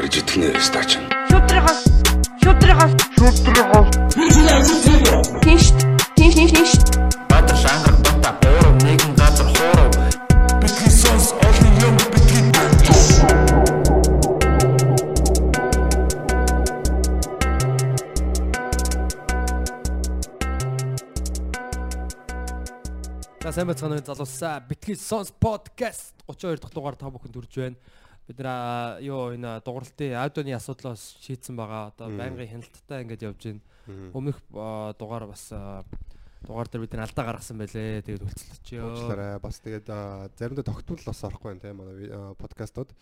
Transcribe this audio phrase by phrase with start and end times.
[0.00, 0.96] гарч идэх нэ стач.
[1.28, 1.84] Шудрагаас
[2.42, 3.88] шудрагаас шудрагаас
[5.44, 5.66] Тинш
[6.16, 6.72] тинш тинш тинш
[7.28, 9.92] Баатар шангар бата гурав нэгэн газар хуурав.
[10.62, 12.48] Бидний сонс олон юм бидний
[23.42, 27.76] За сайн байцгаана залуусаа битгий сонс подкаст 32 дахь дугаар та бүхэнд хүрж байна.
[28.30, 31.90] Бид нэр юу энэ дугарлалтын аудионы асуудлаас шийдсэн байгаа.
[31.90, 33.62] Одоо байнгын хяналттай ингэж явж байна.
[34.14, 34.38] Өмнөх
[34.94, 35.50] дугаар бас
[36.46, 38.06] дугаар дээр бид нэр алдаа гаргасан байлээ.
[38.06, 38.86] Тэгээд үлцэлчихё.
[38.86, 39.42] уучлаарай.
[39.42, 39.90] Бас тэгээд
[40.38, 42.94] заримдаа тогтмол бас орохгүй байна тийм манай а, подкастууд.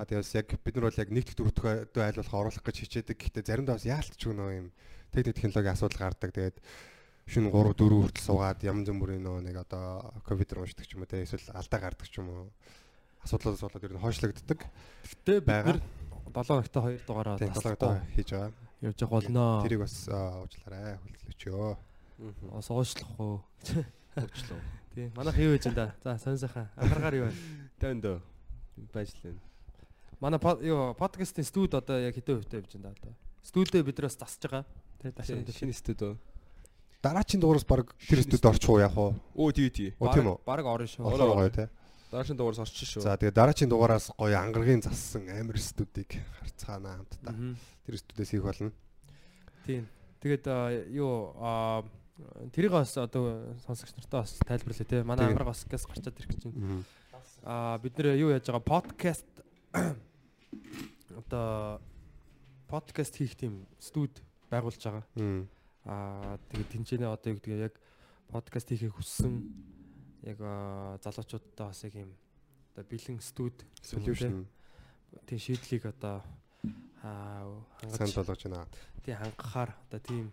[0.00, 3.20] А тэгээс яг бид нар бол яг нэгт дөрөвдөө айлуулах оруулах гэж хичээдэг.
[3.20, 4.66] Гэхдээ заримдаа бас яалтч өгнө юм
[5.12, 6.32] техник технологийн асуудал гардаг.
[6.32, 6.56] Тэгээд
[7.30, 11.10] шин 3 4 хүртэл суугаад ям зэмбүрийн нөө нэг одоо компьютер уншдаг ч юм уу
[11.10, 12.50] те эсвэл алдаа гардаг ч юм уу
[13.24, 14.60] асуудлаас болоод ер нь хойшлогддог.
[15.04, 15.78] Гэтэ бид нэр
[16.30, 18.52] 7 хоногтой 2 дугаараа талаагтаа хийж байгаа.
[18.80, 19.44] явж байгаа болно.
[19.64, 20.96] Тэрийг бас уучлаарай.
[21.02, 21.76] Хүлээлгөөчөө.
[22.54, 23.40] Бас уушлах уу.
[24.16, 24.60] Уучлаа.
[24.94, 25.12] Тийм.
[25.14, 25.86] Манайх юу хийж энэ да.
[26.04, 26.68] За сонь сайхан.
[26.76, 27.38] Анхааргаар юу байна?
[27.78, 28.04] Тэнд
[28.92, 29.36] байж лээ.
[30.20, 33.12] Манай юу подкастын студ одоо яг хэдэн хувьтай явж байна да одоо.
[33.44, 34.64] Студээ бид нараас тасж байгаа.
[35.00, 36.16] Тэ дашин Шинэ студио.
[37.00, 39.14] Дараагийн дугаараас баг тэр студид орчих уу яг уу?
[39.36, 39.94] Оо тий тий.
[40.00, 40.44] Оо тийм үү?
[40.44, 41.04] Бараг орно шүү.
[41.08, 41.68] Ороо гоё те.
[42.10, 43.06] Дараагийн дугаараас орчих шүү.
[43.06, 47.54] За тэгээ дараагийн дугаараас гоё ангаргийн зассан амир студийг харцгаана хамтдаа.
[47.86, 48.74] Тэр студиэс хийх болно.
[49.62, 49.86] Тийм.
[50.18, 50.44] Тэгээд
[50.90, 51.86] юу а
[52.50, 55.06] тэрийг бас одоо сонсогч нартаа бас тайлбарлая те.
[55.06, 56.82] Манай амраг бас гэс гарчаад ирэх гэж байна.
[57.46, 59.30] А бид нэр юу яаж байгаа подкаст
[61.14, 61.78] одоо
[62.66, 64.18] подкаст хийх тийм студ
[64.50, 65.06] байгуулж байгаа.
[65.86, 67.78] Аа тэгээд тэнцэнэ одоо юу гэдэг яг
[68.34, 69.46] подкаст хийхийг хүссэн
[70.22, 70.38] яг
[71.04, 72.12] залуучуудтай бас яг юм
[72.72, 74.46] одоо бэлэн студ Solution
[75.26, 76.22] тийм шийдлийг одоо
[77.02, 77.48] аа
[77.80, 78.66] санд хангаж болгож байна.
[79.04, 80.32] тийм хангахаар одоо тийм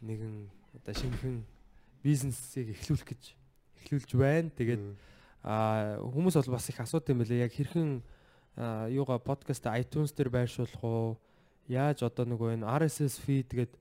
[0.00, 1.44] нэгэн одоо шинэхэн
[2.02, 3.22] бизнесийг эхлүүлэх гэж
[3.84, 4.50] эхлүүлж байна.
[4.54, 4.84] Тэгээд
[5.42, 7.44] хүмүүс бол бас их асуудаг юм байлээ.
[7.44, 8.02] Яг хэрхэн
[8.56, 11.18] аа, юугаа подкаст iTunes дээр байршуулах уу?
[11.68, 13.80] Яаж одоо нөгөө энэ RSS feed гэдэг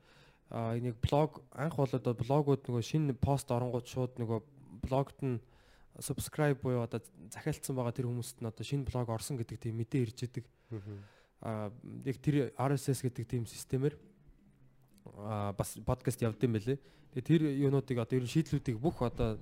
[0.49, 4.39] энийг блог анх бол одоо блогууд нөгөө шинэ пост оронгууд шууд нөгөө
[4.81, 5.39] блогт нь
[5.99, 7.01] subscribe буюу одоо
[7.31, 10.45] захиалцсан байгаа тэр хүмүүст нь одоо шинэ блог орсон гэдэг тийм мэдээ ирж идэг.
[11.41, 11.71] Аа
[12.05, 13.95] яг тэр RSS гэдэг тийм системээр
[15.17, 16.79] аа бас подкаст явд юм байлээ.
[17.13, 19.39] Тэгээ тэр юунуудыг одоо ер нь шийдлүүдийг бүх одоо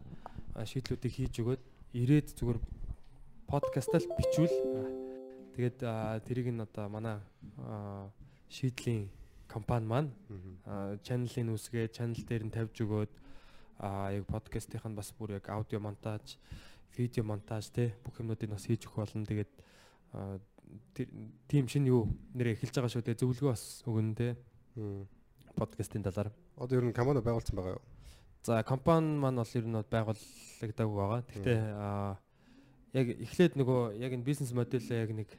[0.58, 1.62] шийдлүүдийг хийж өгөөд
[1.94, 2.60] ирээд зүгээр
[3.48, 4.56] подкастаа л бичвэл
[5.54, 5.78] тэгээд
[6.26, 7.18] тэрийг нь одоо манай
[8.50, 9.10] шийдлийн
[9.48, 10.10] компани маань
[11.04, 13.12] чаналын үсгээ чанал дээр нь тавьж өгөөд
[13.80, 16.38] аа яг подкастынх нь бас бүр яг аудио монтаж,
[16.98, 19.26] видео монтаж те бүх юмнуудыг бас хийж өгөх болно.
[19.26, 19.52] Тэгээд
[21.48, 23.22] тим шинэ юу нэрээ эхэлж байгаа шүү дээ.
[23.22, 24.36] Зөвлөгөө бас өгнө
[24.78, 25.08] Мм.
[25.56, 26.30] подкастын талаар.
[26.58, 27.84] Одоо ер нь команд байгуулсан байгаа юу?
[28.44, 31.22] За компани маань бол ер нь байгуулагдаагүй байгаа.
[31.34, 32.18] Гэхдээ аа
[32.94, 35.30] яг эхлээд нөгөө яг энэ бизнес модельээ яг нэг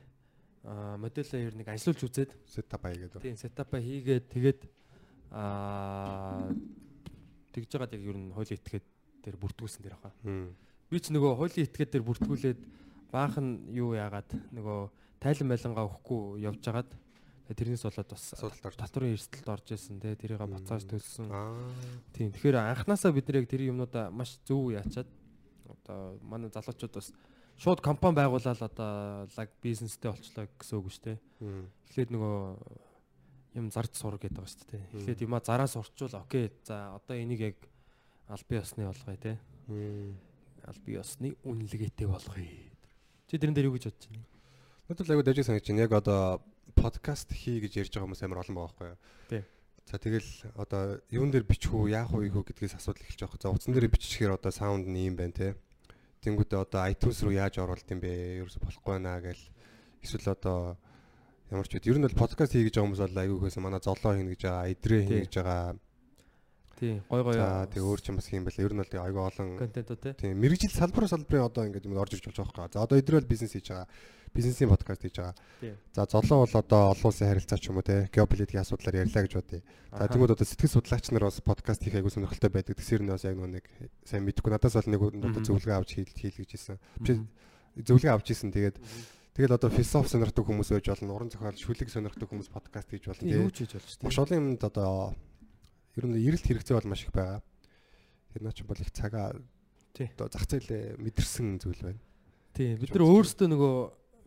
[0.65, 3.23] модельээ ер нэг ажиллуулж үзээд Setup гэдэг.
[3.23, 4.61] тийм сетапа хийгээд тэгээд
[5.33, 6.51] аа
[7.53, 8.87] тэгж жагаад яг ер нь хуулийн этгээд
[9.25, 10.13] тэр бүртгүүлсэн дэр хаа.
[10.23, 10.55] Мм.
[10.91, 12.61] Би ч нөгөө хуулийн этгээд тэр бүртгүүлээд
[13.13, 14.79] баахан юу яагаад нөгөө
[15.21, 16.91] тайлан байлангаа өгөхгүй явж жагаад
[17.49, 18.25] тэрнээс болоод бас
[18.77, 21.33] татврын эрсдэлд орж исэн те тэрийг бацааж төлсөн.
[22.13, 22.29] Тийм.
[22.37, 25.09] Тэгэхээр анханасаа бид нэр яг тэр юмнуудаа маш зөв яачаад
[25.65, 27.09] одоо манай залуучууд бас
[27.57, 31.19] шууд компани байгуулаад одоо лаг бизнестэй болчлоо гэсэн үг шүү дээ.
[31.89, 32.37] Эхлээд нөгөө
[33.59, 34.83] юм зарж сур гэдэг байгаа шүү дээ.
[34.95, 36.51] Эхлээд юма зараа сурчвал окей.
[36.65, 37.57] За одоо энийг яг
[38.29, 39.39] аль бие осны болгоё те.
[39.69, 42.47] Бие осны үнэлгээтэй болгоё.
[43.29, 44.25] Чи тэрэн дээр юу гэж бодож байна?
[44.89, 45.85] Надад л аягүй дажиг санагдаж байна.
[45.85, 46.41] Яг одоо
[46.79, 48.99] подкаст хий гэж ярьж байгаа хүмүүс амар олон байгаа байхгүй юу?
[49.29, 49.43] Тий.
[49.89, 53.41] За тэгэл одоо юун дээр бичих үү, яах вэ хөө гэдгээс асуудал эхэлж байгаа.
[53.41, 55.57] За утсан дээр бичихээр одоо саунд нь юм байна те.
[56.25, 58.45] Тэнгүүтээ одоо iTunes руу яаж оруулт юм бэ?
[58.45, 59.45] Ерөөсө болохгүй байна гэл.
[60.05, 60.77] Эсвэл одоо
[61.51, 63.81] ямар ч үед ер нь бол подкаст хий гэж байгаа хүмүүс бол аягүй хөөсөн манай
[63.81, 65.25] золоо хийнэ гэж байгаа, идрээ хийнэ Тий.
[65.25, 65.77] гэж байгаа.
[66.79, 67.03] Тийм.
[67.11, 67.35] Гой гой.
[67.35, 68.63] За тэг өөр ч юм бас хийм байла.
[68.63, 70.15] Ер нь бол тэг аягүй олон контентууд те.
[70.15, 72.79] Тийм мэрэгжил салбар салбарын одоо ингээд юм орж ирж болж байгаа байхгүй.
[72.79, 73.91] За одоо идрэл бизнес хийж байгаа.
[74.31, 75.35] Бизнесийн подкаст хийж байгаа.
[75.91, 79.35] За золоо бол одоо олон улсын харилцаа ч юм уу те геополитикийн асуудлаар ярьлаа гэж
[79.35, 79.61] бодъё.
[79.91, 82.79] За тэгмүүд одоо сэтгэл судлаач нар бас подкаст хийх аягүй сонирхолтой байдаг.
[82.79, 83.67] Тэсэр нь бас яг нэг
[84.07, 86.79] сайн мэдгүй надаас бол нэг одоо зөвлөгөө авч хийл гэж хэлсэн.
[87.75, 88.55] Зөвлөгөө авч ийсэн.
[88.55, 88.79] Тэгээд
[89.39, 91.15] тэгэл одоо философи сонирхдаг хүмүүс байж болно.
[91.15, 93.23] Уран зохиол шүлэг сонирхдаг хүмүүс подкаст хийж болно.
[93.23, 95.15] Тийм юу ч хийж болж шүү маш олон юмд одоо
[95.95, 97.39] ер нь эрэлт хэрэгцээ бол маш их байгаа.
[98.35, 99.39] Тэр наа ч бол их цагаа
[99.95, 100.11] Тий.
[100.19, 102.03] одоо зах зээлээ мэдэрсэн зүйл байна.
[102.59, 102.83] Тийм.
[102.83, 103.75] Бид нар өөрсдөө нөгөө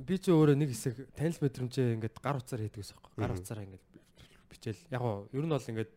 [0.02, 3.04] би ч өөрөө нэг хэсэг танил мэдрэмжээ ингээд гар утсаар хийдэг гэсэн юм.
[3.20, 3.40] Гар Мгм.
[3.44, 3.86] утсаараа ингээд
[4.50, 4.82] бичээл.
[4.96, 5.92] Яг гоо ер нь бол ингээд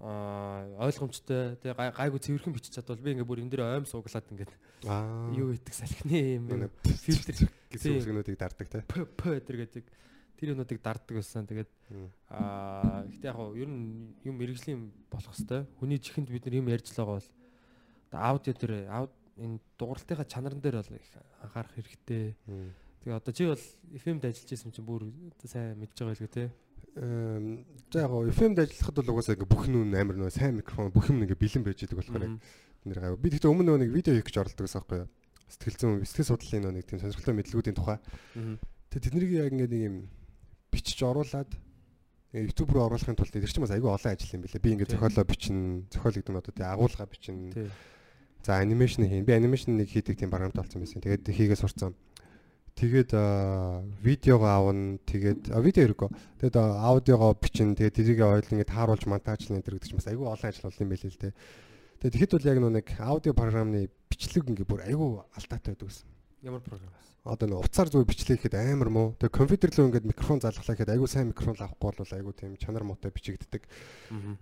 [0.00, 4.52] ойлгомжтой гай- гайгүй цэвэрхэн бичиж чадвал би ингээд бүр энэ дээр ойм сууглаад ингээд
[4.88, 5.28] Аа.
[5.36, 6.48] юу идэх салхины юм
[6.84, 8.00] фильтр гэсэн тий.
[8.00, 8.80] үгнүүдийг дарддаг те.
[8.88, 9.84] п п гэдэг
[10.40, 11.44] тэр юмнуудыг дарддаг байсан.
[11.44, 11.70] Тэгээд
[12.32, 15.68] аа гэхдээ яг гоо ер нь юм мэрэгжлийн болох хэвээр.
[15.76, 17.28] Хүний чихэнд бид нар юм ярьж байгаа бол
[18.16, 21.12] аудио дээр ауд энэ дууралтынхаа чанарн дээр бол их
[21.44, 22.34] анхаарах хэрэгтэй.
[23.04, 23.64] Тэгээ одоо чи бол
[24.00, 25.12] FM-д ажиллаж исэн чинь бүр
[25.44, 26.44] сайн мэдж байгаа гэ те.
[26.94, 31.22] За яг FM-д ажиллахад бол угаасаа ингээ бүх нүн амар нөө сайн микрофон бүх юм
[31.22, 32.38] ингээ бэлэн байж идэг болохоор
[32.86, 33.18] нэр гав.
[33.20, 35.08] Би тэгтээ өмнө нэг видео хийх гэж оролдог гэсэн байхгүй юу?
[35.50, 37.98] Сэтгэл зүйн сэтгэл судлалын нэг тийм сонирхолтой мэдлгүүдийн тухай.
[38.90, 39.96] Тэгээ тэднийг яг ингээ нэг юм
[40.74, 41.50] бичиж оруулаад
[42.30, 44.62] YouTube руу оруулахын тулд тэр чинь бас айгүй олон ажил юм билээ.
[44.62, 45.02] Би ингээ Тийм.
[45.02, 47.70] зохиолоо бичнэ, зохиол гэдэг нь одоо тий агуулга бичнэ.
[48.46, 49.26] За анимашн хийн.
[49.26, 51.02] Би анимашн нэг хийдэг тийм програмд болсон байсан.
[51.02, 51.98] Тэгээд хийгээ сурцсан.
[52.80, 54.96] Тэгээд аа, видеогоо авна.
[55.04, 56.08] Тэгээд видео хэрэггүй.
[56.40, 57.76] Тэгээд аа, аудиогоо бичнэ.
[57.76, 60.88] Тэгээд тэрийг ойл ингээд тааруулж монтажлна энэ гэдэг чинь бас айгүй олон ажил болно юм
[60.88, 61.32] байл л дээ.
[62.00, 66.08] Тэгээд тэгэхэд бол яг нэг аудио програмны бичлэг ингээд бүр айгүй алдаатай байдаг гэсэн.
[66.40, 66.88] Ямар програм?
[67.20, 69.12] Одоо нэг уцаар зүгээр бичлэг хийхэд амар муу.
[69.20, 72.88] Тэгээд компьютер руу ингээд микрофон залглаа гэхэд айгүй сайн микрофон авахгүй бол айгүй тийм чанар
[72.88, 73.68] муутай бичигддэг.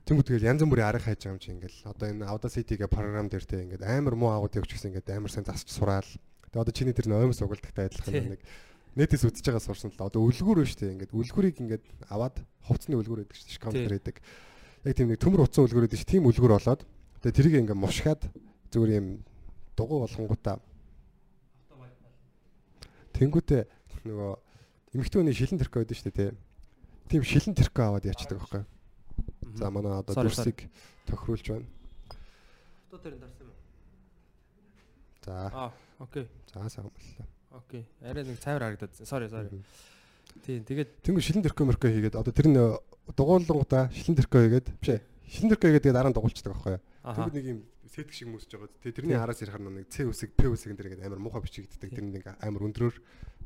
[0.07, 3.27] Тэнгүү тэгэл янз бүрийн арга хайж байгаа юм чи ингээл одоо энэ Audacity гэх програм
[3.27, 6.07] дээр те ингээд амар муу аудио өгч гэсэн ингээд амар сайн засч сураал.
[6.53, 8.43] Тэгээ одоо чиний тэр нөөмс угалтагтай адилхан нэг
[8.97, 10.09] нэтээс үзэж байгаа сурсан л да.
[10.09, 14.17] одоо үлгүүр шүү дээ ингээд үлгүүрийг ингээд аваад хувцсны үлгүүр гэдэг шүү дээ дээр байдаг.
[14.89, 16.83] Яг тийм нэг төмөр утсан үлгүүр гэдэг чинь тийм үлгүүр болоод
[17.23, 18.23] тэгээ тэрийг ингээд мушгаад
[18.73, 19.07] зүгээр юм
[19.77, 20.59] дугуй болгонгуудаа
[23.19, 23.63] Тэнгүүтээ
[24.07, 24.33] нөгөө
[24.95, 26.31] эмэгтэй хүний шилэн тэрхүү байдаг шүү дээ.
[27.11, 28.63] Тийм шилэн тэрхүү аваад ячдаг байхгүй.
[29.59, 30.71] За манай одоо дүрсийг
[31.11, 31.67] тохируулж байна.
[32.87, 33.59] Одоо тэр дарсан юм.
[35.27, 36.29] За Аа, окей.
[36.53, 37.27] за сайн боллоо.
[37.51, 37.87] Окей.
[38.03, 38.93] Арай нэг цайвар харагдаад.
[39.03, 39.63] Sorry, sorry.
[40.45, 42.59] Тийм, тэгээд Тэнгүү шилэн тэрхүү мөрхөө хийгээд одоо тэр нь
[43.17, 45.01] дугуулгуудаа шилэн тэрхүү хийгээд биш ээ.
[45.27, 46.77] Шилэн тэрхүү хийгээд тэгээд дараа нь дугуулцдаг байхгүй.
[47.03, 47.17] аха.
[47.17, 48.71] Тэнгүүд нэг юм сэтг шиг мөсөж байгаа.
[48.85, 51.89] Тэгээ тэрний араас ярих нь нэг Ц үсэг, П үсэг энэ ингээд амар муухай бичигддэг.
[51.89, 52.97] Тэр нэг амар өндрөөр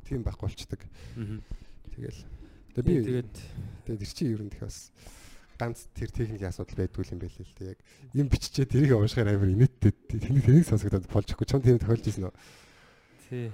[0.05, 0.83] тийм байхгүй болчдөг.
[1.17, 1.39] Мгм.
[1.95, 2.21] Тэгэл.
[2.75, 3.35] Тэгээ би тэгээд
[3.87, 4.91] тэгээд тэр чинь ер нь бас
[5.63, 7.71] ганц тэр техникийн асуудал байдгүй юм байл л дээ.
[7.71, 7.79] Яг
[8.19, 9.95] юм биччихээ тэрийг уушгаар амар инээдтэй.
[10.11, 11.47] Тэнийг тэрийг сонсогдоод болж ихгүй.
[11.47, 12.35] Чам тийм тохиолж ирсэн үү?
[13.33, 13.53] тий.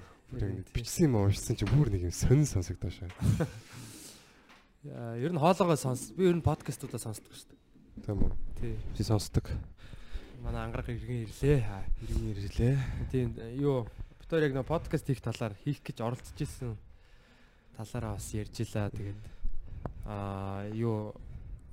[0.74, 3.08] Бичсэн юм уушсан чинь бүр нэг юм сонин сонсогдоо шээ.
[5.22, 6.12] Ер нь хоолоогоо сонс.
[6.12, 7.60] Би ер нь подкастуудаа сонсдог шүү дээ.
[8.04, 8.32] Тийм үү?
[8.58, 8.74] Тий.
[8.74, 9.46] Би сонсдог.
[10.42, 11.62] Манай ангарах иргэн ирлээ.
[12.04, 12.76] Иргэн ирлээ.
[13.10, 13.28] Тийм
[13.58, 13.86] юу
[14.20, 16.76] битээр яг нэг подкаст хийх талаар хийх гэж оролцож исэн
[17.78, 19.22] талаараа бас ярьж илаа тэгээд
[20.06, 21.14] аа юу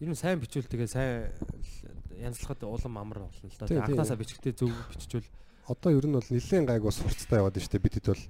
[0.01, 1.31] ер нь сайн бичвэл тэгээ сайн
[2.19, 3.67] янзлахад улам амар болно л да.
[3.69, 5.29] Анханасаа бичгтээ зөв биччихвэл
[5.65, 8.23] Одоо ер нь бол нэлээд гайгүй сурцтай яваад штэ бидэд бол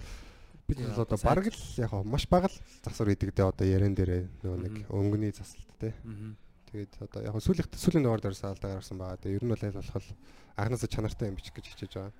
[0.71, 3.51] бид Тий, бол одоо одоо бараг л яг хаа маш бага л засвар идэг дээ
[3.51, 5.91] одоо ярен дээрээ нөгөө нэг өнгөний засалт те.
[6.71, 9.19] Тэгээд одоо яг сүүлийн сүүлийн дугаар дээр саалдаа гарсан байгаа.
[9.19, 10.07] Тэгээ ер нь бол аль болох
[10.55, 12.13] анханасаа чанартай юм бичих гэж хичээж байгаа.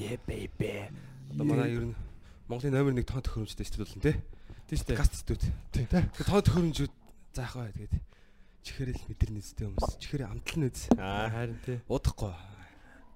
[0.00, 0.88] Yeah baby.
[1.36, 1.96] Одоо манай ер нь
[2.48, 4.12] Монголын номер 1 тоон төхөөрөмжтэй студид болно те.
[4.72, 4.96] Тийм шүү дээ.
[4.96, 5.52] Подкаст студид.
[5.68, 6.00] Тийм те.
[6.16, 6.92] Тоон төхөөрөмжүүд
[7.36, 8.11] заах бай тэгээд
[8.62, 9.98] чихэрэл мэдэрнэзтэй хүмүүс.
[9.98, 10.86] Чихэрээ амтлан үз.
[10.96, 11.28] Аа.
[11.30, 11.78] Харин тий.
[11.90, 12.32] Удахгүй.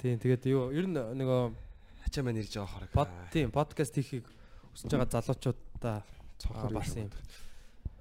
[0.03, 1.43] Тийм тэгээд юу ер нь нөгөө
[2.07, 2.91] Хачаа маань ирж байгаа хорог.
[2.95, 4.27] под тийм подкаст хийхийг
[4.71, 6.07] хүсэж байгаа залуучуудаа
[6.39, 7.11] Цонхоор бас юм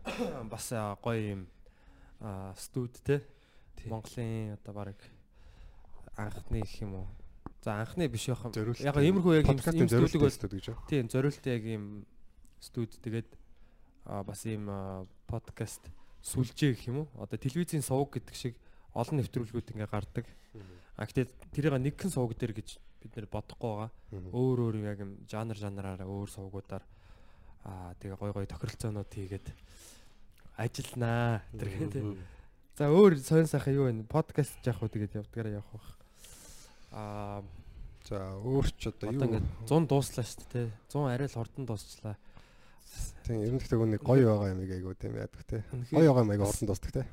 [0.53, 0.65] бас
[1.01, 1.41] гоё юм
[2.53, 3.25] студ те.
[3.89, 4.99] Монголын одоо баг
[6.17, 7.07] анхны гэх юм уу
[7.65, 10.65] за анхны биш яах юм яг иймэрхүү яг юм студиг бол гэж.
[10.85, 12.05] тийм зориултаа яг юм
[12.61, 13.29] студ тэгээд
[14.05, 14.69] бас ийм
[15.25, 15.89] подкаст
[16.25, 18.53] сүлжээ гэх юм уу одоо телевизийн сувг гэдэг шиг
[18.97, 20.25] олон нэвтрүүлгүүд ингээ гардаг
[20.97, 25.21] а гэтээ тэрийг нэгэн сувг дээр гэж бид нэр бодохгүй байгаа өөр өөр яг юм
[25.29, 26.83] жанр жанраараа өөр сувгуудаар
[27.65, 29.47] аа тэгээ гой гой тохиролцоонууд хийгээд
[30.57, 32.17] ажилланаа тэр гэх тийм.
[32.75, 34.03] За өөр сонир сайхан юу вэ?
[34.09, 35.89] Подкаст яах вэ тэгээд явдгаараа явах бах.
[36.91, 37.43] Аа
[38.05, 40.69] За өөрч одоо одоо юу ингээд 100 дууслаа шүү дээ.
[40.93, 42.15] 100 арай л хурдан дуусчлаа.
[43.25, 45.63] Тийм ер нь гэхдээ нэг гоё байгаа юм айгуу тийм яадаг те.
[45.91, 47.03] Гоё байгаа юм айгуу хурдан дуустдаг те.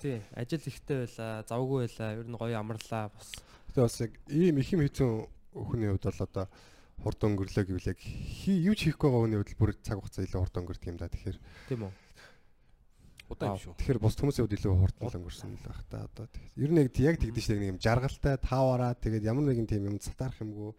[0.00, 3.28] Тий, ажил ихтэй байла, завгүй байла, ер нь гоё амарлаа бас.
[3.72, 5.10] Тэгээ бас яг ийм их юм хийцэн
[5.56, 6.46] хүний хувьд бол одоо
[7.00, 8.00] хурдан өнгөрлөө гэвэл яг
[8.44, 11.08] юу ч хийхгүй байгаа хүний хувьд бүр цаг хугацаа илүү хурдан өнгөрдөг юм да.
[11.12, 11.92] Тэгэхээр Тийм үү?
[13.26, 13.74] Удаан юм шүү.
[13.76, 16.24] тэгэхээр бус хүмүүсийн хувьд илүү хурдан л өнгөрсөн л байх та одоо.
[16.28, 19.82] тэгэхээр Ер нь яг яг тэгдэж шиг нэг юм жаргалтай таавараа тэгээд ямар нэгэн тийм
[19.92, 20.72] юм сатаарах юмгүй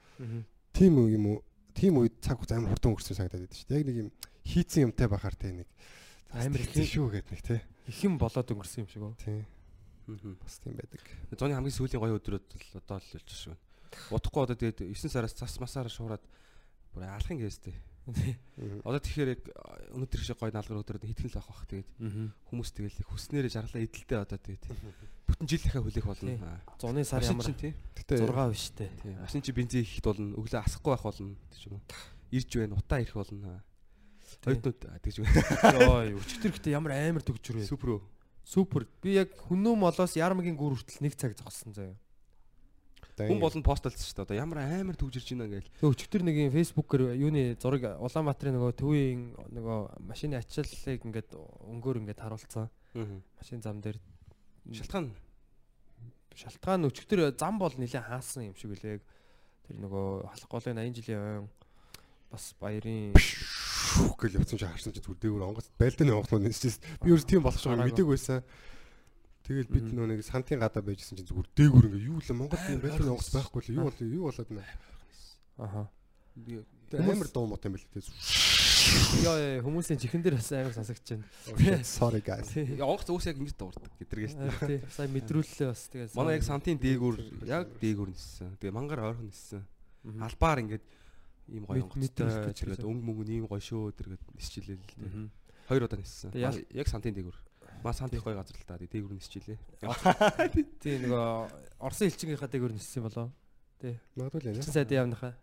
[0.73, 1.37] тийм юм уу
[1.77, 3.77] тийм үед цаг хугацаа амар хурдан өнгөрсөн санагдаад байдаг шүү дээ.
[3.77, 4.09] Яг нэг юм
[4.47, 5.67] хийцэн юмтай байхаар те нэг
[6.31, 7.61] Амар их их шүү гэдэг нэг те.
[7.87, 9.15] их юм болоод өнгөрсөн юм шиг үү?
[9.19, 9.43] Тийм
[10.07, 10.35] Аа.
[10.39, 11.03] бас тийм байдаг.
[11.35, 13.55] Зоны хамгийн сүүлийн гоё өдрүүд л одоо л болж шүү.
[14.15, 16.23] Удахгүй одоо тэгээд 9 сараас цас масаараа шуураад
[16.95, 17.75] бүр алхын гээстэй.
[18.87, 19.41] Одоо тэгэхээр яг
[19.91, 21.89] өнөөдөр шиг гой наалгар өдрөд хитгэн л авах бах тэгээд
[22.47, 24.63] хүмүүс тэгэл их хүснээрээ жаргалаа эдэлтэй одоо тэгээд
[25.27, 26.31] бүтэн жил дахиад хүлээх болно.
[26.79, 27.75] Зуны сар ямар тий.
[28.15, 28.63] 6 биш?
[28.79, 28.89] Тий.
[29.11, 31.83] Машин чи бензин ихэт болно, өглөө асахгүй байх болно гэж юм уу.
[32.31, 33.59] Ирж байна, утаа ирэх болно.
[34.45, 35.85] Хоёрдууд тэгж байна.
[35.87, 37.65] Йой, өчтөр ихтэй ямар амар төгжрөө.
[37.67, 38.01] Супер үү.
[38.47, 38.87] Супер.
[39.03, 41.95] Би яг хүннүү молоос ярмгийн гүр хүртэл нэг цаг зогссон заяа.
[43.17, 44.25] Хүн болон постолсон шүү дээ.
[44.29, 45.69] Одоо ямар амар төгжирж байна гээл.
[45.81, 49.23] Өчтөр нэг юм фэйсбүүкээр юуны зураг Улаанбаатарын нөгөө төвийн
[49.57, 52.69] нөгөө машины ачааллыг ингээд өнгөөр ингээд харуулсан.
[52.93, 53.97] Машин зам дээр
[54.69, 55.17] Шалтгаан
[56.37, 59.01] шалтгаан өчтөр зам бол нэлээд хаасан юм шиг үлээ.
[59.65, 61.49] Тэр нөгөө халах голын 80 жилийн ойн
[62.29, 63.17] бас баярын
[64.17, 67.41] гэл явцсан чи харсан чи зүр дээгүүр онгоц байлдааны онгоц нь нэсчээс би өөр тийм
[67.45, 68.41] болох шиг мэдээг байсан.
[69.47, 72.83] Тэгэл бид нөө нэг сантын гадаа байжсэн чи зүгээр дээгүүр ингээ юу л Монгол тийм
[72.83, 74.75] байлдааны онгоц байхгүй л юу бол юу болоод байна.
[75.57, 75.83] аха.
[76.91, 78.03] Тэгээ амар дуу мот юм байл тээ.
[79.23, 81.23] Яа яа хүмүүсийн чихэн дээр бас амар сонсогдож
[81.55, 81.83] байна.
[81.83, 82.51] Sorry guys.
[82.55, 84.67] Онгоц уус яг ингэж дуурдаг гэдэргээ шүү дээ.
[84.67, 84.79] Тий.
[84.91, 86.15] Сая мэдрүүллээ бас тэгээ.
[86.15, 87.15] Манай яг сантын дээгүүр
[87.47, 88.55] яг дээгүүр ниссэн.
[88.59, 89.63] Тэгээ мангар ойрхон ниссэн.
[90.23, 90.85] Албаар ингээд
[91.49, 92.89] ийм гоё онгоцтой тэргээд байсан.
[92.91, 95.29] өнгө мөнгө ийм гоё шөө тэргээд нисчихлээ л дээ.
[95.67, 96.31] Хоёр удаа ниссэн.
[96.35, 97.37] Яг сантын дээгүүр.
[97.83, 98.77] Маа сант их гоё газар л та.
[98.79, 99.57] Дээгүүр нисчихлээ.
[100.81, 103.27] Тий нөгөө Орсын элчингийнхаа дээгүүр ниссэн болоо.
[104.17, 104.73] Магадгүй л Чин яа.
[104.73, 105.33] сайд явныхаа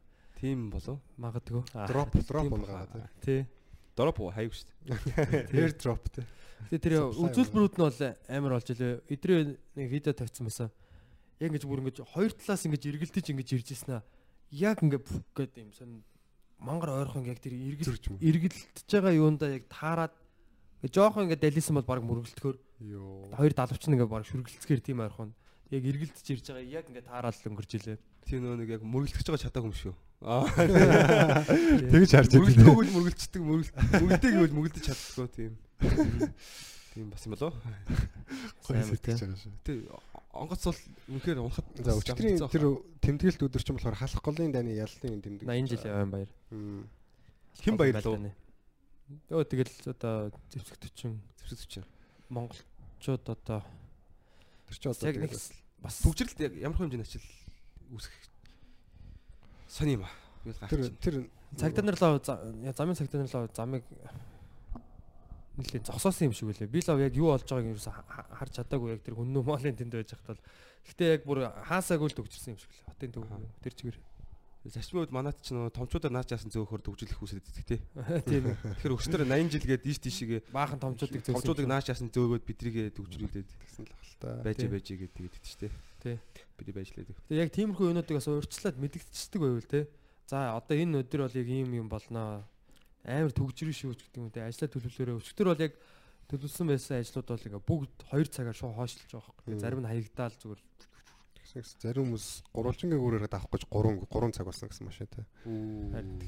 [0.40, 0.98] Тийм болов.
[1.16, 1.62] магадгүй.
[1.86, 3.04] Drop Тийм унгаа тий.
[3.22, 3.40] Тий.
[3.94, 5.46] Дроп уу хайв шүү дээ.
[5.62, 6.24] Air drop тий.
[6.74, 8.94] Тэгээ тэр үзүүлбэрүүд нь бол амар болж илээ.
[9.06, 9.40] Эдрээ
[9.78, 10.68] нэг видео тавьсан байсан.
[11.38, 14.04] Яг ингэж бүр ингэж хоёр талаас ингэж эргэлдэж ингэж ирж ирсэн аа.
[14.54, 15.90] Яг ингэ бүх гэдэг юм сон
[16.62, 20.14] мангар ойрхон яг тэр эргэл эргэлдэж байгаа юундаа яг таарад
[20.80, 22.56] ингээ жоохон ингээ далисан бол баг мөргөлтгөр
[22.86, 23.34] Йоо.
[23.34, 25.34] хоёр далавч нь ингээ баг шүргэлцгээр тийм ойрхон
[25.74, 27.98] яг эргэлдэж ирж байгаа яг ингээ таараад л өнгөрч илээ.
[28.24, 29.94] Тийм нөө нэг яг мөргөлдөх байгаа чадаагүй юм шүү.
[30.24, 30.46] Аа.
[31.92, 35.52] Тэгж харж Мөргөлдөөг л мөргөлдчихдэг мөргөл мөргөлдөг гэвэл мөргөлдөж чаддгүй тийм.
[36.94, 37.52] Тийм бас юм болоо.
[38.70, 39.18] Амар тий.
[39.18, 39.52] байгаа шүү.
[39.66, 39.82] Тэ
[40.34, 40.80] онгоц бол
[41.14, 42.64] үнэхээр унахад За өчтөрийн тэр
[43.00, 45.46] тэмдэглэлт өдөр чинь болохоор халах голын дайны яллын тэмдэг.
[45.46, 46.30] 80 жилийн ойн баяр.
[47.62, 48.18] Хэн баярлав?
[49.30, 51.88] Өө тэгэл одоо зэвсэгтчин Зэвсэг чинь.
[52.32, 53.62] монголчууд одоо
[54.68, 55.30] Тэр чи одоо яг
[55.78, 57.28] бас Төгжрэлт яг ямар хэмжээний ачаал
[57.92, 58.14] үүсэх
[59.68, 60.68] сони юм аа.
[60.68, 61.14] Тэр тэр
[61.54, 63.84] Цагдаа нар лав замын цагдаа нар лав замыг
[65.58, 66.70] нэлээд зогсоосон юм шиг үлээ.
[66.70, 70.10] Би лав яг юу болж байгааг юу харж чадаагүй яг тэр хүннүү моолын тэнд байж
[70.14, 70.40] хахтал.
[70.84, 72.86] Гэхдээ яг бүр хаасаагүй л төгжирсэн юм шиг лээ.
[72.90, 73.24] Хотын төв
[73.62, 73.98] тэр чигээр.
[74.64, 77.80] Зарчмын үед манайд ч нөө томчуудаар наач яасан зөөхөр төгжүүлэх үүсэж идэх тий.
[78.24, 78.56] Тийм.
[78.80, 81.36] Тэгэхээр өчтөр 80 жилгээд ийш тийшээгээ Баахан томчуудыг зөөсөн.
[81.36, 84.40] томчуудыг наач яасан зөөгөөд бидрийгээ төгжүүлээд гэсэн л ахalta.
[84.40, 84.68] байж Тий.
[84.72, 85.70] байж гэдэг ч тий.
[86.00, 86.16] Тий.
[86.56, 87.12] Бидний байжлаад.
[87.28, 89.80] Тэгээ яг тиймэрхүү юмнуудыг бас урьдчилаад мэдэгдчихдэг байвал те.
[90.32, 92.48] За одоо энэ өдөр бол яг ийм юм болноо.
[93.04, 94.44] Амар төгжрөн шүү ч гэдэг юм те.
[94.48, 95.20] Ажлаа төлөвлөрөө.
[95.20, 95.76] Өчтөр бол яг
[96.32, 99.60] төлөвлөсөн байсан ажлууд бол ингээ бүгд 2 цагаар шууд хойшлж байгаа хөөх.
[99.60, 100.62] Зарим нь хаягдаал зүгээр
[101.54, 105.24] Гэсэн зарим хүмүүс гурвалжингийн гүрээрээ авах гэж 3 3 цаг болсон гэсэн машин тий.
[105.44, 106.18] Харин.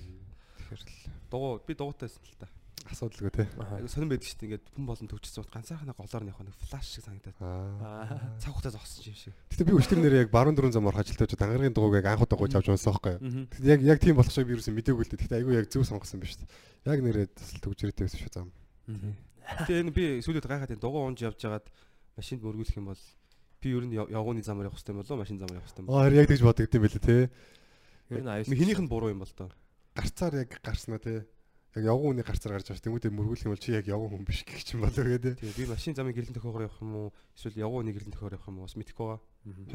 [0.61, 0.91] Тэгэхээр л
[1.33, 2.47] Дугуй би дугуйтайсэн л та.
[2.87, 3.47] Асуудалгүй тий.
[3.57, 4.47] Айгу сонирн байдаг шүү дээ.
[4.47, 7.37] Ингээд хүн болон төгжсөн бот ганцаархнаа голоор нь явах нэг флаш шиг санагдаад.
[7.41, 8.37] Аа.
[8.39, 9.35] Цаг хугацаа зогссон юм шиг.
[9.51, 12.55] Гэтэ би өчтөр нэр яг баруун дөрөв замаар хажилтаж дангаргийн дугуйг яг анх удаа гуйж
[12.55, 13.49] авч унсан байхгүй юу.
[13.51, 15.23] Гэтэ яг яг тийм болох шиг би юусэн мдэггүй л дээ.
[15.27, 16.47] Гэтэ айгүй яг зөв сонгосон биш үү.
[16.87, 18.49] Яг нэрээ тасал төгжрээтэй байсан шүү зам.
[19.67, 21.67] Тэгээ энэ би сүүлд гайхаад энэ дугуй унж явж хагаад
[22.15, 23.03] машинд мөргүүлэх юм бол
[23.63, 25.91] би ер нь яв- явгууны замаар явах хэрэгтэй юм болоо машин замаар явах хэрэгтэй юм.
[25.91, 27.23] Аа яг тэгж боддог юм байлээ тий.
[28.15, 28.47] ер нь аюул.
[28.59, 29.51] Хинийх нь буруу юм бол доо.
[29.95, 31.23] Гарцаар яг гарснаа тий.
[31.77, 32.87] Яг явган хүний гарцаар гарч байгаа шүү.
[32.89, 35.35] Тэнгүүдээ мөргүүлэх юм бол чи яг явган хүн биш гэх юм болоо гэдэг.
[35.37, 37.09] Тэгээ би машин замын гэрлэн төхөөр явах юм уу?
[37.37, 38.67] Эсвэл явгууны гэрлэн төхөөр явах юм уу?
[38.67, 39.21] Бас мэдэхгүй байгаа.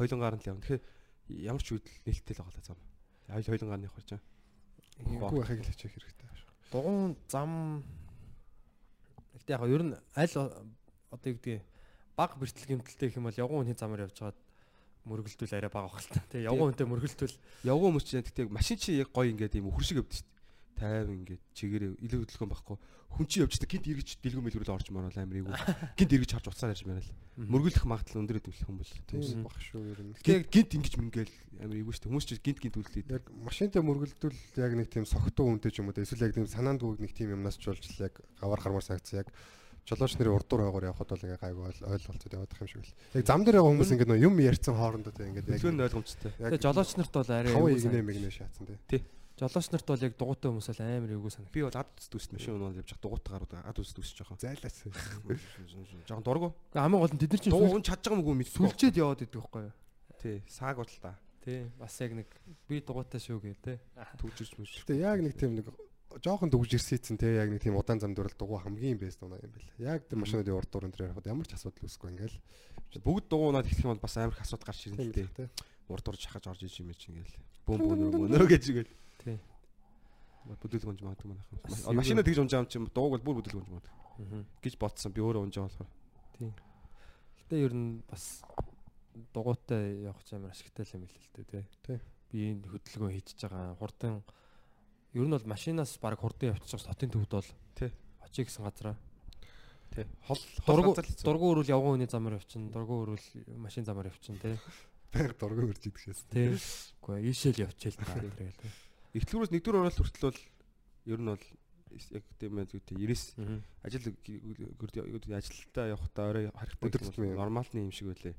[0.02, 0.62] Хойлонгаар нь л явна.
[0.66, 0.82] Тэгэхээр
[1.46, 2.78] ямар ч үйл нээлттэй л байгаа л зам.
[3.30, 4.26] Хойл хойлонгаар нь явах гэж байна.
[5.06, 6.22] Үгүй байхыг л хичээх хэрэгтэй
[6.72, 7.84] дугуун зам
[9.36, 10.36] Гэтэ яг ер нь аль
[11.12, 11.60] одоо юу гэдгийг
[12.16, 14.38] баг бэртэл гэмтэлтэй гэх юм бол явган хүний замаар явж хагаад
[15.04, 16.24] мөргөлдөл арай бага бахал та.
[16.32, 17.36] Тэгээ явган хүнтэй мөргөлдөл
[17.68, 20.41] Явгуу хүмүүс чинь гэхдээ машин чи яг гоё ингээд юм өхөр шиг явдсан шүү дээ.
[20.76, 22.76] Тайван ингээд чигээрээ илүү хөдөлгөөн байхгүй.
[23.12, 25.52] Хүн чи явж та гинт эргэж дэлгүү мэлгүүл орж марвал амар ийгүү.
[26.00, 27.12] Гинт эргэж харж уцаар ярьж марвал.
[27.36, 28.92] Мөргөлөх магадлал өндөр өдөлөх юм бол.
[29.08, 30.16] Тийм бах шүү ер нь.
[30.16, 32.08] Гэтэ гинт ингэж мингээл амар ийгүү шүү.
[32.08, 33.12] Хүмүүс чи гинт гинт үлдээд.
[33.12, 37.04] Яг машинтай мөргөлдөл яг нэг тийм согтуу үнтэй ч юм уу эсвэл яг тийм санаандгүй
[37.04, 39.28] нэг тийм юмнаас ч болж л яг аваар гармаар сагцсан яг
[39.88, 42.94] жолооч нарын урдуур байгуур явхад бол яг гайгүй ойлголцоод явах юм шиг л.
[43.18, 46.32] Яг зам дээр байгаа хүмүүс ингээд нөө юм ярьсан хоорондоо тийм ингээд яг Зөвхөн ойлгомжтой.
[46.38, 49.02] Тэгээ жолооч нарт бол арай хаваа эвгүй игнэ мэгнэ шаацсан тий.
[49.42, 51.50] Жолооч нарт бол яг дугуйтай хүмүүс бол амар эвгүй санаг.
[51.50, 54.38] Би бол ад үст машин унаад явж хад дугуйтай гарууд ад үст үст жоохон.
[54.38, 54.76] Зайлаас.
[56.06, 56.48] Жоохон дургу.
[56.72, 58.50] Хамгийн гол нь тэд нар чинь Дугуй сүл- ун чадж байгаа мгүй мэд.
[58.54, 59.74] сүлжээд яваад идэг байхгүй юу?
[60.22, 61.18] Тий, сааг бол та.
[61.42, 61.66] Тий.
[61.78, 62.28] Бас яг нэг
[62.70, 63.78] би дугуйтай шүү гээ тий.
[64.22, 64.70] Төгжирч мүж.
[64.86, 65.66] Гэтэ яг нэг тийм нэг
[66.22, 69.42] жоохон дүгж ирсэн эцэн те яг нэг тийм удаан зам дөрөл дугуй хамгийн бэст унаа
[69.42, 69.74] юм байна.
[69.82, 72.38] Яг тэр машинуудын урд дуран дээр явахад ямар ч асуудал үүсэхгүй ингээл.
[73.02, 75.26] бүгд дугуунаад эхлэх юм бол бас амар их асуудал гарч ирнэ л дээ.
[75.26, 75.50] л.
[75.90, 77.36] Урд урд шахаж орж иж юм чинь ингээл.
[77.66, 78.92] Бөм бөөнөр мөнөө гэж ингээл.
[79.24, 79.38] Тий.
[80.62, 81.48] Бүдүүлэг унж магадгүй манайх.
[81.54, 81.96] Юм.
[81.96, 84.44] Машина тэгж унж байгаа юм чинь дууг бол бүр бүдүүлэг унж магадгүй Аа.
[84.62, 85.12] гэж бодсон.
[85.14, 85.90] Би өөрөө унж байгаа болохоор.
[87.38, 88.42] Гэтэ ер нь бас
[89.34, 91.64] дугуйтай явах ч амар ашигтай юм л л дээ тий.
[91.86, 91.98] Тий.
[92.32, 94.22] Би энэ хөдөлгөөн хийж байгаа хурдан
[95.14, 97.48] ер нь бол машинаас баг хурдан явчихсан хотын төвд бол
[97.78, 97.90] Тий.
[98.24, 98.96] очие гэсэн газараа
[99.92, 100.06] Тий.
[100.26, 101.26] Хол дургу газар л хэцүү.
[101.28, 103.26] дургу өрүүл явган хүний замаар явчихна дургу өрүүл
[103.60, 104.56] машин замаар явчихна тий.
[105.12, 106.24] Баяр дургу өрж идэх шээс.
[106.32, 106.56] Тий.
[107.04, 108.72] Үгүй ийшээл явчихъя л та тэргээл тий.
[109.12, 110.40] Эхлүүрээс нэгдүгээр оролт хүртэл бол
[111.06, 111.44] ер нь бол
[112.16, 113.60] яг тийм ээ зүгтээ 90 Аа.
[113.84, 114.04] ажил
[114.80, 114.96] гүрд
[115.28, 118.34] ажилдаа явахдаа орой бол нормалны юм шиг байлээ.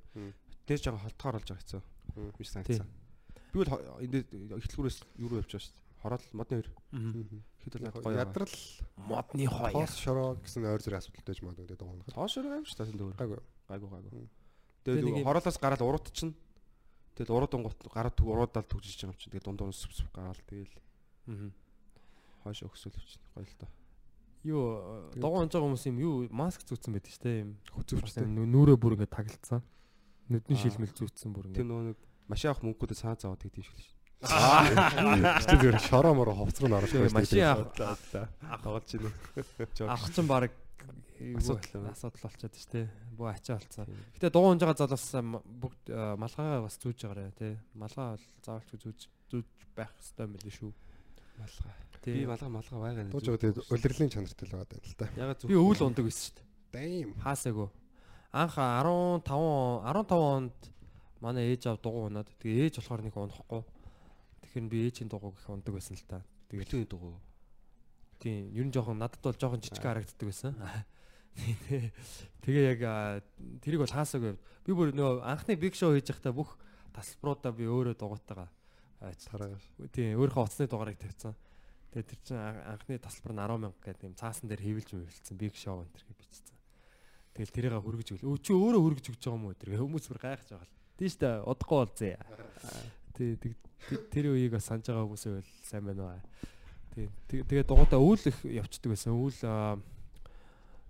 [0.65, 1.81] Дээж жоохон холтохоор болж байгаа.
[2.17, 2.31] Мм.
[2.37, 2.87] Биш санагцсан.
[3.53, 3.69] Би бол
[4.01, 5.81] энд эхлэлгүүрээс юу руу явж байгаа шүү дээ.
[6.01, 6.69] Хороол модны хоёр.
[7.63, 8.17] Хэд бол гоё.
[8.17, 8.55] Ядрал
[8.97, 9.71] Модны хоёр.
[9.77, 12.01] тоос шороо гэсэн ойр зэрэг асуудалтай байж магадгүй те дугуй.
[12.09, 13.15] Тоос шороо юм шүү дээ.
[13.21, 13.39] Гайгүй.
[13.69, 14.27] Гайгүй гайгүй.
[14.83, 16.33] Тэгээд хороолоос гараад урууд чинь
[17.13, 19.31] Тэгэл урууд онгот гараад түг уруудаал түгжиж байгаа юм чинь.
[19.33, 20.73] Тэгээд дундуур нь сүп сүп гараал тэгэл
[21.29, 21.49] Аа.
[22.43, 23.21] хойш өгсөөл өвчин.
[23.37, 23.71] Гоё л доо.
[24.43, 24.63] Юу
[25.15, 27.51] дугуй унж байгаа хүмүүс юм юу маск зүүцсэн байдаг шүү дээ юм.
[27.71, 28.25] Хөцөвчтэй.
[28.27, 29.61] Нүрээ бүр ингээд тагалцсан.
[30.27, 31.69] Нүдний шилмэл зүүцсэн бүр Тэр ингээд.
[31.69, 33.95] нөгөө нэг машин авах мөнгөдөө санаа зовоод тэгдэв шиг л шүү.
[34.23, 37.71] Чи зүгээр шороо моро ховцроо нарах Тэгээ, машин авах
[38.63, 39.91] Тоглож байна.
[39.93, 40.51] авах чинь баг
[41.39, 42.87] Асуудал асуудал болчиход шүү дээ.
[43.15, 43.91] Бөө ачаа болцсон.
[44.19, 45.07] Гэтэ унж байгаа залуус
[45.63, 47.53] бүгд э, малгайгаа бас зүүж байгаарэ тий.
[47.79, 48.99] Малгай бол заавалч зүүж
[49.31, 50.71] зүүж байх хэрэгтэй юм билээ шүү.
[51.39, 51.75] Малгай.
[52.03, 52.13] Тий.
[52.19, 55.05] Би малгай малгай байгаа Дууж байгаа тэгээд улирлын чанартай л байгаа юм л та.
[55.15, 55.45] Ягаад.
[55.47, 56.47] Би өвөл ундаг байсан шүү дээ.
[56.75, 57.11] Дэм.
[57.23, 57.69] Хаасаагүй.
[58.33, 60.57] Анх 15 15 онд
[61.23, 63.61] манай ээж аав дугуй унаад тэгээ ээж болохоор нэг унахгүй.
[64.43, 66.25] Тэгэхээр би ээжийн дугуй гэх ундаг байсан л та.
[66.49, 67.15] Тэгээд дугуй.
[68.23, 70.55] тийм ер нь жоохон надад бол жоохон жижиг харагддаг байсан.
[72.43, 73.23] Тэгээ яг
[73.63, 74.35] тэрийг бол хаасаагүй.
[74.65, 76.55] Би бүр нөө анхны биг шоу хийж байхдаа бүх
[76.93, 78.49] тасалбаруудаа би өөрөө дугуйтайгаа
[79.03, 79.57] Тараа.
[79.91, 81.33] тийм өөрийнхөө утасны дугаарыг тавьсан.
[81.91, 85.35] Тэгээ тэр чинь ан- анхны тасалбар нь 10 мянга гэдэг юм цаасан дээр хэвлж мөвлцсэн
[85.37, 86.55] биг шоу энэ гэж бичсэн.
[87.33, 88.29] Тэгэл тэрийг хөргөж өгөл.
[88.31, 90.73] Өө чи өөрөө хөргөж өгч байгаа юм уу тэр хүмүүс бүр гайхаж байгаа л.
[91.03, 91.35] Шүү дээ.
[91.49, 92.15] Удахгүй болзээ.
[93.17, 93.57] Тий тэг-
[93.89, 96.21] тэг- тэр үеийг бас санаж байгаа хүмүүсээ бол сайн байна аа.
[96.95, 99.11] Тий тэг- тэгээ дугуйтаа үйл явцдаг байсан.
[99.17, 99.37] Үйл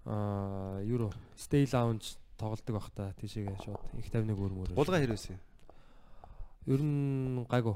[0.06, 4.74] аа юу stay lounge тоглолдог бах та тийшээ шууд их 51 өрмөр.
[4.76, 5.38] Булга хэрвээсэн.
[6.68, 7.76] Ер нь гайгүй.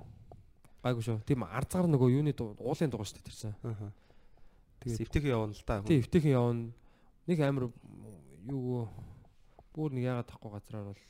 [0.84, 1.20] Гайгүй шүү.
[1.28, 3.54] Тийм арцгаар нөгөө юуны уулын дугаа шүү дээ тэрсэн.
[3.64, 3.92] Аа.
[4.84, 5.82] Тэгээд- Севтэхи явна л та.
[5.84, 6.72] Тийм эвтэйхэн явна.
[7.28, 7.72] Нэг амир
[8.48, 8.88] юу
[9.76, 11.02] бүр нэг яагаад тахгүй газраар бол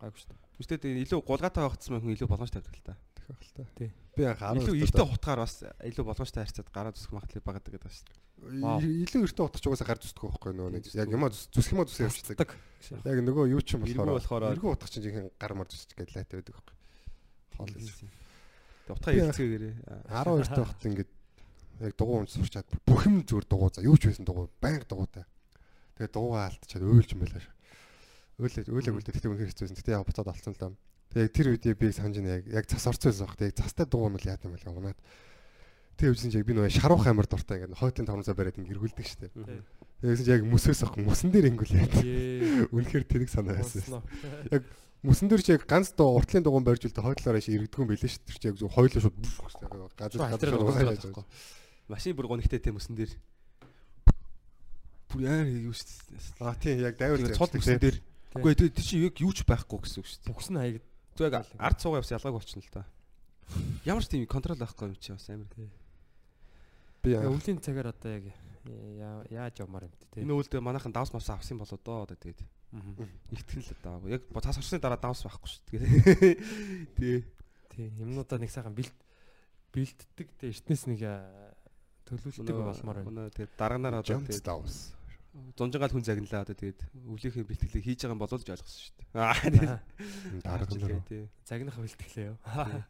[0.00, 0.40] гайгүй шүү дээ.
[0.58, 2.96] Үстэй илүү гулгаатай байхсан хүн илүү боломж тавьдаг л та.
[3.28, 3.64] Тэгэх байх л та.
[3.76, 3.90] Тий.
[4.16, 7.92] Би анх 10 Илүү эртээ хутгаар бас илүү боломжтой харьцаад гараад үсэх магадлал багадаг гэдэг
[7.92, 8.16] шүү дээ.
[8.64, 8.80] Вау.
[8.80, 12.50] илүү эртээ утгач угаасаа гар зүсдэг байхгүй нөгөө нэг яг юма зүсэх юм зүсэх явчихдаг.
[13.04, 16.14] Яг нөгөө юу ч юм болохоор болохоор- эргүү утгач чинь жинхэнэ гар мар зүсэж гэдэг
[16.16, 16.76] лайтай байдаг байхгүй.
[17.58, 17.68] Хоол.
[17.68, 19.74] Тэгээ утгаа Би ирцгээгээрээ.
[20.08, 21.10] 12 та хот ингээд
[21.84, 25.24] яг дугуй унж сурчаад бүх юм зүгээр дугуй за юу ч байсан дугуй байнга дугуйтай.
[26.00, 27.44] Тэгээ дугуйгаа алдчихад өөлж юм байлаа.
[28.38, 29.76] Өөлөө өөлөөг үлдээ тэгтээ үнээр хэцүүсэн.
[29.76, 30.72] Тэгтээ яа буцаад олцсон л даа.
[31.08, 33.36] Тэгээ яг тэр үедээ би санаж байна яг яг цас орцсон байсан баг.
[33.40, 34.98] Тэгээ яг цастай дугуй нь л яат юм байлаа унаад.
[35.98, 39.06] Тэгээ үсэн чи яг би нөгөө шаруух амар дуртай ингээд хойтлын тавнасаа бариад ингээд эргүүлдэг
[39.08, 39.32] штэ.
[39.34, 39.62] Тий.
[40.04, 41.90] Тэгсэн чи яг мөсөөс ахгүй мөсөн дээр ингүүл яа.
[41.90, 42.70] Ээ.
[42.70, 43.82] Үнэхээр тэрийг санаа байсан.
[43.82, 44.06] Сонсно.
[45.02, 48.10] Мөсөн дээр чи яг ганц дуу уртлын дугуйн барьж үлдээ хойтлоороо ши иргэдэггүй юм билээ
[48.14, 48.22] шүү.
[48.26, 49.16] Тэр чи яг зөв хойлоо шууд
[49.98, 51.26] газар газар яаж байгаа.
[51.86, 53.14] Машин бүр гонхтой те мөсөн дээр.
[55.06, 56.42] Бүр яа юу дээ.
[56.42, 57.98] А тийм яг дайвар цол мөсөн дээр.
[57.98, 58.38] Тий.
[58.42, 60.30] Үгүй тэр чи яг юу ч байхгүй гэсэн үг дээ.
[60.34, 60.84] Бүкс нь хаягд.
[61.18, 62.86] Тэг яг ард суугаа явсан ялгааг болчихно л та.
[63.84, 65.50] Ямар ч тийм контрол байхгүй юм чи бас амар.
[67.02, 68.24] би өвлийн цагаар одоо яг
[68.68, 70.22] яа- яаж явмаар юм те.
[70.22, 72.42] Энэ үйлдэл манайхан давс мавс авсан болоо доо одоо тэгээд
[73.32, 73.98] нэгтгэн л даа.
[74.06, 75.82] Яг цаас орсны дараа давс байхгүй шүү дээ.
[76.98, 77.20] Тэгээ.
[77.72, 78.92] Тий, юмнуудаа нэг сайхан бэлт
[79.72, 81.54] бэлддэг те эртнээс нэг аа,
[82.04, 83.30] төлөвлөлтөг болмоор байна.
[83.32, 84.92] Тэгээд дараанаар одоо жамц тэгээд давс.
[85.56, 88.94] Зунжингаал хүн загналаа одоо тэгээд өвлийнхээ бэлтгэлийг хийж байгаа юм болоо л ч ойлгосон шүү
[88.96, 89.08] дээ.
[89.12, 89.34] Аа
[89.68, 89.80] Аа,
[90.42, 91.28] Дарга тий.
[91.44, 92.38] Загнах бэлтгэлээ юу.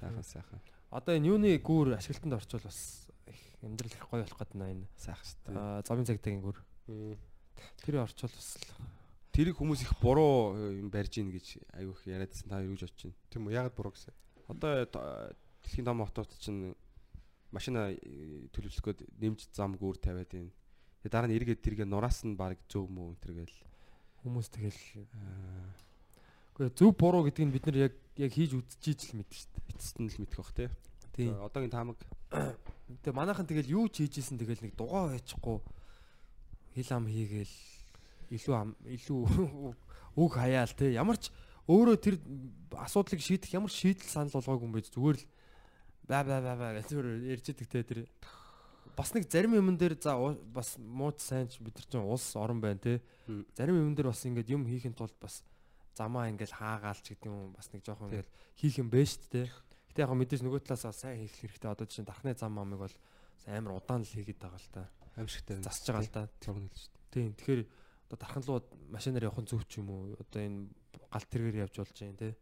[0.00, 0.60] Сайхан сайхан.
[0.90, 4.86] Одоо энэ юуны гүүр ашиглалтанд орчвол бас их амьдрал их гоё болох гэдэг нь энэ.
[4.96, 5.56] Сайхан шүү дээ.
[5.58, 6.58] Аа, замын цагтагийн гүүр.
[7.84, 8.64] Тэр орчвол бас л
[9.30, 13.18] Тэрийг хүмүүс их буруу юм барьж ийн гэж их яриадсан та гэж бодож байна.
[13.30, 14.14] Тийм үү ягаад буруу гэсэн.
[14.50, 14.90] Одоо
[15.62, 16.74] дэлхийн том хотууд чинь
[17.54, 20.50] машина э, төлөвлөх гээд нэмж зам гүүр тавиад байна.
[21.00, 23.58] Тэгээ дараа нь эргээд тэргээ нураас нь баг зөв мүү энэ төргээл.
[24.24, 24.80] хүмүүс тэгэл
[26.56, 29.68] үгүй зөв буруу гэдгийг нь бид нар яг яг хийж үзчихийж л мэднэ шүү дээ.
[29.72, 30.68] эцэст нь л мэдэх бах тий.
[31.16, 31.40] Тийм.
[31.40, 31.98] Одоогийн таамаг
[32.30, 35.58] Тэгээ манайхан тэгэл юу ч хийжсэн тэгэл нэг дугаа байчихгүй
[36.74, 37.54] хил ам хийгээл
[38.34, 39.20] илүү ам илүү
[40.18, 41.30] үг хаяал те ямар ч
[41.70, 42.16] өөрөө тэр
[42.74, 45.26] асуудлыг шийдэх ямар шийдэл санал болгоогүй юм бэ зүгээр л
[46.10, 47.98] баа баа баа гэж зүгээр ярьж идэг те тэр
[48.96, 50.16] бас нэг зарим юмн дээр за
[50.54, 53.02] бас муу сайн ч бид нар чинь улс орон байна те.
[53.56, 55.44] Зарим юмн дээр бас ингээд юм хийхин тулд бас
[55.94, 59.48] замаа ингээд хаагаалч гэдэг юм бас нэг жоохон ингээд хийх юм бэ шүү дээ
[59.90, 61.66] Гэтэ яг мэдээж нөгөө талаас бас сайн хийх хэрэгтэй.
[61.66, 62.94] Одоо чинь дархны зам амыг бол
[63.50, 64.82] амар удаан л хийгээд байгаа л та.
[65.18, 65.58] Аимшигтай.
[65.66, 66.22] засаж байгаа л та.
[66.38, 66.78] Зураг хэлж.
[66.78, 67.10] Шүү дээ.
[67.10, 67.62] тийм тэгэхээр
[68.06, 70.14] одоо дархан руу машинаар явах нь зөв ч юм уу?
[70.14, 70.70] Одоо энэ
[71.10, 72.38] галт тэргээр явж болж байна те.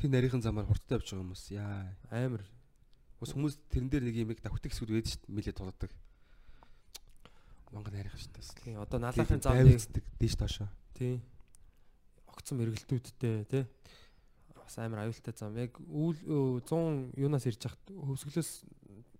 [0.00, 1.92] Тэр нарийнхан замаар хурдтай явж байгаа хүмүүс яа.
[2.08, 2.42] амар
[3.20, 5.36] Ус хүмүүс тэрэн дээр нэг юм яг давхдаг хэсгүүд байдаг шүү дээ.
[5.36, 5.92] Милээ тулгадаг.
[7.70, 8.60] Манган нарийнхан шүү дээ.
[8.64, 9.76] тийм одоо наалахын замыг
[10.18, 10.68] дээш доошоо.
[10.96, 11.20] тийм
[12.40, 13.68] огцон мэргэлтүүдтэй те
[14.56, 18.50] бас амар аюултай зам яг өө, 100 юунаас ирж хахад хөвсгөлөөс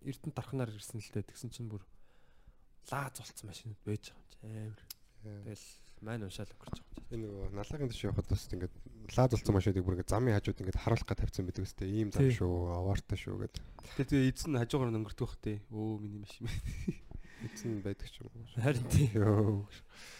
[0.06, 1.82] эрдэнэ дархнаар ирсэн л дээ тэгсэн чинь бүр
[2.88, 4.82] лааз болцсон машинууд байж байгаа юм чи амар
[5.44, 5.66] тэгэл
[6.01, 8.73] маань уншаал өнгөрч байгаа юм чи Энэ нөгөө наллагын дэш явахад бас ингээд
[9.13, 11.86] лаад болсон машиныг бүр ингээд замын хажууд ингээд харуулах га тавьсан байдаг үстэй.
[11.86, 12.34] Ийм зам Тий.
[12.34, 13.62] шүү, аваартай шүү гэдэг.
[14.01, 15.58] Тэгээ тэгээ эзэн хажуугаар нь өнгөрдөг бах тий.
[15.69, 16.49] Өө миний машин.
[17.45, 18.41] Эцэн байдаг ч юм уу.
[18.58, 19.69] харин тийм Йоо.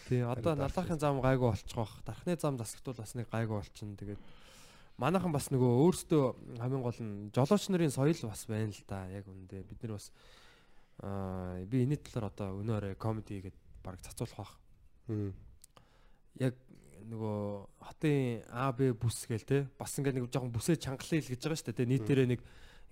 [0.06, 1.92] Тийм одоо Харин налахын зам гайгүй болчих واخ.
[2.06, 3.98] Дархны зам засагтуул бас нэг гайгүй болчихно.
[3.98, 4.22] Тэгээд
[5.02, 6.24] манайхан бас нөгөө өөрсдөө
[6.62, 9.10] хамгийн гол нь жолооч нарын соёл бас байна л да.
[9.10, 10.14] Яг үндэ бид нар бас
[11.02, 14.54] аа би энэ талаар одоо өнөөрэ комеди гэдэг баг цацуулах бах.
[16.39, 16.55] Яг
[17.11, 17.39] нөгөө
[17.83, 21.67] хотын А Б бүс гээл те бас ингээд нэг жоохон бүсээ чангалал гэж байгаа шүү
[21.73, 21.79] дээ.
[21.81, 21.89] те.
[21.91, 22.41] Нийтээрээ нэг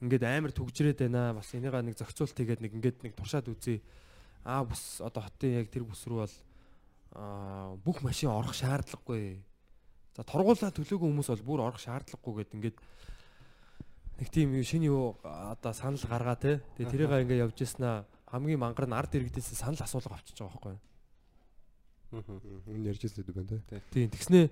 [0.04, 1.38] ингээд амар төгжрээд байна.
[1.38, 3.80] Бас энийга нэг зохицуулт хийгээд нэг ингээд нэг туршаад үзье.
[4.44, 6.36] А бүс одоо хотын яг тэр бүс рүү бол
[7.84, 9.40] бүх машин орох шаардлагагүй.
[10.16, 12.78] За торгуулаа төлөөгүй хүмүүс бол бүр орох шаардлагагүй гэд ингээд
[14.20, 16.60] нэг тийм шинэ юу одоо санал гаргаа те.
[16.76, 20.89] Тэгээ тэрийг ингээд явж яснаа хамгийн мангар нь ард иргэдээс санал асуулга авчиж байгаа байхгүй.
[22.10, 23.82] Энэ ярьж ирсэн байна те.
[23.94, 24.46] Тийм тэгснээ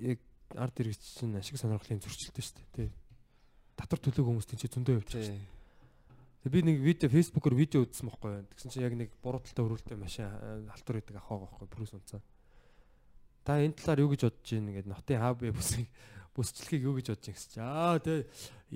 [0.00, 0.18] яг
[0.56, 2.88] ард иргэд чинь ашиг сонирхлын зөрчилтэй шүү дээ.
[2.88, 2.90] Тий.
[3.76, 5.52] Татвар төлөөгүй хүмүүс тийч зөндөө явчих шүү дээ.
[6.44, 8.44] Тэгээ би нэг видео фэйсбүүкээр видео үзсэн байхгүй.
[8.52, 10.28] Тэгсэн чинь яг нэг буруу талтай өрөөлтэй машин
[10.68, 11.68] халтур гэдэг ахаа байхгүй.
[11.68, 12.20] Брюс унцаа.
[13.44, 15.88] Та энэ талаар юу гэж бодож байна гэдэг нотын бэ бүсийг
[16.36, 17.60] бүсчлэгийг юу гэж бодож байна гэсэн.
[17.64, 18.24] Аа тэгээ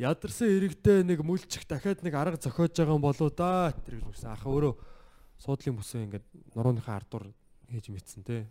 [0.01, 3.73] ядарсан иргэдээ нэг мүлчих дахиад нэг арга зохиож байгаа юм болоо да.
[3.85, 4.33] Тэр гэж үсэн.
[4.33, 4.75] Ахаа өөрөө
[5.41, 7.33] суудлын бүсээ ингээд нурууныхаа ардуур
[7.69, 8.47] хийж мэдсэн те.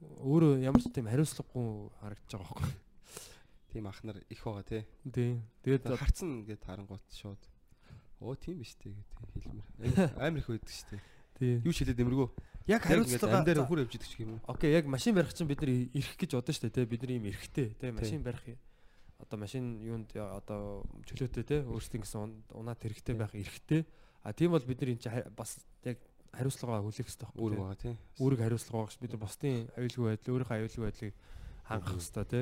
[0.00, 2.72] Өөрөө ямар ч тийм хариуцлагагүй харагдаж байгаа байхгүй.
[3.72, 4.82] Тийм ах нар их байгаа тий.
[5.12, 5.42] Тийм.
[5.62, 7.42] Тэгээд Харцсан гэд харангуут шууд.
[8.20, 9.68] Оо тийм биш тий гэдэг хэлмэр.
[10.24, 11.02] Амар их байдаг шүү дээ.
[11.38, 11.62] тийм.
[11.62, 12.28] Юу ч хэлээд нэмэргүй.
[12.68, 14.40] Яг хариуцлага амдаар өхөр явж идэг юм уу.
[14.50, 16.90] Окей, яг машин барих чинь бид нар ирэх гэж бодсон шүү дээ, те.
[16.90, 17.92] Бид нар ийм эрэхтэй, те.
[17.94, 18.44] Машин барих
[19.18, 21.56] одоо машин юунд одоо чөлөөтэй те.
[21.64, 23.86] Өөрсдийн гэсэн унаад хэрэгтэй байх эрэхтэй.
[24.22, 25.56] А тийм бол бид нар энэ чинь бас
[26.32, 27.64] хариуцлагаа хүлээх хэрэгтэй Үүрэг байхгүй.
[27.64, 27.94] байгаа тий.
[28.18, 31.14] Үүрэг хариуцлага багш бид нар бусдын аюулгүй байдал, өөрийнхөө аюулгүй байдлыг
[31.68, 32.40] хангах хэрэгтэй, те.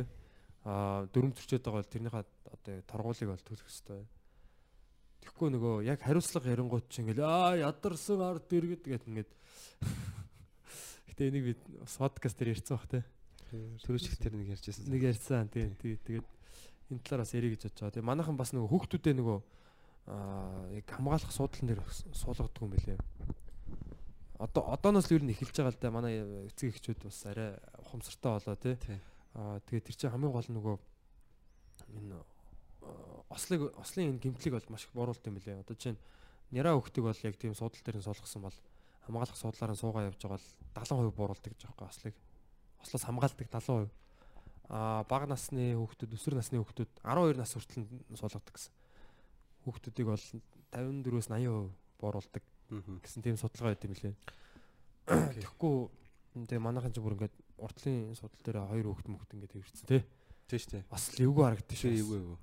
[0.66, 4.02] А дүрм төрчөөд байгаа бол тэрнийхээ одоо торгуулийг бол төлөх хэрэгтэй.
[5.22, 9.30] Тэгэхгүй нөгөө яг хариуцлага ярингууд чинь ингээл аа ядарсан ард иргэд гэт ингээд
[11.16, 11.60] Гэтэ энийг бид
[11.96, 13.00] подкаст дээр ярьсан бах те.
[13.88, 14.84] Төрөөч их тэр нэг ярьжсэн.
[14.92, 15.72] Нэг ярьсан тий.
[15.80, 16.28] Тэгээд
[16.92, 17.94] энэ талаар бас ярих гэж бодож байгаа.
[17.96, 19.38] Тэгээ манайхан бас нөгөө хүүхдүүдээ нөгөө
[20.12, 21.80] аа яг хамгаалах суудлан дээр
[22.12, 22.98] суулгадаг юм билээ.
[24.38, 26.14] Одоо одооноос л ер нь эхэлж байгаа л да манай
[26.52, 28.76] эцэг эхчүүд бас арай ухамсартай болоо тий.
[29.32, 30.76] Аа тэгээд тэр чинь хамгийн гол нөгөө
[31.96, 35.64] энэ аа, ослыг ослын энэ гимтлийг бол маш их бууруулт юм билээ.
[35.64, 35.96] Одоо чинь
[36.52, 38.56] няраа хөхтөг бол яг тийм суудлал дээр нь суулгасан бол
[39.08, 40.48] хамгаалах суудлаар нь суугаа явж байгаа бол
[40.84, 42.14] 70% бууруулдаг гэж байгаа ослыг.
[42.84, 43.88] Ослоос хамгаалдаг 70%.
[44.68, 47.86] Аа бага насны хүүхдүүд, өсвөр насны хүүхдүүд 12 нас хүртэл
[48.18, 48.74] суулгадаг гэсэн.
[49.62, 50.24] Хүүхдүүдийг бол
[50.74, 51.70] 54-өөс 80%
[52.02, 54.14] бууруулдаг гэсэн тийм судалгаа байт юм лээ.
[55.06, 55.76] Тэгэхгүй
[56.50, 60.02] тэгээ манайхан ч бүр ингээд уртлын судал дээр хоёр хүүхд мөхт ингээд ирсэн тий.
[60.50, 60.84] Тий шүү дээ.
[60.90, 62.02] Бас л эвгүй харагдчих Тий шүү.
[62.02, 62.38] эвгүй эвгүй.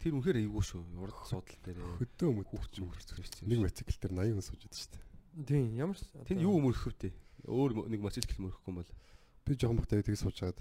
[0.00, 0.82] Тэр үнэхээр эвгүй шүү.
[1.00, 1.78] Урд судал дээр.
[2.00, 3.48] Хөдөө мөд Хүүхд ч өмөрцөх шүү дээ.
[3.52, 5.04] нэг мотоцикл дээр 80 хүн сууж шүү дээ.
[5.46, 7.10] Тийм ямар Тэнд юу өмөрөх вэ?
[7.46, 8.90] Өөр нэг мотоцикл мөрөхгүй юм бол.
[9.46, 10.58] Би жоохон бахтай тийг сууж байгаад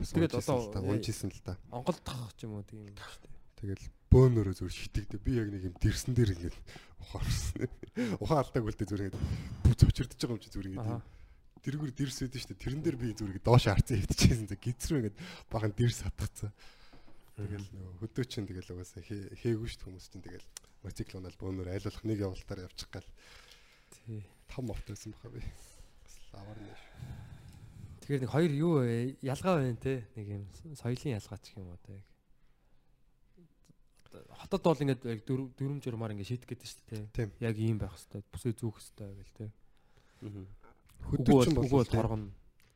[0.00, 1.58] бас Тэгээд одоо унжижсэн л та.
[1.70, 2.96] онголдох ч юм уу тийм дээ.
[3.60, 6.56] Тэгэл бөөнөрөө зүр шитэгдээ би яг нэг юм дэрсэн дээр ингээд
[7.00, 7.70] ухаарсан.
[8.18, 9.18] Ухаан алдааг үлдээ зүр ингээд
[9.62, 11.02] бүх цочирдож байгаа юм чи зүр ингээд
[11.60, 12.62] тэргүүр дэрс өгдөө шүү дээ.
[12.64, 14.48] Тэрэн дээр би зүр ингээд доош харцсан хөвтчихсэн.
[14.58, 15.16] Гизрүү ингээд
[15.52, 16.50] баган дэрс хатгацсан.
[17.38, 20.46] Тэгэл нөгөө хөдөө чинь тэгэл угаасаа хээ- хээгүй дээ хүмүүс чинь тэгэл
[20.84, 23.06] мотоцикл унаал бөөнөр айлуулах нэг явалтаар явчих гал
[23.94, 24.24] Тий.
[24.50, 25.40] том авто байсан баха би.
[25.40, 26.74] Бас аваар нэ.
[28.04, 28.74] Тэгэхээр нэг хоёр юу
[29.24, 30.04] ялгаа байна те.
[30.16, 30.42] Нэг юм
[30.76, 31.96] соёлын ялгаа ч юм уу те.
[34.10, 37.04] Хотод бол ингээд яг дөрвөн журмаар ингээд шийдэх гэдэг шүү дээ.
[37.14, 37.30] Тийм.
[37.38, 39.46] Яг ийм байх хэвээр бүсээ зүүх хэвээр гэл те.
[41.00, 42.30] Хөдөөчин бол тэг-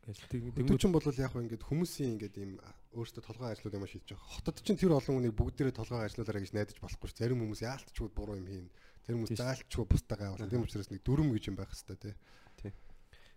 [0.04, 2.52] тэнгууд Хөдөөчин бол яг ингээд хүмүүсийн ингээд ийм
[2.94, 4.32] өөртөө толгой ажлууд юм шийдэж байгаа.
[4.38, 7.18] Хотод чинь тэр олон хүнийг бүгдээрээ толгой ажиллуулаарай гэж найдаж болохгүй ш.
[7.18, 8.68] Зарим хүмүүс яалтчгүй буруу юм хийн.
[9.02, 10.52] Зарим хүмүүс заалтчгүй бусдаагаа явуулна.
[10.52, 11.98] Тийм учраас нэг дүрм гэж юм байх хэвээр
[12.62, 12.72] тий.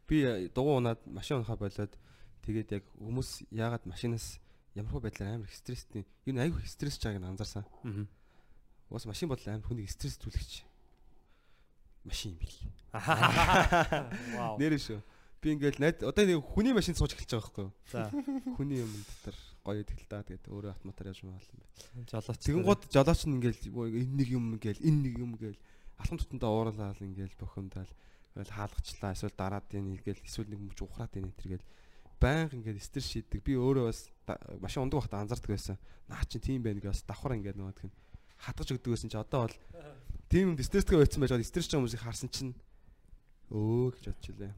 [0.08, 1.94] Би дугуй унаад машин унахаа болоод
[2.44, 4.40] тэгээд яг хүмүүс яагаад машинаас
[4.78, 6.06] ямар хөө байдлаар амар стресстэй.
[6.30, 7.66] Юу айгүй стресс чааг нь анзаарсан.
[7.84, 8.08] мгм.
[8.94, 10.64] Уус машин бодол амар хүнийг стресс түлэгч.
[12.06, 12.56] Машин юм бил.
[14.38, 14.56] Вау.
[14.62, 15.02] Нэр шүү.
[15.42, 17.74] Би ингээл найд одоо нэг хүний машин сууж эхэлж байгаа байхгүй юу?
[17.92, 18.10] За
[18.58, 22.08] Хүний юм дотор гоё идэл та тэгээд өөрөө автоматар явж байгаа юм байна.
[22.10, 22.40] жолооч.
[22.42, 23.62] Тэгэнгუთ жолооч нь ингээл
[24.02, 25.60] энэ нэг юм гээл энэ нэг юм гээл
[26.02, 27.92] алхам тутамдаа ууралал ингээл бохомдал
[28.34, 31.66] ингээл хаалгачлаа эсвэл дараад энэ ингээл эсвэл нэг мөч ухраад энэ энэ гээл
[32.20, 33.42] байнга ингээд стресс шийддэг.
[33.44, 34.10] Би өөрөө бас
[34.62, 35.78] машин ундаг байхдаа анзаардаг байсан.
[36.10, 37.92] Наа чи тийм байх гэж бас давхар ингээд нөгөө тэх
[38.42, 39.56] хатгаж өгдөг байсан чи одоо бол
[40.30, 42.54] тийм юм стресстэй байцсан байж байгаа стресс ч хүмүүсийг харсан чинь
[43.50, 44.54] өө гэж бодчихлээ.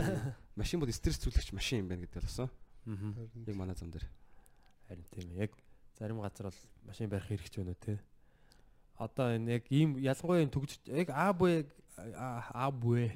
[0.60, 2.48] Машин бол стресс зүйлэгч машин юм байна гэдэг болсон.
[2.86, 3.44] Мгм.
[3.46, 4.06] Яг манай зам дээр.
[4.88, 5.28] Харин тийм.
[5.36, 5.52] Яг
[5.98, 8.00] зарим газар бол машин барих хэрэгч байна үү те.
[8.96, 13.12] Одоо энэ яг ийм ялангуяа энэ төгж яг А буй А буй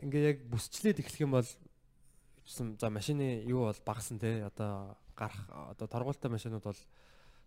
[0.00, 1.48] ингээ яг бүсчлээд эхлэх юм бол
[2.50, 4.42] гэсэн за машины юу бол багасан те.
[4.42, 5.38] Одоо гарах
[5.70, 6.80] одоо торгуултай машинууд бол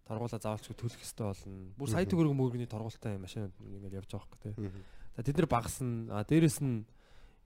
[0.08, 1.76] торгуулаа заавалчгүй төлөх хэрэгтэй болно.
[1.76, 4.52] Бүр сая төгрөг мөргөний торгуултай машинууд ингээд явж байгаа хөөх те.
[5.20, 6.08] За тэд нар багасан.
[6.08, 6.88] А дээрэс нь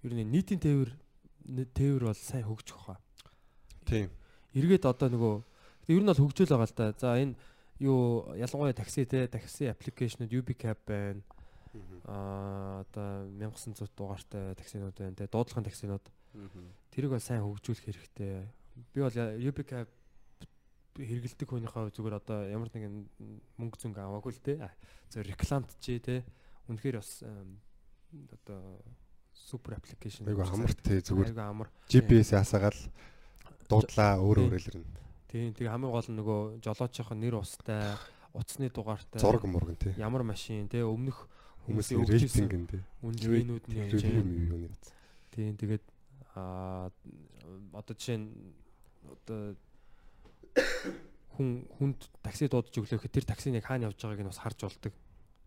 [0.06, 0.93] ер нь нийтийн тээвэр
[1.74, 3.02] тээвэр бол сайн хөгжих хаа.
[3.86, 4.13] Тийм.
[4.54, 5.36] эргээд одоо нөгөө
[5.93, 6.93] ер нь бол хөгжөөл байгаа л да.
[6.98, 7.36] За энэ
[7.80, 11.22] юу ялангуяа такси те такси аппликейшнуд UbiCab байна.
[12.06, 16.06] Аа одоо 1900 дугаартай таксинууд байна те дуудлагын таксинууд.
[16.93, 18.47] Тэрийг бол сайн хөгжүүлэх хэрэгтэй.
[18.93, 19.88] Би бол UbiCab
[20.97, 23.06] хэрэгэлдэг хүнийхээ зүгээр одоо ямар нэгэн
[23.58, 24.54] мөнгө зүнг аваагүй л те.
[25.13, 26.26] Зөв рекламт чи те.
[26.69, 28.82] Үнэхээр бас одоо
[29.34, 30.26] супер аппликейшн.
[30.30, 31.69] Айгу амар тий зүгээр Айгу амар.
[31.89, 32.80] GPS ясаагаал
[33.69, 34.45] дуудлаа өөр Тийм.
[34.50, 35.02] өөр илэрнэ.
[35.28, 37.93] Тийм тэгээ хамгийн гол нь нөгөө жолоочийн нэр устай,
[38.34, 39.19] утасны дугаартай.
[39.21, 39.93] Зураг мурган тий.
[40.00, 41.28] ямар машин те өмнөх
[41.67, 42.82] Хүмүүсийн рейтинг энэ тий.
[43.04, 44.71] үнэлгээнүүд нь.
[45.36, 45.84] Тийм тэгээд
[46.38, 46.91] аа
[47.73, 48.30] одоо жишээ нь
[49.10, 49.58] одоо
[51.38, 54.93] хүн хүнд такси дуудаж өглөөхөд тэр таксиныг хаана явж байгааг нь бас харж болдог.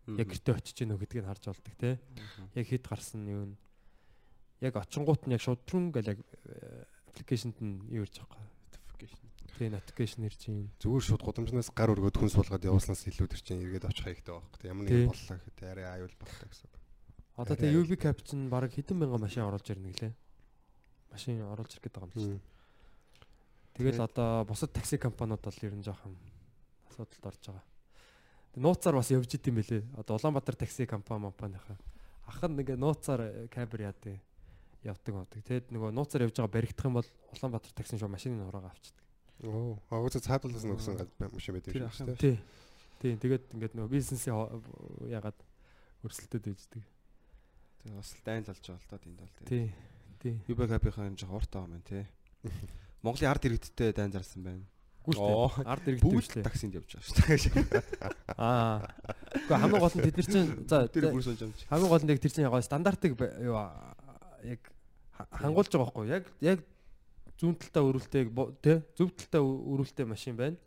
[0.07, 1.99] Яг гэртээ очиж гэнэ гэдгийг нь харж болдог те.
[2.55, 3.55] Яг хэд гарсан юу нь.
[4.63, 6.19] Яг очингууд нь яг шудрын гэл яг
[7.11, 8.39] аппликейшнд нь юу ирж байгаа.
[9.59, 10.71] Тийм notification ирж байна.
[10.79, 14.57] Зүгээр шууд гудамжнаас гар өргөд хүн суулгаад явуулснаас илүү тэр чинь эргээд очих хэрэгтэй байхгүй
[14.57, 14.69] тий.
[14.71, 14.95] Ямар Тий.
[14.95, 16.69] нэг боллоо гэхэд арай аюул боллоо гэсэн.
[17.37, 17.85] Одоо аюул.
[17.85, 20.13] UV cap чинь баг хэдэн мянган машин оруулж ирнэ гэлээ.
[21.11, 22.39] Машин оруулж ирэх гэдэг юм байна.
[23.75, 26.15] Тэгэл одоо бусад такси компаниуд бол ер нь жоохон
[26.89, 27.63] асуудалд орж байгаа.
[28.55, 29.83] Нууцаар бас явж идэм байлээ.
[29.95, 31.77] Одоо Улаанбаатар такси компани компанийхаа
[32.27, 34.19] ах нь ингээ нууцаар кабер яадаг
[34.83, 35.41] явдаг авдаг.
[35.43, 39.03] Тэгэд нөгөө нууцаар явж байгаа баригдах юм бол Улаанбаатар такси шүү машины нураагаа авчдаг.
[39.47, 42.19] Оо, агууцаа цаадлаас нь өгсөн гад машин байдаг Тэр шүү дээ.
[42.19, 42.37] Тий.
[43.01, 43.13] Тий.
[43.17, 44.61] Тэгээд ингээд нөгөө бизнесийн хо-
[45.09, 45.39] ягаад
[46.05, 46.83] өрсөлдөд байждаг.
[47.81, 49.45] Тэгээ бас л дайн залж байгаа л та тэнд бол тий.
[49.49, 49.67] Тий.
[50.21, 50.37] Тий.
[50.47, 52.05] Юбакапийнхаа юм жоо уртаа юм тий.
[53.03, 54.65] Монголын ард иргэдтэй дайн зарсан байна.
[55.01, 55.65] Тээ.
[55.65, 57.81] Ард иргэдтэй таксинд явж байгаа шүү дээ.
[58.37, 58.85] Аа.
[59.33, 62.53] Гэхдээ хамгийн гол нь тэд нар чинь за хамгийн гол нь яг тэр чинь яг
[62.61, 63.57] стандартыг юу
[64.45, 64.61] яг
[65.17, 66.59] ха- хангуулж байгаа байхгүй яг яг
[67.41, 68.23] зүүн талтай өрүүлтэй
[68.61, 70.57] тий зөв талтай өрүүлтэй машин байна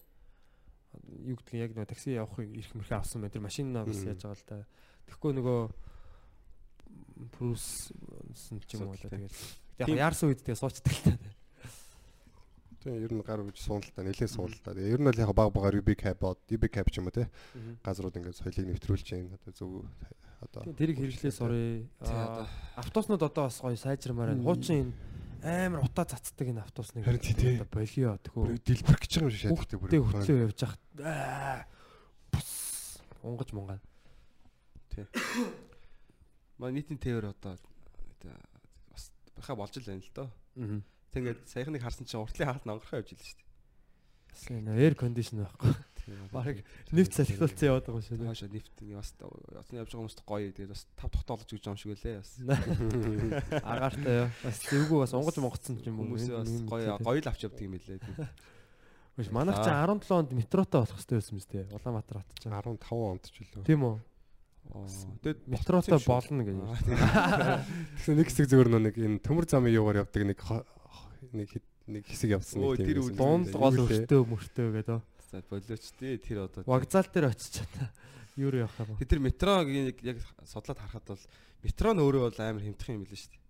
[1.22, 4.10] юу гэдгийг яг нөгөө такси явахыг ирэх мэрхээ авсан байна тэр машинаа бас Мгм.
[4.10, 4.58] яаж байгаа л да
[5.06, 5.60] тэгэхгүй нөгөө
[7.34, 7.94] прус
[8.34, 9.30] ч юм уу л тэгэл.
[9.78, 11.18] яг яарсан үед тэгээ суучдаг л та.
[12.84, 14.76] Тийм ер нь гар үж сууналтаа нэлээд сууналтаа.
[14.76, 17.16] Тэгээ ер нь бол яг баг багаар UB cap бод, UB cap ч юм уу
[17.16, 17.24] тий.
[17.80, 19.32] Газрууд ингээд соёлыг нэвтрүүлж байна.
[19.40, 19.88] Одоо зөв
[20.44, 22.12] одоо тэрийг хэрэглээ сурыг Тий,
[22.76, 24.44] автобуснууд одоо бас гоё сайжрамаар байна.
[24.44, 24.92] Хуучин
[25.40, 27.56] энэ амар утаа цацдаг энэ автобусныг тий, тий.
[27.56, 29.88] одоо болио бүр тэхүү дэлбэр гэж байгаа юм шиг шатдаг бүр.
[29.88, 30.80] Тэ хөтлөө явж хахад
[33.24, 33.80] унгаж мунгаа.
[36.60, 37.56] Маа нийтийн тээвэр одоо
[38.90, 40.28] бас баха болж л байна л доо.
[40.56, 40.80] Аа.
[41.14, 43.52] Тэгээд саяхныг харсан чинь уртлын хаалт онгорхоо явж илээ шүү дээ.
[44.34, 45.74] Сайн эйр кондишн байхгүй.
[46.34, 46.60] Бараг
[46.92, 48.20] нэвт салхилуулсан яваад байгаа юм шиг.
[48.20, 50.50] Хаашаа нефт ингээ бас оцны явж байгаа хүмүүст гоё.
[50.52, 52.32] Тэгээд бас тав тогтоолж өгч байгаа юм шиг үлээ бас.
[53.72, 54.28] Агаартай юу.
[54.42, 58.02] Бас зэвгүй бас унгаж монгоцсон юм Хүмүүс бас гоё гоё л авч явдаг юм билээ.
[59.16, 61.62] Биш манайх чи 17 онд метротой болох хэрэгтэй байсан мэт те.
[61.70, 62.50] Улаанбаатар хот ч.
[62.50, 63.64] 15 онд ч үлээ.
[63.64, 63.96] Тийм үү?
[64.72, 66.56] Тэгээд Метротой болно гэж.
[68.00, 70.40] Тэгэхээр нэг хэсэг зөвөр нэг энэ төмөр замын юугаар явдаг нэг
[71.34, 71.50] нэг
[71.86, 74.08] нэг хэсэг явсан нэг тийм Дунд гол лээ?
[74.08, 74.98] өртөө мөртөө гэдэг.
[75.30, 77.90] За болооч тий тэр одоо Вокзал дээр очиж чана.
[78.34, 79.06] Юу руу явах юм бэ?
[79.06, 81.22] Тэр метрог яг судлаад харахад бол
[81.62, 83.42] метро нь өөрөө бол амар хэмтэх юм билээ шүү дээ.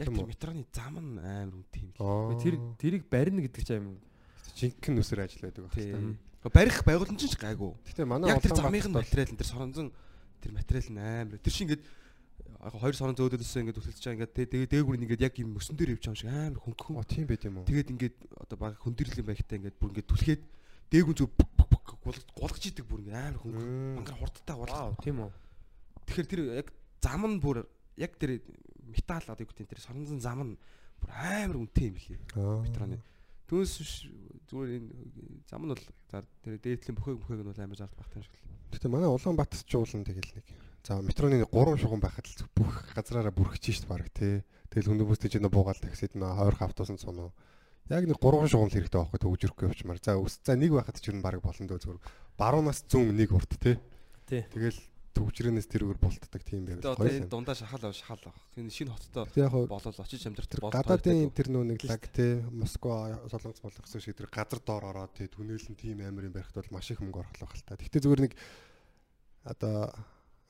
[0.00, 1.90] Яг тэр метроны зам нь амар үнэтэй юм.
[2.00, 2.40] Аа.
[2.40, 4.00] Тэр тэрийг барина гэдэг чинь юм.
[4.54, 6.16] жинхэнэ нүсээр ажил байдаг байх хэрэгтэй.
[6.44, 7.72] Барих байгууламж ч гайгүй.
[7.88, 9.88] Гэтэ манай Яг тэр замын бол- материал энэ тэр соронзон
[10.40, 11.38] тэр материал нь амар.
[11.38, 11.84] Тэр шиг ингээд
[12.64, 15.50] яг хоёр сорон зөөдөөсөө ингээд үсэлж байгаа ингээд тэ- тэгээ дээгүүр нь ингээд яг юм
[15.54, 16.96] мөсөн дээр явж байгаа юм шиг амар хөнгөн.
[16.98, 17.68] Оо тийм байт юм уу?
[17.68, 20.42] Тэгээд ингээд одоо баг хөндөрлөн байхтай ингээд бүр ингээд түлхээд
[21.70, 23.96] бүк бүк гулгаж идэг бүр ингээд амар хөнгөн.
[24.00, 24.76] Мангар хурдтай гулгаж.
[25.04, 25.30] тийм үү.
[26.08, 26.68] Тэгэхээр тэр яг
[27.00, 27.64] зам нь бүр
[27.96, 28.40] яг тэр
[28.84, 30.56] металл одоо юу гэдэг тэр соронзон зам нь
[31.00, 31.96] бүр амар үнэтэй юм.
[32.36, 32.60] Аа.
[32.64, 33.00] Метроны.
[33.48, 33.74] Түүнээс
[34.48, 34.88] зүгээр энэ
[35.48, 38.36] зам нь бол за тэр дээдлийн бүхээг бүхээг нь бол амар зард багтаа юм шиг
[38.40, 38.53] л.
[38.74, 40.46] Гэтэ манай Улаанбаатарт ч уулан тэгэл нэг.
[40.82, 44.42] За метроны нэг гурван шугам байхад л бүх газраараа бүрхэж шít баг тий.
[44.74, 47.30] Тэгэл хүндэн бүстэй чинь буугаал таксид нөө хойрох автобусан цунуу.
[47.88, 50.02] Яг нэг гурван шугам л хэрэгтэй байхгүй төгжрөхгүй явчмаар.
[50.02, 52.02] За ус за нэг байхад ч юм баг болон дөө зүгээр.
[52.34, 53.54] Баруунаас зүүн нэг урт.
[53.62, 53.78] Тий.
[54.26, 54.76] Тэгэл
[55.14, 56.98] төгжрэнээс тэрүүгээр болтдаг тийм Тэгээ байвал.
[56.98, 58.42] одоо энэ дундаа шахал ав шахал авах.
[58.58, 59.24] Энэ шинэ хоттой
[59.70, 64.28] болол очиж амьдрах болол гадаадын тэр нөө нэг лаг тий Москва солонгос болгосон шиг тэр
[64.28, 67.62] газар доор ороод тий түнэлэн тийм амар юм барихт бол маш их мөнгө орлох л
[67.62, 67.78] та.
[67.78, 68.34] Гэхдээ зүгээр нэг
[69.46, 69.94] одоо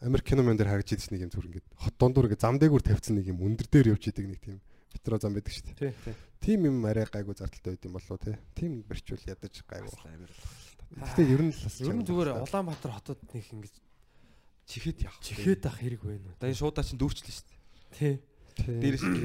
[0.01, 3.15] Америк киномын дээр харагдж идэж нэг юм зүгээр ингээд хот дундуур ингээд зам дээгүүр тавьсан
[3.21, 4.59] нэг юм өндөр дээр явж идэг нэг тийм
[4.95, 5.79] метро зам байдаг шүү дээ.
[5.81, 6.15] Тий, тий.
[6.41, 8.37] Тийм юм арай гайгүй зардалтай байд юм болов тий.
[8.55, 9.93] Тийм барьчвал ядаж гайгүй.
[10.95, 12.39] Гэхдээ ер нь л Ер нь зүгээр.
[12.45, 13.75] Улаанбаатар хотод нэг ингэж
[14.67, 15.21] Чихэд явах.
[15.21, 16.37] чихээд ах хэрэг байна уу?
[16.41, 17.61] Одоо энэ шуудаа чинь дүүрчлээ шүү дээ.
[17.93, 18.15] Тий.
[18.65, 19.17] Дээрээс нь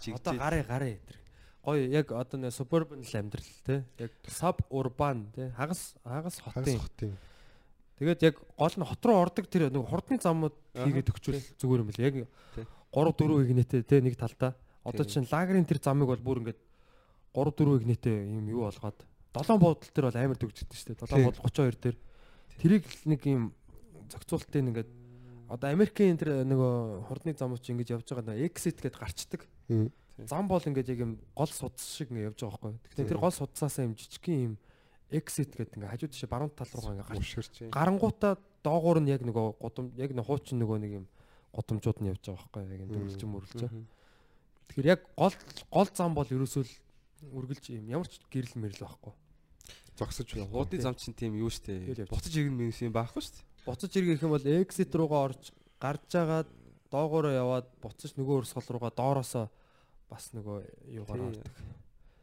[0.00, 1.18] чиг Одоо гарыг гарыг тэр.
[1.64, 3.84] Гоё яг одоо нэг suburban л амьдрал те.
[3.98, 5.52] Яг sub urban те.
[5.52, 6.80] Хагас хагас хотын.
[6.80, 7.12] хотын.
[7.98, 11.88] Тэгээд яг гол нь хот руу ордог тэр нэг хурдны замууд хийгээд өгчвөл зүгээр юм
[11.92, 12.06] бэл.
[12.06, 12.14] Яг
[12.54, 12.64] Тий.
[12.94, 14.56] 3 4 игнэтэй те нэг талдаа.
[14.86, 16.60] Одоо чинь лагерын тэр замыг бол бүр ингээд
[17.36, 21.00] 3 4 игнэтэй юм юу болгоод долоон буудал дээр бол амар төгждөг шүү дээ.
[21.04, 21.96] Долоон буудал 32 дээр.
[22.62, 23.52] Тэрийг л нэг юм
[24.12, 24.90] зохицуултын ингээд
[25.48, 29.42] одоо Америкийн тэр нөгөө хурдны замууд чи ингэж явж байгаа нэг exit гэдээ гарчдаг.
[30.28, 32.92] Зам бол ингээд яг юм гол судас шиг ингээд явж байгаа байхгүй.
[32.92, 33.08] Тий.
[33.08, 34.54] тэр гол судасаасаа юм жижигхэн юм
[35.08, 39.46] exit гэдэг ингээд хажууд тишээ баруун тал руугаа ингээд гарч гарангуудаа доогуур нь яг нөгөө
[39.56, 41.06] гудам яг нэг хуучин нөгөө нэг юм
[41.56, 43.60] гудамжууд нь явж байгаа байхгүй яг юм дүрлж мөрлж.
[44.68, 45.36] Тэгэхээр яг гол
[45.72, 46.74] гол зам бол ерөөсөө л
[47.32, 49.14] үргэлж юм ямар ч гэрэл мэрэл байхгүй.
[49.96, 50.52] Зогсож байна.
[50.52, 52.12] Хуудын зам чинь тийм юу явж.
[52.12, 53.47] Буцаж иргэн минус юм байхгүй дээ.
[53.68, 56.48] Буцаж иргэх юм бол exit руугаа орж гарч агаад
[56.88, 59.46] доогоороо яваад буцаж нөгөө урсгал руугаа доороосоо
[60.08, 60.64] бас нөгөө
[60.96, 61.52] юугаар ордог.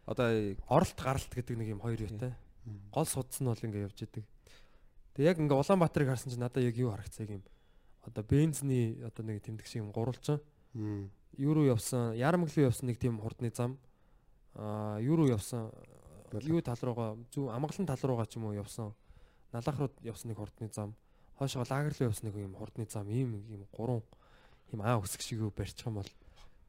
[0.09, 2.33] Одоо Оролт гаралт гэдэг нэг юм хоёр юутай.
[2.89, 4.25] Гол судас нь бол ингээ явж идэг.
[5.13, 7.45] Тэгээ яг ингээ Улаанбаатарыг харсан чинь надад яг юу харагцаа юм.
[8.01, 10.41] Одоо бензний одоо нэг тэмдэг шиг юм гурвалжин.
[10.73, 11.13] Мм.
[11.37, 13.77] Юу руу явсан, Ярамг руу явсан нэг тийм хурдны зам.
[14.57, 15.69] Аа, юу руу явсан?
[16.41, 18.93] Юу тал руугаа, зүү амгалан тал руугаа ч юм уу явсан.
[19.53, 20.95] Налах руу явсан нэг хурдны зам.
[21.37, 23.09] Хойшоо лагер руу явсан нэг юм хурдны зам.
[23.09, 24.03] Ийм ийм гурван
[24.71, 26.11] ийм аа өсг шиг юу барьчих юм бол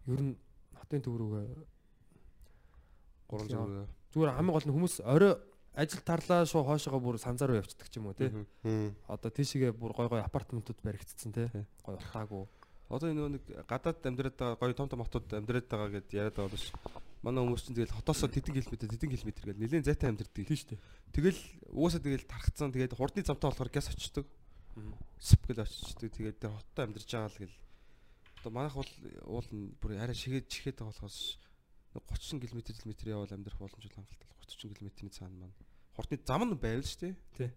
[0.07, 0.37] ер нь
[0.75, 1.47] хотын төв рүүгээ
[3.29, 3.67] гурван Яа.
[3.67, 3.89] зураг.
[4.13, 5.35] зүгээр хамгийн гол нь хүмүүс орой
[5.77, 8.33] ажил тарлаа шууд хойшоогоо бүр санзаар руу явцдаг ч юм уу тий.
[9.07, 11.49] Одоо тийшээгээ бүр гой гой апартаментууд баригдсан тий.
[11.53, 11.65] Тий.
[11.85, 12.49] Гой утаагүй.
[12.89, 16.55] Одоо энэ нэг гадаад амьдраад байгаа гоё том том хотод амьдраад байгаа гэд яриад байгаа
[16.55, 16.73] биш.
[17.21, 20.47] Манай хүмүүс чинь тэгэл хотоосоо тэдэн километр тэдэн километр гэл нэлээд зайтай амьдрдаг.
[20.47, 20.85] Тийм шүү дээ.
[21.11, 21.41] Тэгэл
[21.75, 24.27] уусаа тэгэл тархацсан тэгээд хурдны замтаа болохоор гяс очдөг.
[24.77, 24.93] Мгм.
[25.19, 26.13] Сп гэл очдөг.
[26.13, 27.57] Тэгээд хоттой амьдарч байгаа л гэл.
[28.45, 28.93] Одоо манайх бол
[29.25, 31.41] уул нь бүр арай шигээд чихээд байгаа болохоос
[31.97, 34.29] 30 км км явал амьдрах боломж бол хангалттай.
[34.45, 35.57] 30 км-ийн цаана маань.
[35.97, 37.15] Хурдны зам нь байвал шүү дээ.
[37.41, 37.51] Тий.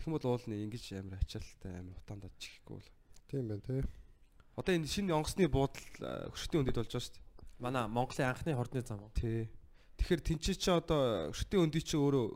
[0.00, 2.90] Тэгэх юм бол уул нь ингэж амар ачаалттай амар утаандаа чихэхгүй бол.
[3.28, 3.84] Тийм байна тий.
[4.56, 5.84] Одоо энэ шинэ онгоцны буудал
[6.32, 7.24] хөшөлтийн өндөд болж байгаа шүү дээ.
[7.60, 9.04] Манай Монголын анхны хурдны зам.
[9.12, 9.52] Тий.
[10.00, 12.26] Тэгэхээр тэнцээ чи одоо хөшөлтийн өндөд чи өөрөө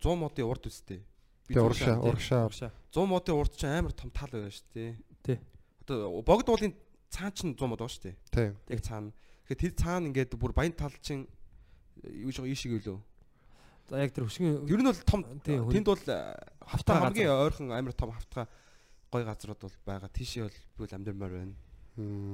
[0.00, 1.04] 100 модын урд үстэй.
[1.48, 2.70] Тэгээ урагшаа урагшаа Урагшаа.
[2.92, 4.92] 100 модын урд чи амар том тал байна шүү дээ.
[5.24, 5.38] Тий.
[5.84, 6.72] Одоо богд уулын
[7.12, 8.16] цаан чинь 100 мод байгаа шүү дээ.
[8.32, 8.48] тий.
[8.72, 9.12] Яг цаана.
[9.44, 11.28] Тэгэхээр тэр цаана ингээд бүр баян тал чинь
[12.00, 12.96] юу жоо ийшиг үлээ.
[13.92, 16.32] За яг тэр хөшгөн Ер нь бол том тэнд бол э,
[16.64, 18.48] хавтаа хамгийн ойрхон амар том хавтгай
[19.12, 20.08] гой газрууд бол байгаа.
[20.08, 21.54] Тийшээ бол би бол амьдмаар байна.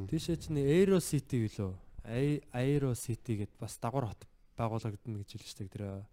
[0.07, 1.75] Тийшээ чинь Aero City юу лөө?
[2.07, 4.23] Ai- Aero City гэд бас дагвар хот
[4.57, 6.07] байгуулагдана гэж хэлж штэ тэр а,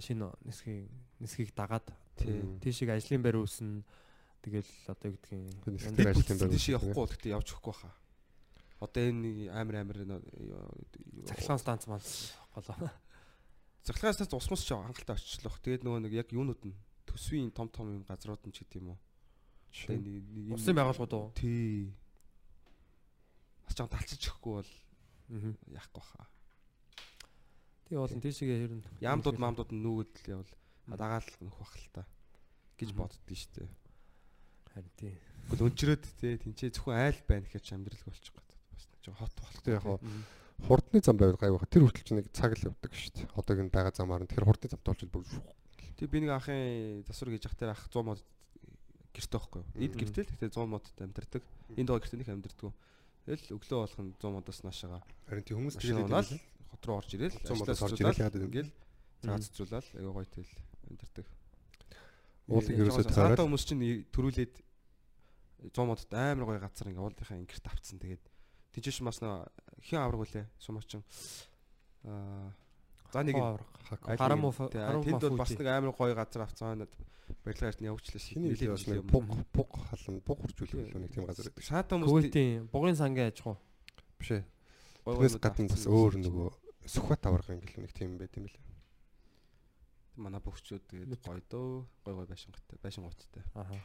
[0.00, 0.88] шинэ нисхийн
[1.20, 2.40] нисхийг дагаад Тий.
[2.64, 3.84] тийшээ ажлын байр үүснэ.
[4.40, 7.94] Тэгэл одоо юу гэдгийг ажилтан бүтцэн байна тийш явахгүй бол гэхдээ явж өгөхгүй хаа.
[8.80, 9.98] Одоо энэ амар амар
[11.28, 12.04] цахилгаан станц маань
[12.54, 12.90] голоо.
[13.84, 15.58] Захлагаасаас усмас ч хангалттай оччлох.
[15.60, 18.94] Тэгээд нөгөө нэг яг юунууд нь төсвийн том том юм газрууд нь ч гэдэг юм
[18.94, 18.98] уу.
[20.56, 21.26] Усын байгууллагууд уу?
[21.36, 21.92] Тий.
[23.66, 24.70] Бас жоо талчиж өгөхгүй бол
[25.26, 25.52] Аа.
[25.74, 26.26] яахгүй хаа.
[27.86, 30.52] Тэгээ болон тийшээ ер нь Яамдууд маамдууд нь нүүгээд л явал.
[30.90, 32.02] дагаал нөх бах л та
[32.78, 33.70] гэж боддгий шүү дээ.
[34.74, 35.14] Харин тийм.
[35.46, 39.14] Тэгвэл өнчрөөд те тэнцээ зөвхөн айл байна гэхэд ч амьдрал болчих гот бас нэг жоо
[39.14, 39.98] хот болох Тэг яг хаа
[40.66, 41.70] хурдны зам байвал гайвах.
[41.70, 43.30] Тэр хүртэл ч нэг цаг л явдаг шүү дээ.
[43.38, 45.46] Одоогийн байгаа замаар нь тэр хурдны замтай болчихвол бүр шүүх.
[45.94, 48.20] Тэг би нэг ахын засвар гэж ах тэр ах 100 мод
[49.14, 49.70] гэрте байхгүй юу?
[49.78, 51.42] Эд гэртэл гэхдээ 100 модод амьдардаг.
[51.76, 52.72] Энд байгаа гэртээ нэг амьдардаггүй.
[53.26, 56.06] Тэгэл өглөө болох нь 100 модоос наашаага Харин тийм хүмүүс тэгээд
[56.70, 58.72] хот руу орж ирэл 100 модоос орж ирэл гэвэл ингээл
[59.22, 60.52] цаа цуцруулаад аяга гоё тэл
[60.90, 61.26] амьдардаг.
[62.46, 63.82] уулыг ерөөсөө тойроод хүмүүс чинь
[64.14, 64.54] төрүүлээд
[65.72, 67.98] 100 модод амар гоё газар ингээ уулынхаа ингэрт авцсан.
[67.98, 68.24] Тэгээд
[68.76, 69.48] тийчээш бас нөө
[69.82, 71.02] хин авраг үлээ сумаачин
[72.04, 72.54] аа
[73.12, 73.36] за нэг
[74.20, 76.86] харамуу тэнд бол бас нэг амар гоё газар авцсан.
[77.42, 81.26] Барилга нь явуучлаа шиг Хиний хэлээ бас нэг буг буг халан буг хуржүүлэх нэг тийм
[81.26, 81.66] газар байдаг.
[81.66, 83.58] Шаата хүмүүс Көвөлтийн бугын сангийн аж ахуй.
[84.18, 84.42] Биш ээ.
[85.06, 86.50] Тэрнээс гадна бас өөр нөгөө
[86.90, 88.64] сүхбат аварга ингээл нэг тийм байт юм билээ.
[90.16, 93.44] манай бөхчүүд тэгээд гоё дөө гоё гоё байшин готтой байшин готтой.
[93.54, 93.76] Аха.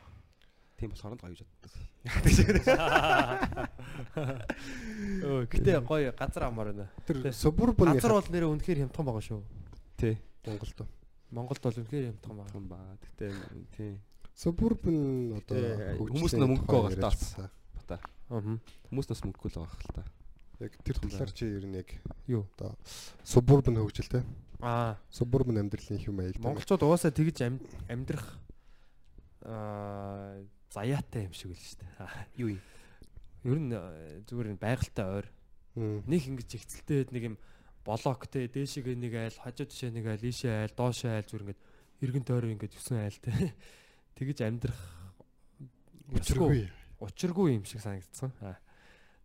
[0.80, 1.72] Тийм болохоор гоё гэж боддог.
[5.28, 6.88] Өө гэтээ гоё газар амар байна.
[7.06, 7.32] Тэр Тий.
[7.36, 9.44] субурбны Газар бол нэрээ үнэхээр хямдхан байгаа шүү.
[10.00, 10.18] Тий.
[10.48, 10.88] Монголд.
[11.30, 12.54] Монголд бол үнэхээр хямдхан байгаа.
[12.56, 12.80] Том ба.
[12.98, 13.30] Гэтэ
[13.78, 14.00] тий.
[14.34, 15.62] Субурбн одоо
[16.00, 17.14] хүмүүс нь мөнгө тухай байгаа л таа.
[17.76, 18.00] Бата.
[18.32, 18.56] Аа.
[18.90, 20.04] Хүмүүс нас мөнгөгүй л байгаа хэл та.
[20.62, 21.90] Яг тэр талаар чи ер нь яг
[22.30, 22.46] Юу?
[22.58, 22.78] одоо
[23.26, 24.22] субурбн хөгжилтэй.
[24.62, 25.02] Аа.
[25.10, 26.46] Субурбн амьдралын хэм маягтай.
[26.46, 28.38] Монголчууд угаасаа тэгж ам- амьдрах
[29.42, 30.38] аа
[30.70, 31.92] заяатай юм шиг л шүү дээ.
[32.46, 32.62] Юу юм?
[33.42, 35.28] Ер нь э, зүгээр байгальтай ойр.
[35.76, 37.36] Нэг ингэж ихцэлтэй нэг юм
[37.82, 41.62] блоктэй дээшээ нэг айл, хажуу тишээ нэг айл, ийшээ айл, доошоо айл зүгээр ингээд
[42.06, 43.34] эргэн тойроо ингээд юусан айлтай.
[44.22, 44.82] Тэгэж амьдрах
[46.12, 46.70] Учиргүй.
[47.02, 48.30] учиргүй юм шиг санагдсан.
[48.46, 48.62] Аа.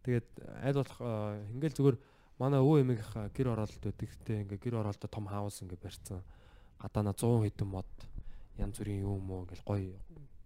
[0.07, 0.29] Тэгээд
[0.63, 1.97] аль болох ингээл зүгээр
[2.39, 4.07] манай өвөө эмээх гэр оролт байдаг.
[4.07, 6.23] Гэтэ ингээ гэр оролтоо том хаус ингээ барьсан.
[6.79, 7.91] Гадаана 100 хэдэн мод
[8.55, 9.99] янз бүрийн юм уу ингээл гоё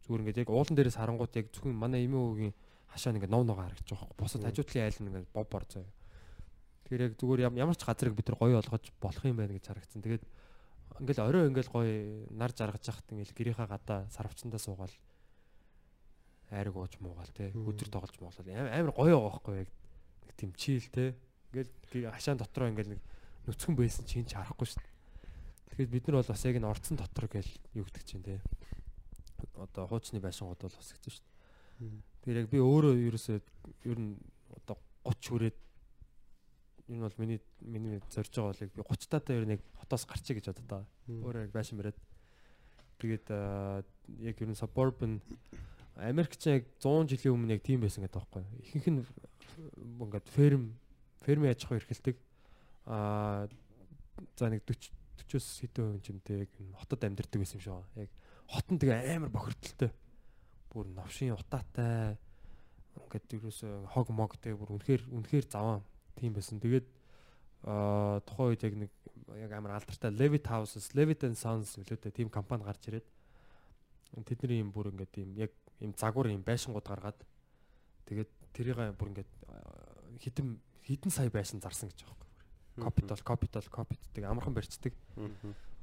[0.08, 2.54] зүгээр ингээд яг уулан дээрээс харангуут яг зөвхөн манай эмээ өвгийн
[2.88, 4.16] хашаа ингээ нов ногоо харагдаж байгаа.
[4.16, 5.92] Бусад хажуутлын айл нь ингээ бов бор заяа.
[6.88, 9.64] Тэгэхээр яг зүгээр ям- ямар ч газрыг бид нар гоё олгож болох юм байна гэж
[9.68, 10.02] харагдсан.
[10.02, 10.24] Тэгээд
[11.04, 11.92] ингээл орой ингээл гоё
[12.34, 14.94] нар жаргаж яхад ингээл гэрийнхаа гадаа сарвчандаа суугаал
[16.50, 19.70] айраг ууж муугаал те өдөр тоглож муугаал амар гоё байгаа байхгүй яг
[20.26, 21.14] нэг тийм чийл те
[21.50, 23.00] ингээл гэ- хашаан дотроо ингээл нэг
[23.46, 24.82] нүцгэн байсан чинь ч харахгүй шүү.
[25.70, 28.38] Тэгэхээр бид нар бол бас яг энэ орцсон дотор гэл юу гэдэг чинь те
[29.56, 31.24] одоо хуучны байшингууд бол бас гэж шүү
[31.80, 32.02] дээ.
[32.20, 33.36] Тэгэхээр яг би өөрөө ерөөсөө
[33.88, 34.18] ер нь
[34.60, 34.76] одоо
[35.06, 35.56] 30 хүрээд
[36.90, 40.04] энэ бол миний миний зорж байгаа бол яг би 30 таатаа ер нь яг хотоос
[40.04, 40.84] гарчээ гэж байгаа.
[41.08, 41.98] Өөрөө яг байшин бариад
[43.00, 43.26] тэгээд
[44.20, 45.22] яг ер нь suburban
[46.00, 48.44] Америк ч яг 100 жилийн өмнө яг тийм байсан гэдэг байхгүй.
[48.64, 49.04] Ихэнх нь
[49.86, 50.64] ингээд ферм
[51.20, 52.16] фермийн аж ахуй эрхэлдэг.
[52.88, 53.48] Аа
[54.36, 54.90] за нэг 40
[55.30, 58.02] 40-оос хэдэн хувийн чимтэй яг хотод амьдардаг байсан юм шиг байна.
[58.02, 58.10] Яг
[58.48, 59.90] хот нь тэгээ амар бохирдолтой.
[60.72, 62.18] Бүр новшин утаатай
[62.98, 65.78] ингээд ерөөсөө хог мог тэгээ бүр үнэхээр үнэхээр заваа
[66.18, 66.58] тийм байсан.
[66.58, 66.86] Тэгээд
[67.62, 68.92] аа тухайн үед яг нэг
[69.38, 73.06] яг амар алдартай Levit Houses, Levit and Sons гэлөөтэй тийм компани гарч ирээд
[74.26, 77.18] тэдний юм бүр ингээд юм яг юм загвар юм байшингууд гаргаад
[78.06, 82.46] тэгээд тэрийг бүр ингээд аа, хідэн хідэн сая байшин зарсан гэж байгаа байхгүй.
[82.80, 84.94] Capital, capital, capital амархан барьцдаг.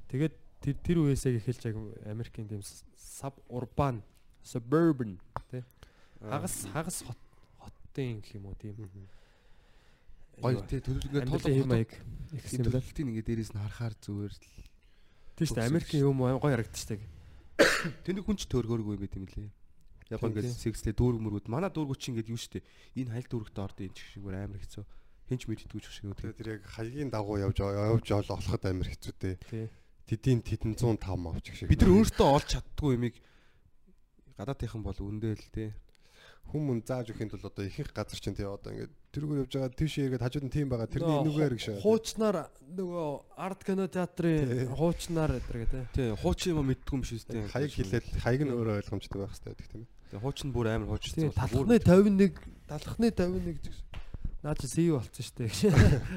[0.08, 1.76] Тэгээд тэр тэр үеэсээ эхэлж яг
[2.06, 2.62] Америкийн тийм
[2.96, 4.02] suburban,
[4.42, 5.18] suburban
[5.50, 5.62] тий
[6.20, 7.20] хагас хагас хот
[7.58, 8.74] хотын гэх юм уу тийм
[10.38, 11.90] Гоё тий төлөвлөгөө маяг
[12.34, 12.78] ихсэн юм байна.
[12.78, 14.40] төлөвлөлтийн ингээ дээрээс нь харахаар зүгээр л
[15.38, 17.00] Тийм шүү дээ Америкийн юм гоё харагдчихдаг.
[18.06, 19.50] тэнд хүн ч төргөөргүй юм байт юм лээ.
[20.08, 20.72] Ингээд тийм.
[20.72, 22.64] сэгслээ дүүрэг мөргүүд манай дүүргүүд чи ингээд юу штэ
[22.96, 24.84] энэ хайл дүүрэгт орд энэ ч шиг амар хэцүү.
[25.28, 26.32] Хинч мэддэггүй ч шиг үү.
[26.32, 29.68] Тэр яг хаягийн дагуу явж явж олоход амир хэцүү дээ.
[30.08, 31.68] Тэдийн тэдэн 105 авчих шиг.
[31.68, 33.14] Бид нар өөртөө олж чаддгүй юмыг
[34.40, 35.76] гадаадынхан бол үндэл те.
[36.48, 39.94] хүмүүс зааж өгөхийн тулд одоо ихэнх газар чинь тий одоо ингээд тэрүүгээр явж байгаа тийш
[40.00, 42.36] эргээд хажууд нь тийм байгаа тэрний энүүгээр гэж Хуучнаар
[42.72, 46.08] нөгөө арт кино театрын хуучнаар гэдэг тий.
[46.16, 47.44] Хуучин юм мэддгүй юм шиг те.
[47.52, 49.97] хаяг хилээд хаяг нь өөрөө ойлгомжтой байх хэрэгтэй гэдэг тийм ээ.
[50.08, 51.00] Тэгээ хуучин бүр амар.
[51.00, 52.32] Тийм талхны 51
[52.68, 53.76] талхны 51 гэж.
[54.38, 55.50] Наа чи CEO болсон шүү дээ.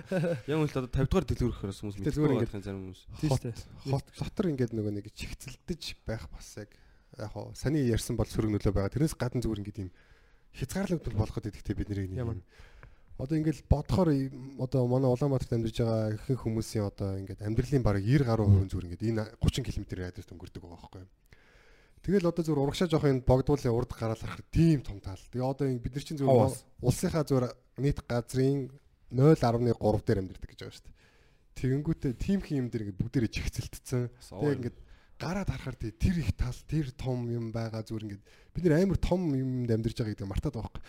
[0.52, 3.02] Яг үл одоо 50 дугаар дэлгүүрхээр хүмүүс Гэтэ мэддгүй зүгээр байгаа зарим хүмүүс.
[3.18, 3.92] Тийм Хот шүү дээ.
[3.92, 6.70] хот дотор ингээд нөгөө нэг чихцэлдэж байх бас яг
[7.18, 8.94] яг хоо саний ярьсан бол сөрөг нөлөө байгаа.
[8.94, 9.92] Тэрнээс гадна зүгээр ингээд юм
[10.54, 12.46] хязгаарлагдвал болгоход идэхтэй бид нэрийг юм.
[13.18, 14.10] Одоо ингээд бодохоор
[14.62, 18.72] одоо манай Улаанбаатарт амьдарч байгаа ихэнх хүмүүсийн одоо ингээд амьдралын бараг 90 гаруй хувь нь
[18.72, 21.10] зүгээр ингээд энэ 30 км радиус өнгөрдөг байгаа байхгүй юу?
[22.02, 25.22] Тэгэл одоо зүгээр урагшаа жоох энэ богдуулын урд гараал харахад тийм том тал.
[25.30, 27.46] Тэгээ одоо энэ бид нар чинь зүгээр улсынхаа зүгээр
[27.78, 28.74] нийт газрын
[29.14, 29.38] 0.3
[30.02, 31.00] дээр амьдардаг гэж байгаа шүү дээ.
[31.62, 34.04] Тэгэнгүүтээ тийм хин юм дээр ингээд бүгдээрээ чихцэлтсэн.
[34.18, 34.78] Тэгээ ингээд
[35.22, 38.24] гараад харахаар тий тэр их тал тэр том юм байгаа зүгээр ингээд
[38.58, 40.84] бид нэр амар том юмд амьдарч байгаа гэдэг мартаад байгаа байхгүй.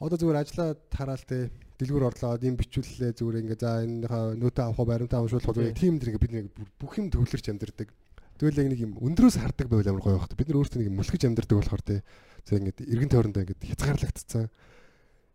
[0.00, 1.42] Одоо зүгээр ажиллаад тараал тий
[1.76, 6.16] дэлгүүр орлоод юм бичүүллээ зүгээр ингээд за энэхээ нөтө авах баримтаа уншуулах зүгээр тийм дэр
[6.16, 6.46] ингээд бид нэг
[6.80, 7.88] бүх юм төвлөрч амьдардаг.
[8.40, 10.32] Тэгэл яг нэг юм өндрөөс хардаг байвал амар гоё байх.
[10.32, 12.00] Бид нар өөрсдөө нэг юм мүлгэж амьдардаг болохоор тий
[12.48, 14.48] зэрэг ингээд эргэн тойрондоо ингээд хязгаарлагдцсан.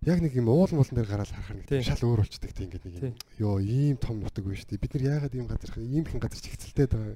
[0.10, 2.96] Яг нэг юм уул муулан дээр гараад харахаар нэг шал өөр болчдөг тий ингээд нэг
[2.98, 3.14] юм.
[3.38, 4.82] Йоо ийм том нутаг биш тий.
[4.82, 7.14] Бид нар яагаад ийм газар ийм хэн газар чигцэлтэй байгаа.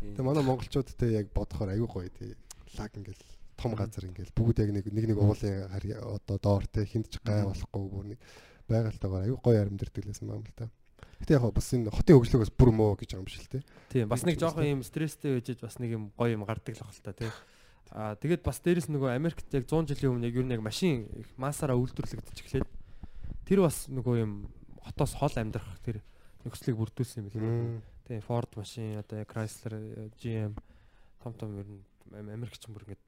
[0.00, 2.32] Тэгээ манай монголчууд те яг бодохоор аюу гоё тий.
[2.80, 3.20] Лаг ингээд
[3.60, 7.84] том газар ингээд бүгд яг нэг нэг нэг уулын одоо доор те хиндж гай болохгүй
[7.84, 8.20] бүр нэг
[8.64, 10.72] байгальтайгаар аюу гоё аримдэрдэг лээсэн юм л та.
[11.18, 13.60] Гэтэ яг бас энэ хотын хөгжлөг бас бүр мөө гэж байгаа юм биш л те.
[13.90, 17.02] Тийм бас нэг жоохон юм стресстэй үежиж бас нэг юм гоё юм гардаг л бахал
[17.02, 17.30] та тий.
[17.90, 21.30] Аа тэгээд бас дээрэс нөгөө Америкт яг 100 жилийн өмнө яг юу нэг машин их
[21.40, 22.68] массаараа үйлдвэрлэгдэж эхлээд
[23.48, 24.32] тэр бас нөгөө юм
[24.84, 26.04] хотоос хол амьдрах тэр
[26.44, 27.80] нөхцөлийг бүрдүүлсэн юм билээ.
[28.06, 30.54] Тийм Ford машин одоо Chrysler GM
[31.24, 33.04] том том ер нь Америкч бүр ингээд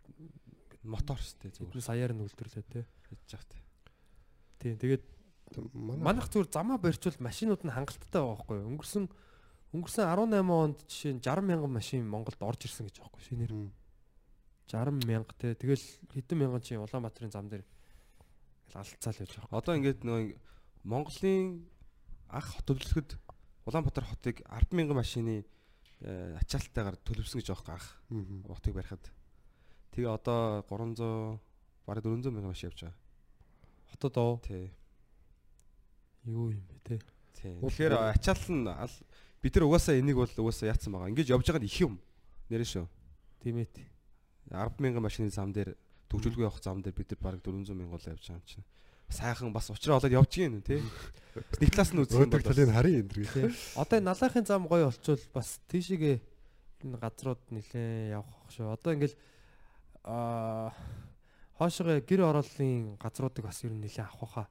[0.84, 2.84] мотор шүү дээ зүгээр саяар нь тий.
[3.28, 3.60] явах тий.
[4.60, 5.04] Тийм тэгээд
[5.74, 8.70] манайх зүгээр замаа барьчвал машинууд нь хангалттай байгаа байхгүй юу?
[8.70, 9.04] Өнгөрсөн
[9.74, 13.52] өнгөрсөн 18 онд жишээ нь 60 мянган машин Монголд орж ирсэн гэж байгаа байхгүй шинээр.
[14.70, 15.54] 60 мянга тий.
[15.54, 15.84] Тэгэл
[16.14, 17.66] хэдэн мянган чинь Улаанбаатарын зам дээр
[18.74, 19.58] алдцаал явж байгаа.
[19.58, 20.38] Одоо ингээд нөгөө
[20.86, 21.66] Монголын
[22.30, 23.10] анх хот төлөвлөхөд
[23.66, 25.42] Улаанбаатар хотыг 100000 машины
[26.02, 27.86] ачаалтайгаар төлөвсөн гэж байгаа анх.
[28.46, 29.02] Хотыг барихад.
[29.90, 31.38] Тэгээ одоо 300
[31.86, 32.98] бараг 400 мянган машин явж байгаа.
[33.90, 34.38] Хотод оо.
[34.46, 34.70] Тий.
[36.24, 37.00] Юу юм бэ те?
[37.40, 38.68] Тэгэхээр ачаал нь
[39.40, 41.08] бид нар угаасаа энийг бол угаасаа яатсан байгаа.
[41.08, 41.96] Ингээд явж байгаа нь их юм.
[42.52, 42.86] Нэрэн шүү.
[43.40, 43.68] Тийм ээ.
[44.52, 45.72] 100000 машины зам дээр
[46.12, 48.66] төгжүүлгүй явах зам дээр бид нар бараг 400 мянган явж байгаа юм чинь.
[49.08, 50.82] Сайхан бас уучраа болоод явж гин тий.
[51.56, 53.48] Нэг талаас нь үзэх юм бол талын харин энэ тий.
[53.78, 56.16] Одоо энэ налахын зам гоё олчвол бас тийшээгээ
[56.84, 58.76] энэ газрууд нэлээ явах шүү.
[58.76, 59.16] Одоо ингээл
[60.04, 60.74] аа
[61.56, 64.48] хоошоо гэр орооллын газруудыг бас ер нь нэлээ авах хаа.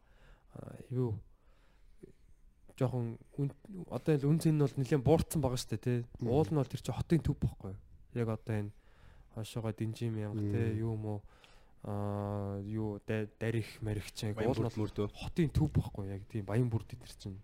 [0.89, 1.19] Юу
[2.79, 3.19] жоохон
[3.91, 5.99] одоо энэ үн цэн нь бол нэлээд буурсан байгаа шүү дээ тий.
[6.23, 7.75] Уул нь бол тэр чинь хотын төв бохгүй.
[8.15, 8.71] Яг одоо энэ
[9.35, 11.19] хошоогоо динжим янга тий юу мó
[11.83, 16.95] аа юу дарих марих чинь уул нь мөрдөө хотын төв бохгүй яг тийм баян бүрд
[16.95, 17.39] дээр чинь.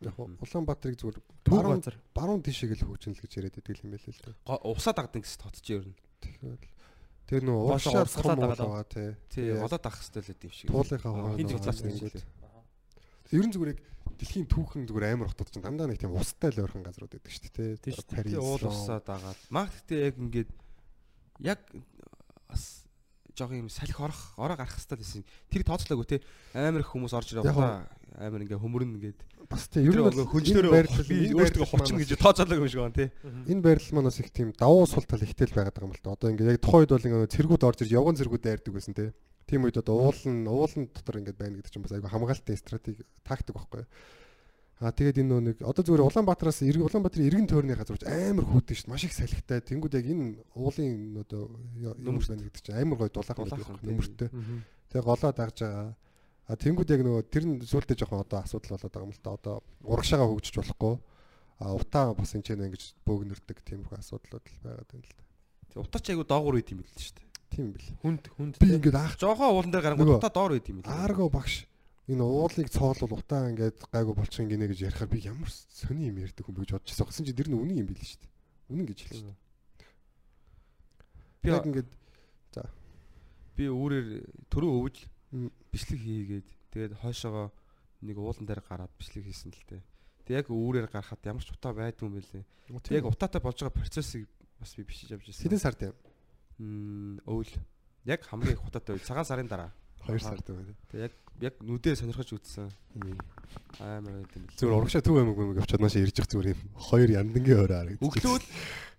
[0.00, 1.18] Яг Улаанбаатарыг зүгээр
[1.50, 1.82] баруун
[2.14, 4.34] баруун тишээ л хөгжинэл гэж яриад байдаг юм байл л дээ.
[4.70, 5.96] Усаа дагдаг гэсэн тот чи ер нь.
[6.20, 6.58] Тэгэхээр
[7.26, 9.16] тэр нөө уушаа том байгаа тий.
[9.32, 10.68] Тий, олоод авах хэрэгтэй л гэдэг юм шиг.
[10.68, 11.34] Туулынхаа хоо.
[11.34, 12.22] Хин зуглаач нэг.
[13.32, 13.80] Ер нь зүгээр яг
[14.16, 17.52] дэлхийн түүхэн зүгээр амар хотод чинь дандаа нэг тийм устай л ойрхон газрууд байдаг шүү
[17.52, 17.92] дээ тий.
[18.08, 19.40] Парис уул усаа дагаад.
[19.52, 20.50] Маг гэхдээ яг ингээд
[21.44, 21.60] яг
[22.48, 22.86] бас
[23.36, 25.22] жоох юм салхи орох ороо гарах хэрэгтэй байсан.
[25.52, 26.16] Тэр тооцоолоогүй те
[26.56, 27.44] амар их хүмүүс орж ирээ
[28.16, 32.64] амар ингээ хөмөрнө гээд бас те ер нь бол хөнчлөөр би өөртөө хувчин гэж тооцоолоогүй
[32.64, 33.12] юм шиг байна те.
[33.52, 36.00] Энэ байрлал маань бас их тийм давуу сул тал ихтэй л байгаад байгаа юм л
[36.00, 36.16] та.
[36.16, 39.12] Одоо ингээ яг тухайн үед бол ингээ цэргүүд орж ирж явган цэргүүд дайрдаг байсан те.
[39.46, 43.54] Тийм үед одоо уулын уулын дотор ингээ байна гэдэг чинь бас айгүй хамгаалалтын стратеги тактик
[43.54, 43.90] байхгүй юу?
[44.76, 48.92] Аа тэгээд энэ нэг одоо зүгээр Улаанбаатараас Улаанбаатарын иргэн тойрны газар амар хүүдэн шүү дээ.
[48.92, 49.64] Маш их салхитай.
[49.64, 51.48] Тэнгүүд яг энэ уулын одоо
[51.96, 54.28] нөмөр байна гэдэг чинь амар гой дулаахан нөмөртэй.
[54.92, 55.96] Тэгээ голоо дагж байгаа.
[56.44, 59.32] А тэнгүүд яг нөгөө тэр нь сүултээ жоохон одоо асуудал болоод байгаа юм л да.
[59.32, 60.94] Одоо урагшаага хөгжиж болохгүй.
[61.56, 65.24] А утаа бас энэ ч ингэж бөөгнөрдөг тиймэрхүү асуудлууд л байгаад байна л да.
[65.72, 67.25] Тэг утаач айгу доогуур үйд юм л шүү дээ.
[67.50, 67.90] Тийм бэл.
[68.02, 68.54] Хүнд хүнд.
[68.58, 69.14] Би ингээд аах.
[69.16, 70.92] Жохоо уулан дээр гарангууд утаа доор үйд юм бэл.
[70.92, 71.66] Аарго багш
[72.06, 76.46] энэ уулыг цоолол утаа ингээд гайгүй болчих гинэ гэж ярихаар би ямар сони юм ярьдаг
[76.46, 77.06] хүн гэж бодож байсан.
[77.10, 78.32] Гэсэн чи тэр нь үнэн юм билээ шүү дээ.
[78.70, 79.38] Үнэн гэж хэлж байна.
[81.42, 81.90] Би яг ингээд
[82.54, 82.62] за
[83.58, 84.06] би өөрөөр
[84.54, 84.96] төрөө өвж
[85.74, 87.50] бичлэг хийгээд тэгээд хойшоогоо
[88.06, 89.82] нэг уулан дээр гараад бичлэг хийсэн л тээ.
[90.30, 92.44] Тэг яг өөрөөр гарахад ямар ч утаа байдгүй юм бэлээ.
[92.94, 94.30] Яг утаатай болж байгаа процессыг
[94.62, 95.42] бас би бичиж авч ирсэн.
[95.42, 95.94] Хэдэн сард юм?
[96.58, 97.52] Мм өвл.
[98.06, 99.72] Яг хамгийн их утаатай үе цагаан сарын дараа.
[100.06, 100.74] 2 сард байна.
[100.90, 102.70] Тэг яг яг нүдээ сонирхож үзсэн.
[103.82, 104.56] Амар байт юм бэл.
[104.56, 106.60] Зүгээр урагшаа төв аймаг юм авчаад наашаа ирж их зүгээр юм.
[106.78, 108.00] Хоёр яндангийн өрөө харагд.
[108.06, 108.46] Өглөө л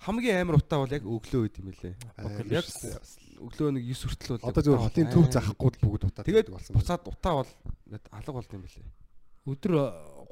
[0.06, 1.96] хамгийн амар утаа бол яг өглөө үед юм лээ.
[2.52, 2.66] Яг
[3.38, 6.74] өглөө нэг 9 хүртэл бол одоо зүгээр хотын төв заахгүй бүгд утаа тэгээд болсон.
[6.78, 7.52] Буцаад утаа бол
[7.88, 8.86] ингээд алга болд юм бэлээ.
[9.48, 9.74] Өдөр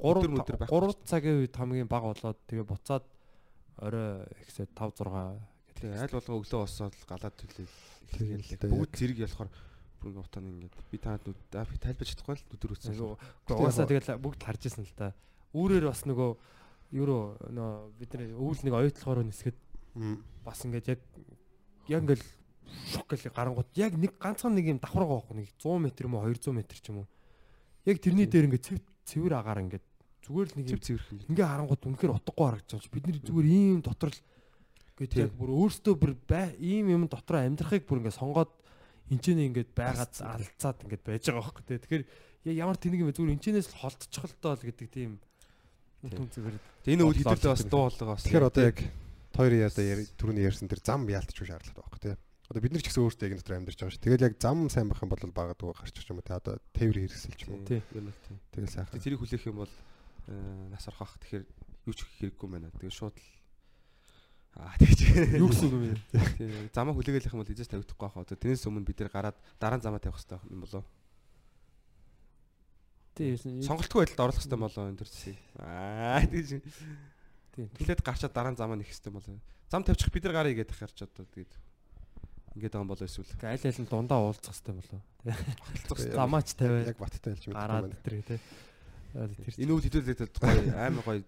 [0.04, 3.06] 3 3 цагийн үед хамгийн бага болоод тэгээ буцаад
[3.80, 6.00] орой ихсээ 5 6 гэдэг.
[6.00, 7.72] Аль болгоо өглөө босоод галаад төлөв.
[8.64, 9.50] Бүгд зэрэг ялахаар
[10.00, 12.96] бүр утааны ингээд би танад би тайлбарч чадахгүй л өдөр үтсэн.
[13.50, 15.12] Угаасаа тэгэл бүгд харж ирсэн л та.
[15.54, 16.30] Үүрээр бас нөгөө
[16.96, 19.58] юу нөө бидний өвөл нэг оюутлахаар нисгэд
[20.46, 21.02] бас ингээд яг
[21.90, 22.26] яг ингээл
[22.94, 26.14] шок гэл гарангууд яг нэг ганцхан нэг юм давхар байгаа байхгүй нэг 100 м юм
[26.16, 27.08] уу 200 м ч юм уу.
[27.86, 29.86] Яг тэрний дээр ингээд цэв цэвэр агаар ингээд
[30.26, 31.30] зүгээр л нэг цэв цэвэрхэн.
[31.30, 32.94] Ингээ харангууд үнэхээр утгагүй харагдаж байна.
[32.94, 34.20] Бид нар зүгээр ийм дотор л
[34.96, 36.14] Гэт яг бүр өөртөө бүр
[36.56, 38.52] ийм юм дотроо амьдрахыг бүр ингээд сонгоод
[39.12, 41.80] энэчнээ ингээд байгаад алдцаад ингээд байж байгаа байхгүй тий.
[41.84, 42.04] Тэгэхээр
[42.56, 45.20] ямар тэнэг юм бэ зүгээр энэчнээс л холдчих л доо л гэдэг тийм
[46.08, 46.58] түн зүгээр.
[46.88, 48.24] Тэгээ энэ үйл хэдүүлээ бас дуу хоолойгоо бас.
[48.24, 48.78] Тэгэхээр одоо яг
[49.36, 49.82] хоёрын яда
[50.16, 52.16] түрүүний ярьсан тэр зам яалтчих шаардлагатай байхгүй тий.
[52.46, 54.06] Одоо бид нар ч гэсэн өөртөө яг энэ дотор амьдарч байгаа шүү.
[54.06, 56.38] Тэгэл яг зам сайн байх юм бол багадгүй гарчих юм уу тий.
[56.38, 57.66] Одоо тээвэр хэрэгсэл ч юм уу.
[57.66, 57.82] Тий.
[58.54, 59.02] Тэгэл сайхан.
[59.02, 59.74] Тэрийг хүлээх юм бол
[60.30, 61.44] э, нас орхох тэгэхээр
[61.90, 62.70] юу ч хийх хэрэггүй байна.
[62.78, 63.35] Тэгээ шууд л
[64.56, 65.00] Аа тэгэж
[65.36, 66.00] Юу гэсэн үг юм бэ?
[66.40, 68.16] тийм замаа хүлээгээл юм бол эзэс тавигдахгүй байх.
[68.24, 70.84] Одоо тэрнээс өмнө бид нэр гараад дараа нь замаа тавих хэрэгтэй юм болоо.
[73.16, 73.36] Тий.
[73.36, 75.38] ерсэн- Сонголтгүй байдалд оруулах хэрэгтэй болоо энэ төр зэсийг.
[75.60, 76.50] Аа тэгэж.
[77.56, 77.66] Тий.
[77.80, 79.40] Эхлээд гарчаад дараа нь замаа нэх хэрэгтэй болоо.
[79.72, 81.52] Зам тавьчих бид нар гараа игээд харч одоо тэгээд
[82.60, 85.00] ингээд байгаа юм болоо эсвэл аль аль нь дундаа уулзах хэрэгтэй болоо.
[85.24, 86.16] хаталцах хэрэгтэй.
[86.16, 88.04] Замаач тавиад яг баттай мэддэг гараад юм байна.
[88.04, 88.40] тэр.
[89.16, 91.20] Аа, Тэр Энэ үйл хөдлөлөд гоё амар гоё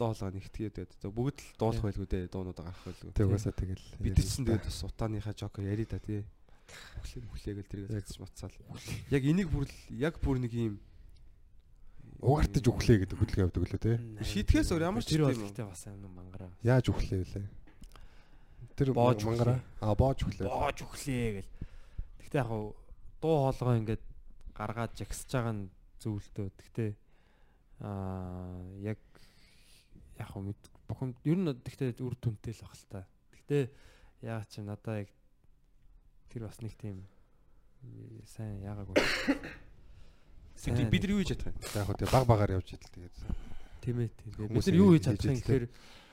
[0.00, 0.92] доолгоо нэгтгээд байд.
[0.96, 2.32] За бүгд л дуулах байлгүй дээ.
[2.32, 3.12] Дуунуудаа гарах байлгүй.
[3.12, 3.84] Тэг угаасаа тэгэл.
[4.00, 6.24] Бид чинь тэгээд бас утааныхаа жокер яри да тий.
[7.04, 8.00] Хүлээг хүлээгээл тэрийг Яг.
[8.08, 8.56] зацж мацаал.
[9.12, 10.80] Яг энийг бүр л яг бүр нэг юм
[12.20, 13.96] угаартаж өглөө гэдэг хөдөлгөөн явдаг лөө тий.
[14.24, 16.50] Шийтгэхээс өөр ямар ч тэр бол ихтэй бас амар мангараа.
[16.62, 17.46] Яаж өглөө вүлээ?
[18.76, 19.58] Тэр Боож мангараа.
[19.80, 20.46] Аа боож өглөө.
[20.46, 21.50] боож өглөө гэл.
[22.22, 22.50] Гэхдээ яг
[23.20, 24.04] дуу хоолойгоо ингээд
[24.54, 25.64] гаргаад жагсаж байгаа нь
[26.00, 26.46] зөвлөдөө.
[26.60, 26.90] Гэхдээ
[27.80, 29.00] аа яг
[30.20, 33.00] яг хав мэд бохом ер нь гэхдээ үр дүнтэй л баг л та.
[33.32, 33.62] Гэхдээ
[34.28, 35.10] яа чи надаа яг
[36.28, 37.08] тэр бас нэг тийм
[37.80, 39.00] э, сайн яагаагүй.
[40.60, 41.56] Тэгээд бид нар юу хийж чадах юм?
[41.72, 43.16] Яг хөө тэг баг багаар явж идэл тэгээд.
[43.80, 44.30] Тийм ээ тийм.
[44.52, 45.64] Бид нар юу хийж чадах юм гэхээр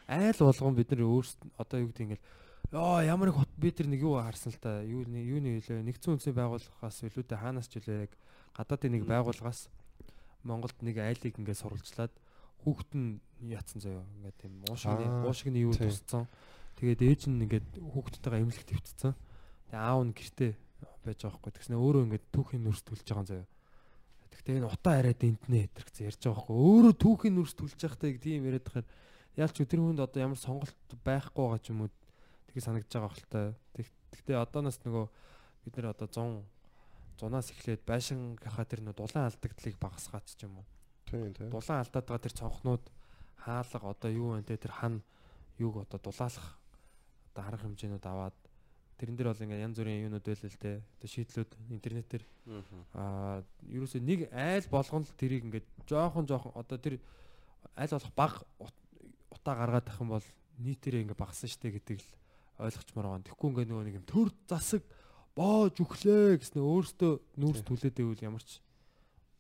[0.08, 2.26] айл болгон бид нар өөрсд одоо юу гэдэг ингээл
[2.68, 6.20] Яа ямар их хот би тэр нэг юу харсан л та юу юуны хэлээ нэгдсэн
[6.20, 8.14] үндэсний байгууллагаас илүүтэй хаанаас ч үлээ яг
[8.60, 9.72] гадаадын нэг байгууллагаас
[10.44, 12.12] Монголд нэг айлыг ингээд сурвалжлаад
[12.64, 13.20] хүүхэд нь
[13.52, 16.26] яатсан заяа ингээд тийм уушигны Аа, уушигны юу тусцсан.
[16.78, 20.52] Тэгээд ээж нь ингээд хүүхдтэйгээ эмнэлэг твцсэн тэгээд аав нь гэртээ
[21.08, 21.52] байж байгаа байхгүй.
[21.56, 23.48] Тэгснэ өөрөө ингээд түүхийн нүрс төлж байгаа заяа.
[24.34, 26.56] Тэгтээ энэ утаа арайд энтнэ гэтэрхсэн ярьж байгаа байхгүй.
[26.58, 28.88] Өөрөө түүхийн нүрс төлж байхдаа тийм яриад байхаар
[29.38, 31.92] яалч өдөр хүнд одоо ямар сонголт байхгүй байгаа ч юм уу
[32.52, 33.42] тийг санагдаж байгаа хэл та.
[34.12, 35.06] Тэгтээ одооноос нөгөө
[35.64, 40.68] бид нэр одоо 100 зунаас эхлээд байшингийнхаа тэр нөө дулаан алдагдлыг багасгаач ч юм уу.
[41.10, 41.50] Тийм тийм.
[41.50, 42.84] Дулаан алдаад байгаа тэр цонхнууд
[43.44, 45.02] хаалга одоо юу вэ те тэр хан
[45.60, 46.60] юуг одоо дулаалах
[47.34, 48.36] одоо харах хэмжээнүүд аваад
[48.98, 50.82] тэрэн дээр бол ингээ янз бүрийн юунууд байлаа л те.
[51.00, 52.24] Одоо шийдлүүд интернетээр
[52.98, 57.00] аа ерөөсөө нэг айл болгон л тэрийг ингээд жоохон жоохон одоо тэр
[57.78, 58.84] айл болох баг ут-
[59.32, 60.28] утаа гаргаад ах юм бол
[60.60, 62.10] нийтээрээ ингээ багасан штэ гэдэг л
[62.58, 63.26] ойлгочмоор байгаа.
[63.30, 64.82] Тэгэхгүй ингээ нөгөө нэг юм төр засаг
[65.38, 68.58] боож өглөө гэснээр өөртөө нүүрс түлээд байвал ямар ч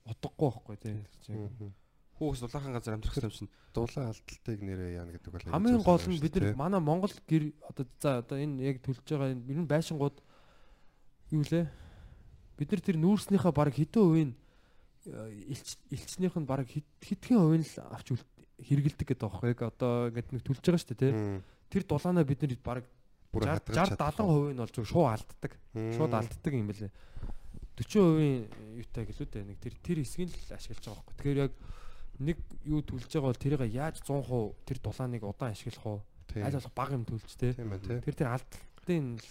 [0.07, 0.95] утгагүй байхгүй тий.
[1.29, 1.73] Мгм.
[2.17, 6.17] Хүүхс дулаахан газар амьдрах юм чинь Дулаан алдалтыг нэрээ яана гэдэг бол Хамгийн гол нь
[6.17, 9.69] бид нар манай Монгол гэр одоо за одоо энэ яг төлж байгаа энэ ер нь
[9.69, 10.17] байшингууд
[11.29, 11.69] юу лээ?
[12.57, 14.31] Бид нар тэр нүүрснийхаа баг хэдэн хувийн
[15.05, 18.17] элч элчнийх нь баг хэдхэн хувийн л авч
[18.65, 21.13] хэрэгэлдэг гэдэг байхгүй яг одоо ингээд нэг төлж байгаа шүү дээ тий.
[21.69, 22.83] Тэр дулаанаа бид нар баг
[23.29, 25.51] 60 70 хувийн нь бол зөв шууд алддаг.
[25.93, 26.91] Шууд алддаг юм бэлээ.
[27.77, 31.15] 40% юутай гэлүү дээ нэг тэр тэр хэсгийг л ашиглаж байгаа байхгүй.
[31.21, 31.53] Тэгэхээр яг
[32.17, 35.99] нэг юу төлж байгаа бол тэрийг яаж 100% тэр дулааныг удаан ашиглах уу?
[36.41, 37.53] Аль болох бага юм төлж тэ.
[37.53, 38.01] Тийм байна тий.
[38.01, 39.29] Тэр тэр алдалтын л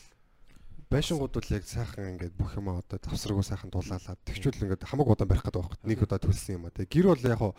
[0.87, 5.27] Байшингууд бол яг сайхан ингээд бүх юм одоо тавсраггүй сайхан дулаалаад тэгчүүл ингээд хамаг удаан
[5.27, 5.83] барих гэдэг байхгүй.
[5.83, 6.79] Нэг удаа төлсөн юм а.
[6.79, 7.59] Гэр бол яг хуу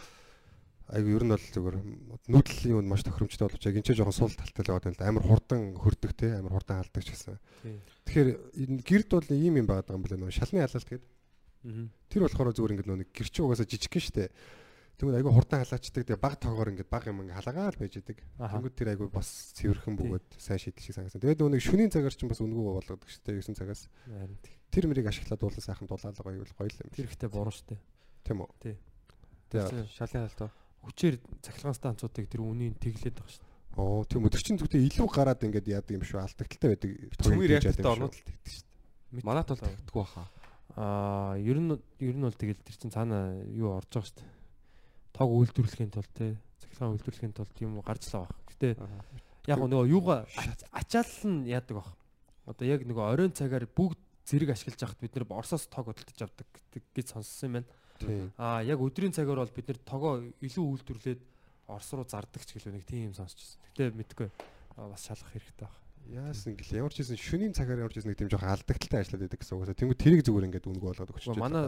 [0.87, 1.77] айгу ер нь бол зүгээр
[2.31, 5.03] нүүдлийн юм маш тохиромжтой боловч яг энэ ч жоохон сул талтай л байгаа юм л
[5.03, 7.35] амар хурдан хөрдөг тий амар хурдан алдаг ч гэсэн.
[8.07, 10.31] Тэгэхээр энэ гэрд бол ийм юм байгаа юм байна.
[10.31, 11.11] Шалны халаалт гэдэг.
[12.07, 14.31] Тэр болохоор зүгээр ингээд нөө нэг гэрчин угаасаа жижиг гин штэ.
[14.97, 16.07] Тэгмээ айгу хурдан халаачдаг.
[16.07, 18.17] Тэгээ баг тоогоор ингээд баг юм ингээд халагаал байж идэг.
[18.39, 21.21] Тэнгүүд тэр айгу бас цэвэрхэн бөгөөд сайн шийдэл шиг санагдсан.
[21.21, 23.91] Тэгээд нөгөө нэг шүнийн цагаар ч бас үнгүү болгодог штэ 9 цагаас.
[24.71, 26.89] Тэр мэрийг ашиглаад уулын сайхан дулаалга гоё гоё л юм.
[26.95, 27.77] Тэр ихтэй буруу штэ.
[28.25, 28.49] Тийм үү?
[28.57, 28.75] Тий.
[29.53, 30.49] Тэгээ шалын халтаа.
[30.85, 33.45] Хүчээр цахилгаан станцуудыг тэр үнийн тэглээд байгаа штэ.
[33.77, 34.31] оо тийм үү.
[34.33, 36.19] Тэр чинь зүгтээ илүү гараад ингээд яадаг юм шүү.
[36.21, 36.91] Алдагталтай байдаг.
[37.21, 38.53] Цөмөр юм орнууд л тэгдэг.
[39.13, 40.23] Мэд- Манайд бол тэгдэггүй баха.
[40.77, 44.23] Аа, ер нь ер нь бол тэгэл тэр чин цаана юу орж байгаа штэ.
[45.13, 48.35] Тог үйлдвэрлэхийн тулд те цахилгаан үйлдвэрлэхийн тулд юм гарч л байгаа.
[48.51, 48.67] Гэтэ
[49.47, 51.89] яг нөгөө юугаа ач- ачаал нь яадаг баг.
[52.45, 53.97] Одоо яг нөгөө оройн цагаар бүгд
[54.27, 56.47] зэрэг ашиглаж яхад бид нэр Оросоос тог хөдөлж авдаг
[56.93, 57.67] гэж сонссон юм байна.
[58.37, 61.21] Аа яг өдрийн цагаар бол бид нэр тогоо илүү үйлдвэрлээд
[61.67, 63.59] Орос руу зардаг ч гэлөө нэг тийм юм сонсчихсон.
[63.75, 64.27] Гэтэ мэдгүй
[64.77, 65.75] бас шалгах хэрэгтэй баг.
[66.07, 69.23] Яасан гэлээ ямар ч хэсэн шөнийн цагаар ямар ч хэсэн нэг тийм жоохон алдагдaltaй ажиллаад
[69.27, 69.75] байдаг гэсэн угаасаа.
[69.75, 71.65] Тэнгүү тэрийг зүгээр ингээд үнэгүй болгоод өгч Гэхдээ манай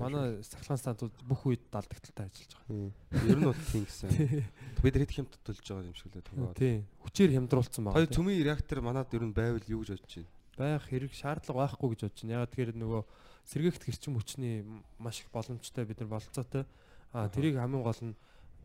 [0.00, 3.28] манай сахлаан стантууд бүх үед далдагталтай ажиллаж байгаа.
[3.28, 4.08] Ер нь бол тийм гэсэн.
[4.80, 6.56] Бид хэд хямд төлж байгаа юм шиг лээ төгөө.
[6.56, 6.88] Тийм.
[7.04, 7.96] Хүчээр хямдруулсан байна.
[8.00, 10.32] Хоёр цөмийн реактор манад ер нь байвал юу гэж бодож байна?
[10.56, 12.34] байх хэрэг шаардлага байхгүй гэж бодож байна.
[12.38, 13.02] Ягаад тэгэхээр нөгөө
[13.48, 14.64] сэргээгт хэрчим хүчний
[14.98, 16.64] маш их боломжтой бид нар болцоотой.
[17.12, 18.14] А тэрийг хамгийн гол нь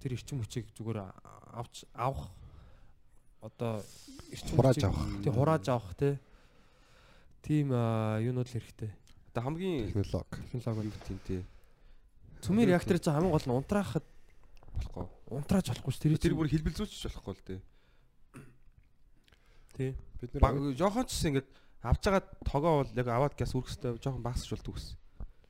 [0.01, 1.03] тэр эрчим хүчийг зүгээр
[1.53, 2.31] авч авах
[3.41, 3.83] одоо
[4.31, 5.05] эрчим Хурааж авах.
[5.23, 6.15] тий хурааж авах тий.
[7.43, 8.91] Тийм аа, юунууд л хэрэгтэй.
[9.31, 10.43] Одоо хамгийн технологи.
[10.51, 10.91] Технологи.
[11.07, 11.41] тийм тий
[12.41, 14.03] Цүмийн реактор чинь хамгийн гол нь унтраахад
[14.75, 15.05] болохгүй.
[15.27, 17.59] унтрааж болохгүй ш тэр Тэр бүр хэлбэлзүүлчих болохгүй л тий.
[19.75, 19.91] тий.
[20.19, 21.49] Бид нар жоохон ч гэсэн ингээд
[21.83, 24.97] авч байгаа тогоо бол яг аваад газ үргэстэй жоохон багасч болдог ус.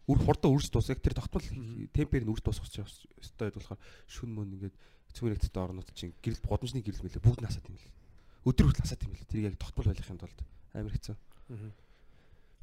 [0.09, 1.45] Үр хурдан үрж дуус яг тэр тогтмол
[1.93, 4.75] темпээр нь үрж дуусах ч өстой байдаг болохоор шүн мөн ингээд
[5.13, 7.89] цүмэрэгттэй орнууд чинь гэрэл годомжны гэрэл мэлээ бүгд насаад юм л.
[8.45, 9.25] Өдөр хүртэл насаад юм л.
[9.29, 10.39] Тэр яг тогтмол байх юм тулд
[10.73, 11.17] амар хэцүү.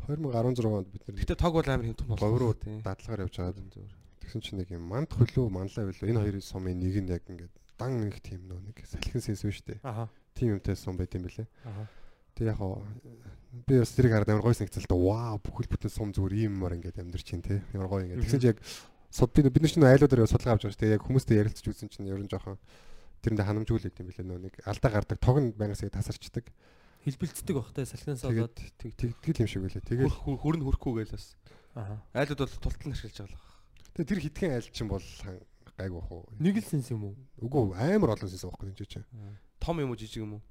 [0.07, 2.79] 2016 онд бид нар Гэтэ тог бол амар хэм том говьруу тий.
[2.83, 3.55] дадлагаар явж байгаа.
[3.75, 3.87] Зөв.
[4.23, 7.55] Тэгсэн чинь нэг юм манд хөлөө манлаа билүү энэ хоёрын сумын нэг нь яг ингээд
[7.79, 9.81] дан нэг тийм нөө нэг салхин сэнс үү штэ.
[9.83, 10.07] Аха.
[10.39, 11.47] Тим юмтай сум байт юм бэлээ.
[11.67, 11.91] Аха.
[12.37, 12.85] Тэг яг хоо
[13.67, 16.77] би бас тэрийг хараад амар гой санагцал та вау бүхэл бүтэн сум зүгээр ийм юмар
[16.77, 17.65] ингээд амьдэр чинь те.
[17.73, 18.21] Ямар гоё ингээд.
[18.21, 18.61] Тэгсэн чинь яг
[19.09, 20.95] суд бид бид нар чинь айлуудаар судалгаа авч байгаа шүү дээ.
[21.01, 22.61] Яг хүмүүстэй ярилцж үзсэн чинь ер нь жоохон
[23.25, 26.45] тэрэндээ ханамжуулээд юм билээ нөө нэг алдаа гардаг тог нь байнгасаа тасарчдаг.
[27.09, 29.89] Хэлбэлцдэг бахтай салхинаас болоод Тэгээд тэг тэгэл юм шиг байлээ.
[29.89, 31.33] Тэгээд Хөр хөрн хөрөхгүй гээл бас.
[31.73, 32.03] аха.
[32.13, 33.47] Айлууд бол тултал нь ашиглаж байгаа л.
[33.97, 35.07] тэгээд тэр хитгэн айл чинь бол
[35.79, 36.27] гайг бах уу.
[36.43, 37.15] Нэг л сенс юм уу?
[37.41, 39.07] Үгүй амар олон сэс байхгүй энэ чинь.
[39.63, 40.43] Том юм уу жижиг юм уу?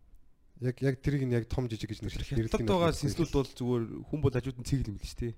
[0.64, 4.20] Яг яг тэрийг нь яг том жижиг гэж нэрлэх Хятад байгаа сэнслүүд бол зүгээр хүн
[4.24, 5.34] бол хажууд нь цэгэл юм л шүү дээ.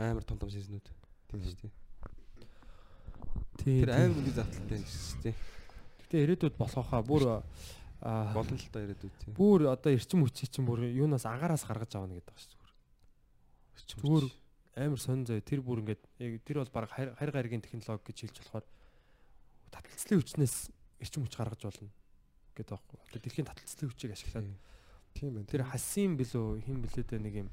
[0.00, 0.12] Аа.
[0.16, 0.86] Амар том том сэнснүүд.
[1.28, 1.72] Тийм шүү дээ.
[3.60, 3.84] Тийм.
[3.84, 5.36] Тэр амар үнэ завталтай юм шүү дээ.
[6.00, 7.24] Гэтэ ирээдүйд болохоо бүр
[8.00, 9.36] Болно л та ирээдүйд тийм.
[9.36, 13.92] бүр одоо эрчим хүчийг чинь бүр юунаас агаараас гаргаж авна гэдэг байна шүү дээ.
[14.00, 14.26] Зүгээр
[14.80, 18.18] амар сонь зөө тэр бүр ингээд яг тэр бол баг харь харь гаригийн технологи гэж
[18.24, 18.64] хэлж болохоор
[19.68, 20.56] таталцлын хүчнээс
[21.04, 21.92] эрчим хүч гаргаж болно
[22.54, 22.98] гэдэг байхгүй.
[23.08, 24.48] Одоо дэлхийн таталцлын хүчийг ашиглаад
[25.14, 25.46] Тийм байна.
[25.46, 27.48] тэр хасим билүү хин билээд нэг юм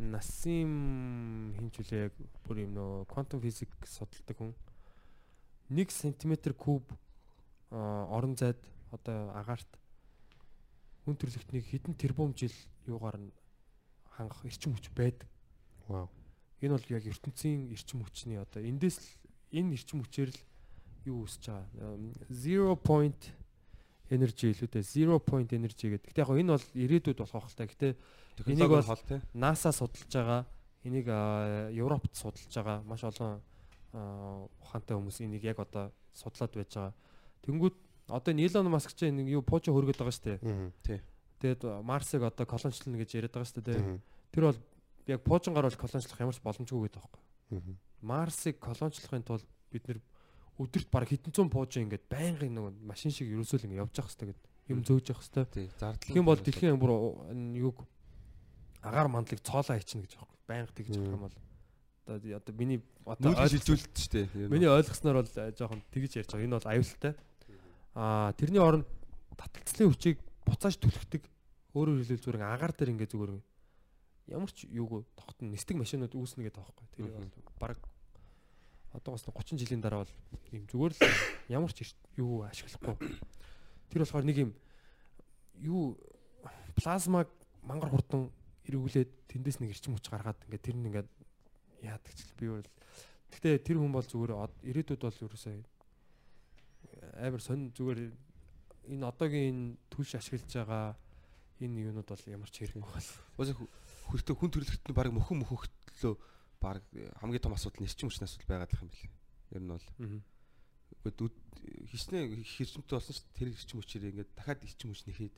[0.00, 2.14] насим хинчүүлээ яг
[2.46, 4.52] бүр юм нөө квантум физик судалдаг хүн
[5.68, 6.84] 1 см куб
[7.70, 8.58] орон зайд
[8.90, 9.68] одоо агаарт
[11.04, 12.54] хүн төрлөختнийг хэдэн тэрбум жил
[12.86, 13.32] юугаар нь
[14.16, 15.28] хангах эрчим хүч байдаг.
[15.88, 16.08] Вау.
[16.60, 19.08] Энэ бол яг ертөнцийн эрчим хүчний одоо эндээс л
[19.52, 20.40] энэ эрчим хүчээр л
[21.04, 21.68] юу үсэж байгаа.
[21.80, 23.32] Ам, Zero point
[24.10, 24.84] energy илүү дээ.
[24.84, 26.10] Zero point energy гэдэг.
[26.10, 27.70] Гэтэ яг энэ бол ирээдүйд болох байх л та.
[27.70, 27.88] Гэтэ
[28.50, 29.20] энийг бол тий.
[29.34, 30.42] NASA судалж байгаа.
[30.82, 31.06] Энийг
[31.78, 32.82] Европт судалж байгаа.
[32.82, 33.40] Маш олон
[34.60, 36.94] ухаантай хүмүүс энийг яг одоо судлаад байж байгаа.
[37.46, 37.76] Тэнгүүд
[38.10, 40.38] одоо Elon Musk ч нэг юу пуужа хөргөд байгаа шүү дээ.
[40.42, 41.00] Аа.
[41.40, 43.98] Тэгээд Марсыг одоо колоничлно гэж яриад байгаа шүү дээ.
[44.34, 44.58] Тэр бол
[45.06, 47.22] яг пуужин гарвал колоничлох ямар ч боломжгүй гэдэг байхгүй.
[48.02, 49.98] Марсыг колоничлохын тулд бид нэр
[50.60, 54.12] өдөрт баг хэдэн зуун пуужин ингээд байнгын нэг машин шиг ерөөсөө л ингээд явж явах
[54.12, 55.46] хэрэгтэй гэдэг юм зөөж явах хэрэгтэй.
[55.50, 55.66] Тий.
[55.80, 56.16] Зардал.
[56.16, 56.92] Юм бол дэлхийн бүр
[57.32, 57.82] энэ юг
[58.84, 60.38] агаар мандлыг цоолоо хийчихнэ гэж аахгүй.
[60.46, 61.36] Байнга тэгж явах юм бол
[62.06, 64.48] одоо одоо миний одоо шилжүүлэлт шүү дээ.
[64.48, 66.46] Миний ойлгосноор бол э, жоохон тэгж ярьж байгаа.
[66.46, 67.12] Энэ бол аюултай.
[67.94, 68.86] Аа тэрний оронд
[69.34, 71.22] таталцлын хүчийг буцааж түлхдэг.
[71.74, 73.32] Өөрөөр хэлбэл зүгээр агаар дээр ингээ зүгээр
[74.30, 76.86] ямар ч юуг тогтно нисдэг машинууд үүснэ гэдэг таахгүй.
[76.94, 77.78] Тэр бол баг
[78.92, 80.14] одоогоос нь 30 жилийн дараа бол
[80.52, 81.00] юм зүгээр л
[81.56, 82.96] ямар ч юу ашиглахгүй.
[83.90, 84.50] Тэр болохоор нэг юм
[85.60, 85.98] юу
[86.74, 87.28] плазмаг
[87.62, 88.30] мангар хурдан
[88.66, 91.06] эргүүлээд тэндээс нэг эрчим хүч гаргаад ингээ тэр нь ингээ
[91.86, 92.68] яадаг ч би бол
[93.30, 94.34] Гэтэ тэр хүн бол зүгээр
[94.66, 95.54] ирээдүйд бол ерөөсөө
[97.22, 98.10] амар сонь зүгээр
[98.90, 100.98] энэ одоогийн энэ түлш ашиглаж байгаа
[101.62, 103.08] энэ юунууд бол ямар ч хэрэг бол.
[103.38, 103.54] Бас
[104.10, 106.14] хөртөө хүн төрөлхтөнд нь баг мөхөн мөхөхтлөө
[106.60, 106.84] баг
[107.24, 109.10] хамгийн том асуудал нь эрчим хүчний асуудал байгаад их юм билээ.
[109.56, 109.86] Ер нь бол
[111.00, 111.32] Гэхдээ
[111.88, 113.36] хичнээн хэрчмтэй болсон дээ.
[113.36, 115.34] Тэр эрчим хүчээр ингээд дахиад эрчим хүч нэхэд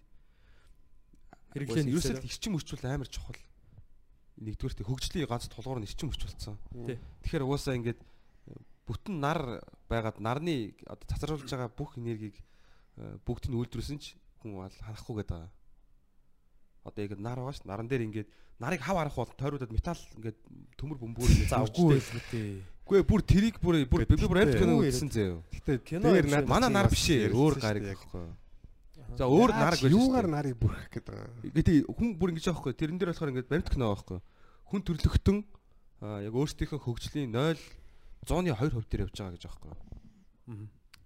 [1.53, 3.41] Хэрэглээ нь ерөөсөө л эрчим хүч бол амар чухал.
[4.41, 6.57] Нэгдүгээрт хөгжлийн ганц тулгуур нь эрчим хүч болсон.
[7.23, 8.01] Тэгэхээр угаасаа ингээд
[8.89, 12.35] бүтэн нар байгаад нарны одоо цацруулж байгаа бүх энергийг
[12.99, 15.53] э, бүгд нь үйлдвэрсэн ч хүн бол харахгүй гэдэг байгаа.
[16.83, 18.29] Одоо яг нар байгаа ш наран дээр ингээд
[18.59, 20.39] нарыг хав харах бол тойруудад металл ингээд
[20.77, 21.83] төмөр бөмбөр ингээд нүүрчтэй.
[21.83, 22.63] байлгүй.
[22.83, 25.39] Үгүй ээ, бүр тэрийг бүр бүр би бүр амт кино үзсэн заяа.
[25.55, 26.49] Гэтэ Кино юм.
[26.51, 28.27] Манай нар биш ээ, өөр гариг байхгүй.
[29.15, 31.55] За өөр нар гэж юугаар нарыг бүрхэх гэдэг байгаа.
[31.55, 32.75] Гэтэ хүн бүр ингэж аахгүй.
[32.75, 34.19] Тэрэн дээр болохоор ингээд баримт кино байхгүй.
[34.67, 35.39] Хүн төрлөختөн
[36.27, 37.61] яг өөрсдийнхөө хөгжлийн 0
[38.27, 39.73] 100-ны 2% дээр явж байгаа гэж аахгүй.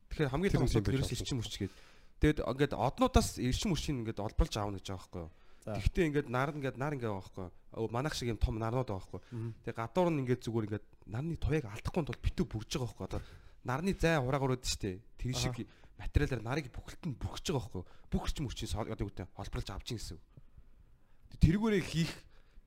[0.08, 1.74] Тэгэхээр хамгийн том асуудал юм ерөөс эрчим хүч гээд
[2.16, 5.30] Тэгээд ингээд однуудаас эрчим хүчийг ингээд олболж аавна гэж байгаа байхгүй юу.
[5.66, 7.90] Гэхдээ ингээд нар ингээд нар ингээд байгаа байхгүй.
[7.90, 9.52] Манайх шиг юм том нарнууд байгаа байхгүй юу.
[9.66, 13.06] Тэгээд гадуур нь ингээд зүгээр ингээд нарны туяаг алдахгүй тул битүү бүрж байгаа байхгүй.
[13.10, 13.20] Одоо
[13.66, 15.02] нарны зай хураагаар үүд штэ.
[15.18, 15.66] Тэр шиг
[15.98, 17.84] материалаар нарыг бүхэлд нь бүрхэж байгаа байхгүй
[18.36, 20.18] эрчим хүчийг одоо юу гэдэг олборлж авч ийн гэсэн.
[21.40, 22.12] Тэргүүрээ хийх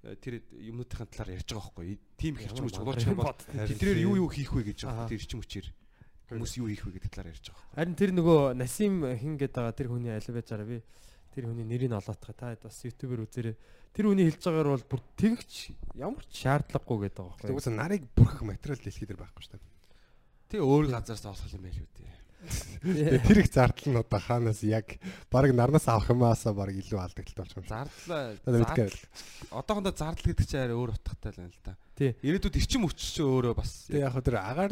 [0.04, 2.00] э, тэр юмнуудын талаар ярьж байгаа байхгүй.
[2.18, 5.22] Тим их эрчим хүч болооч юм бол тэднэр юу юу хийх вэ гэж байгаа тэр
[5.22, 5.68] эрчим хүчээр
[6.30, 7.66] хүмүүс юу хийх вэ гэдэг талаар ярьж байгаа.
[7.78, 10.78] Харин тэр нөгөө Насим хин гээд байгаа тэр хүний аль байжаараа би
[11.34, 13.56] тэр хүний нэрийг олоотгоо та бас ютубер үзээрэй.
[13.94, 15.52] Тэр хүний хэлж байгаагаар бол бүр тэгч
[15.98, 17.78] ямар ч шаардлагагүй гээд байгаа Тэгвэл байхгүй.
[17.78, 19.66] нарыг бүрхэх материал дэлхий дээр байхгүй шүү дээ.
[20.50, 21.90] Тэг өөр газараас олох юм байл үү.
[22.40, 24.96] Тэгээ тэр их зардал нь одоо хаанаас яг
[25.28, 27.68] баг нарнаас авах юмаасаа баг илүү алдагдлалтай болчих юм.
[27.68, 28.40] Зардлаа.
[29.52, 31.76] Одоохондоо зардал гэдэг чинь арай өөр утгатай л байна л да.
[32.00, 32.16] Тий.
[32.24, 34.72] Ирээдүйд эрчим хүч чинь өөрөө бас Тэгээ яг хөө тэр агаар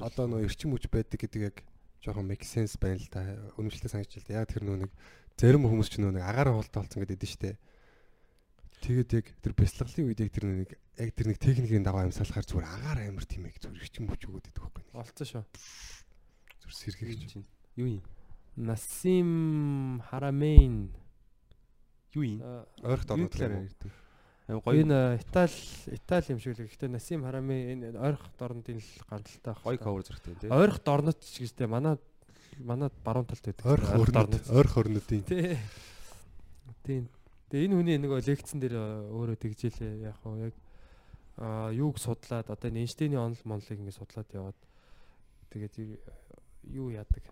[0.00, 1.56] одоо нөө эрчим хүч байдаг гэдэг яг
[2.00, 3.20] жоохон make sense байна л да.
[3.60, 4.40] Үнэмшилтэй санагдаж байна.
[4.40, 4.92] Яг тэр нөө нэг
[5.38, 7.56] зарим хүмүүс ч нөө нэг агаар хуултаа болсон гэдэг нь шүү дээ.
[8.84, 10.70] Тэгээд яг тэр бяцлаглалын үед яг тэр нэг
[11.00, 14.44] яг тэр нэг техникийн дагуу амьсгалахаар зүгээр агаар амир тийм яг зүгээр эрчим хүч өгөөд
[14.44, 14.94] байдаг байхгүй нэг.
[14.94, 15.44] Олцсон шүү.
[16.62, 17.32] Зүгээр сэргийгч.
[17.80, 18.04] Юу юм?
[18.56, 20.94] Насим Харамейн
[22.14, 22.40] Юу юм?
[22.86, 23.90] Ойрхот Юу орнууд талаар л ярьдаг?
[24.46, 25.58] Амар гоё энэ Итали
[25.90, 29.82] Итали юм шиг л гэхдээ Насим Харамейн энэ ойрхот орнуудын л гаралтай гоё баг.
[29.82, 30.50] cover зургтай тий.
[30.52, 31.98] Ойрхот орнууд ч гэжтэй манай
[32.60, 33.66] манай баруун талд байдаг.
[33.66, 35.58] ойрх орнууд ойрх орнуудын Тий.
[36.84, 37.08] Тийм.
[37.50, 38.74] Тэгээ энэ хүний нөгөө лекцэн дээр
[39.14, 40.54] өөрөө тэгжээлээ яг хоо яг
[41.38, 44.58] аа юуг судлаад одоо энэ Эйнштейний онол монлыг ингэ судлаад яваад
[45.50, 45.98] тэгээд
[46.70, 47.24] юу яадаг.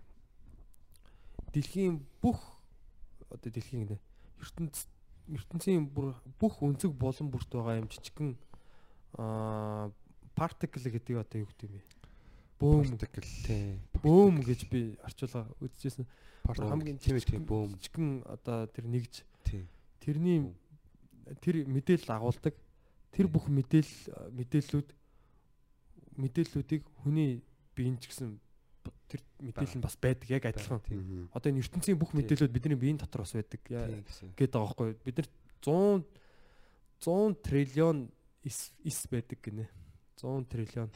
[1.52, 2.40] Дэлхийн бүх
[3.30, 4.00] одоо дэлхийн гэнэ
[4.42, 4.86] ертөнц
[5.30, 8.34] ертөнцийн бүх өнцөг болон бүрт байгаа юм жижигхэн
[9.18, 9.90] аа
[10.34, 11.82] particle гэдэг одоо юу гэдэг юм бэ?
[12.58, 13.78] Бөөм particle тий.
[14.02, 16.06] Бөөм гэж би орчуулга үзчихсэн.
[16.46, 17.78] хамгийн тийм ээ, тийм, бөөм.
[17.78, 19.22] жижигхэн одоо тэр нэгж
[20.02, 20.50] тэрний
[21.38, 22.54] тэр мэдээлэл агуулдаг
[23.14, 24.88] тэр бүх мэдээл мэдээллүүд
[26.18, 27.46] мэдээллүүдийг хүний
[27.78, 28.42] биеийн ч гэсэн
[29.06, 30.82] тэр мэдээлэл нь бас байдаг яг адилхан.
[31.30, 34.98] Одоо энэ ертөнцийн бүх мэдээллүүд бидний биеийн дотор бас байдаг гэдэг байгаа байхгүй юу?
[35.06, 35.28] Бид нар
[35.62, 36.22] 100
[37.06, 37.98] 100 триллион
[38.42, 39.70] ис байдаг гинэ.
[40.18, 40.90] 100 триллион.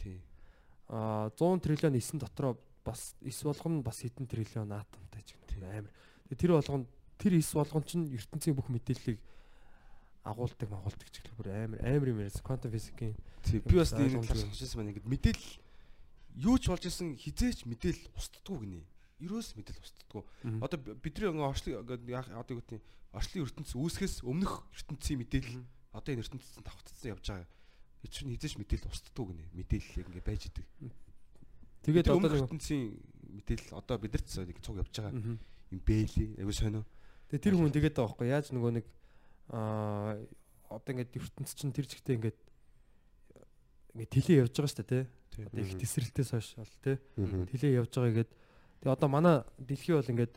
[0.90, 5.82] Аа 100 триллион исэн дотроо бас ис болгоно бас хэдэн триллион атомтай ч гэнэ.
[5.82, 5.92] Амар.
[6.30, 6.86] Тэгээ тэр болгоно
[7.18, 9.18] тэр ис болгон чинь ертөнцийн бүх мэдээллийг
[10.26, 13.18] агуулдаг магуулдаг ч гэх бүр амар амар юм яриас квантум физикийн.
[13.66, 14.90] Би бас энэ талаар сонсчихсан байна.
[14.94, 15.54] Ингээд мэдээлэл
[16.46, 18.86] юу ч болж исэн хизээч мэдээлэл устдаггүй гинэ.
[19.22, 20.22] Ерөөс мэдээлэл устдаггүй.
[20.44, 20.60] Мгм.
[20.60, 22.82] Одоо бидний ингээ орчлын ингээ яг одоо юу гэдэг
[23.14, 25.64] орчлын ертөнц үүсгэс өмнөх ертөнцийн мэдээлэл
[25.94, 27.48] одоо энэ ертөнцийн давхцсан явж байгаа.
[28.04, 29.44] Эд чинь хизээч мэдээлэл устдаггүй гинэ.
[29.56, 30.66] Мэдээлэл яг ингээ байж идэг.
[31.86, 32.84] Тэгээд Тэгээд одоо ертөнцийн
[33.38, 35.38] мэдээлэл одоо бидэрт нэг цуг явж байгаа юм
[35.70, 36.42] бэлээ.
[36.42, 36.82] Айгу сонио.
[37.30, 38.86] Тэгээ тэр хүн тэгээд байгаа байхгүй яаж нөгөө нэг
[39.54, 40.18] аа
[40.70, 42.38] одоо ингээд ертөнц чинь тэр зэгтээ ингээд
[43.94, 45.04] ингээд тэлээ явж байгаа шүү дээ тий.
[45.46, 46.96] Одоо их тесрэлтээс хойш бол тий.
[47.54, 48.30] Тэлээ явж байгаа гээд
[48.82, 50.34] тэгээ одоо манай дэлхий бол ингээд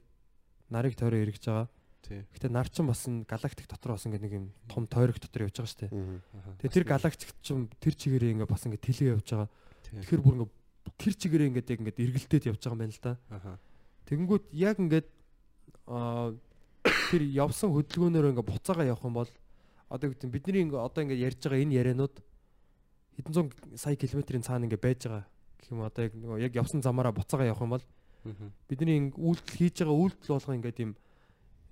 [0.70, 1.68] нарыг тойроо эргэж байгаа.
[2.06, 2.24] Тий.
[2.30, 5.56] Гэтэ нар чинь бас энэ галактик дотор бас ингээд нэг юм том тойрог дотор явж
[5.58, 5.93] байгаа шүү дээ.
[6.62, 9.50] Тэгээ тэр галактик чинь тэр чигээрээ ингээд бас ингээд тэлээ явж байгаа.
[10.00, 10.54] Тэгэхээр бүр ингээд
[10.97, 13.13] тэр чигээрээ ингээд яг ингээд эргэлдээд явж байгаа юм байна л да.
[14.07, 15.07] Тэгэнгүүт яг ингээд
[15.88, 16.34] аа
[17.11, 19.32] тэр явсан хөдөлгөөнөөр ингээд буцаага явах юм бол
[19.89, 22.15] одоо гэдэг бидний ингээд одоо ингээд ярьж байгаа энэ ярианууд
[23.17, 25.25] хэдэн зуун сая километрийн цаана ингээд байж байгаа
[25.59, 27.86] гэх юм одоо яг нөгөө яг явсан замаараа буцаага явах юм бол
[28.69, 30.91] бидний үйлдэл хийж байгаа үйлдэл болго ингээд юм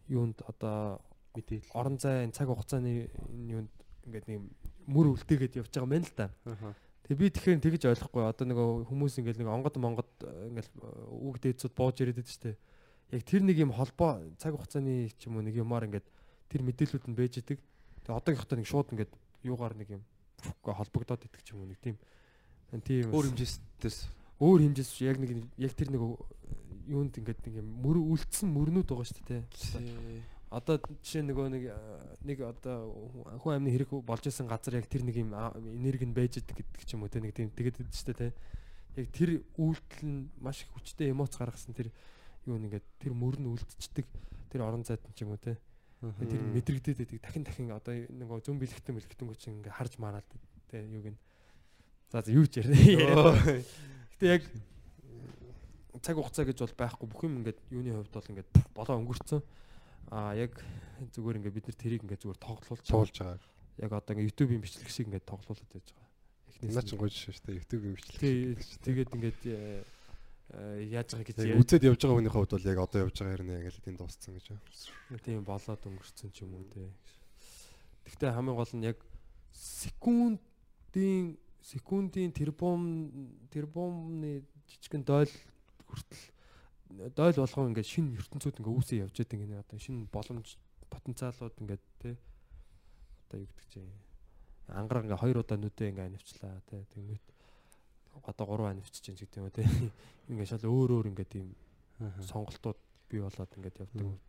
[0.07, 1.01] юунд одоо
[1.35, 1.75] Мэдээлэл.
[1.77, 3.71] орон зай цаг хугацааны юунд
[4.09, 4.41] ингээд нэг
[4.87, 6.27] мөр үлдээгээд явж байгаа юм байна л да.
[6.45, 6.73] Аха.
[7.07, 10.11] Тэгээ би тэгэхээр тэгэж ойлгохгүй одоо нөгөө хүмүүс ингээд нэг онгод монгод
[10.51, 10.67] ингээд
[11.07, 12.57] үг дээдсүүд бууж ирээд байдаг шүү дээ.
[13.15, 16.03] Яг тэр нэг юм холбоо цаг хугацааны ч юм уу нэг юмар ингээд
[16.51, 17.63] тэр мэдээлүүд нь бэж идэг.
[18.03, 19.11] Тэгээ одоогийнхтой нэг шууд ингээд
[19.47, 20.03] юугаар нэг юм
[20.67, 21.95] холбогдоод идэх ч юм уу нэг тийм
[22.83, 23.97] тийм Өөр хэмжээстэйс
[24.43, 26.03] өөр хэмжээс яг нэг яг тэр нэг
[26.91, 29.43] юунд ингээд нэг юм мөр үлдсэн мөрнүүд байгаа шүү дээ.
[29.49, 30.21] тий.
[30.47, 31.63] Одоо жишээ нөгөө нэг
[32.23, 32.95] нэг одоо
[33.43, 36.83] хүн амны хэрэг болж исэн газар яг тэр нэг юм энерги нь байж идэг гэдэг
[36.87, 38.35] ч юм уу те нэг тийм байдаг шүү дээ те.
[38.95, 39.29] Яг тэр
[39.59, 41.91] үйлдэл нь маш их хүчтэй эмоц гаргасан тэр
[42.47, 44.07] юу нэгээд тэр мөр нь үлдчихдэг
[44.47, 45.59] тэр орон зайд ч юм уу те.
[45.99, 50.23] Тэр мэдрэгдээд байдаг дахин дахин одоо нөгөө зүүн бэлэгтэн бэлэгтэн гоч ингээ харж мараад
[50.71, 51.19] те юуг нь.
[52.07, 53.35] За юу ч яриа.
[54.15, 54.47] Гэтэ яг
[55.99, 59.41] цаг хугацаа гэж бол байхгүй бүх юм ингээд юуны хувьд бол ингээд болоо өнгөрцөн.
[60.11, 60.55] Аа яг
[61.11, 63.39] зүгээр ингээд бид нар тэрийг ингээд зүгээр тоглуулж Туулж байгаа.
[63.83, 66.09] яг одоо ингээд YouTube-ийн бичлэг шиг ингээд тоглуулад байж байгаа.
[66.47, 66.87] Эхнээс нь.
[66.87, 67.59] ч гоё шүү дээ.
[67.59, 68.19] YouTube юм бичлэг.
[68.87, 69.83] Тэгээд ингээд э,
[70.55, 73.67] э, яаж байгаа гэж үзээд явж байгаа хүнийхээ хувьд бол яг одоо явж байгаа хэрнээ
[73.67, 74.47] л тийм дууссан гэж.
[75.27, 76.87] тийм болоод өнгөрцөн ч юм уу те.
[78.07, 78.97] Гэхдээ хамгийн гол нь яг
[79.51, 81.35] секундын
[81.67, 82.81] секундын тэрбум
[83.51, 85.33] тэрбумны жижигэн дойл
[85.83, 86.36] хүртэл
[86.89, 90.47] дойл болгон ингээд шинэ ертөнцүүд ингээд үүсээ явж байгаа гинэ одоо шинэ боломж
[90.89, 92.09] потенциалууд ингээд те
[93.27, 93.91] одоо юу гэдэг чинь
[94.71, 97.25] ангараг ингээд хоёр удаа нүдээ ингээд анивчлаа те тэгмэт
[98.23, 99.63] одоо гурван анивчиж чинь гэдэг юм те
[100.31, 101.55] ингээд шал өөр өөр ингээд тийм
[101.99, 102.79] сонголтууд
[103.09, 104.03] бий болоод ингээд явдаг.
[104.03, 104.19] Мм.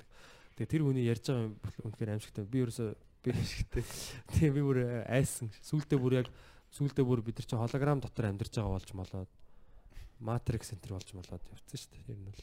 [0.57, 1.55] Тэгээ тэр хүний ярьж байгаа юм
[1.85, 2.45] үнэхээр аимшигтай.
[2.47, 2.89] Би ерөөсөө
[3.23, 3.83] би аимшигтай.
[4.35, 5.51] Тэгээ би бүр айсан.
[5.67, 6.29] Сүүлдээ бүр яг
[6.75, 9.31] сүүлдээ бүр бид нар чинь холограм дотор амьдарч байгаа болж молоод
[10.21, 12.05] Matrix Center болж молоод явцсан шүү дээ.
[12.13, 12.43] Ер нь бол.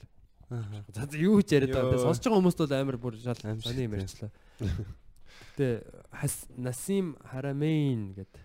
[0.93, 1.95] За за юу ч яриад байгаа.
[1.95, 2.05] Йоо.
[2.07, 4.31] Сонсож байгаа хүмүүст бол амар бүр шал сони юм ярьчлаа.
[5.57, 5.67] Гэтэ
[6.57, 8.43] Насим Харамейн гэдэг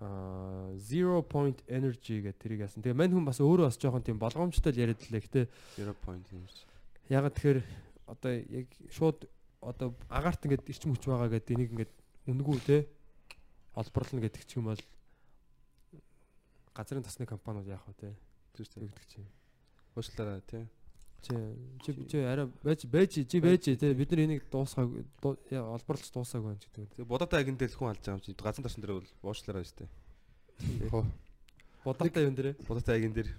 [0.00, 2.80] а zero point energy гэдэг тэрийг яасан.
[2.80, 5.20] Тэгээ мань хүн бас өөрөө бас жоохон тийм болгоомжтой л яриад лээ.
[5.28, 5.40] Гэтэ
[5.76, 6.64] 0 point energy.
[7.12, 7.60] Ягаад тэгэхээр
[8.08, 9.28] одоо яг шууд
[9.60, 11.92] одоо агаарт ингээд ирчим хүч байгаа гэдэг энийг ингээд
[12.32, 12.88] үнгүү те
[13.76, 14.82] олборлно гэдэг ч юм бол
[16.74, 18.10] газрын тасны компаниуд яах вэ те
[18.54, 18.88] Тэр тийм.
[18.90, 19.26] гэдэг чинь
[19.96, 20.66] Уучлаарай тий.
[21.22, 21.34] чи
[21.84, 24.88] чи чи арай байж байж чи байж те бид нар энийг дуусгааг
[25.22, 26.88] дуу- яа, олборлож дуусаагүй юм гэдэг.
[26.96, 29.78] Тэгээ бодоотой агент дээр хүн алж байгаа юм чи газар тарсан дээр бол уучлаарай шүү
[29.84, 29.90] дээ.
[30.90, 31.04] Хөө.
[31.84, 32.54] Бодоотой юм дээрээ.
[32.68, 33.30] Бодоотой агент дээр.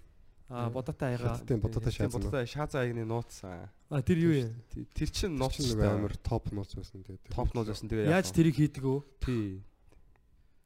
[0.49, 1.38] Аа бодоотой аяга.
[1.47, 2.11] Тийм шаасан.
[2.11, 3.43] бодоотой шааза агны нууц.
[3.43, 3.69] аа.
[3.89, 4.51] А тэр юу юм?
[4.93, 7.21] Тэр чин нууц Нууц нэг амар топ нууц байсан тэгээд.
[7.34, 7.88] топ нууц байсан.
[7.89, 8.99] Тэгээ Яаж тэрийг хийдэг өө?
[9.25, 9.63] тий.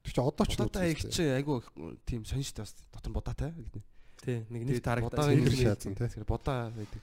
[0.05, 0.53] Тэр чи одоо ч.
[0.53, 1.65] Бодоотой агент чи айгу
[2.05, 3.83] тийм дээ бас дотор бодоотой гэдэг.
[4.21, 6.07] Тий, нэг нэг тэр нэг шаазан, тий.
[6.13, 7.01] Тэр бодоо байдаг.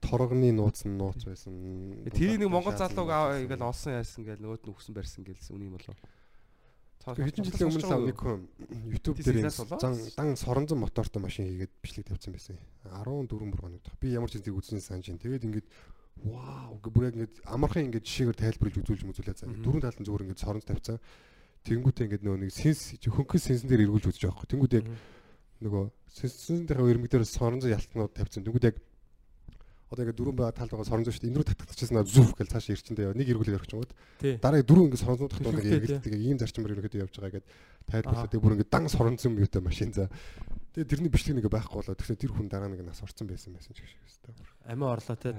[0.00, 1.52] торгоны нууц нь нууц байсан.
[2.14, 3.10] Тэрийг нэг Монгол залууг
[3.42, 5.98] ингээл олсон яасан гээл нөгөөд нь өгсөн барьсан гэлсэн үнийг болов.
[7.06, 8.40] Хэдэн жилийн өмнө л нэг хүн
[8.90, 12.58] YouTube дээр зан дан соронзон мотортой машин хийгээд бичлэг тавьсан байсан.
[12.90, 13.82] 14 бүр хоног.
[14.02, 15.22] Би ямар ч зүйл үзсэн санаж байна.
[15.22, 15.68] Тэгээд ингээд
[16.26, 19.54] вау гэ бүр яг ингээд амархан ингээд жишээгээр тайлбарлаж үзүүлж мүзүүлээ заа.
[19.54, 20.98] Дөрөв талд нь зүгээр ингээд соронз тавьсан.
[21.66, 24.46] Тэнгүүтээ ингээд нөгөө нэг сенс хөнгөн сенсэн дээр эргүүлж үзэж байгаа.
[24.46, 24.86] Тэнгүүд яг
[25.66, 28.46] нөгөө сенсэнтэйгээ ирмэг дээр соронзон ялтнууд тавьсан.
[28.46, 28.76] Тэнгүүд яг
[29.86, 31.30] одоо ингээд дөрөв ба талд байгаа соронзон шүү дээ.
[31.30, 33.86] Энэ рүү татчихсан зүв гэж цааш ирчэндээ нэг эргүүлээд орчих юм?
[34.18, 34.34] Тий.
[34.42, 37.50] дараа дөрөв ингэ соронзон тахтаа нэг эргэлдэг ийм зарчмаар ерөнхийдөө явж байгаа гэдэг
[37.86, 38.32] тайлбарлаад Аа.
[38.34, 40.10] тэгээ бүр ингэ дан соронзон муутай машин за.
[40.74, 41.94] Тэгээ тэрний бичлэг нэг байхгүй болоо.
[41.94, 44.34] Тэгэхээр тэр хүн дараа нэг нас орсон байсан байсан ч гэх шиг өстой.
[44.66, 45.30] Амиа орлоо те.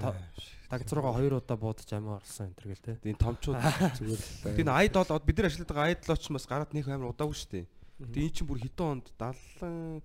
[0.72, 2.92] Тагц руугаа хоёр удаа буудаж амиа орлсон энэ гэл те.
[3.04, 3.60] Тийм томчууд
[4.00, 4.20] Зүгээр
[4.64, 7.52] л бол од- бид нар ажилладаг байгаа айдлоо ч бас гараад нөх амар удаагүй шүү
[7.52, 7.66] дээ.
[8.00, 10.02] Тэгээ эн чинь бүр хэдэн онд 70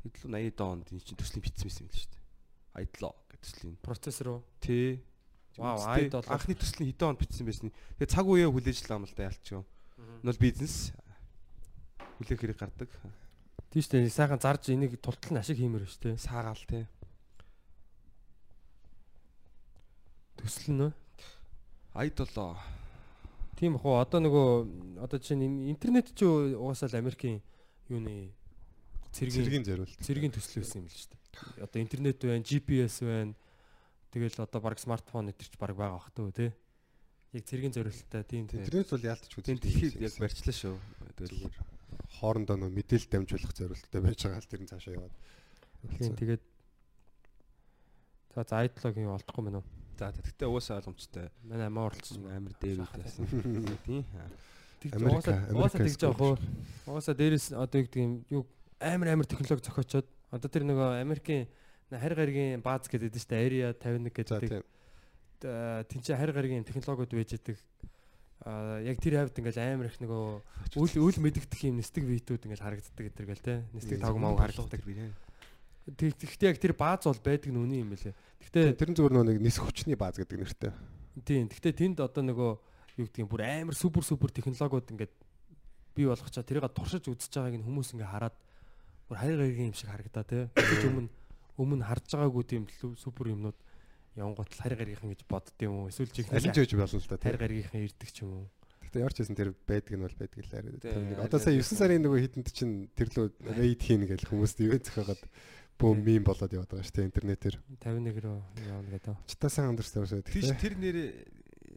[0.00, 2.22] хэдлүү 80 онд эн чинь төслийн битсэн байсан юм л шүү дээ.
[2.80, 3.76] Айдлоо гэдэг төслийн.
[3.82, 4.42] Процессор уу?
[4.60, 5.02] Тий.
[5.56, 7.68] Вау, Үстэй, айд бол- анхны төслийн хэдэн онд битсэн байсан.
[7.98, 9.62] Тэгээ цаг үеэ хүлээж л байгаа юм л да ялчгүй.
[10.20, 10.76] Энэ бол бизнес.
[12.20, 12.90] Хүлээх хэрэг гардаг.
[13.70, 14.08] Тийм шүү дээ.
[14.10, 16.16] Сайхан зарж энийг тултал нь ашиг хиймээр шүү дээ.
[16.20, 16.84] Саагаал тий.
[20.38, 20.92] Төсөл нь.
[21.94, 22.56] Айд болоо.
[23.58, 27.42] Тийм ах уу одоо нөгөө одоо чинь интернет ч угаасаа л Америкийн
[27.92, 28.32] юуны
[29.12, 29.96] цэргийн цэргийн зориулт.
[30.00, 31.64] цэргийн төсөл байсан юм л шүү дээ.
[31.64, 33.34] Одоо интернет байна, GPS байна.
[34.10, 36.50] Тэгэл одоо баг смартфон өдөрч баг байгаа бах төө тий.
[37.34, 38.62] Яг цэргийн зориулттай тийм тийм.
[38.66, 40.76] Интернет бол яалтч Тийм тэгэхээр яг барьчлаа шүү.
[41.18, 41.54] зүгээр
[42.18, 45.14] хоорондоо нөө мэдээлэл дамжуулах зориулттай байж байгаа л тэр нь цаашаа яваад.
[45.98, 46.42] Тийм тэгээд
[48.34, 49.64] За за айдлогийн олдохгүй мэн үү?
[49.98, 51.34] За тэгтээ угаасаа ойлгомжтой.
[51.42, 52.30] Манай амаа оролцсон.
[52.30, 53.26] Амар дээр үтээсэн.
[53.82, 54.06] Тийм.
[54.86, 56.36] Угаасаа Америка тэгж явах уу?
[56.86, 58.42] Угаасаа дээрэс одоо юу гэдэг юм юу
[58.80, 61.46] амар амар технологи зохиочоод одоо тэр нөгөө Америкийн
[61.92, 63.46] харь гаригийн бааз гэдэг дээ шүү дээ.
[63.46, 64.50] Area 51 За гэдэг.
[64.50, 64.64] тийм.
[65.90, 67.58] Тинчээ харь гаригийн технологиуд байж идэг.
[68.40, 70.24] Яг тэр хавьд ингээл амар их нөгөө
[70.80, 73.54] үл үл мэдэгдэх юм нисдэг витүүд ингээл харагддаг гэдэг гэл те.
[73.76, 74.80] Нисдэг тавг мав харагддаг.
[74.80, 78.14] Тэг- Тэгтээ яг тэр бааз бол байдаг нь үний юм байлээ.
[78.48, 80.72] Тэгтээ Тэр нь зүгээр нөө нэг нис хүчний бааз гэдэг нэртэй.
[81.24, 81.48] Тийм.
[81.52, 82.50] Гэхдээ тэнд одоо нөгөө
[83.00, 85.12] юу юм бүр амар супер супер технологиуд ингээд
[85.96, 88.36] бий болгочоо тэрийг туршиж үзэж байгааг нь хүмүүс ингээ хараад
[89.10, 90.46] бүр хайр гаригийн юм шиг харагдаа тий.
[90.54, 91.10] Гэж өмнө
[91.58, 92.62] өмнө харж байгаагүй тийм
[92.94, 93.58] супер юмнууд
[94.14, 95.90] явангуут хайр гаригийнхан гэж бодд юм уу?
[95.90, 97.18] Эсвэл Алин ч жигнэс байж болно л да.
[97.18, 98.46] гаригийнхан ирдэг ч юм уу?
[98.86, 100.72] Гэтэ ямар ч байсан тэр байдаг нь бол байдаг л арай.
[100.78, 103.26] Аль одоо сая аль 9 сарын нөгөө хэдэнд чинь тэр лөө
[103.58, 105.22] рейд хийн гэж хүмүүст ивент зөхиöd
[105.78, 107.56] бөөм мим болоод яваад байгаа шүү дээ интернетээр.
[107.82, 109.14] 51 рүү явна гэдэг.
[109.26, 111.08] Читаа сайн understand шүү Тийш тэр нэрээ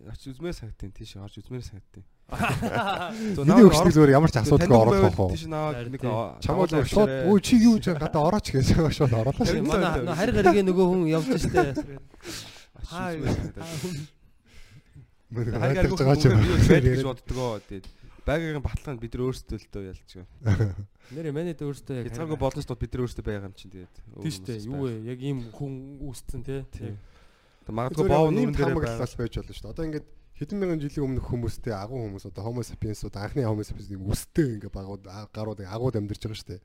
[0.09, 2.03] очиж үзмээр санагдтыг тийш орж үзмээр санагдтыг.
[2.31, 5.29] Миний өгчнийг зүгээр ямар ч асуудалгүй уу.
[5.35, 6.01] Тийш наваа нэг
[6.41, 9.07] Чамаа зүгээр шууд өө чи юу гэж гадаа орооч гэж шууд шүү.
[9.43, 11.77] Харин Манай хайр гаригийн нөгөө хүн явж штэ.
[12.89, 13.13] Хаа
[15.33, 16.41] Мөр ойлгож байгаа ч юм.
[16.69, 17.57] гэж боддгоо.
[17.65, 17.87] Тэгээд
[18.23, 20.11] Байгагийн баталгаанд бид нар өөрсдөө л дөө ялч.
[21.17, 23.95] Нэр манайд өөртөө яг Хязгааргүй болно ч бид нар өөрсдөө байгаа юм чинь тэгээд.
[23.99, 24.59] Тийм шүү дээ.
[24.69, 24.91] Юу вэ?
[25.11, 25.73] Яг ийм хүн
[26.05, 26.63] үүсцэн те.
[26.71, 26.95] Тийм.
[27.67, 29.73] Яг Магадгүй боов нүрэн дээр хамаглал байж болно шүү дээ.
[29.75, 30.07] Одоо ингээд
[30.39, 34.57] хэдэн мянган жилийн өмнөх хүмүүстэй агуу хүмүүс одоо Homo sapiens-ууд анхны Homo sapiens юм өстэй
[34.57, 36.61] ингээд багууд гарууд агууд амьдарч байгаа шүү дээ.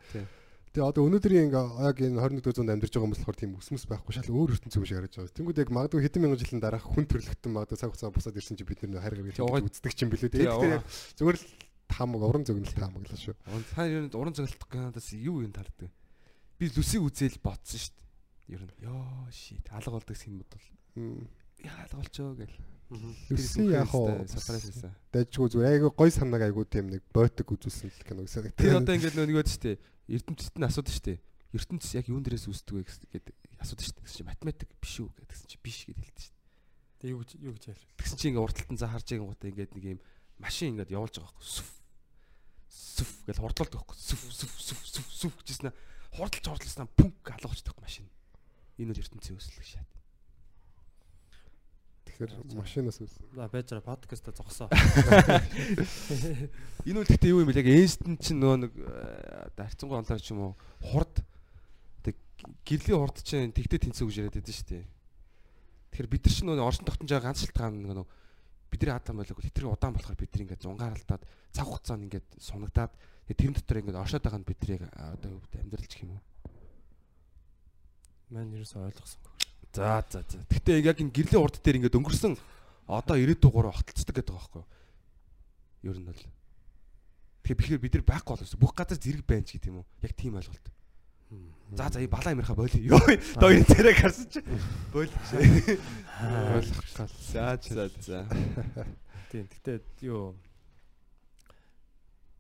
[0.73, 4.13] Тэгээ одоо өнөөдрийн ингээ яг энэ 21-р зуунд амьдарч байгаа хүмүүс болохоор тийм өсмөс байхгүй
[4.17, 5.37] шал өөр ертөнцийн юм шиг харагдаж байгаа.
[5.37, 8.69] Тэнгүүд яг магадгүй хэдэн мянган жилийн дараах хүн төрлөختөн магадгүй цаг хугацаа бусаад ирсэн чинь
[8.69, 10.29] бид нэр хайр гаргаж үздэг чинь билүү.
[10.29, 10.85] Тэгээ яг
[11.17, 11.47] зүгээр л
[11.89, 13.35] таамаг уран зөгнөлт таамаглаа шүү.
[13.73, 15.89] Та ер нь уран зөглөлт гэнадаас юу юм таардаг.
[16.61, 18.55] Би лүсийг үзэл бодсон шүү дээ.
[18.55, 20.69] Ер нь ёо shit алга болдог бод бол
[21.65, 22.57] яа алга болчоо гэл.
[22.89, 24.93] Люси яг хоо сасраас байсан.
[25.13, 28.49] дайжгүй зүгээр айгу гой санааг айгу тийм нэг ботик үзүүлсэн л кино гэсэн.
[28.57, 29.77] Тэр одоо ингээд нөгөө шүү дээ.
[30.09, 31.19] ертөнцид нь асуудаг шүү дээ.
[31.53, 34.05] ертөнцис яг юун дээрээс үүсдэг вэ гэдэг асуудаг шүү дээ.
[34.09, 36.47] Гэсэн чинь математик биш үү гэдгсэн чинь биш гэдэг хэлдэг шүү дээ.
[36.99, 37.81] Тэг юу гэж юу гэж яар.
[38.01, 40.01] Тэгсэн чинь ингээд урталтан за харж байгаа гутаа ингээд нэг юм
[40.41, 41.45] машин ингээд явуулж байгаа байхгүй.
[41.45, 41.69] Сүф.
[42.73, 43.97] Сүф гэж хурдлалт байхгүй.
[44.01, 45.73] Сүф сүф сүф сүф сүф гэжсэн
[46.17, 48.09] хурдалж хурдласнаа пүнк алгавчдаг машин.
[48.81, 49.98] Энэ бол ертөнцийн өсөлт шат.
[52.19, 53.15] Тэгэхээр машинаас үс.
[53.31, 54.67] За байж байгаа подкаста зогсоо.
[56.83, 57.63] Энэ үл гэхдээ юу юм бэ?
[57.63, 58.75] Яг Эйнштейн чинь нөгөө нэг
[59.55, 61.23] харьцангуй онлоор ч юм уу хурд
[62.03, 62.19] тэг
[62.67, 64.83] гэрлийн хурд чинь тэгтээ тэнцүү гэж яриад байдаг шүү дээ.
[65.95, 68.07] Тэгэхээр бид нар чинь нөгөө оршин тогтнож байгаа ганц шалтгаан нь нөгөө
[68.67, 71.23] бидний атом байлгүй тэтгэрийн удаан болохоор бид нар ингээд зунгаарлалтаад
[71.55, 72.93] цаг хугацаанд ингээд сунагдаад
[73.31, 76.23] тэрэн дотор ингээд оршоод байгаа нь бидний одоо амьдралч юм уу?
[78.35, 79.38] Мань ерөөсөө ойлгосонгүй.
[79.79, 80.43] За за за.
[80.51, 82.35] Гэхдээ яг энэ гэрлийн урд дээр ингээд өнгөрсөн
[82.91, 85.95] одоо 92 хотолцдог гэдэг байгаа байхгүй юу?
[85.95, 86.23] Ер нь бол.
[87.47, 88.59] Тэгэхээр бид нар байхгүй болсон.
[88.59, 89.91] Бүх газар зэрэг байна ч гэдэг юм уу?
[90.03, 90.67] Яг тийм ойлголт.
[91.79, 92.75] За за балаа амирха боли.
[92.75, 92.99] Йоо.
[93.39, 94.43] Доо энэ царайг харсан чи.
[94.91, 95.15] Боли.
[96.59, 97.13] Ойлгох гал.
[97.31, 98.27] За за за.
[99.31, 99.47] Тийм.
[99.47, 100.35] Гэтэ юу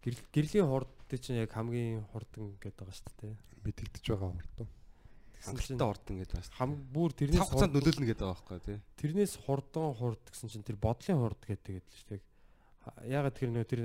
[0.03, 0.91] гэрлийн хурд
[1.23, 3.35] чинь яг хамгийн хурдан гэдэг байгаа шүү дээ.
[3.63, 4.78] Мэдэгдэж байгаа хурд.
[5.49, 6.57] Хангалттай урд ингээд байна.
[6.59, 8.79] Хам бүр тэрнээс Цаг хугацаанд нөлөөлнө гэдэг байгаа байхгүй тий.
[9.01, 12.21] Тэрнээс хурдан хурд гэсэн чинь тэр бодлын хурд гэдэг л шүү дээ.
[13.09, 13.81] Ягаад тэр нөө тэр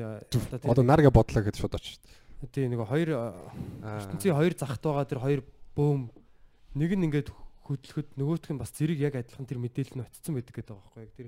[0.68, 2.00] Одоо нарга бодлоо гэж шууд очиж.
[2.52, 3.10] тий нэг хоёр
[3.80, 5.42] ертөнцийн хоёр захт байгаа тэр хоёр
[5.76, 6.12] бөөм
[6.76, 7.30] нэг нь ингээд
[7.64, 11.04] хөдлөхөд нөгөөх нь бас зэрэг яг адилхан тэр мэдээлэл нь очсон байдаг гэдэг байгаа байхгүй
[11.08, 11.28] яг тэр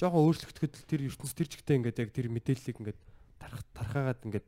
[0.00, 3.00] жоохон өөрчлөгдөхөд тэр ертөнц тэр жигтэй ингээд яг тэр мэдээллийг ингээд
[3.36, 4.46] тарах тархаагаад ингээд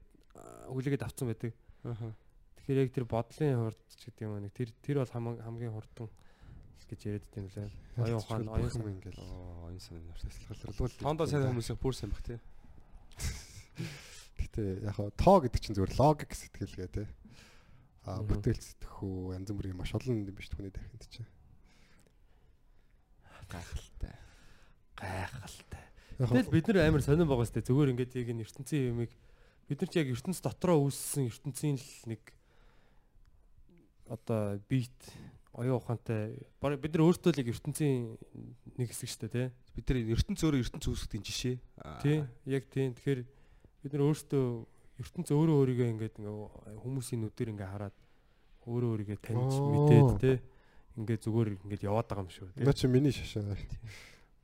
[0.73, 1.53] хүлээгээд авцсан байдаг.
[1.85, 2.17] Аа.
[2.69, 6.13] Тэгэхээр яг тэр бодлын хурд ч гэдэг юм нэг тэр тэр бол хамгийн хурдан
[6.89, 7.69] гэж яриад байт юм лээ.
[7.97, 9.21] Оюун ухаан, оюун сан ингээл.
[9.21, 9.97] Оюун сан
[10.69, 12.41] Хэлбэл Тоондоо сайн хүмүүс их бүр сайн баг тий.
[14.41, 17.05] Гэтэ яг хаа тоо гэдэг чинь зүгээр логик сэтгэлгээ те.
[18.09, 21.29] А бүтээл сэтгэхүү янз бүрийн маш олон юм биш түүний дахинд чинь.
[23.53, 24.17] Гайхалтай.
[24.97, 25.85] Гайхалтай.
[26.21, 29.13] Тэгэл бид нар амар сонирн байгаа сте зүгээр ингээд яг энэ ертөнцийн юмыг
[29.69, 32.23] бид нар ч яг ертөнц дотроо үүссэн ертөнцийн л нэг
[34.09, 34.95] одоо бит
[35.53, 38.17] оюун ухаантай бид нар өөртөө л яг ертөнцийн
[38.79, 39.49] нэг хэсэг шүү дээ тий.
[39.75, 41.57] Бид нар ертөнц өөрөө ертөнц үүсгэхийн жишээ.
[42.03, 42.87] Тий, яг тий.
[42.95, 43.21] Тэгэхээр
[43.83, 44.45] бид нар өөртөө
[45.03, 47.97] ертөнц өөрөө өөрийгөө ингээд ингээ хүмүүсийн нүдээр ингээ хараад
[48.67, 50.37] өөрөө өөрийгөө таньж мэдээд тий.
[50.99, 52.49] Ингээ зүгээр ингээд яваад байгаа юм шүү.
[52.63, 53.59] Наа чи миний шашаа.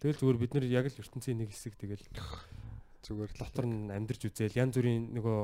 [0.03, 2.05] Тэгэл зүгээр бид нар яг л ертөнцийн нэг хэсэг тэгэл
[3.05, 5.39] зүгээр дотор нь амьдарч үзээл янз бүрийн нөгөө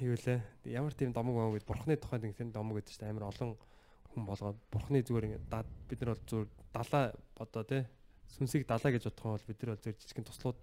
[0.00, 3.56] юу лээ ямар тийм домог маа гэд бурхны тухайд тийм домог гэдэг чинь амар олон
[4.12, 7.04] хүн болгоод бурхны зүгээр ингээд бид нар бол зүгээр далаа
[7.36, 7.82] одоо тий
[8.36, 10.58] сүнсийг далаа гэж бодох юм бол бид нар бол зөв жижигэн туслууд.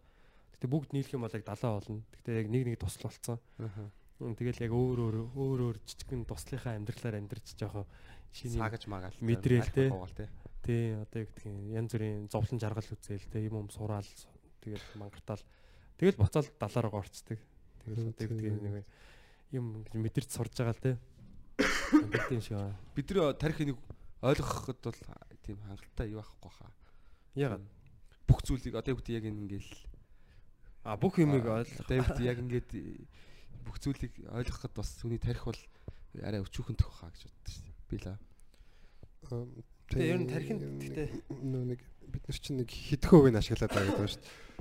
[0.54, 2.04] Гэтээ бүгд нийлэх юм бол яг далаа болно.
[2.18, 3.40] Гэтээ яг нэг нэг тусал болцсон
[4.32, 7.86] тэгэл яг өөр өөр өөр өөр жижигэн туслынхаа амьдралаар амьдарч жоохон
[8.32, 9.90] шиний саагаж магаал мэдрээл тий
[10.64, 14.08] тий одоо юу гэдэг юм янз бүрийн зовлон жаргал үзээл тий юм юм сураал
[14.64, 15.44] тэгэл мангартаал.
[16.00, 17.40] Тэгэл буцаал далаараа орцдаг
[17.84, 18.86] тэгэл одоо юу гэдэг нэг
[19.54, 20.98] юм мэдэрч сурж байгаа л
[22.02, 22.78] амьд юм шиг байна.
[22.98, 23.80] Бид нар тарих энийг
[24.22, 25.00] ойлгоход бол
[25.46, 26.72] тийм хангалттай юу байхгүй хаа.
[27.38, 27.64] Ягаад?
[28.26, 29.72] Бүх зүйлийг одоо юу гэдэг яг ингээл.
[30.84, 31.86] А бүх юмыг ойлгох.
[31.86, 32.70] одоо юу гэдэг яг ингээд
[33.64, 35.62] бүх зүйлийг ойлгоход бас түүний тарих бол
[36.20, 38.18] арай өчүүхэн төх хаа гэж боддоо шүү би л
[39.94, 43.88] Тэгээ ер нь тархинд гэхдээ нөө нэг бид нар чинь нэг хитгэн хувийг ашиглаад байгаа
[43.94, 44.53] гэдэг ба шүү дээ.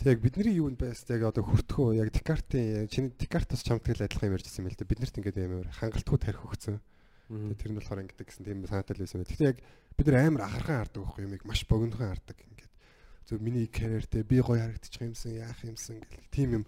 [0.00, 4.36] Тэг яг бидний юунд байс яг одоо хүртхөө яг Декартын чиний Декартаас чамдгал адилхан юм
[4.40, 4.88] ярьжсэн юм л да.
[4.88, 6.80] Биднэрт ингээд амар хангалтгүй тарих өгсөн.
[7.28, 9.28] Тэр нь болохоор ингээд гэсэн тийм санаатай л байсан.
[9.28, 9.60] Гэхдээ яг
[10.00, 12.72] бид нар амар ахархан хардаг байхгүй юмыг маш богинохон хардаг ингээд.
[13.28, 16.64] Зөв миний карьертэй би гоё харагдчих юмсан яах юмсан гэл тийм юм.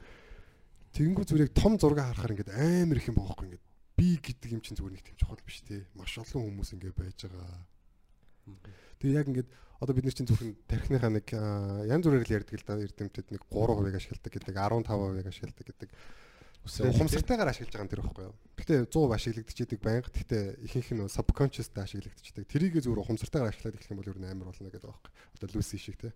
[0.92, 3.64] Тэнгүү зүрийг том зураг харахаар ингээд амар их юм боохгүй ингээд
[3.96, 5.88] би гэдэг юм чинь зүгээр нэг тийм чухал биш те.
[5.96, 7.64] Маш олон хүмүүс ингээд байж байгаа
[9.00, 9.50] Тэгээ яг ингээд
[9.82, 11.26] одоо бид нар чинь зөвхөн тархиныхаа нэг
[11.90, 15.90] янз бүрээр л ярьдаг л да эрдэмтэд нэг 3% ашигладаг гэдэг 15% ашигладаг гэдэг.
[16.62, 18.34] Ухамсартайгаар ашиглаж байгаа юм тэр байхгүй юу.
[18.54, 20.06] Гэхдээ 100% ашиглагдчихийдэг байнга.
[20.14, 22.46] Гэхдээ ихэнх нь subconscious-тай ашиглагдчихдаг.
[22.46, 25.10] Тэрийг зүгээр ухамсартайгаар ашиглаад эхлэх юм бол ер нь амар болно гэдэг байхгүй.
[25.42, 26.14] Одоо Lucy шиг те.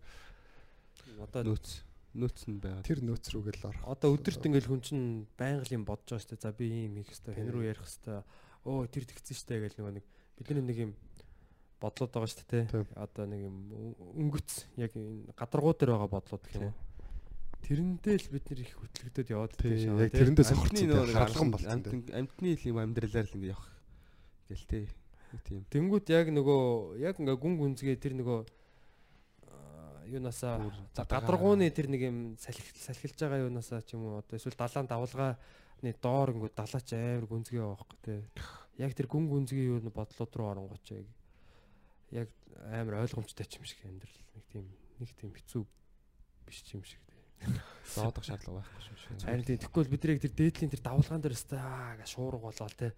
[1.18, 1.66] Одоо нөөц
[2.14, 2.86] нөөц нь байгаа.
[2.86, 3.82] Тэр нөөц рүүгээ л орох.
[3.90, 6.44] одоо өдөрт ингээл хүн чинь байнга л юм бодож байгаа шүү дээ.
[6.46, 8.22] За би ийм хийх хэвээр хэн рүү ярих хэвээр.
[8.70, 10.06] Оо тэр тэгсэн шүү дээ гэл нөгөө нэг
[10.38, 10.92] бидний нэг юм
[11.80, 12.64] бодлоод байгаа шүү дээ.
[12.72, 12.86] Тийм.
[12.96, 13.56] Одоо нэг юм
[14.16, 14.50] өнгөц
[14.80, 16.76] яг энэ гадаргуу дээр байгаа бодлоод гэх юм уу.
[17.66, 21.82] Тэрэндээ л бид нэр их хөтлөгдөд яваад тийм яг тэрэндээ нөгөө харлахan болсон
[22.14, 23.68] амтны юм амьдралаар л ингэ явах
[24.48, 24.86] гэл.
[24.86, 24.94] Нэг
[25.44, 25.64] Тийм.
[25.68, 28.38] Тэнгүүд яг нөгөө яг ингээ гүн гүнзгээ тэр нөгөө
[29.50, 34.38] аа, юунасаа за гадаргууны тэр нэг юм салхи салхилж байгаа юунасаа ч юм уу одоо
[34.38, 38.20] эсвэл далаан давлгааны доор ингээ далаач амар гүнзгий байхгүй тий.
[38.78, 41.06] Яг тэр гүн гүнзгий юу бодлоод руу оронгоч яг
[42.12, 42.28] яг
[42.70, 44.66] амар ойлгомжтой ч юм шиг амьдрал нэг тийм
[45.00, 45.62] нэг тийм хэцүү
[46.46, 47.20] биш ч юм шиг тий.
[47.94, 49.26] Зоодох шаардлага байхгүй шүү дээ.
[49.26, 52.70] Харин тийм бол бид нэг тэр дээдлийн тэр давлгаан дээр өстэй аа гэ шуурга болоо
[52.70, 52.92] тий.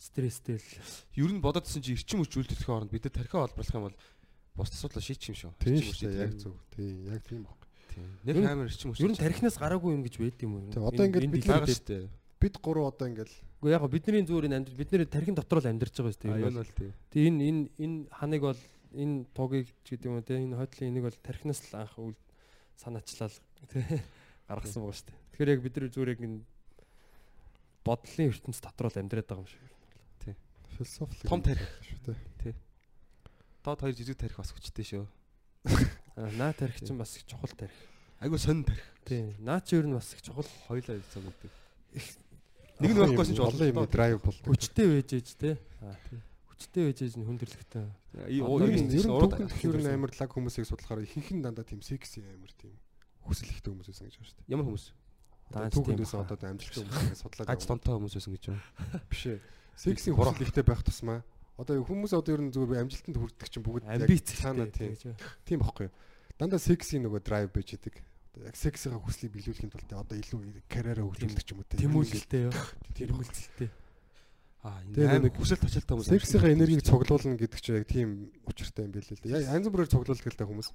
[0.00, 0.68] Стресстэй л
[1.16, 3.98] Ер нь бодоодсэн чи эрчим хүч үйлдвэрлэхийн оронд бид тархиа олборлох юм бол
[4.56, 5.52] бус асуудлаа шийчих юм шүү.
[5.60, 6.40] Тийм шүү Яг тийм.
[6.40, 6.54] зөв.
[6.72, 7.60] Тийм, яг тийм баг.
[7.92, 8.08] Тийм.
[8.24, 9.04] Нэг амар эрчим хүч.
[9.04, 10.72] ер нь тархинаас гараагүй юм гэж байд юм уу?
[10.72, 11.68] Тийм, одоо ингээд бид байгаа
[12.40, 15.68] бид гурав одоо ингээл Гэхдээ яг бидний зүгээр энэ амьдрал бид нэр тархин дотор л
[15.68, 16.48] амьдарч байгаа шүү дээ.
[16.48, 16.92] нь бол тийм.
[17.12, 18.62] Тэгээ энэ энэ энэ ханыг бол
[18.96, 22.16] энэ тугийг ч гэдэг юм уу те энэ хойдлын энийг бол тархинаас л анх үл
[22.80, 23.36] санаачлал
[23.68, 23.84] те
[24.48, 25.18] гаргасан байгаа шүү дээ.
[25.36, 26.38] Тэгэхээр яг бид нар зүгээр яг энэ
[27.84, 29.60] бодлын ертөнц дотор л амьдраад байгаа юм шиг.
[30.80, 31.68] философи Том тарих.
[31.84, 32.54] шүү дээ.
[33.64, 35.04] Доод хоёр жижиг тарих бас хүчтэй шүү.
[36.16, 37.76] Аа, Наа тарих чинь бас их чухал тарих.
[38.20, 38.84] Айгу сонин тарих.
[39.04, 39.36] Тий.
[39.38, 41.52] Наа чи ер нь бас их чухал Хоёлаа цаг өгдөг.
[42.80, 44.44] Нэг нь болохгүйсэн ч олон юм драйв болдог.
[44.48, 45.50] хүчтэй байж ээж те.
[46.48, 47.86] Хүчтэй байж ээж нь хүндрэлтэй.
[48.32, 52.52] Ер нь түүхэнд ер нь амар лаг хүмүүсийг судлахаар ихэнх нь дандаа тийм секси амар
[52.56, 52.72] тийм
[53.28, 54.52] хүсэл ихтэй хүмүүс байсан гэж байна шүү дээ.
[54.56, 54.86] ямар хүмүүс?
[55.50, 58.62] Түүхэндээс тийм одоо амжилттай хүмүүсийг судлаад Гаж тонтой хүмүүс байсан гэж байна.
[59.12, 59.38] биш ээ.
[59.76, 61.20] Сексийн хүсэл ихтэй байх тусмаа
[61.60, 64.96] одоо хүмүүс одоо ер нь зүгээр амжилтанд хүрдэг чинь бүгд амбиц цаана тийм
[65.44, 65.94] тийм баггүй юу.
[66.40, 68.00] Дандаа сексийн нөгөө драйв байж идэг.
[68.38, 71.80] Яг сексийн хүслийг биелүүлэхийн тулд одоо илүү карьераа хөгжүүлдэг ч юм уу тийм.
[71.82, 72.46] Тэмүүлэлтэй.
[72.94, 73.68] Тийм Тэмүүлэлтэй.
[74.60, 76.12] Аа энэ нэг хүсэл тачаалтай хүмүүс.
[76.14, 79.34] Сексийн энергийг цуглуулна гэдэг чинь яг тийм учиртай юм билээ л дээ.
[79.34, 80.68] Яг янз бүрээр цуглуулдаг л та хүмүүс.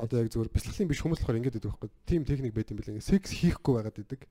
[0.00, 1.90] Одоо яг зүгээр бяцлахын биш хүмүүс болохоор ингэж байдаг байхгүй.
[2.08, 3.04] Тим техник байт юм билээ.
[3.04, 4.24] Секс хийхгүй байгаад идэг.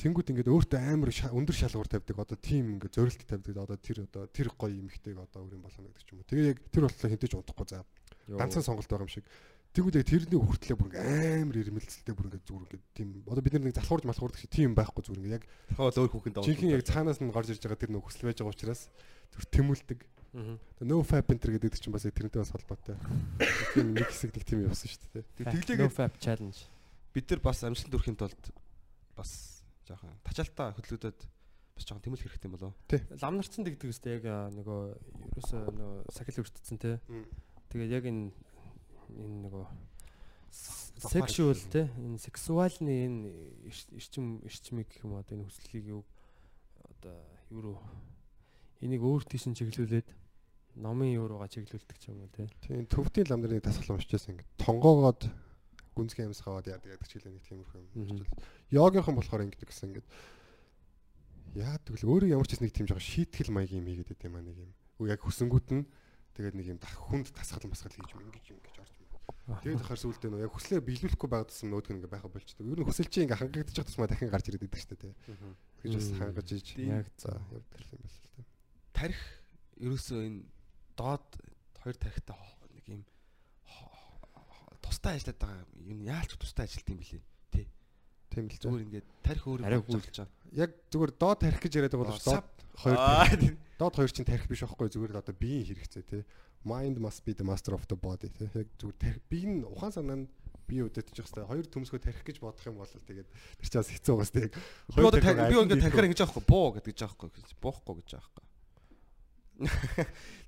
[0.00, 2.16] Тэнгүүд ингээд өөртөө амар өндөр шалгуур тавьдаг.
[2.16, 3.56] Одоо тим ингээд зорилт тавьдаг.
[3.60, 6.28] Одоо тэр одоо тэр гоё юм ихтэйг одоо өрийн болгоно гэдэг ч юм уу.
[6.32, 7.84] Тэгээ яг тэр бодлоо хинтэж унтахгүй заа.
[8.32, 9.28] Ганцхан сонголт байгаа юм шиг.
[9.70, 13.54] Тэнгүүд яг тэрний хүртлээ бүр ингээд амар ирмэлцэлтэй бүр ингээд зүгээр ингээд тийм одоо бид
[13.54, 15.44] нар нэг залхуурж малхуурдаг шиг тийм байхгүй зүгээр ингээд яг
[15.78, 16.48] Хаваа өөр хүүхэнд даваа.
[16.50, 18.82] жинхэнэ яг цаанаас нь гарч ирж байгаа тэр нөх хүсэл байж байгаа учраас
[19.30, 20.00] зүр тэмүүлдэг.
[20.34, 20.58] Аа.
[20.82, 22.98] No fap enter гэдэг чинь бас яг тэрнтэй бас холбоотой.
[23.78, 25.24] Тийм нэг хэсэг нэг тийм явсан шүү дээ.
[25.38, 26.66] Тэглээгээ No fap challenge.
[27.14, 28.42] бид нар бас амжилтанд хүрэхийн тулд
[29.14, 32.72] бас жоохон тачаалтаа хөдөлгөдөд бас жоохон тэмүүлэх хэрэгтэй юм болоо.
[33.22, 34.80] Лам нарцсан дэгдэг үстэй яг нөгөө
[35.34, 36.98] ерөөсөө нөгөө сахил өртцсөн те.
[37.70, 38.30] Тэгээд яг энэ
[39.16, 39.66] энэ нөгөө
[41.00, 43.18] sexual те энэ сексуальны энэ
[43.68, 46.02] эрч- эрчим эрчмийг гэх юм одоо энэ хүслийг юу
[46.84, 47.16] одоо
[47.50, 47.78] юу руу
[48.84, 50.08] энийг өөр тийш нь чиглүүлээд
[50.76, 52.46] номын юу руугаа чиглүүлдэг ч юм уу те.
[52.62, 54.44] Тийм төвдийн лам дээр нэг дасгал уншижсэн ингэ.
[54.60, 55.28] Тонгоогоод
[55.96, 58.24] гүнзгий амьсгаа аваад яадаг гэдэг чиглэл нэг тиймэрхүү юм.
[58.70, 60.02] Йогийнхан болохоор ингэдэг гэсэн ингэ.
[61.58, 64.36] Яадаг л өөрөө ямар ч хэс нэг тийм жоо шийтгэл маягийн юм хийгээд байт юм
[64.38, 64.70] аа нэг юм.
[65.02, 65.84] Үгүй яг хүсэнгүүт нь
[66.38, 68.60] тэгээд нэг юм хүнд тасгал масгал хийж юм ингэж юм.
[69.60, 72.64] Тэгээд ахаар сүултээ нөө яг хүслээ биелүүлэхгүй байгаа тусам нөөдг нь ингээ байха болчдөг.
[72.64, 75.14] Ер нь хүсэл чинь ингээ хангагдчих байгаа тусмаа дахин гарч ирээд идэг шүү дээ.
[75.82, 78.42] Тэгж бас хангаж иж Яг за явдаг юм байна л та.
[78.94, 79.20] Тарих
[79.80, 80.40] ерөөсөө энэ
[80.94, 81.26] доод
[81.82, 82.36] хоёр тарихтай
[82.76, 83.02] нэг юм
[84.84, 87.22] тустай ажиллаад байгаа юм яалч тустай ажилт юм билий.
[87.50, 87.66] Тий.
[88.30, 90.30] Тийм л Зүгээр ингээд тарих өөрөө Арай болж болж байгаа.
[90.52, 92.48] Яг зүгээр доод тарих гэж яриад байгаа бол доод
[92.80, 92.98] хоёр
[93.80, 96.22] доод хоёр чинь тарих биш байхгүй зүгээр л одоо биеийн хэрэгцээ тий.
[96.64, 98.48] Mind must be the master of the body тий.
[98.54, 100.26] Яг зүгээр бие нь ухаан санаа нь
[100.68, 104.14] бие үдэтчих хэвээр хоёр төмсгөө тарих гэж бодох юм бол тэгээд тэр чинь бас хэцүү
[104.14, 104.46] байгаас тий.
[104.92, 107.28] Би одоо би ингээд тарихаар ингэж аахгүй буу гэдэг гэж аахгүй
[107.64, 108.44] буухгүй гэж аахгүй.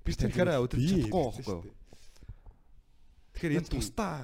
[0.05, 1.65] Би тарихаараа өдөрч чадахгүй байхгүй юу?
[3.33, 4.21] Тэгэхээр энэ тусдаа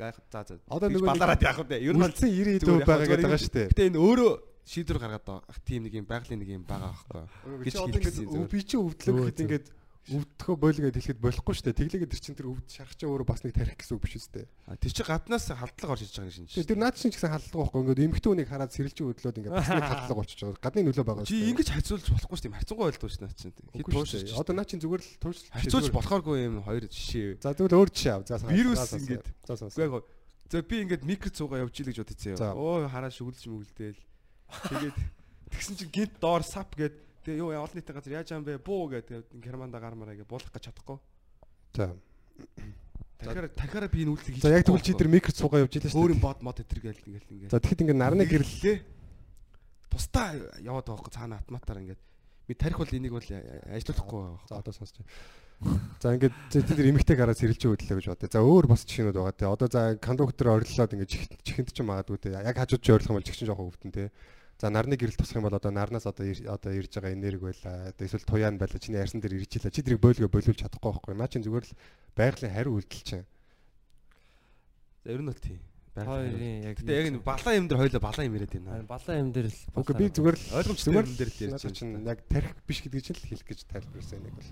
[0.00, 0.56] гайх за за.
[0.72, 1.84] Одоо нэг балаараад яах вэ?
[1.84, 3.68] Ер нь үлдсэн 90 зүгээр дөө яг байгаа гэдэг байгаа энэ- шүү дээ.
[3.70, 4.30] Гэтэ энэ өөрөө
[4.64, 5.44] шийдвэр гаргаад байгаа.
[5.52, 6.96] Ах тийм нэг юм байгалийн нэг юм байгаа?
[7.60, 9.66] Би гэж хэлсэн би чи өвдлөө гэхэд ингээд
[10.10, 11.78] өвдөхөө бойлгээд хэлэхэд болохгүй шүү дээ.
[11.80, 14.44] Тэглээгээд тэр чин тэр өвд шарах чинь өөрөө бас нэг тарих гэсэн үг биш үстэй.
[14.66, 16.66] А тэр чи гаднаас халдлага орж иж байгаа юм шинж.
[16.66, 17.80] Тэр наад чинь гэсэн халдлага байхгүй.
[17.86, 20.62] Ингээд эмхтэн үнийг хараад сэрэлжин өдлөөд ингээд бас нэг халдлага болчихж байгаа.
[20.66, 21.24] Гадны нөлөө байгаа.
[21.30, 22.58] Чи ингэж хайцуулж болохгүй шүү дээ.
[22.58, 23.54] Харцангуй ойлдоо шүү наа чинь.
[23.70, 24.28] Хит туушиж.
[24.34, 25.46] Одоо наа чинь зүгээр л туушиж.
[25.54, 27.38] Харьцуулж болохооргүй юм хоёр жишээ.
[27.38, 28.22] За тэгвэл өөр жишээ ав.
[28.26, 29.26] За Вирус ингээд.
[29.46, 29.78] За сонс.
[30.50, 32.50] За би ингээд микро цуугаа явж ийл гэж бодчихъя.
[32.58, 34.02] Өө хараа шүглэж мүглдээл.
[34.66, 34.98] Тэгээд
[35.54, 36.98] тэгсэн чинь гинт доор сап гээд
[37.30, 38.58] тэгээ юу олон нийтийн газар яаж юм бэ?
[38.58, 40.98] Буу гэдэг германда гармаараа гэж буулгах гэж чадахгүй.
[41.78, 41.94] За.
[43.22, 44.42] Дахиад дахиад би энэ үйлдэл хийж.
[44.42, 46.02] За яг тэгвэл чи тэр микро цуугаа явж илээ шүү.
[46.02, 47.52] Өөр бод мод өтер гээл ингээл ингээд.
[47.54, 48.76] За тэгэхэд ингээд нарны гэрлээ.
[49.92, 52.00] Тустаа яваад байгаа хөө цаана автоматаар ингээд
[52.48, 54.42] би тарих бол энийг бол ажиллахгүй байгаа.
[54.48, 54.96] За одоо сонсч.
[56.00, 58.32] За ингээд тэр эмэгтэй гараад сэрэлж өдлөө гэж бодъё.
[58.32, 59.44] За өөр бас жишээнүүд байгаа те.
[59.44, 62.32] Одоо за кондуктор ориллоод ингээд чихэнд ч магадгүй те.
[62.32, 64.08] Яг хажууд чи орилох юм бол чихчин жоохон өвдөн те.
[64.60, 67.96] За нарны гэрэл тусах юм бол одоо нарнаас одоо одоо ирж байгаа энерги байла.
[67.96, 68.76] Одоо эсвэл туяан байла.
[68.76, 69.72] Чиний ярьсан дээр ирж илаа.
[69.72, 71.16] Чи тэрийг бойлгоо болиулж чадахгүй байхгүй.
[71.16, 71.76] Наа чин зүгээр л
[72.12, 73.24] байгалийн хариу үйлдэл чинь.
[75.00, 75.64] За ер нь бол тийм.
[75.96, 78.84] Хоёрын яг Гэтэ яг энэ балан юм дээр хоёлоо балан юм яриад байна.
[78.84, 81.76] балан юм дээр л Үгүй би зүгээр л ойлгомжтой юм дээр л ярьж байна.
[81.80, 84.50] Чинь яг тарих биш гэдгийг чинь л хэлэх гэж тайлбарласан нэг бол.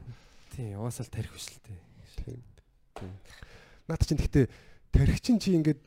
[0.57, 1.79] Тийм, угаасаа л тарих биш л тээ.
[2.25, 3.13] Тийм.
[3.87, 4.47] Наад чинь гэхдээ
[4.91, 5.81] тарих чинь чи ингээд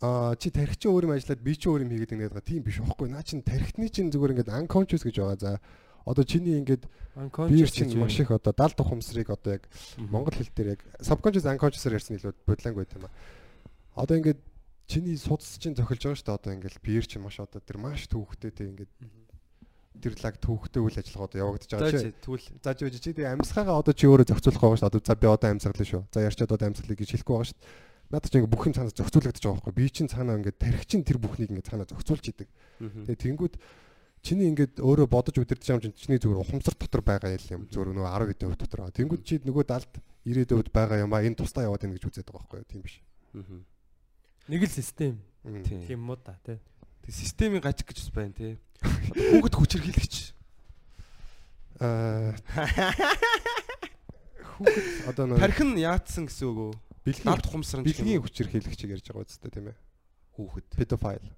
[0.00, 2.64] аа чи тарих чинь өөр юм ажиллаад би чинь өөр юм хийгээд ингээд байгаа тийм
[2.64, 3.08] биш байхгүй.
[3.12, 5.36] Наа чинь тарихтны чинь зүгээр ингээд unconscious гэж байгаа.
[5.36, 5.60] За
[6.08, 6.88] одоо чиний ингээд
[7.48, 9.68] биер чинь маш их одоо 70 тухамсрыг одоо яг
[10.00, 13.12] монгол хэл дээр яг subconscious unconscious-аар ярьсан илүү бодлонг байт юм аа.
[14.00, 14.40] Одоо ингээд
[14.88, 18.08] чиний судас чинь зохилж байгаа шүү дээ одоо ингээд биер чинь маш одоо тэр маш
[18.08, 18.92] төвхтэй тэг ингээд
[20.00, 22.16] тэр лаг төвхтэй үйл ажиллагаа одоо явагдаж байгаа чи.
[22.24, 24.92] Тэгвэл За чи чи тэг амьсгаагаа одоо чи өөрөө зохицуулах байгаа шүү дээ.
[24.96, 26.02] Одоо за би одоо амьсгалаа шүү.
[26.08, 27.60] За ярьчаад одоо амьсгалыг гэж хэлэхгүй байгаа шүү.
[28.10, 29.74] Надад ч ингээд бүх юм цаанаа зохицуулагдаж байгаа байхгүй.
[29.78, 32.50] Би чинь цаанаа ингээд тарих чинь тэр бүхнийг ингээд цаанаа зохицуулж идэг.
[32.82, 33.54] Тэгээ тэнгүүд
[34.20, 37.94] чиний ингээд өөрөө бодож үдирдэж байгаа юм чинь чиний зүгээр ухамсар дотор байгаа юм зүгээр
[37.94, 38.90] нөгөө 10 хэдэн хувь дотор.
[38.90, 39.92] Тэнгүүд чи нөгөө далд
[40.26, 43.00] 90 хувьд байгаа юм а энэ тусдаа яваад байна гэж үзээд байгаа байхгүй тийм биш.
[44.50, 45.22] Нэг л систем.
[45.64, 46.00] Тийм.
[46.02, 46.58] Муу да тий.
[47.06, 48.58] Тэг системийн гажиг гэж бас байна тий.
[49.38, 50.14] Хүүхэд хүчрхийлэгч.
[51.80, 52.34] Аа
[54.60, 56.72] Хүүхэд одоо нөгөө Тарих нь яатсан гэсэн үг үү?
[57.04, 59.78] Бэлгийн Далд ухамсар бэлгийн хүчээр хэлэгчийг ярьж байгаа үстэй тийм ээ.
[60.36, 60.66] хүүхэд.
[60.76, 61.30] Pedophile.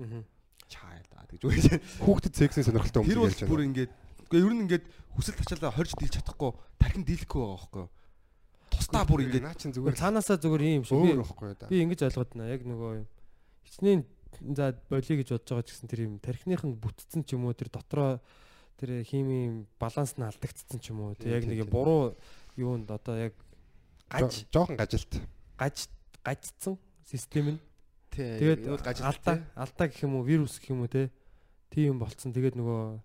[0.00, 0.22] Аа.
[0.70, 1.80] Child аа гэж үгүй.
[2.04, 3.68] Хүүхдэд сексийн сонирхолтой Тэр хүмүүс бол ярьж бүр байна.
[3.70, 3.92] ингээд
[4.30, 4.84] үгүй ер нь ингээд
[5.18, 7.90] хүсэл тачаалаа хорж дийлж чадахгүй тархин дийлэхгүй байгаа байхгүй юу?
[8.70, 11.66] Тусдаа бүр ингээд наа чин Зүгээр цаанаасаа зүгээр юм шиг би байхгүй да.
[11.66, 12.52] би ингэж ойлгоод байна.
[12.54, 13.06] Яг нөгөө юм.
[13.66, 14.00] Хичнээн
[14.54, 17.54] за болиё гэж бодож байгаа ч гэсэн тэр юм тархиных нь бүтцэн ч юм уу
[17.58, 18.22] тэр дотроо
[18.78, 21.18] тэр химийн баланс нь алдагдцсан ч юм уу.
[21.18, 22.14] Тэг яг нэг юм буруу
[22.54, 23.34] юунд одоо яг
[24.10, 25.12] гаж жоохон гажилт.
[25.56, 25.88] гаж
[26.26, 26.74] гажцсан
[27.06, 27.60] систем нь
[28.10, 31.10] тэгээд алдаа алдаа гэх юм уу вирус гэх юм уу те
[31.70, 32.34] тийм болцсон.
[32.34, 32.98] Тэгээд нөгөө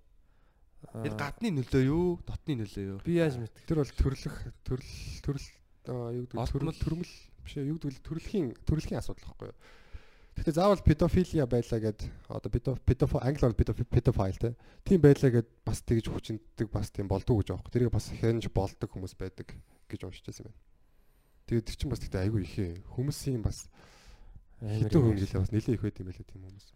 [0.86, 2.20] Тэр гадны нөлөө юу?
[2.28, 3.00] Дотны нөлөө юу?
[3.02, 3.54] би яаж мэд.
[3.66, 4.92] Тэр бол төрлөх төрөл
[5.26, 5.48] төрөл
[5.90, 6.78] аа, юу гэдэг төрөл Олдмол.
[6.78, 9.58] төрмөл биш юу гэдэг төрөлхийн төрөлхийн асуудал байхгүй юу.
[10.36, 14.56] Гэхдээ заавал педофилия байлаа гэд одоо педофил англиар педофил те.
[14.84, 17.72] Тийм байлаа гэд бас тэгж хүчиндэг бас тийм болдгоо гэж аахгүй.
[17.72, 19.56] Тэрийг бас хянж болдог хүмүүс байдаг
[19.88, 20.60] гэж уншиж байсан байна.
[21.46, 22.74] Тэгээд тэр чинь бас тэгтээ айгүй их ээ.
[22.96, 23.70] Хүмүүсийн бас
[24.62, 26.68] хүн гэлээ бас нэлээ их байт юм байлаа тийм хүмүүс.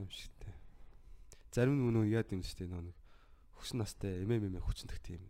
[0.00, 0.54] юм шигтэй.
[1.52, 2.92] Зарим нь нөө яад юм дээ нөө
[3.58, 5.20] хөсөн настай эмэм эмэ хүчнэх тийм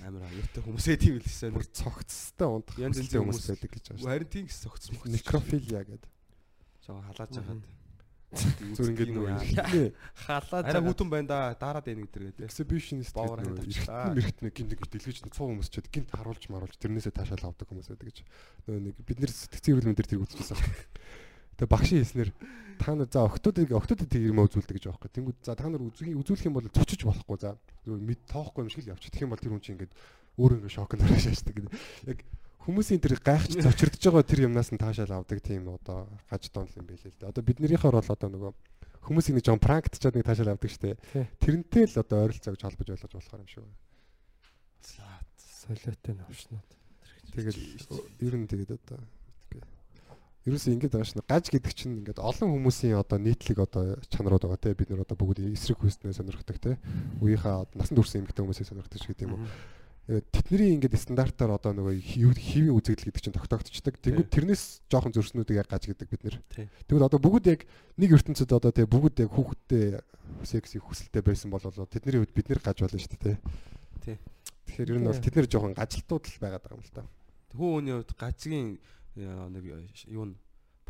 [0.00, 1.52] амар аюутай хүмүүс ээ тийм л гэсэн.
[1.52, 4.08] Бүр цогцстой унд Янз янзын хүмүүс байдаг гэж байна.
[4.08, 5.04] Харин тийм гэсэн согц мөх.
[5.04, 6.10] Некрофилия гэдэг.
[6.86, 7.62] Жоо халааж хагаад.
[8.30, 9.90] Зүр ингээд нөгөө
[10.22, 12.46] халаад Араа хүтэн байна да дараад байна гэдэр гэдэг.
[12.46, 14.06] exhibitionist гэдэг хандаж нөгөө тавчлаа.
[14.06, 17.66] эргэтэн мэрэгт нэг гиндэг дэлгэж нэг цуу хүмүүс ч гинт харуулж маруулж тэрнээсээ таашаал авдаг
[17.66, 18.18] хүмүүс байдаг гэж.
[18.70, 20.58] Нөгөө нэг бид нэр сэтгцэн эрүүл мэндээр тэр үзчихсэн.
[21.58, 22.30] Тэгээ багшийн хэлснээр
[22.78, 25.10] та нар за октодыг октодыг тэр юм үзүүлдэг гэж байхгүй.
[25.10, 27.58] Тэнгүүд за та нар үзүүлэх үзүүлэх юм бол цочиж болохгүй за.
[27.84, 29.12] Зүгээр мэд тоохгүй юм шиг л явчих.
[29.12, 29.92] Тэгэх юм бол тэр хүн чинь ингээд
[30.40, 31.74] өөрөө ингээд шокнд орж шаашдаг гэдэг.
[32.08, 32.18] Яг
[32.64, 36.86] хүмүүсийн тэр гайхаж зочирдож байгаа тэр юмнаас нь таашаал авдаг тийм одоо гаж донл юм
[36.86, 37.30] байлээ л дээ.
[37.32, 38.52] Одоо биднэрийнхээр бол одоо нөгөө
[39.04, 41.00] хүмүүсийг нэг жон пранктчаад нэг таашаал авдаг штэ.
[41.40, 43.78] Тэрнтэй л одоо ойролцоо гэж холбож ойлгож болохоор юм шиг байна.
[45.64, 46.68] солиотой навшнууд.
[47.32, 47.60] Тэгэл
[48.20, 49.00] ер нь тэгээд одоо
[50.48, 51.28] Ерөөсөө ингэж байгаа шнэ.
[51.28, 55.12] Гаж гэдэг чинь ингээд олон хүмүүсийн одоо нийтлэг одоо чанарууд байгаа те бид нар одоо
[55.20, 56.80] бүгд эсрэг хүйснээ сонирхдаг те.
[57.20, 59.44] Үеийнхаа насан турш эмэгтэй хүмүүсийг сонирхдаг ч гэдэг юм уу.
[60.10, 63.94] Тэдний ингээд стандартаар одоо нөгөө хэвийн үзэгдэл гэдэг чинь тогтоогдчихдаг.
[64.02, 66.36] Тэгвэл тэрнээс жоохон зөрснүүдийг яг гаж гэдэг бид нэр.
[66.90, 67.62] Тэгвэл одоо бүгд яг
[67.94, 70.02] нэг ертөнцид одоо те бүгд яг хүүхэдтэй
[70.42, 73.38] секси хүсэлтэй байсан бол тэдний хувьд бид нэр гаж болно шүү дээ.
[74.02, 74.18] Тий.
[74.66, 77.06] Тэгэхээр ер нь бол тэд нэр жоохон гажлтууд л байгаад байгаа юм л та.
[77.54, 78.68] Хүү хүний хувьд гажгийн
[79.14, 79.64] нэг
[80.10, 80.34] юу н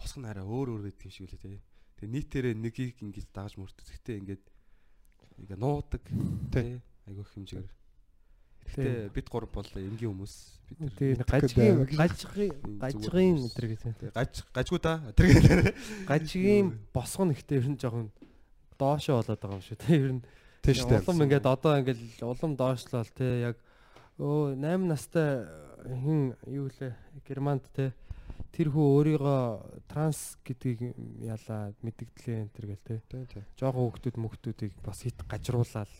[0.00, 1.58] босго нараа өөр өөр гэдэг юм шиг үлээ тий.
[2.00, 3.84] Тэгээ нийтээрээ нэгийг ингэж дагаж мөрдөг.
[3.84, 4.44] Гэхдээ ингээд
[5.44, 6.02] ингээ нуудаг
[6.56, 6.80] тий.
[7.04, 7.79] Айгуу их хэмжээгээр.
[8.70, 10.34] Гэтэ бид гур бол энгийн хүмүүс.
[10.70, 13.94] Бид нар Тэгээ гажгийн гэдэг гажгийн гажгийн өдр гэдэг.
[13.98, 15.02] Тэг, гаж гажгүй та.
[15.18, 15.74] Тэр гэлээ.
[16.06, 18.08] Гажгийн босгоно гэхдээ ер нь жоохон
[18.78, 19.78] доошоо болоод байгаа юм шүү.
[19.82, 20.22] Тэ ер нь
[20.62, 21.02] Тийш дээ.
[21.02, 23.56] улам ингээд одоо ингээд улам доошлол те яг
[24.20, 25.48] өө 8 настай
[25.84, 26.92] хин юу лээ
[27.24, 27.92] Германд те
[28.50, 29.40] тэр хүү өөрийгөө
[29.86, 33.46] транс гэдгийг ялаа мэдгдлээ энэ төр гэл те.
[33.54, 35.90] Жохоо хүүхдүүд мөхтүүдийг бас хит гажруулаад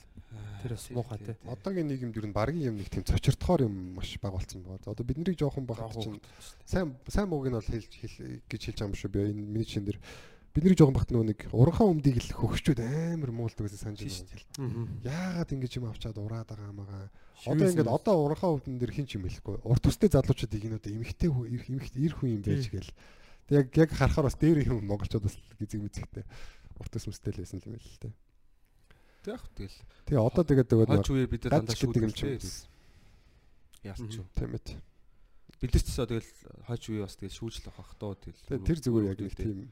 [0.62, 1.38] тэр бас муухай те.
[1.46, 4.82] Одоогийн нийгэмд ер нь баргийн юм нэг тийм цочирдохоор юм маш бага болсон байгаа.
[4.82, 6.18] За одоо биднийг жоохон багт чинь
[6.66, 9.68] сайн сайн мууг нь бол хэлж хэл гэж хэлж байгаа юм шүү би энэ миний
[9.68, 9.98] чин дээр
[10.54, 14.90] бидний жоохон багт нөгөө нэг уранхаа өмдийг л хөгшчүүд амар муулдаг гэсэн санаж байна.
[15.06, 17.06] Яагаад ингэж юм авчаад ураад байгаа юмгаа.
[17.46, 19.62] Одоо ингээд одоо уранхаа өмдөн дээр хин ч юм хэлэхгүй.
[19.62, 22.90] Урт төстэй залуучууд игнүүд эмхтэй хүү эмхт ир хүн юм байж гээл.
[23.46, 26.24] Тэг яг яг харахаар бас дээр юм монголчууд бас гизэг мэзэгтэй.
[26.82, 28.10] Урт төс мэстэй л байсан юм л л тэ.
[29.22, 29.78] Тэг яг тэгэл.
[30.10, 32.42] Тэгээ одоо тэгээд нөгөө Хойч үе бид дандаа гац гэдэг юм шүүдэлтэй.
[32.42, 32.66] чинь.
[33.86, 34.26] Яасан ч юм.
[34.34, 34.89] Тийм ээ.
[35.60, 36.32] Бидээс ч тэгэл
[36.64, 38.64] хойч үе бас тэгэл шүүжлэх бах тоо тэгэл.
[38.64, 39.68] Тэр зүгээр яг нэг тийм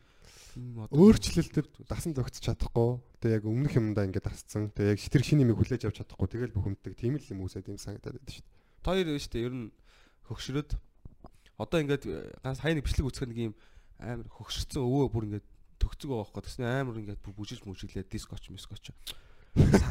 [0.59, 3.01] өөрчлөлт өөрчлөлтөд дасан зогцож чадахгүй.
[3.25, 4.69] Тэгээ яг өмнөх юмдаа ингээд дасцсан.
[4.77, 6.29] Тэгээ яг тэр шинэ юмыг хүлээж авч чадахгүй.
[6.29, 6.93] Тэгэл бухимддаг.
[6.93, 8.85] Тийм л юм үсээд юм санагдаад байдаг шүү дээ.
[8.85, 9.47] Хоёр шүү дээ.
[9.49, 9.67] Ер нь
[10.29, 10.71] хөгшрөөд
[11.57, 12.05] одоо ингээд
[12.45, 13.55] ганц хай нэг бичлэг үзэх нэг юм
[13.97, 15.47] амар хөгшөрсөн өвөө бүр ингээд
[15.81, 16.43] төгцөг байгаа байхгүй.
[16.45, 18.93] Тэсний амар ингээд бүр бүжиж мүжиглээ дискоч мискоч.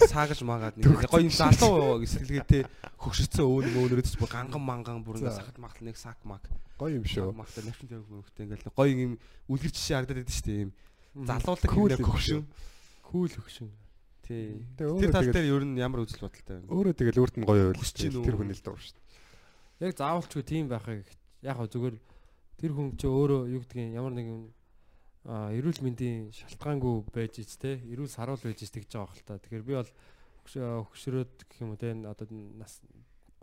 [0.08, 2.64] Саагаж магаад нэг гоё юм залуу гэсэлгээтэй
[2.98, 6.44] хөгшөрсөн өвөө нэг өөнөрөөс бүр ганган манган бүр ингээд сахад махал нэг сак мак.
[6.80, 7.34] Гоё юм шүү.
[7.36, 9.14] Махта навчин тавих мөхтэй ингээд гоё юм
[9.52, 10.72] үлгэр жишээ харагдаад байдаг шүү дээ юм.
[11.28, 12.44] Залуулаг юм хөгшин.
[13.04, 13.70] Кул хөгшин.
[14.28, 14.60] Тий.
[14.76, 16.68] Тэгээ Тэр тал дээр ер нь ямар үзэл бодолтой байна?
[16.68, 19.88] Өөрөө тэгэл өөрт нь гоё ойлгож гин тэр хүний л дуур шүү дээ.
[19.88, 21.08] Яг заавалчгүй тийм байхыг
[21.48, 21.96] яг зүгээр
[22.60, 24.52] тэр хүн чи өөрөө юу гэдгийг ямар нэгэн
[25.28, 29.40] эрүүл мэндийн шалтгаангүй байж ич те эрүүл саруул байж ич тэгж байгаа хэл та.
[29.44, 29.92] Тэгэхээр би бол
[30.48, 32.80] хөгшрөөд гэх юм уу те одоо нас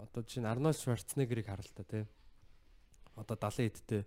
[0.01, 2.09] одоо чинь Арнольд Шварценеггерийг харал та те.
[3.21, 4.03] Одоо 70 эдтэй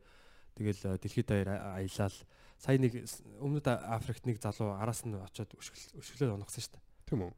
[0.57, 2.17] тэгэл дэлхийд даяар аялал
[2.57, 2.97] сая нэг
[3.37, 6.86] өмнөд Африкт нэг залуу араас нь очиод өшгөл өшгөлөө унагсан шүү дээ.
[7.07, 7.31] Тийм үү?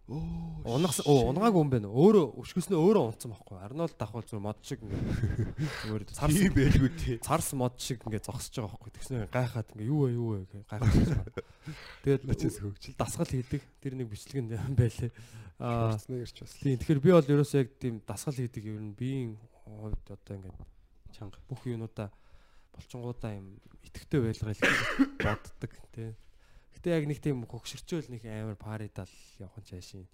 [0.66, 1.90] Унагсан оо унгаагүй юм байна.
[1.94, 3.58] Өөрөө өшгөснөө өөрөө унтсан байхгүй.
[3.62, 5.06] Арнольд давхал зүгээр мод шиг ингээд
[5.86, 7.18] зүгээр царс байлгүй тий.
[7.22, 8.92] царс мод шиг ингээд зогсож байгаа байхгүй.
[8.98, 11.46] Тэгснээр гайхаад ингээ юу вэ юу вэ гэж гайхаад байна.
[12.02, 12.98] Тэгээд Начис хөгжил.
[12.98, 13.62] дасгал хийдэг.
[13.78, 15.12] Тэр нэг бичлэгэнд юм байлээ.
[15.62, 16.54] Аа Шварцны ирч бас.
[16.58, 19.38] тийм тэгэхээр би бол ерөөсөө яг тийм дасгал хийдэг ер нь биеийн
[19.70, 20.58] хувьд одоо ингээд
[21.14, 21.38] Чанга.
[21.46, 22.10] бүх юунуудаа
[22.74, 24.66] болчингуудаа юм итгэвтэй байлгаа л
[25.30, 26.10] боддог тий.
[26.80, 29.12] Гэтэ яг нэг тийм хөгшөрчөөл нэг амар паридал
[29.44, 30.08] явах яашин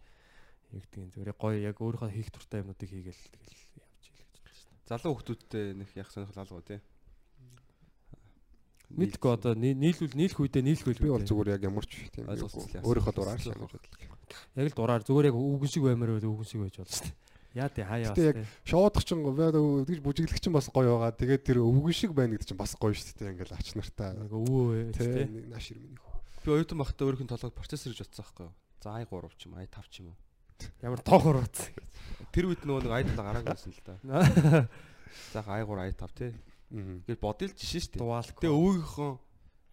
[0.74, 3.54] юу гэдэг юм зүгээр гоё яг өөрийнхөө хийх туртай юмнуудыг хийгээл тэгэл
[3.86, 4.90] явж ийл гэж бодож байна.
[4.90, 6.80] Залуу хүмүүстэй нэг яг сонирхол алгаа тий.
[8.96, 13.14] Мэдгүй одоо ний- нийлүүл нийлэх үедээ нийлэхгүй Би бол зүгээр яг ямар ч тийм өөрийнхөө
[13.18, 13.82] дураар л Ойлголцол.
[13.98, 14.30] яваад.
[14.56, 17.18] Яг л дураар зүгээр яг үгэн шиг баймаар байл үгэн шиг байж болно шүү дээ.
[17.56, 18.48] Яа тий хаяа Гэтэ яг тий.
[18.70, 21.18] шоудах чинь тэгж бүжиглэх чинь бас гоё байгаа.
[21.18, 23.32] Тэгээд тэр өвгөн шиг байна гэдэг чинь бас гоё шүү дээ.
[23.34, 24.10] Ингээл ач нартай.
[24.22, 25.26] Нэг өвөө тий.
[25.50, 26.15] нааш ирмэний хөө.
[26.46, 28.54] Би оюутан багтаа өөрийнх нь толгойд процессор гэж бодсон байхгүй юу?
[28.78, 30.18] За i3 ч юм i5 ч юм уу.
[30.86, 31.74] Ямар тоохор бац.
[32.30, 34.70] Тэр үед нөгөө нэг i7 гараагүй байсан л да.
[35.34, 36.32] Заах i3 i5 тий.
[36.70, 38.02] Ингээд бодъё л жишээ шүү дээ.
[38.06, 38.30] Дуаал.
[38.30, 39.12] Тэгээ өвгийнхөө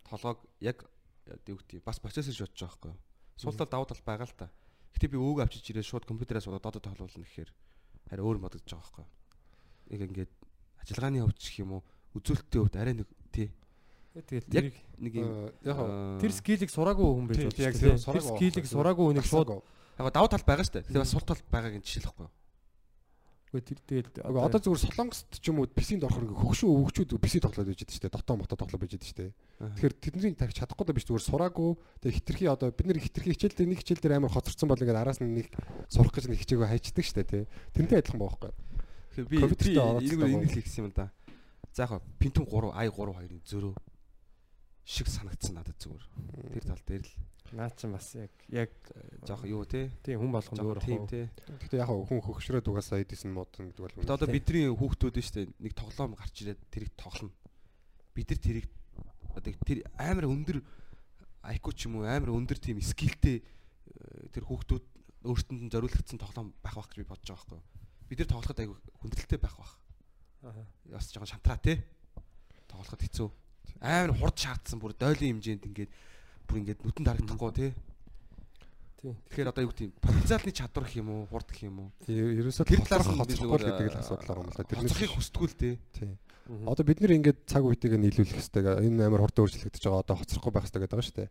[0.08, 0.78] толгойг яг
[1.44, 3.00] юу гэдэг бас процессор гэж бодож байгаа байхгүй юу?
[3.36, 4.48] Суултал давуу тал байгаа л та.
[4.96, 7.52] Гэтэ би өвөг авчиж ирээд шууд компьютерээс удаа доод тоглуулна гэхээр
[8.08, 9.12] харин өөр модож байгаа байхгүй юу?
[9.92, 10.32] Яг ингээд
[10.88, 11.82] ажиллагааны хувьд ч гэх юм уу
[12.16, 13.52] үзүүлэлтийн хувьд арай нэг тий
[14.12, 15.28] Тэгээд яг тэр нэг юм
[15.64, 17.64] Яг аа, тэр скилийг сураагүй хүн байж болно.
[17.64, 18.68] яг тэр дээ.
[18.68, 19.64] сураагүй хүнийг шууд
[19.96, 20.86] яг давуу тал байгаа шүү дээ.
[20.92, 22.32] Тэгээ бас сул тал байгааг нь жишээлэхгүй юу?
[23.52, 27.34] үгүй тэр Aga одоо зүгээр солонгост ч юм уу PC-нд орохоор ингээ хөгшин өвгчүүд PC
[27.44, 28.16] тоглоод байж дээ шүү дээ.
[28.16, 29.32] Дотоо мото тоглоод байж дээ шүү дээ.
[29.76, 31.70] Тэгэхээр тэдний тарих чадахгүй даа биш зүгээр сураагүй.
[32.00, 34.96] Тэгээ хитрхи одоо бид нэр хитрхи хичээл дээр нэг хичээл дээр амар хоцорсон бол ингээ
[34.96, 35.52] араас нь нэг
[35.92, 37.44] сурах гэж нэг хичээгөө хайчдаг шүү дээ тий.
[37.76, 38.52] Тэрнтэй адилхан байхгүй.
[39.12, 39.36] Тэгэхээр би
[40.32, 41.12] энийг л хэлсэн юм л да.
[41.76, 43.72] За яг Pentium 3 i3 2-ын зөрөө
[44.84, 46.04] шиг санагдсан надад зүгээр.
[46.58, 47.14] Тэр тал дээр л
[47.52, 48.72] наа чин бас яг яг
[49.28, 49.92] жоох юу те.
[50.02, 51.28] тийм хүн болгонд өөр тийм те.
[51.60, 54.08] Гэхдээ яг хүн хөгшрөөд угаасаа эдисэн модон гэдэг бол.
[54.08, 57.32] Одоо бидний хүүхдүүд нь штэ нэг тоглоом гарч ирээд тэрийг тоглоно.
[58.16, 58.66] Бид нар тэрийг
[59.36, 60.64] одоо тэр амар өндөр
[61.44, 64.84] IQ ч юм уу амар өндөр тийм скиллтэй э, тэр хүүхдүүд
[65.28, 67.60] өөртөнд нь зориулагдсан тоглоом байх байх гэж би бодож байгаа байхгүй.
[68.08, 69.72] Бид нар тоглоход айгүй хүндрэлтэй байх байх.
[70.42, 70.64] Аа.
[70.88, 71.84] Бас жоохон шантраа те.
[72.66, 73.28] Тоглоход хэцүү.
[73.82, 75.90] Амар хурд шаардсан бүр дойлын хэмжээнд ингээд
[76.46, 77.74] бүр ингээд нүдэнд харагдахгүй те.
[79.02, 79.18] Тийм.
[79.26, 81.90] Тэгэхээр одоо юу гэдэг юм потенциалны чадвар гэх юм уу, хурд гэх юм уу.
[82.06, 84.62] ерөөсөө хоцрох нь хоцрохгүй гэдэг л асуудал юм л да.
[84.62, 85.74] Тэрнээс Хоцрохыг хүсдэггүй л тий.
[86.46, 86.66] Мгм.
[86.70, 88.62] Одоо бид нэр ингээд цаг үетэйгээ нийлүүлэх хэрэгтэй.
[88.86, 90.02] Энэ амар хурдан өөрчлөгдөж байгаа.
[90.06, 91.30] Одоо хоцрохгүй байх хэрэгтэй гэдэг байгаа шүү дээ.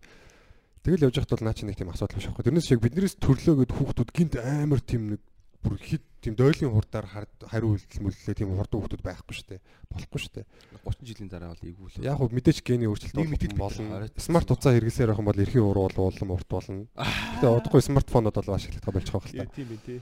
[0.81, 2.45] Тэгэл явж байхад бол наа чи нэг тийм асуудал биш аахгүй.
[2.51, 5.21] Тэрнээс шиг биднээс төрлөөгöd хүүхдүүд гинт амар тийм нэг
[5.61, 9.61] бүр хит тийм дойлын хурдаар хариу үйлдэл мүллээ тийм хурдан хүмүүс байхгүй шүү дээ.
[9.93, 10.45] Болохгүй шүү дээ.
[10.85, 12.01] 30 жилийн дараа бол л.
[12.01, 14.09] Яг хөө мэдээж гений өөрчлөлт болно.
[14.17, 16.85] Смарт уцаа хэрэглэсээр байх юм бол эрхийн уруу бол уулам урт болно.
[16.97, 19.53] Гэтэ одоогүй смартфонууд бол ашиглах болж байгаа хэл та.
[19.53, 19.99] тийм ээ тий.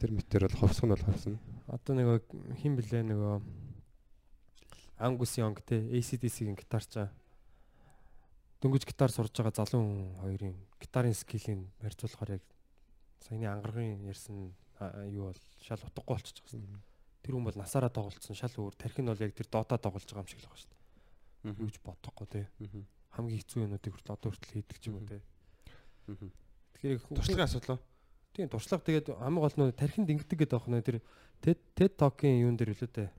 [0.00, 1.40] Тэр мэтэр бол ховсох нь бол ховсно.
[1.68, 2.18] Одоо нөгөө
[2.60, 3.36] хин блэ нөгөө
[4.98, 7.12] Angus Young те ACDC-ийн гитарчаа
[8.58, 12.44] дөнгөж гитар сурж байгаа залуу хүн хоёрын гитарын скилийг барьцуулахаар яг
[13.24, 14.54] саяны ангаргын ярьсан
[15.10, 16.18] юу бол шал утгагүй
[16.54, 16.82] юм.
[17.22, 20.22] Тэр хүн бол насаараа тоглолцсон шал өөр тархин нь бол яг тэр дотоо тоглож байгаа
[20.22, 21.58] юм шиг л байгаа шүү дээ.
[21.58, 22.40] Юу ч бодохгүй те.
[23.10, 25.18] Хамгийн хэцүү юмнуудыг хүртэл одоо хүртэл хийдэг юм те.
[26.78, 27.82] Тэгэхээр Туршлагын асуудал уу?
[28.38, 30.82] Тийм туршлага тэгээд хамгийн гол нь тархинд ингэдэг гэдэг байна.
[30.86, 31.02] Тэр
[31.42, 33.10] TED Talk-ын юун дээр үлээ дээ.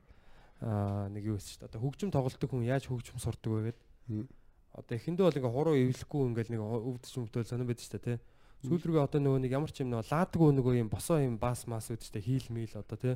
[0.64, 1.70] Аа нэг юу байсан шүү дээ.
[1.76, 4.32] Одоо хөгжим тоглолтог хүн яаж хөгжим сурдаг вэ гэдэг.
[4.80, 8.18] Одоо эхэндээ бол ингээ хуруу эвлэхгүй ингээл нэг өвдөж өмтөл сонирн байдаг шүү дээ тий.
[8.60, 11.64] Сүүл рүүгээ одоо нөгөө нэг ямар ч юм нөгөө лаадгүй нөгөө юм босоо юм бас
[11.64, 12.28] мас үүд шүү дээ.
[12.28, 13.16] Хийл мийл одоо тий.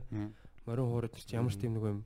[0.64, 2.02] Морин хуурад чи ямар ч тийм нөгөө юм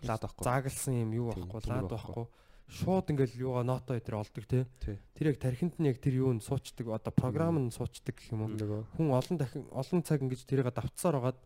[0.00, 0.44] Лаад байхгүй.
[0.48, 2.24] заагалсан юм юу байхгүй лаад байхгүй.
[2.70, 4.64] Шууд ингээл юугаа ното өдр олдог тий.
[4.80, 4.96] Тий.
[5.12, 8.48] Тэр яг тархинд нь яг тэр юу нь суучдаг одоо програм нь суучдаг гэх юм
[8.48, 11.38] уу Нөгөө хүн олон дахин олон цаг ингэж тэрийг давтсаар хагаад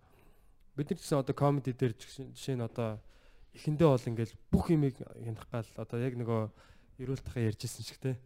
[0.79, 3.03] бид нар гэсэн одоо комеди дээр жишээ нь одоо
[3.59, 6.41] эхэндээ бол ингээл бүх юмыг хянах гал одоо яг нөгөө
[7.03, 8.19] эрүүл тахаа ярьжсэн шиг те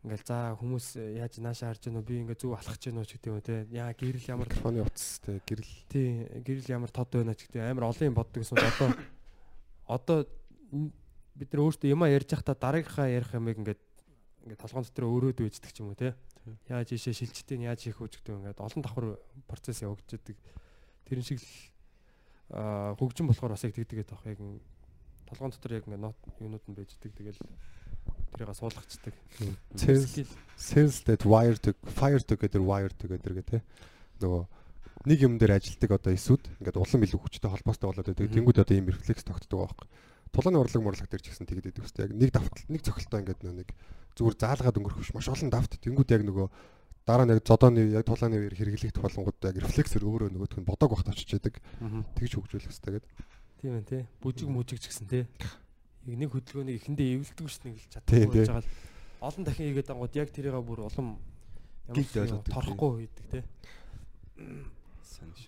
[0.00, 3.40] ингээл за хүмүүс яаж нааша харж гэнэ би ингээ зүг алхаж гэнэ ч гэдэг юм
[3.44, 3.68] те.
[3.68, 5.74] Яа гэрэл ямар микрофоны утас те гэрэл.
[5.92, 7.68] Тий гэрэл ямар тод байна ч гэдэг.
[7.68, 8.88] Амар олон юм боддог гэсэн одоо
[9.84, 10.18] одоо
[11.36, 13.82] бид нар өөртөө юма ярьж байхдаа дараагийнхаа ярих юмыг ингээд
[14.48, 16.16] ингээд толгоон дотор өрөөд үйждэг ч юм уу те.
[16.72, 20.36] Яаж ийшээ шилжтийн яаж хийх үү гэдэг ингээд олон давхар процесс явагддаг
[21.04, 21.50] тэрэн шиг л
[22.96, 24.64] хөгжим болохоор бас яг тэгдэг байх яг ин-
[25.28, 27.38] толгоон дотор яг ингээд нот юунууд нь байждаг тэгэл
[28.34, 29.14] тэрийг суулгачдаг
[30.60, 33.58] Sense that wire to fire together wire together гэх те.
[34.20, 34.44] Нөгөө
[35.08, 38.28] нэг юм дээр ажилтдаг одоо эсүүд ингээд улам илүү хүчтэй холбоостой болоод байдаг.
[38.28, 39.88] Тэнгүүд одоо ийм рефлекс тогтдог байхгүй.
[40.36, 42.04] Тулааны урлаг мурлаг дээр ч гэсэн тэгдэг гэдэг үстэй.
[42.04, 43.68] Яг нэг давтал нэг цохилтоо ингээд нөө нэг
[44.20, 45.80] зүгээр заалгаад өнгөрөх биш маш олон давт.
[45.80, 46.46] Тэнгүүд яг нөгөө
[47.08, 50.92] дараа нь яг зодооны яг тулааны үеэр хэрэглэгдэх болгонгууд яг рефлексээр өөрөө нөгөөх нь бодог
[50.92, 51.56] багт очиж яадаг.
[52.20, 53.12] Тэгж хөгжүүлэх хэрэгтэй гэдэг.
[53.60, 55.28] тийм ээ те бүжиг мүжиг ч гэсэн те
[56.06, 58.70] яг нэг хөдөлгөөнийг эхэндээ эвлдэг дээ ингээл Тийм, чадахгүй байж байгаа л
[59.20, 61.08] олон дахин хийгээд ангууд яг тэрийг бүр улам
[61.90, 63.40] ямар торхгүй хийдэг те.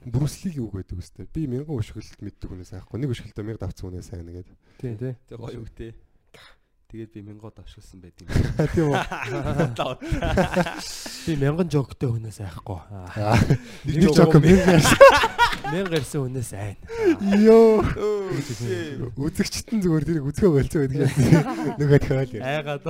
[0.05, 1.27] Брүслиг юу гэдэг үстэй.
[1.33, 3.01] Би мянган өшгөлт мэддэг хүнээс айхгүй.
[3.01, 4.49] Нэг өшгөлтөө 1000 давцсан хүнээс сайн нэгээд.
[4.77, 5.97] тийм те Тэг гоё үг те.
[6.93, 8.29] Тэгээд би мянгууд авшилсан байт юм.
[8.77, 9.01] Тийм үү.
[11.27, 12.77] би мянган жоктой хүнээс айхгүй
[13.17, 13.33] Аа,
[13.89, 14.85] Нэг жок мянган
[15.73, 16.77] мянга ирсэн хүнээс айн
[17.41, 17.81] Йоо.
[19.17, 21.09] Үзэгчтэн зүгээр тэрийг үзгөө болцоо гэдэг юм.
[21.81, 22.85] Нөгөө тохиол айгаад.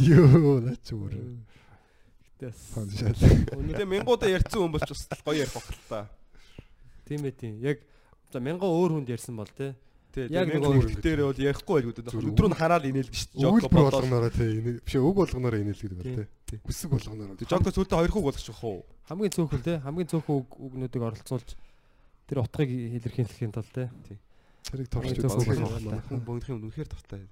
[0.00, 1.12] Йоо, наач бүр.
[2.40, 3.20] Тэс Фаншал.
[3.20, 6.08] Тэгээ мянгуудаа ярьсан хүн болч бас гоё ярих баг л та.
[7.06, 7.78] тийм ээ тийм яг
[8.32, 9.78] за мянган өөр хүнд ярьсан бол те
[10.16, 12.24] Тэгээ Яг нөгөө дээр бол ярихгүй байлгүй дээ.
[12.32, 13.68] Өдрөө нь хараад инээлдэг шүү дээ.
[13.68, 13.92] Бодоод.
[14.00, 16.08] болгоноороо тий биш үг болгоноороо инээлдэг бол
[16.48, 16.58] тий.
[16.64, 17.36] Үсэг болгоноороо.
[17.36, 18.80] Жокко сүлдө хоёр хүүг болгочих уу?
[19.06, 21.52] хамгийн цөөхөн те хамгийн цөөхөн үг үгнүүдийг оролцуулж
[22.26, 23.92] тэр утгыг илэрхийлэхийн тулд те
[24.66, 26.00] Тэрийг юм.
[26.10, 27.22] Хүн богдох юм үнэхээр дуртай.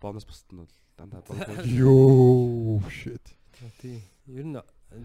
[0.00, 1.68] Бонус бусд нь бол дандаа богдох.
[1.68, 3.20] Йоо, shit.
[3.82, 4.00] тийм
[4.32, 4.56] ер нь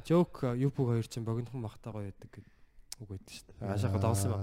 [0.08, 2.61] жок юпуг хоёр чинь богинохон махтаа гоё байдаг гэдэг
[3.02, 4.42] үг байдаг шүү дээ аашаага давсан юм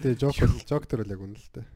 [0.00, 1.66] Тэгээ жок бол жок төр л яг үнэ л дээ.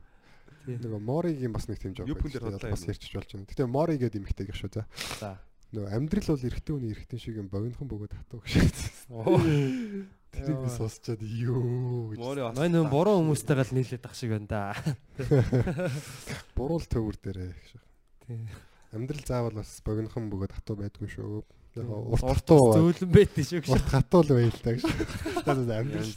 [0.68, 2.08] Нөгөө Моригийн бас нэг тийм жок.
[2.08, 2.92] Байдаг шүү бас юм.
[2.92, 3.48] ярьчих болж байна.
[3.48, 4.84] Гэтэ Мори гэдэг эмхтэй гэх шүү за.
[5.20, 5.30] за
[5.68, 8.76] Нөгөө амьдрал бол эрэгтэй хүний эрэгтэй шиг юм богинохон бөгөөд хатуу гэж.
[10.32, 12.18] Тэрийг би сонсчоод ёо гэж.
[12.20, 14.72] Моори мань хүн буруу хүмүүстэйгээ л нийлээд ах шиг байна да
[16.56, 17.68] Буруул төвөр дээрээ гэж.
[18.24, 18.48] тийм
[18.96, 21.44] Амьдрал заавал бас богинохон бөгөөд хатуу байдгүй шүү.
[21.78, 24.82] Яг урт урт зөөлөн байдсан шүү гэж урт хатуу л байл та гэж.
[25.48, 26.12] Амьдрал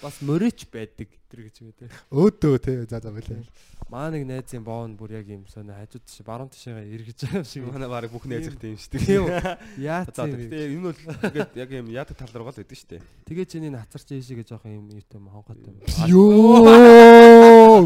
[0.00, 3.42] бас мөрөч байдаг тэр гэж үү те Өөдөө тий за за байлаа.
[3.90, 7.46] маа нэг найзын боон бүр яг юм сонио хажууд тийш баруун тишээгээ эргэж байгаа юм
[7.46, 7.62] шиг.
[7.66, 9.26] Манай баг бүх найзах тийм шүү тийм.
[9.26, 9.58] Дээ.
[9.90, 13.02] яа За тэгээ энэ бол ингээд яг юм яадаг тал руугаа л байдаг шүү дээ.
[13.26, 15.74] тэгээ чиний нацарч ийшээ жоох юм юутай юм хонгот юм.
[16.06, 16.66] Ёо.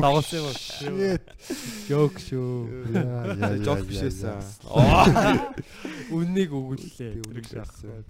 [0.02, 1.24] Давсан юм Shit.
[1.89, 2.47] жок шүү
[2.94, 4.39] Яа, яа, Жок яа, бишээсэн.
[4.65, 5.55] яа.
[6.15, 8.05] үннийг өгүүллээ үннийг шиг шаасан.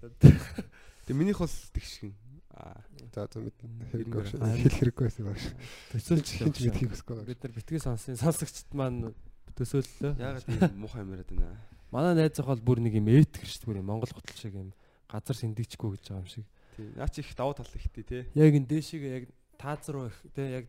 [1.05, 2.13] Тэгээ минийх бол тэгшгэн.
[2.55, 2.81] Аа.
[3.15, 3.59] За за мэд
[3.91, 4.57] Хэрэг хэрэггүй байна.
[4.57, 5.55] хэл хэрэггүй байсан юм шиг.
[5.93, 7.25] төсөөлж Хинч мэдхийг хүсэхгүй.
[7.27, 9.11] бид нар битгий сонсын сонсогчд маань
[9.59, 11.59] төсөөллөө Яагаад тийм муухай юм яриад байна.
[11.91, 14.71] манай найз ах бол бүр нэг юм этгэр шүү дээ Монгол хотл шиг юм
[15.11, 16.91] газар сэндэгчгүй гэж байгаа юм шиг Тийм.
[16.99, 18.19] Наа чи их давуу тал ихтэй те.
[18.35, 19.25] яг энэ дээшигээ яг
[19.59, 20.67] тааз руу их те яг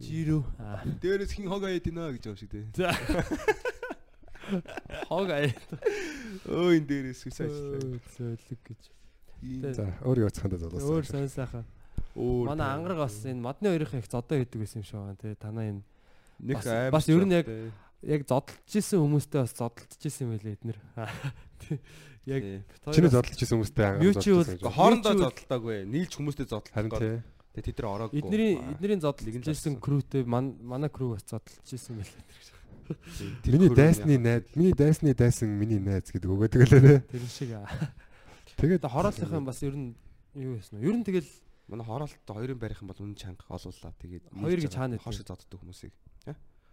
[0.00, 0.42] жирүү
[1.00, 2.64] Дээрээс хин хог аяд гинэ гэж юм шиг те.
[5.08, 5.50] хог аяа
[6.46, 7.98] Өө энэ дээрээс хүс ажиллаа.
[8.16, 8.82] зөөлөг гэж
[9.76, 11.08] За өөр юу цахандаа Өөр золоос.
[11.10, 11.64] сонь сайхан.
[12.16, 15.34] Өөр Манай ангараг бас энэ модны хоёрын их зодоо хийдэг байсан юм шиг байна тий.
[15.36, 15.82] Танаа энэ
[16.40, 17.46] нэг бас- аим бас ер нь яг
[18.02, 20.78] яг зодтолж исэн хүмүүстэй бас зодтолж исэн байлээ эднэр.
[21.66, 21.78] Тий.
[22.26, 22.42] Яг
[22.94, 24.02] Чиний зодтолж исэн хүмүүстэй ангаа.
[24.02, 25.76] Мючи бол- Гэхдээ хоорондоо зодтолтоогүй.
[25.84, 26.98] Нийлж хүмүүстэй харин зодтолдог.
[26.98, 27.16] тий.
[27.56, 28.20] Тэгээ тэд нар ороогүй.
[28.20, 29.74] эднэрийн Лигэн исэн зарсан.
[29.80, 32.24] крүүтэй ман- манай крүү бас зодтолж исэн байлээ.
[33.42, 37.00] Тэр Миний хөрөг дайсны найз, миний дайсны дайсан миний найз гэдэг өгөөд тэгэлээ.
[37.10, 37.66] Тэр шиг аа.
[38.60, 39.96] Тэгээд Тэгээ хорооллынхан бас ер нь
[40.36, 40.84] юу вэ?
[40.84, 41.26] Ер нь тэгэл
[41.66, 43.90] Манай хороолт хоёрын байрынхан бол үнэн чанга олууллаа.
[43.98, 45.90] Тэгээд Хоёр гэж хаана хоош зодддаг хүмүүсийг.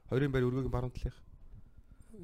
[0.05, 1.17] Хоёрын байр өргөгийн баруун талынх.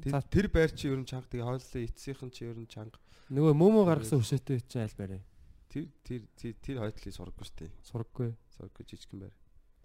[0.06, 1.26] За- Тэр- байр чи ер нь чанга.
[1.34, 2.94] Тэгээ хооллын эцсийнхэн чи ер нь чанга.
[3.26, 5.18] нөгөө мөмө гаргасан хөшөөтэй чинь аль барай.
[5.66, 7.70] Тэр тэр тэр тэр хойдлыг сургаггүй шүү дээ.
[7.82, 8.30] Сургаггүй.
[8.60, 9.34] Сургаггүй жижигхэн байр.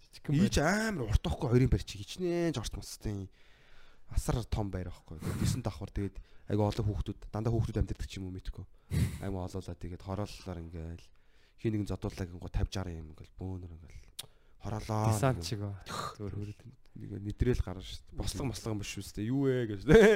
[0.04, 0.44] Жижигхэн байр.
[0.44, 3.24] Ийж амар урт тохгүй хоёрын байр чи хичнээн жорт мостой.
[4.12, 5.16] Асар том байр байхгүй.
[5.40, 6.20] Тэсэн давхар тэгээд
[6.52, 8.64] айгу олон хүүхдүүд дандаа хүүхдүүд амьдэрдэг ч юм уу мэдгүй.
[9.24, 11.06] Аймаа олоолаа тэгээд хорооллоор ингээл
[11.56, 14.00] хин нэгэн зодуулаг гоо 50 60 юм ингээл бөөнөр ингээл
[14.60, 15.08] хороолоо.
[15.10, 15.72] Десант шиг ба.
[16.20, 16.60] зөөр хөрөд
[17.00, 18.20] нэг нэтрэл гарна шүү дээ.
[18.20, 19.30] Бослого мослого юм биш шүү дээ.
[19.32, 20.14] Юу вэ гэж дээ.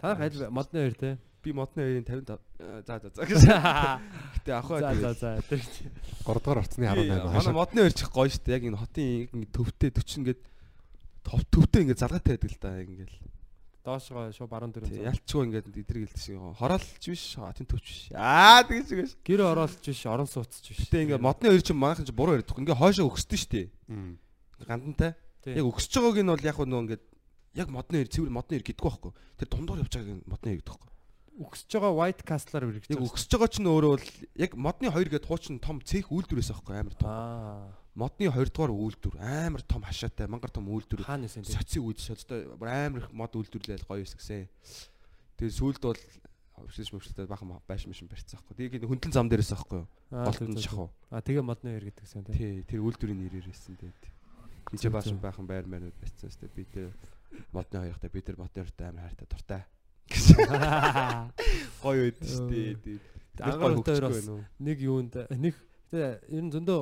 [0.00, 1.10] Та аль модны хоёр те.
[1.40, 3.40] Би модны 2-ын 55 э, за за за гэж.
[4.40, 4.96] Гэтэ ах За бай.
[5.00, 5.30] за за.
[5.48, 8.56] Тэр 3 дугаар орцны 18 Манай модны хоёр чих гоё шүү дээ.
[8.60, 10.40] Яг энэ хотын ингэ төвтэй 40 ингээд
[11.24, 13.16] тов төвтэй ингээд залгаатай байдаг л да ингээл.
[13.80, 14.92] доошгоо шуу баруун дөрөв.
[14.92, 18.00] Ялчгүй ингээд эдрэг хэлдэг шиг хороолч биш, хотын төвч биш.
[18.12, 19.16] Аа тэгэж шиг.
[19.24, 20.84] Гэр ороолж биш, орон сууцч биш.
[20.84, 22.60] Гэтэ ингээд модны хоёр чинь манайхан чинь буруу ярьдаг.
[22.60, 23.66] Ингээд хойшоо өгсдөн шүү дээ.
[24.68, 25.16] Гандантай.
[25.48, 27.04] Яг өгсөж байгааг нь бол яг нөгөө ингээд
[27.56, 29.12] яг модны хоёр цэвэр модны хоёр гэдэггүй байхгүй.
[29.40, 30.89] Тэр дундуур явж байгааг нь модны хоёр гэдэг байхгүй.
[31.40, 35.24] Өгсөж байгаа white castle-аар үргэж Яг өгсөж байгаа чинь өөрөө бол яг модны хоёр гэдэг
[35.24, 37.08] хуучин том цех үйлдвэрээс байхгүй амар том.
[37.08, 37.72] Аа.
[37.96, 41.56] Модны 2 дугаар үйлдвэр амар том хашаатай мангар том үйлдвэр тий.
[41.56, 44.52] соци үйд шодтой амар их мод үйлдвэрлэл гоё эсгсэн.
[45.40, 45.96] Тэгээ сүүлд бол
[46.60, 48.76] өвсөж мөвсөд бахан байш мишин барьцсан байхгүй.
[48.76, 49.88] Тэгээ хөндлөн зам дээрээс байхгүй юу?
[50.12, 50.92] Голтон шахав.
[51.08, 52.36] А тэгээ модны хоёр гэдэг гэсэн тий.
[52.36, 54.04] Тий, тэр үйлдвэрийн нэрээрээсэн тэгээд.
[54.76, 55.24] Хижээ бааш зүг.
[55.24, 56.92] бахан байр мэнүүд барьцсан өстэй би тэр
[57.56, 59.62] модны хоёртай би тэр модны хоёртай амар хайртай дуртай.
[61.82, 62.74] Гоё байд шүү дээ.
[62.80, 63.04] Тэгээд
[63.40, 64.26] Ангаар хоёр бас
[64.58, 65.54] нэг юунд нэг
[65.92, 66.80] ер нь зөндөө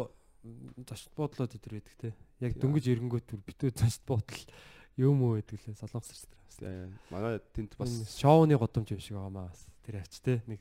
[0.89, 2.11] зочд буудлууд өдр байдаг те.
[2.43, 4.43] Яг дөнгөж ирэнгүүт бүр битүү зочд буудал
[4.99, 6.27] юм уу гэдэг лээ солонгос
[6.59, 6.91] зэрэг.
[7.11, 10.43] манай тэнд бас шоуны годомж юм шиг байгаамаа бас тэр ач те.
[10.47, 10.61] Нэг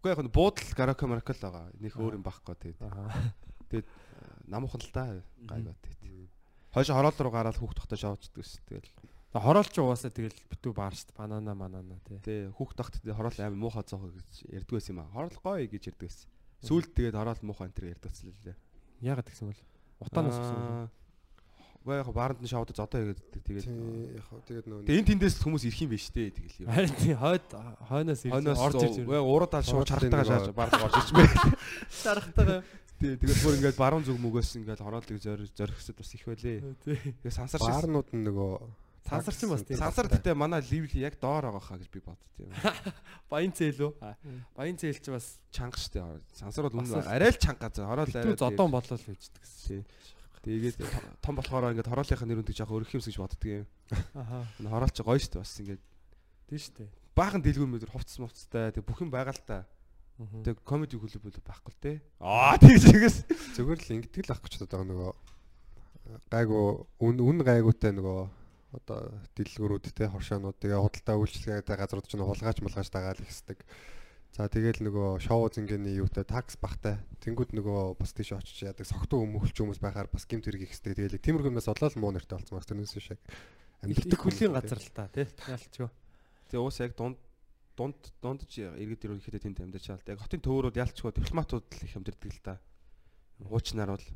[0.00, 1.68] үгүй яг нь буудал гарака маракал байгаа.
[1.76, 3.34] Нэг өөр юм байхгүй тэгээд аа.
[4.48, 5.04] намуухан л да
[5.44, 6.30] гайгаа тэгээд.
[6.72, 8.60] Хойш хороол руу гараад хүүхд тогтоо шавчдаг ш.
[8.64, 8.88] Тэгэл
[9.28, 12.16] Хороолч угаасаа тэгэл битүү баар штт банана манана те.
[12.24, 15.12] Тэ хүүхд тахт хороол амар муухай цоохоо гэж ярьдаг байсан юм аа.
[15.12, 16.28] Хороол гоё гэж ярьдаг байсан.
[16.64, 18.56] Сүүлд тэгээд хороол муухай энэ төр ярьдаг гэсэн лээ.
[19.04, 19.60] Яагаад гэсэн бол
[20.00, 20.88] утаанаас гэсэн
[21.88, 25.36] Үгүй яг бааранд нь шавд зодоо хийгээд тэгээд Тий, яг тэгээд нөгөө тэгээд энэ тэндээс
[25.40, 26.68] хүмүүс ирэх юм биш дээ тэгэл юм.
[26.68, 27.48] Харин тий хойд
[27.88, 31.56] хойноос ирж орж ирж яг ууруудаа шууд Уурдаа чарахтайгаа шааж баард орж ирж байна.
[32.02, 32.60] шарахтайгаа.
[32.98, 36.60] Тий тэгээд бүр ингээд баруун зүг мөгөөс ингээд хороолыг зөрих зөрөхсөд бас их байлээ.
[36.84, 36.98] Тий.
[37.24, 38.52] Тэгээд сансар шиг баарнууд нь нөгөө
[39.08, 39.78] Сансар ч юм бас тийм.
[39.80, 42.52] сансар гэдэг манай левел яг доор байгаа хаа гэж би боддtiin.
[43.32, 43.92] Баян цээл үү?
[44.54, 46.04] Баян цээл чи бас Чанга штэ.
[46.36, 47.88] Сансар бол л- арай л чанга заа.
[47.88, 49.82] Хороол битүү зодон болол үйждэг гэсэн.
[50.44, 50.76] Тэгээд
[51.24, 53.66] том болохоор ингээд хороолынхаа нэр үндэг жоох өрөх юмс гэж боддөг юм.
[54.14, 54.44] Аха.
[54.62, 55.82] Энэ хороол чи гоё штэ бас ингээд
[56.48, 56.88] Тийм дээ.
[57.18, 59.66] баахан дэлгүүр мэдөр хувцас мувцтай тэг бүх юм байгаа л та.
[60.46, 61.92] Тэг комеди клуб бол байхгүй л те.
[62.22, 63.16] Аа тэгж тэгээс.
[63.58, 65.10] зүгээр л ингэдэг л ахгүй ч одоо нөгөө
[66.32, 68.30] гайгу үн үн гайгуутай нөгөө
[68.72, 73.64] одоо дэлгүүрүүд те хоршоонууд тэгээ худалдаа үйлчлэгээтэй газрууд ч нь хулгаач малгаач дагаал ихсдэг.
[74.36, 77.00] За тэгэл нөгөө шоу зингэний юутай такс бахтай.
[77.24, 81.00] Тэнгүүд нөгөө бас тийш очиж яадаг согтуу өмөлч хүмүүс байхаар бас гимт хэрэг ихсдэг.
[81.00, 83.20] Тэгэл тиймэрхүүнээс олоод муу нэртэй болсон бас тэрнээс яг
[83.86, 85.26] Их хүлийн газар л та тий.
[85.46, 85.88] Ялчгүй.
[86.50, 87.18] Тэгээ уус яг дунд
[87.78, 90.12] дунд дундж иргэд ирүү ихэд тэнд амьдарч байгаа л да.
[90.18, 92.54] Яг хотын төвөрүүд ялчгүй дипломатууд л их амьдардаг л да.
[93.46, 94.06] Хуучнаар бол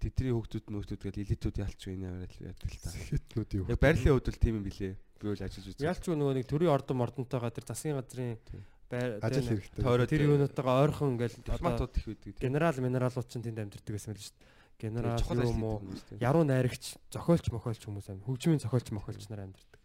[0.00, 2.90] тэдний хүүхдүүд мөөхдүүд гэл элитүүд энэ яриад ярьдаг л да.
[2.96, 3.64] хитнүүд юу.
[3.68, 4.94] Яг байрлалын хувьд бол тийм юм билээ.
[5.20, 5.84] Би бол ажиллаж үзсэн.
[5.84, 8.40] Ялчгүй нөгөө нэг төрийн ордон мордонтойгоо тэр засгийн газрын
[8.88, 10.06] ажил хэрэгтэй.
[10.08, 12.40] Тэр юунуудтайгаа ойрхон ингээл дипломатууд их байдаг.
[12.40, 14.56] генерал минералууд ч тэнд амьдэрдэг байсан мэл шүү дээ.
[14.78, 15.78] Генерал юм уу?
[16.22, 18.24] Яруу найрагч, зохиолч, мохиолч хүмүүс амин.
[18.24, 19.78] Хөгжмийн зохиолч, мохиолч нар амьдэрдэг.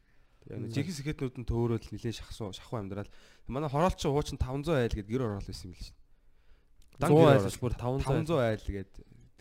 [0.72, 3.10] Жигс ихэднүүд нь төөрөөл нилээн шахсуу шахуу амьдрал.
[3.48, 5.96] Манай хороолч хуучин 500 айл гэд гэр орол байсан юм л шин.
[7.00, 8.92] 100 айлч бүр 500 500 айл гэд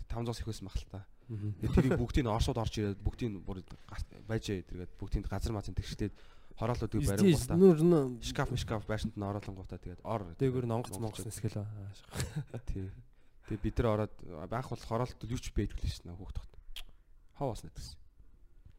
[0.09, 1.01] 500-аас их байсан мах л та.
[1.33, 5.77] Тэрийг бүгдийг нь оршууд орж ирээд бүгдийг нь бүр гарт- байж тэргээд бүгдийг газар мазын
[5.77, 6.11] тэгштэй
[6.59, 7.79] хороолуудыг барингуудаа Нүр
[8.21, 11.65] шкаф шкаф байшинт нь ороолонгуудаа тэгээд ор дээгүүр нь онгоц монгоц нэсгэл.
[12.69, 12.93] тий.
[13.49, 14.15] Тэгээ бид нар ороод
[14.53, 16.53] баах бол хороолт юу ч байдгүй л шин хүүхд тохт.
[17.41, 17.97] Хаваас нэгсэн.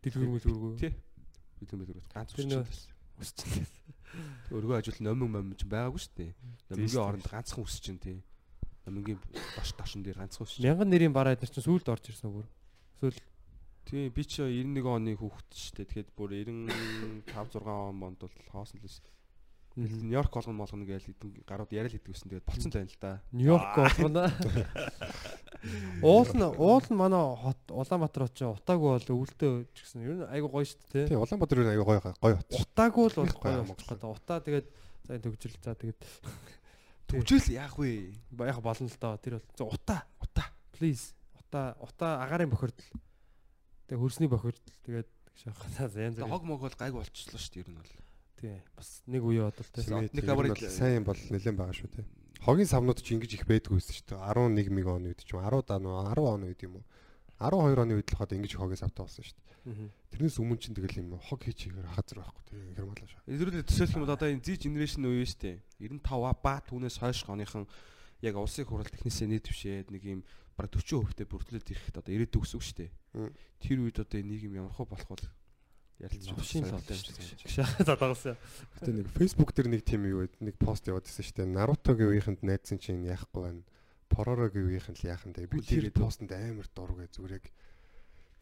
[0.05, 0.73] Дэлгүүр мэлгүүргүй.
[0.77, 0.93] Тий.
[1.57, 2.63] Бид юм билгүүр ганц байсан.
[3.17, 3.67] Үсчихлээ.
[4.53, 6.31] Өргөө ажил номин момин ч байгаагүй шүү дээ.
[6.69, 8.21] Номингийн оронд ганцхан үсч чинь тий.
[8.85, 9.19] Номингийн
[9.55, 10.59] дош дошин дээр ганцхан үсч.
[10.59, 12.47] Мянган нэрийн бараа эдгээр чинь сүүлд орж ирсэн бүр.
[12.99, 13.19] Сүүл
[13.83, 15.87] Тий би чи 91 оны хүүхэд шүү дээ.
[15.91, 19.03] Тэгэхээр бүр 95 6 он монд бол хоосон л байсан.
[19.75, 22.29] Нью-Йорк болгон болгоно гээл хэдэн гарууд яриад идэвсэн.
[22.29, 23.11] Тэгээд болцсон л байна л да.
[23.33, 24.23] Нью-Йорк болгоно.
[26.03, 30.15] Уул нь уул нь манай хот Улаанбаатар хот чинь утаагүй бол өвөлдөө ч гэсэн ер
[30.21, 31.07] нь айгу гоё шүү дээ.
[31.09, 32.49] Тийм Улаанбаатар юу аяга гоё гоё хот.
[32.51, 32.61] шүү.
[32.67, 34.67] Утаагүй л бол гоё гээд утаа тэгээд
[35.07, 35.99] за энэ төгжрөл за тэгээд
[37.13, 38.17] Төвжэл яах вэ?
[38.33, 39.17] баях болно л доо.
[39.21, 40.01] Тэр бол за утаа.
[40.17, 40.47] Утаа.
[40.73, 41.13] Please.
[41.37, 41.77] Утаа.
[41.77, 42.89] Утаа агарын бохирдол.
[43.85, 44.73] Тэгээд хөрсний бохирдол.
[44.81, 45.09] Тэгээд
[45.93, 47.93] янз Тэгээ бүр хог мог бол гайг болчихлоо шүү дээ ер нь бол.
[48.43, 48.57] тий.
[48.75, 50.09] Бас нэг үе бодвол тий.
[50.13, 52.05] Нэг аварыг сайн бол нэлээд байгаа шүү те.
[52.43, 54.19] Хогийн савнууд ч ингэж их байдгүй байсан шүү дээ.
[54.19, 56.85] 11 мэг оны үед ч юм уу 10 даа нөө 10 оны үед юм уу.
[57.39, 59.89] 12 оны үед л хаад ингэж хогийн савтай болсон шүү дээ.
[60.11, 63.21] Тэрнээс өмнө чинь тэгэл юм хог хийж игээр хазар байхгүй тийм хэрмэлээ шүү.
[63.31, 65.57] Илрүүлээ төсөөлөх юм бол одоо энэ Z generation үе шүү дээ.
[66.03, 67.65] 95 ба түүнээс хойш оныхон
[68.21, 70.21] яг улсын хурал технисээ нийт төвшээд нэг юм
[70.55, 72.91] баг 40% бүртлээд ирэхэд одоо ирээдүйг үсэг шүү дээ.
[73.63, 75.31] Тэр үед одоо энэ нийгэм ямар хөө болох бол л
[76.43, 77.53] сонирхолтой болдог юм шиг дээ.
[77.53, 78.35] Шахаа задагсан.
[78.79, 81.53] Гэтэ нэг Facebook дээр нэг тийм юу байд нэг пост явуулсан шүү дээ.
[81.53, 83.63] Naruto-гийн үеийнхэнд найдсан чинь яахгүй байна.
[84.13, 85.49] Pororo-гийн үеийнхэнд л яахан дээ.
[85.49, 87.49] Би тэр постонд амар дург зүрэг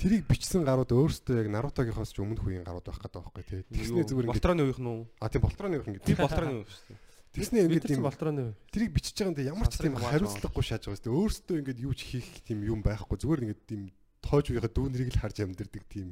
[0.01, 3.61] Тэрийг бичсэн гарууд өөрөөсөө яг Naruto-гийнхоос ч өмнөх үеийн гарууд байх гэдэг байхгүй тий.
[3.69, 5.01] Тэгснээ зүгээр ингэ Болтроны үеийнх нь үү?
[5.21, 6.25] А тийм болтроны үеийн Би ингэ.
[6.25, 6.99] болтроны үеийнх шүү дээ.
[7.37, 8.43] Тэгснээ ингэ Бид тийм болтроны
[8.73, 11.17] тэрийг бичиж байгаа юм ямар ч тийм хариуцлагагүй шааж байгаа шүү дээ.
[11.21, 13.17] Өөрөөсөө ингэ юу ч хийх тийм юм байхгүй.
[13.21, 13.81] Зүгээр ингэ тийм
[14.25, 16.07] тоож үеийнхээ дүүнэрийг л харж амьдэрдэг тийм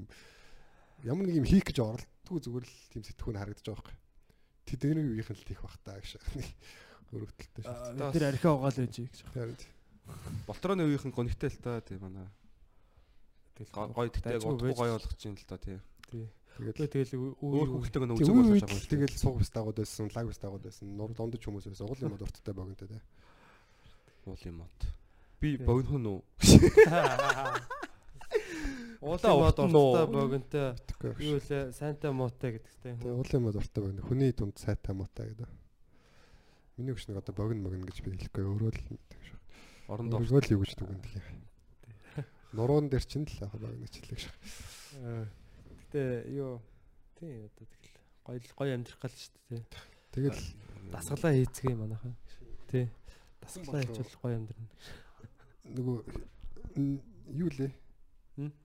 [1.01, 3.97] ямар нэг юм хийх гэж оролддгүй зүгээр л тийм сэтгүүн харагдаж байгаа байхгүй.
[4.69, 6.13] Тэдний үеийнх нь л тийх бах таа гэж
[7.13, 8.11] өрөвдөлттэй шүү.
[8.13, 9.15] тэр архиа угаал байж гэж.
[9.33, 9.73] Харин тийм.
[10.47, 12.27] Болтроны үеийнх нь гонигтай л та тийм манай.
[13.73, 15.81] Го- Гоё байж- гоё болгож чинь л та тийм.
[16.09, 18.89] Тэгээд Тэгэл Өөр нь тийм үзэг үед байгаа юм.
[18.91, 21.85] тэгэл сууг бис дагууд байсан, лаг бис дагууд байсан, нур дондож хүмүүс байсан.
[21.87, 23.01] Угал юм дурттай богинтой тий.
[24.25, 24.79] уул юм от.
[25.39, 26.19] Би богино хүн үү?
[28.99, 29.91] Уулаа урт урт нь уу?
[29.95, 30.75] уртаа богинтой
[31.23, 32.99] юу лээ сайнтай муутай гэдэгтэй.
[32.99, 34.01] Тэгээ уул юм дуртай богино.
[34.03, 35.47] Хүний дунд сайтай муутай гэдэг.
[36.79, 39.39] Миний өгч нэг одоо богино богино гэж би хэлэхгүй өөрөө л гэдэг шүү.
[39.91, 41.23] Орондоо Өөрөө л юу гэж дүгэн тгий.
[42.55, 45.27] Нуруунд дээр чинь л яг богино ч хэлэх шүү.
[45.91, 46.63] Гэтэ юу
[47.19, 49.67] тий одоо тэгэл гоё гоё амьдрах гал шүү дээ.
[50.15, 50.39] Тэгэл
[50.95, 52.15] Дасгалаа хийцгээе манайхан.
[52.71, 52.87] Тий.
[53.43, 54.67] Дасгалаа хийчихвэл гоё амьдрна.
[55.69, 55.97] нөгөө
[57.35, 57.71] юу лээ?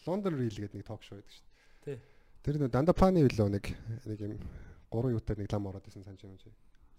[0.07, 1.45] London Reel гэдэг нэг ток шоу байдаг шүү.
[1.85, 1.99] Тий.
[2.47, 3.65] Тэр нэг дандапаны билүү нэг
[4.07, 4.39] нэг юм
[4.89, 6.49] гурван юутай нэг лам ороод исэн санаж юм чи.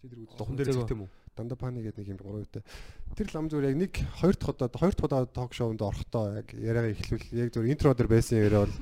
[0.04, 1.10] Духан дээр зэгтэй мүү.
[1.36, 2.64] Дандапаны гэдэг нэг юм гурван үтэй.
[3.16, 6.48] Тэр лам зүгээр яг нэг хоёр дахь удаа хоёр дахь удаа ток шоунд орохдоо яг
[6.56, 8.76] яриагаа эхлүүл яг зүгээр интро дээр байсан яриа бол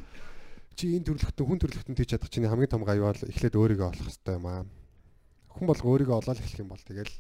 [0.78, 4.06] чи энэ төрлөختөн хүн төрлөختөнд хийж чадах чиний хамгийн том гавь бол эхлээд өөрийгөө олох
[4.06, 4.66] хэрэгтэй юм аа.
[5.54, 7.14] Хүн бол өөрийгөө олоод эхлэх юм бол тэгэл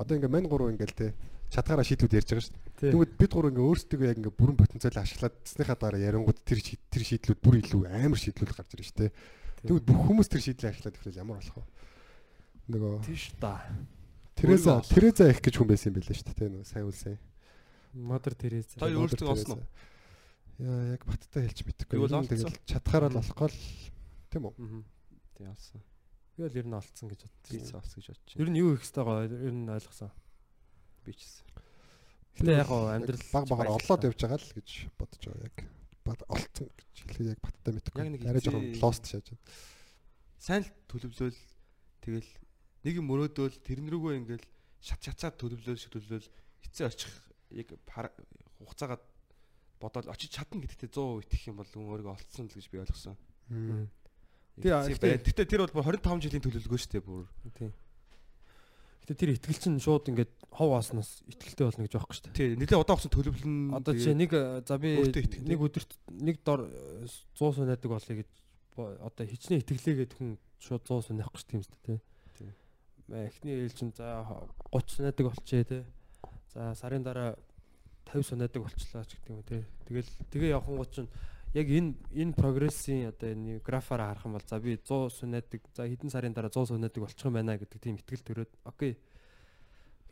[0.00, 1.06] одоо ингээ мань гурав ингээл те
[1.52, 2.92] чатгаараа шийдлүүд ярьж байгаа шүү дээ.
[2.92, 7.02] Тэгвэл бид гурав ингээ өөрсдөө яг ингээ бүрэн потенциалаа ашиглаад цэснийхаа дараа ярингууд тэр тэр
[7.04, 9.12] шийдлүүд бүр илүү амар шийдлүүд гарч ирж шүү дээ.
[9.64, 11.64] Тэгвэл бүх хүмүүс тэр шийдлээ ашиглаад эхлэх ямар болох вэ?
[12.70, 13.60] Нөгөө Тийш та.
[14.34, 14.80] Тереза.
[14.88, 17.18] Тереза их гэж хүн байсан юм байлээ шүү дээ нөгөө сайн үлсэн.
[17.94, 18.78] Модер Тереза.
[18.80, 19.66] Та юу- өөрсдөө олсон уу?
[20.58, 21.98] Яа яг баттай хэлж мэдэхгүй.
[22.30, 23.58] Тэгэл чадхаараа л болохгүй л
[24.30, 24.54] тийм үү?
[24.54, 24.82] Аа.
[25.36, 25.82] Тий алсан.
[26.34, 27.50] Би бол ер нь олцсон гэж бодсон.
[27.50, 28.38] Пицца ус гэж бодчих.
[28.40, 30.10] Ер нь юу их хэвээр ер нь ойлгосон.
[31.04, 31.44] би ч гэсэн.
[32.40, 34.68] Гэтэ яг гоо амьдрал баг багаар олоод явж байгаа л гэж
[34.98, 35.56] бодож байгаа яг.
[36.02, 38.00] Бат олцсон гэж хэлээ яг баттай мэдэхгүй.
[38.02, 39.42] Яг нэг Арай жоохон лост шааж байна.
[40.42, 41.38] Сайн л төлөвлөөл
[42.02, 42.30] тэгэл
[42.84, 44.46] нэг юм мөрөөдөөл тэрэн рүүгээ ингээл
[44.84, 46.28] шат шатцаад төлөвлөөл төлөвлөөл
[46.68, 47.12] эцээ очих
[47.56, 47.72] яг
[48.60, 49.00] хугацаагаа
[49.80, 53.16] бодоод очиж чадна гэдэгтээ 100% итгэх юм бол хүн өөрийгөө олцсон л гэж би ойлгосон.
[55.00, 55.18] Бай.
[55.18, 57.26] Гэтэ тэр бол бүр 25 жилийн төлөвлөгөө шүү дээ бүр.
[57.58, 57.72] Тийм.
[59.04, 62.38] Гэтэ тэр итгэл чинь шууд ингээд хов ааснаас итгэлтэй болно гэж байхгүй шүү дээ.
[62.38, 63.56] Тий, нэлээд удаан хугацаанд төлөвлөн.
[63.76, 64.30] Одоо жишээ нэг
[64.64, 64.90] за би
[65.44, 66.60] нэг өдөрт нэг дор
[67.36, 68.30] 100 сунаадаг болъё гэж
[68.78, 71.98] одоо хичнээн итгэлээгээд хүн шууд 100 сунаахгүй шүү тийм үстэй тий.
[71.98, 72.00] Тий.
[72.00, 72.13] Мэ
[73.08, 74.24] эхний ээлж чинь за
[74.72, 75.84] 30 сунаадаг болчихъя тий.
[76.52, 77.36] За сарын дараа
[78.06, 79.64] 50 сунаадаг болчлаа ч гэдэг юм тий.
[79.84, 81.10] Тэгэл тэгээ явхангууд чинь
[81.54, 85.84] яг энэ энэ прогрессийн одоо энэ графаараа харах юм бол за би 100 сунаадаг за
[85.84, 88.96] хэдэн сарын дараа 100 сунаадаг болчих юм байна гэдэг тийм итгэл төрөөд окей.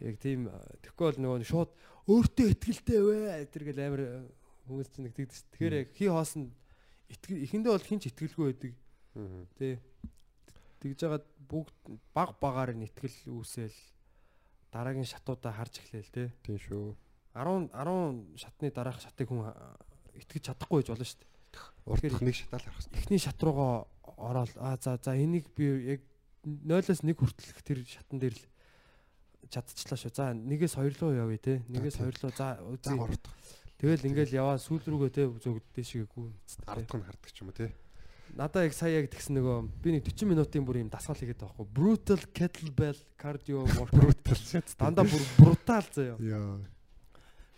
[0.01, 0.51] Яг тийм
[0.85, 1.70] тэгэхгүй бол нөгөө шууд
[2.10, 4.10] өөртөө итгэлтэй вэ тэр гэл амар э,
[4.66, 5.39] хүмүүс чинь нэг тэгдэж.
[5.55, 6.51] Тэгэхээр яг хий хооснд
[7.09, 8.73] итгэл эхэндээ бол хинч итгэлгүй байдаг
[9.59, 9.78] тий.
[10.82, 11.78] Тэгж жагаад бүгд
[12.10, 13.70] баг багаар нь итгэл үүсэл
[14.74, 16.28] дараагийн шатуудаа харж эхлээл тий.
[16.42, 16.98] Тийм шүү.
[17.38, 19.46] 10 10 шатны дараах шатыг хүн
[20.18, 21.30] итгэж чадахгүй гэж болно шүү дээ.
[21.86, 22.98] Урд нэг шатаал харах хэрэгтэй.
[22.98, 23.86] эхний шат руугаа
[24.18, 26.00] ороод аа за за энийг би яг
[26.42, 28.44] 0-оос 1 хүртэлх тэр шатан дээр л
[29.48, 30.12] чадчихлаа шүү.
[30.12, 31.54] За нэгээс хоёр руу явъя те.
[31.70, 32.98] Нэгээс хоёр руу за үзье.
[33.78, 36.30] Тэгэл ингээл яваа сүүл рүүгээ те зөв дэшигээ гүн.
[36.66, 37.70] Ард дахь нь хардаг ч юм уу тий.
[38.32, 41.52] Надаа яг сая яг тэгсэн нөгөө би нэг 40 минутын бүр юм дасгал хийгээд байгаа
[41.52, 41.68] хгүй.
[41.68, 43.92] Brutal kettlebell cardio workout.
[44.00, 44.72] Brutal шат.
[44.80, 46.16] Дандаа бүр брутал заяа.
[46.16, 46.56] Яа.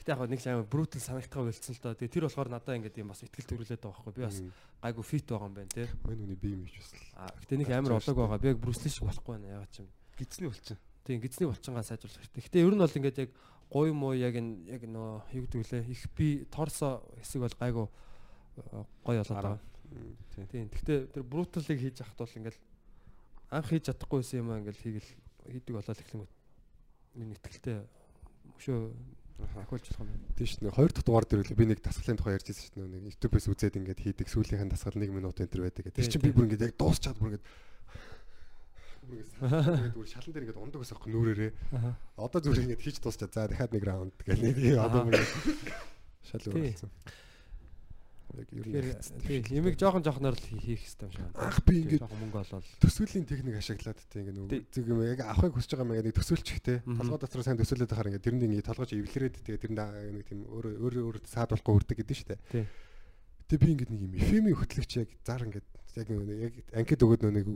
[0.02, 1.94] Гэтэ яг нэг амар brutal санагдтайгаа болцсон л доо.
[1.94, 4.12] Тэгээ тэр болохоор надаа ингээд юм бас ихтгэл төрүүлээд байгаа хгүй.
[4.18, 4.38] Би бас
[4.82, 5.86] гайгүй fit байгаа юм байна те.
[6.02, 6.90] Мань үний бие юм биш бас.
[7.16, 8.42] А гэтэ нэг амар олог байгаа.
[8.42, 9.88] Би яг Bruce Lee шиг болохгүй байна ягаад ч юм.
[10.18, 10.78] Гидсний болчихсон.
[11.06, 12.44] Тийм гизний булчингаа сайжруулах хэрэгтэй.
[12.44, 13.30] Гэтэ ер нь бол ингээд яг
[13.70, 17.86] гой муу яг энэ яг нөө юу гэдэг вүлээ их би торсо хэсэг бол гайгүй
[17.88, 19.59] э, гой болоод байгаа.
[20.51, 20.69] Тийм.
[20.71, 22.59] Гэтэ тэр бруталыг хийж яхад бол ингээд
[23.55, 25.11] анх хийж чадахгүйсэн юм аа ингээд хийгээл
[25.55, 26.33] хийдэг болоод эхлэнгүүт
[27.15, 27.79] миний ихтгэлтэй
[28.59, 28.79] өшөө
[29.39, 30.11] ахиулж болох юм.
[30.35, 30.75] Тийм шүү дээ.
[30.75, 33.03] Хоёр дахь дугаар дээр би нэг дасгалын тухай ярьж байсан шүү дээ.
[33.03, 35.91] Нэг YouTube-ээс үзээд ингээд хийдэг сүүлийнх нь дасгал 1 минут энэ төр байдаг.
[35.91, 37.47] Тэр чинь би бүр ингээд яг дуусчаад бүр ингээд
[39.05, 41.53] бүр ингээд бүр шалан дээр ингээд ундаг гэсэн юм нүрээрээ.
[42.19, 43.29] Одоо зүгээр ингээд хийж дуусчаа.
[43.31, 45.19] За дахиад нэг раунд гэх нэг одоо бүр
[46.23, 46.55] шал Тийм.
[46.55, 46.91] өөрчлөсөн.
[48.35, 51.39] Яг ер нь тийм ямиг жоохон жоохноор л хийх хэрэгтэй юм шиг байна.
[51.39, 55.20] Ах, би ингээд- жоохон мөнгө олоод төсвөлийн техник ашиглаад тийм ингээд нөгөө зүг юм яг
[55.23, 56.78] авахыг хүсэж байгаа юм төсөөлчихтэй.
[56.85, 56.98] Мгм.
[56.98, 59.81] Толгой дотроо сайн төсөөлөд байхаар ингээд тэрэнд ингээд толгойч эвлэрээд тэгээ тэрэнд
[60.19, 62.40] нэг тийм өөр өөр өөр саадуулахгүй үрдэг гэдэг шүү дээ.
[62.51, 62.65] Тий.
[63.44, 67.47] Тэгээ би ингээд нэг юм эфемийн хөтлөгч яг зар ингээд яг яг анкет өгөөд нэг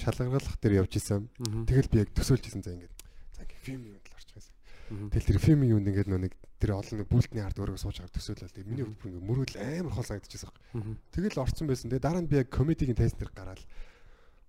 [0.00, 1.28] шалгаруулах дээр явж исэн.
[1.68, 2.94] Тэгэл би яг төсөөлж исэн за ингээд
[3.36, 4.54] за ингээд эфемийн үйл орчих байсан.
[4.58, 4.83] Мгм.
[5.12, 8.14] Тэгэл тэр эфемийн юунд ингээд нөө нэг тэр олон нэг бүлтний ард өргө сууж байгаа
[8.14, 8.54] төсөөлөл.
[8.54, 10.52] Тэгээ миний бүр ингээд мөрөөл амар хол санагдчихсан.
[10.74, 10.92] Мгм.
[11.12, 11.88] Тэгэл орцсон байсан.
[11.90, 13.62] Тэгээ дараа нь би яг комедигийн тест дээр гараад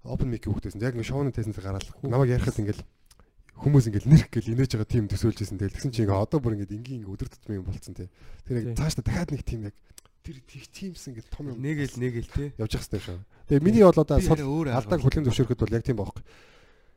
[0.05, 0.81] open mic өгдөөсөн.
[0.81, 2.83] Яг нэг шоуны тест дээр гараад намайг ярихад ингээл
[3.55, 5.57] хүмүүс ингээл нэрх гэл инээж байгаа тим төсөөлжсэн.
[5.57, 8.09] Тэгэл тэгсэн чинь ингээ одоо бүр ингээд ингийн ингээ өдөр тутмын юм болцсон тий.
[8.43, 9.75] Тэр яг цааш та дахиад нэг тим яг
[10.25, 12.47] тэр тех тимс ингээд том юм Нэгэл нэгэл тий.
[12.59, 13.19] явж явах хэрэгтэй шүү.
[13.47, 16.23] Тэгээ миний бол одоо алдааг хүлэн зөвшөөрөхөд бол яг тийм баахгүй.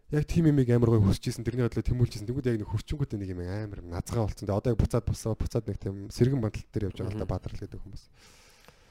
[0.09, 1.45] Яг тим имийг амар гой хүсчихсэн.
[1.45, 2.25] Тэрний бодлоо тэмүүлжсэн.
[2.25, 4.49] Тэнгүүд яг нэг хурчингүүтэй нэг юм амар назгаа болцсон.
[4.49, 7.61] Одоо яг буцаад босоо буцаад нэг тийм сэргэн бандал дээр явж байгаа л да баадрал
[7.61, 8.05] гэдэг хүмүүс.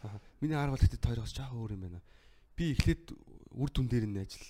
[0.06, 0.22] Аха.
[0.46, 2.06] Миний арга бол ихтэй тойрогоос жоохон өөр юм байна.
[2.54, 3.18] Би эхлээд
[3.58, 4.46] үр дүн дээр нь ажил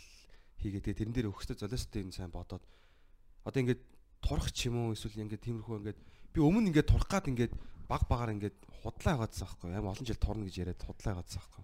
[0.60, 2.64] хийгээ тэгээ тэрэн дээр өгөхтэй золиостой энэ сайн бодоод
[3.48, 3.82] одоо ингээд
[4.20, 6.00] турах ч юм уу эсвэл ингээд тиймэрхүү ингээд
[6.36, 7.54] би өмнө ингээд турах гад ингээд
[7.88, 11.64] баг багаар ингээд худлаа байгаадсан байхгүй амар олон жил турна гэж яриад худлаа байгаадсан байхгүй.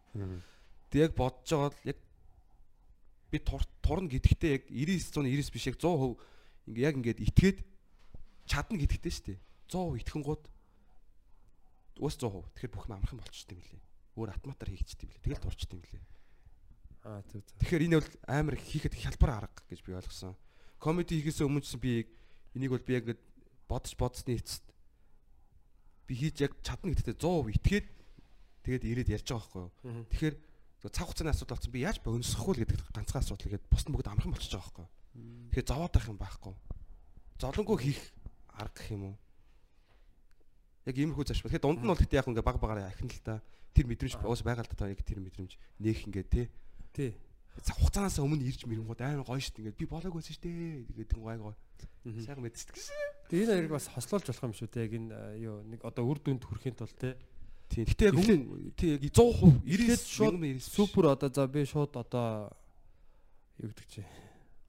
[0.94, 2.00] Тэг яг бодож байгаа л яг
[3.34, 7.58] би тур- турна гэдэгтээ яг 99 199 биш яг 100% ингээ яг ингээд итгээд
[8.46, 9.40] чадна гэдэгтэй шүү дээ.
[9.74, 10.44] 100% итгэн гууд
[11.98, 12.46] уус 100%.
[12.54, 13.82] Тэгэхээр бүх юм амархан болчихсон юм лээ.
[14.14, 15.26] Өөр автоматар хийгчтэй юм лээ.
[15.26, 16.04] Тэгэл турчтой юм лээ.
[17.04, 17.58] Аа зөв зөв.
[17.58, 20.38] Тэгэхээр энэ бол амар хийхэд хялбар арга гэж би ойлгосон.
[20.78, 22.08] Комеди хийхээс өмнө ч би
[22.54, 23.22] энийг бол би яг ингээд
[23.68, 24.64] бодож бодсны эцэст
[26.08, 27.88] би хийж яг чадна гэдэгтээ 100% итгээд
[28.64, 30.06] тэгээд ирээд ярьж байгаа байхгүй юу.
[30.14, 30.36] Тэгэхээр
[30.92, 34.10] цаг хугацааны асуудал болсон би яаж богиносохгүй л гэдэг ганцхан асуудал гэдэг бус нь бүгд
[34.12, 34.88] амархан болчихж байгаа байхгүй.
[35.54, 36.54] Тэгэхээр зовоод байх юм байхгүй.
[37.40, 38.02] Золонгоо хийх
[38.52, 39.16] арга гэх юм уу?
[40.84, 41.48] Яг иймэрхүү зашмаа.
[41.48, 43.40] Тэгэхээр дунд нь бол гэтээ яг ингээ баг багаараа ахин л та
[43.72, 46.46] тэр мэдрэмж уус байгаа л та яг тэр мэдрэмж нээх ингээ тий.
[46.92, 47.12] Тий.
[47.64, 49.72] Цаг хугацаанаас өмнө ирж мэрэнгууд амар гоё дээ.
[49.72, 50.90] Ингээ би болоог байсан дээ.
[50.90, 51.56] Тэгээд гой гой.
[52.04, 52.98] Сайхан мэддэг гэсэн.
[53.30, 54.84] Тэгээ энэ хоёрыг бас хослуулж болох юм шүү те.
[54.84, 57.16] Яг энэ э, юу нэг одоо үр дүнд хүрэхин тулд те.
[57.74, 57.86] Тийм.
[57.90, 58.42] Гэтээ яг хүн
[58.78, 62.54] тий яг 100% Эхлээд 90 шууд Супер одоо за би шууд одоо
[63.58, 64.02] юу гэдэг чи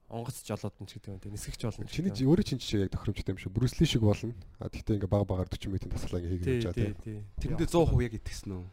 [0.09, 1.29] онгоц жолоод нь ч гэдэг юм те.
[1.29, 1.85] Нисгэж болно.
[1.85, 3.53] Чиний чи- өөрөө чинь чи яг тохиромжтой юм шүү.
[3.53, 4.33] Брюс Ли шиг болно.
[4.57, 7.17] А тэгтээ ингээ баг багаар 40 минутын тасгалаа ингээ тий хийгээд явж тий байгаа тий.
[7.41, 8.65] тэрэндээ 100% яг итгэсэн үү?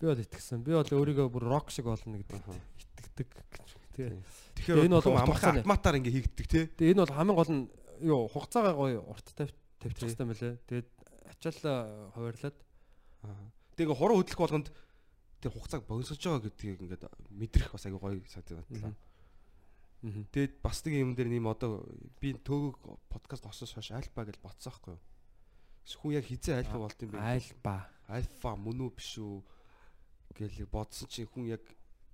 [0.00, 0.58] Би бол итгэсэн.
[0.64, 2.52] Би бол өөрийгөө бүр рок шиг болно гэдэг Аха.
[2.80, 3.28] итгэдэг.
[3.94, 4.10] Тий.
[4.60, 6.64] Тэгэхээр Энэ бол амархан автоматар ингээ хийгддэг тий.
[6.68, 7.64] Тэгээ энэ бол хамгийн гол нь
[8.04, 10.52] юу хугацаагаа гоё урт тавь тавьчих хэрэгтэй мөлий.
[10.68, 10.88] Тэгээд
[11.28, 12.73] ачаалаа хуваарлаад Аа.
[13.76, 14.68] Тэгээ хуруу хөдлөх болгонд
[15.40, 18.96] тэр хугацааг богиносож байгаа гэдгийг ингээд мэдрэх бас аягүй гоё санагдаад.
[20.04, 20.28] Мгм.
[20.30, 21.84] Тэгээд бас нэг юм дээр нэм одоо
[22.20, 22.76] би төөгөг
[23.08, 25.02] подкаст осоос хойш альфа гэж ботсон байхгүй юу?
[26.00, 27.24] Хүн яг хизээ альфа болд юм бэ?
[27.24, 27.88] альба.
[28.08, 29.40] Альфа мөн үү биш үү
[30.36, 31.64] гэл бодсон чинь хүн яг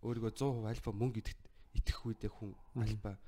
[0.06, 1.42] өөрийгөө 100% альфа мөн гэдэгт
[1.82, 3.18] итгэх үед яг хүн альфа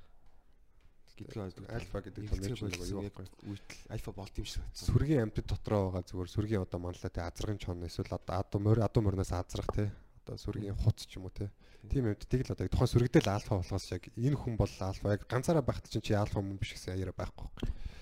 [1.21, 1.69] ойлгох.
[1.69, 4.87] Альфа гэдэг нэг болсон юу үйтэл альфа болд юм шиг санагдсан.
[4.89, 6.33] Сүргийн амьтад дотроо байгаа зүгээр.
[6.33, 9.93] Сүргийн одоо манлаа те азрагын чон эсвэл одоо адуу морь адуу морноос азрах те.
[10.25, 11.53] Одоо сүргийн хуц ч юм уу те.
[11.85, 15.13] Тийм амьтдыг л одоо тухайн сүрэгдэл альфа болохоос яг энэ хүн бол альфа.
[15.13, 17.45] Яг ганцаараа байхад чинь чи альфа мөн биш гэсэн яриа байхгүй.
[17.45, 17.93] Байхгүй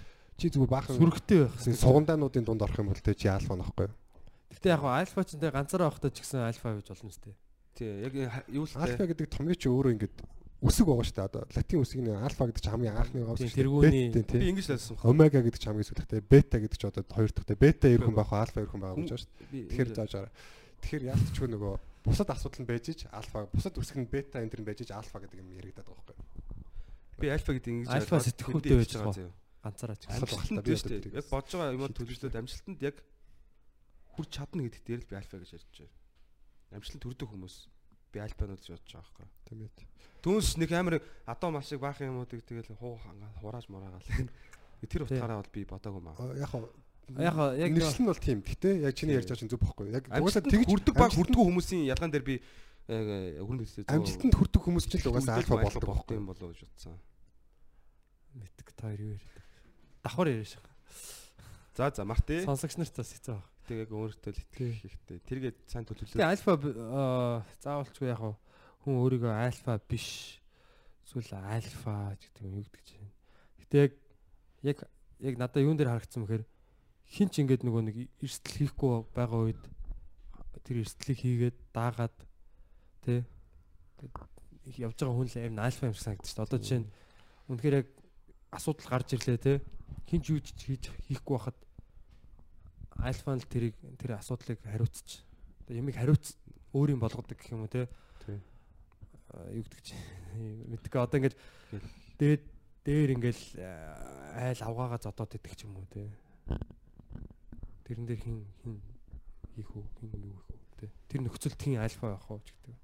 [0.42, 1.62] чи зүгээр баахан Сүрэгтэй байх.
[1.62, 3.94] сугандаануудын дунд орох юм бол те чи альфа нөхгүй.
[4.58, 7.36] Гэтэ яг альфа ч энэ ганцаараа байхдаа ч гэсэн альфа гэж болно шүү дээ.
[7.78, 8.14] Тий, яг
[8.50, 10.18] юу л альфа гэдэг томьёоч өөрөө ингээд
[10.62, 13.58] үсэг байгаа шүү дээ одоо латин үсгийн альфа гэдэг чи хамгийн анхны байгаа Тийм, шүү
[13.58, 14.98] тэргүүний- дээ би ингэж л ойлгосон.
[15.10, 18.02] омега гэдэг чи хамгийн сүүлдэх те бета гэдэг чи одоо хоёр дахь те бета эр
[18.06, 20.32] хүн байх альфа эр хүн байгаа гэж байна шүү дээ Тэгэхээр зааж байгаа.
[20.82, 21.74] Тэгэхээр яалтчгүй нөгөө
[22.06, 24.92] бусад асуудал нь байж ич альфа бусад үсэг нь бета энэ төр нь байж ич
[24.94, 27.22] альфа гэдэг юм яригадаад байгаа байхгүй.
[27.22, 29.14] Би альфа гэдэг ингэж Альфа тэндээ байж байгаа.
[29.18, 29.34] заяа.
[29.62, 30.04] ганцаараа ч.
[30.10, 32.96] Асуудал Амжилтанд багтаа, би дээ Яг бодож байгаа юм төлөвлөлтөд амжилтанд яг
[34.18, 35.94] хүрч чадна гэдэгт дээр л би альфа гэж ярьж байна.
[36.82, 37.56] Амжилтанд хүрдэг хүмүүс
[38.12, 39.28] би альфанууд гэж бодож байгаа байхгүй.
[39.46, 39.72] Тийм ээ.
[40.22, 44.06] Түүнс нэг амар адуу маш их баахан юмуудыг тэгэл хуу хангаа хурааж мураагаал.
[44.92, 46.16] Тэр утгаараа бол би бодоогүй маа.
[46.38, 46.70] Яг хаа
[47.20, 48.40] Яг яг Нэршил нь бол тийм.
[48.46, 49.92] Гэтэ яг чиний ярьж байгаа чинь зөв бохгүй.
[49.92, 52.36] Яг угаасаа тэгж хүрдэг баг амжилтанд- хүрдэггүй хүмүүсийн ялгаан дээр би
[52.88, 56.16] хүрэн дэстэй амжилтанд хүрдэг хүмүүс ч л угаасаа альфа болдог бохгүй.
[56.16, 56.96] юм болов уу гэж бодсон.
[58.32, 59.38] мэддэг та хоёр юу яриад.
[60.04, 60.54] Давхар яриаш.
[61.76, 62.36] За за марти.
[62.48, 63.46] Сонсогч нарт бас хэцүү баг.
[63.68, 65.18] Тэг яг өөртөө л итгэх хэрэгтэй.
[65.28, 66.16] Тэргээд сайн төлөвлөлөө.
[66.16, 68.36] Тэгээ альфа аа, заавалчгүй яг хав
[68.82, 70.42] хүн өөрийгөө альфа биш
[71.06, 73.12] эсвэл альфа гэдэг юм юу гэдэг чинь.
[73.62, 73.94] Гэтэ яг
[74.62, 74.78] яг
[75.20, 76.46] яг надад юун дээр харагдсан бэхээр
[77.12, 79.62] хин ч ингээд нөгөө нэг эрсдэл хийхгүй байгаа үед
[80.64, 82.16] тэр эрсдлийг хийгээд даагаад
[83.04, 83.26] тэ
[84.78, 86.46] явж байгаа хүн л аим альфа юм шиг санагдаж дээ.
[86.46, 86.92] Одоо жишээ нь
[87.52, 87.88] үнэхээр яг
[88.56, 89.54] асуудал гарч ирлээ тэ
[90.08, 91.58] хин ч юу ч хийж хийхгүй байхад
[93.02, 95.26] альфа нь тэрийг тэр асуудлыг хариуцчих.
[95.66, 96.38] Одоо ямиг хариуц
[96.72, 97.72] өөрийн болгодог гэх юм уу.
[97.72, 97.90] Тий.
[99.32, 99.96] Юу гэдэг чи
[100.68, 101.36] мэдгүй одоо ингээд
[102.20, 102.44] дээд
[102.84, 106.12] дээр ингээл аа, айл авгаагаа зодоод идэх ч юм уу те.
[107.88, 108.82] Тэрэн дээр хин хин
[109.56, 110.88] хийх үү хин юу хийх үү те.
[111.08, 112.76] Тэр нөхцөл тхийн альфа байх уу ч гэдэг.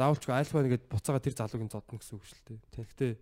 [0.00, 2.58] Заавалчгүй альфа нэгэд буцаага тэр залуугийн зодно гэсэн үг шүү дээ.
[2.72, 3.12] Тэгэхдээ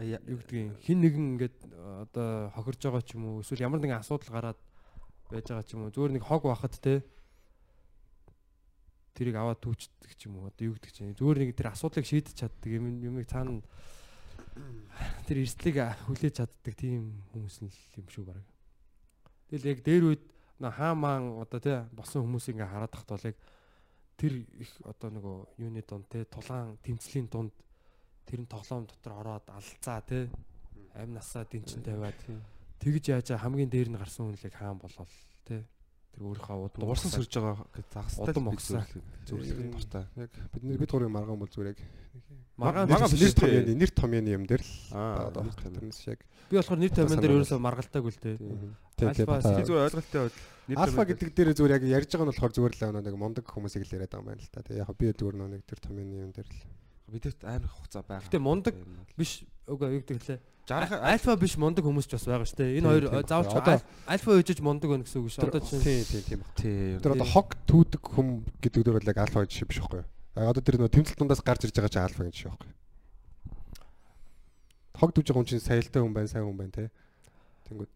[0.00, 4.00] юу гэдгийг хин нэгэн ингээд э, одоо хохирж байгаа ч юм уу эсвэл ямар нэгэн
[4.00, 4.58] асуудал гараад
[5.28, 7.04] байж байгаа ч юм уу зүгээр нэг хог бахад те
[9.12, 10.48] тэрийг аваад түүчдэг ч юм уу?
[10.48, 11.16] Одоо юу гэдэг чинь?
[11.16, 13.60] Зүгээр нэг тэр асуудлыг шийдэж чаддаг юм юмыг цаана
[15.26, 15.78] тэр эрсдлийг
[16.08, 18.44] хүлээж чаддаг тийм хүмүүс юм шүү баг.
[19.48, 20.22] Тэгэл яг дээр үед
[20.60, 23.36] хаамаан одоо те босон хүмүүсийг ингээ хараад тахт бол яг
[24.16, 27.52] тэр их одоо нөгөө юуны дунд те тулаан тэмцлийн дунд
[28.28, 30.30] тэр нь тоглоом дотор ороод алцаа те
[30.94, 32.16] амь насаа дэнчин тавиад
[32.78, 35.10] тэгж яаж хамгийн дээр нь гарсан хүн л яг хаан болол
[35.48, 35.64] те
[36.12, 38.84] тэр өөрийнхөө удаа Уурсан сөрж байгаа гэж загстай Удам огсаа.
[39.24, 40.04] зөвлөх нь дуртай.
[40.16, 41.80] Яг бид нэр бид гурийн маргаан бол зүгээр яг
[42.56, 46.20] Маргаан нэр маргаан биш нэр томьёоны юм дээр л Аа, одоо тэрнээс яг
[46.52, 47.60] би болохоор нэр томьёон дээр ерөөсөө
[48.96, 50.20] тийм тийм Альфа, зүгээр ойлголттой
[50.68, 53.82] нэр Альфа гэдэг дээр зүгээр яг ярьж байгаа нь болохоор зүгээр л нэг мундаг хүмүүсийг
[53.88, 54.62] л яриад байгаа юм байна л та.
[54.62, 56.60] Тэгээ яг би зүгээр нэг тэр томьёоны юм дээр л.
[57.12, 58.26] Бидэт амар хугацаа байгаа.
[58.28, 58.74] Гэтэ мундаг
[59.18, 62.78] биш үгүй юу гэдэг лээ Жарах альфа биш мундаг хүмүүс ч бас байгаа шүү дээ
[62.78, 66.40] энэ хоёр Одоо- альфа үежж мундаг байна гэсэн үг шүү одоо чинь тийм тийм тийм.
[66.54, 67.02] тий.
[67.02, 70.08] Тэр одоо хог түүдэг хүм гэдэг дээр яг альфа гэж биш байхгүй юу?
[70.38, 72.78] Одоо тэр нөө тэмцэл дундаас гарч ирж байгаа чинь альфа гэж шүү байхгүй юу?
[75.02, 76.84] Хог дүүж байгаа хүн чинь саялтай хүн байна, сайн хүн байна те.
[77.66, 77.90] Тэнгүүд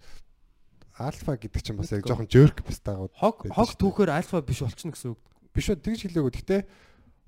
[1.06, 3.78] альфа гэдэг чинь бас яг жоохон жөрк бас таагаад хог хог дээ.
[3.78, 5.20] түүхээр альфа биш болчихно гэсэн үг
[5.54, 6.34] биш үү тэгж хэлээгүү.
[6.34, 6.60] Гэхдээ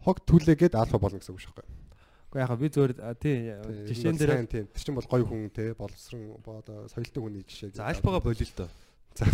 [0.03, 1.88] хог түлээгээд альфа болно гэсэн үг шүү юу?
[2.29, 3.57] Уу яхаа би зөвөр тий
[3.89, 4.67] жишээн дээр тийм.
[4.69, 7.73] Тэр чинь бол гоё хүн те, боловсрон одоо соёлтой хүний жишээ.
[7.73, 8.69] За альфага болё л доо.
[9.17, 9.25] За.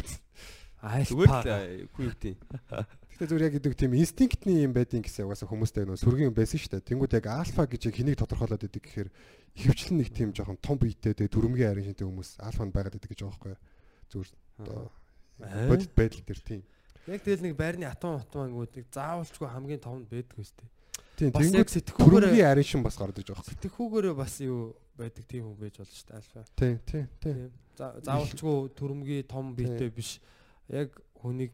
[0.85, 2.37] Зүгээр альфа л хүү юу гэдэг.
[3.15, 6.61] Гэхдээ зүгээр яг гэдэг тийм инстинктний юм байдин гэсэн угаасаа хүмүүстэй нөө сүргийн юм байсан
[6.61, 6.89] шүү дээ.
[6.93, 9.11] Тэнгүүд яг альфа гэж яг хэнийг тодорхойлоод идэг гэхээр
[9.59, 13.21] ихэвчлэн нэг тийм жоохон том биетэй тэгээ дүрмгийн харин шинтэй хүмүүс альфанд байгаад идэг гэж
[13.23, 13.63] байгаа байхгүй юу?
[14.13, 14.31] Зүгээр
[14.61, 14.81] одоо
[15.73, 16.63] бодит байдал төр тийм.
[17.09, 20.74] яг тэгэл нэг байрны атом атом ангуудыг заавалчгүй хамгийн томд байдаг үстэй Тийм бас
[21.21, 23.37] яг тэнгүүд сэтгхүүгээр дүрмгийн харин шин бас гардаг юу?
[23.45, 27.35] сэтгхүүгээр бас юу байдаг тийм хүн байж болно шүү дээ альфа Тийм тийм тийм.
[27.35, 27.51] Тийм.
[27.79, 30.21] За- заавалчгүй төрөмгийн том биетэй биш
[30.69, 31.53] яг хүнийг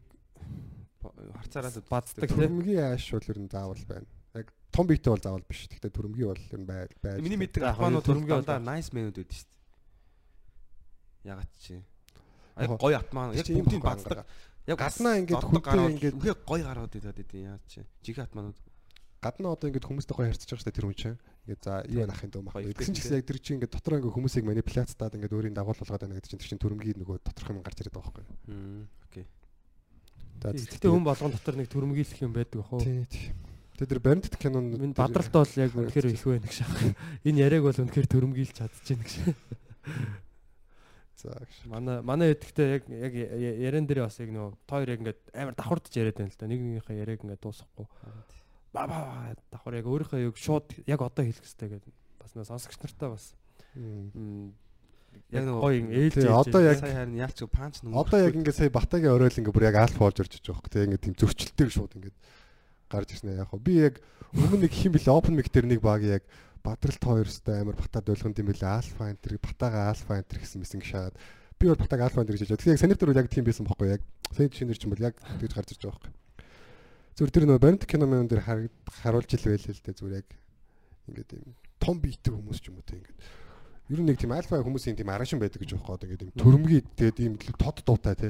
[1.01, 4.05] Харцаараас баддаг тийм Дүрмгийн ааш бол ер нь заавал байна.
[4.37, 5.65] Яг том биетэй бол заавал биш.
[5.65, 7.19] Гэхдээ дүрмгийн бол ер нь байл байж.
[7.25, 7.63] Миний мэддэг
[8.05, 9.59] төрөмгийн дандаа бол- nice байдаг шүү дээ.
[11.33, 11.73] Ягаад чи?
[12.57, 13.33] Яг Яг гоё атмаа.
[13.33, 14.25] Яг тийм бүгдийг бацдаг.
[14.69, 17.81] Яг Гаднаа ингээд гараад ингээд- үнхээр гоё гараад идээд байдیں۔ Яа чи?
[18.05, 18.57] Жигэ атмаанууд.
[19.21, 21.17] Гаднаа одоо ингээд хүмүүстэй гоё харьцаж байгаа шүү дээ тэр хүн чинь.
[21.45, 22.57] Ингээд за юу нах юм дөө мах.
[22.57, 26.01] Тэгсэн ч гэсэн яг тэр чинь ингээд дотор ингээд хүмүүсийг манипуляцтаад ингээд өөрийн дагуул болгоод
[26.01, 28.37] байна гэдэг чинь тэр чинь төрөмгийн нөгөө доторх юм гарч ирээд байгаа байхгүй юу?
[28.49, 28.83] Хм.
[29.05, 29.25] Окей.
[30.41, 33.05] Гэтэ хүн болгон дотор нэг төрөмгийлэх юм байдаг хөө Тий.
[33.05, 33.29] тий.
[33.77, 36.93] Тэгээ тэр Бандит кинон Минь бадралтай бол яг үнэхээр их байна гэж байна.
[37.29, 39.13] Энэ яриаг бол үнэхээр төрөмгийлж чадчихна гэж.
[41.21, 41.55] За гэж.
[41.69, 45.53] Манай манай хэдэгтээ яг яг яриан дээр бас яг нөгөө тоо хоёр яг ингээд амар
[45.57, 46.49] давхардж яриад байна л да.
[46.49, 47.85] Нэг нэгнийхээ яриаг ингээд дуусгахгүй.
[48.71, 48.99] Ба ба
[49.51, 51.93] давхар яг өөрийнхөө яг шууд яг одоо хэлэх хэрэгтэй гэдэг
[52.23, 53.25] бас нөгөө сонсогч нартай бас
[55.31, 57.95] Яг гоё юм ээлж одоо яг- Сая харин яач панч нүм.
[57.95, 60.71] Одоо яг ингээд сая Батагийн оройл ингээд бүр яг альфа болж орж иж байгаа хөөх.
[60.71, 62.15] Тэгээ ингээд тийм зөрчилтэй шууд ингээд
[62.87, 63.59] гарч ирсэн яг хаа.
[63.59, 63.99] Би яг
[64.31, 66.23] өмнө нэг хим бил open mic дээр нэг баг яг
[66.63, 71.15] Бадралт хоёрстой амар батад ойлгонд юм бэлээ альфа энтер батага альфа энтер гэсэн мэсэн гшаад
[71.59, 72.61] би бол батаг альфа энтер гэж хэлж.
[72.63, 75.15] Тэгээ яг санийхтэр бол яг тийм байсан бохгүй яг Fade шинээр ч юм бол яг
[75.41, 76.11] тэгж гарч ирж байгаа байхгүй.
[77.15, 78.43] Зүгээр тэр нөгөө баримт кино мэн дээр
[79.03, 80.29] харуулж ил байлээ л дээ зүгээр яг.
[81.11, 83.19] Ингээд юм том биетэй хүмүүс ч юм уу те ингээд.
[83.91, 86.81] Ер нь нэг тийм альфа хүмүүсийн тийм арашин байдаг гэж байгаа одоо ингээд юм төрөмгий
[86.95, 88.29] тэгээд ийм тод дуутай те.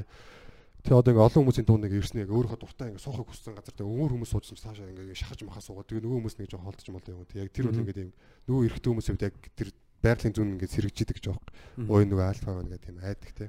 [0.82, 3.86] Тэгээ одоо ингээ олон хүмүүсийн ингээ ирсэн яг өөрийнхөө дуртай ингээ суухыг хүссэн газар тэгээ
[3.86, 6.86] өөр хүмүүс суудсан ч цаашаа ингээ шахаж махаа суугаад тэгээ нөгөө хүмүүс нэг жоо холдож
[6.90, 7.06] юм бол
[7.38, 8.10] яг тэр бол ингээ тийм
[8.50, 9.68] нөгөө эрэгтэй хувьд яг тэр
[10.02, 11.86] байгалийн зүүн ингээ гэж байгаа.
[11.86, 13.46] Ой нөгөө альфа ингээ тийм айдаг те.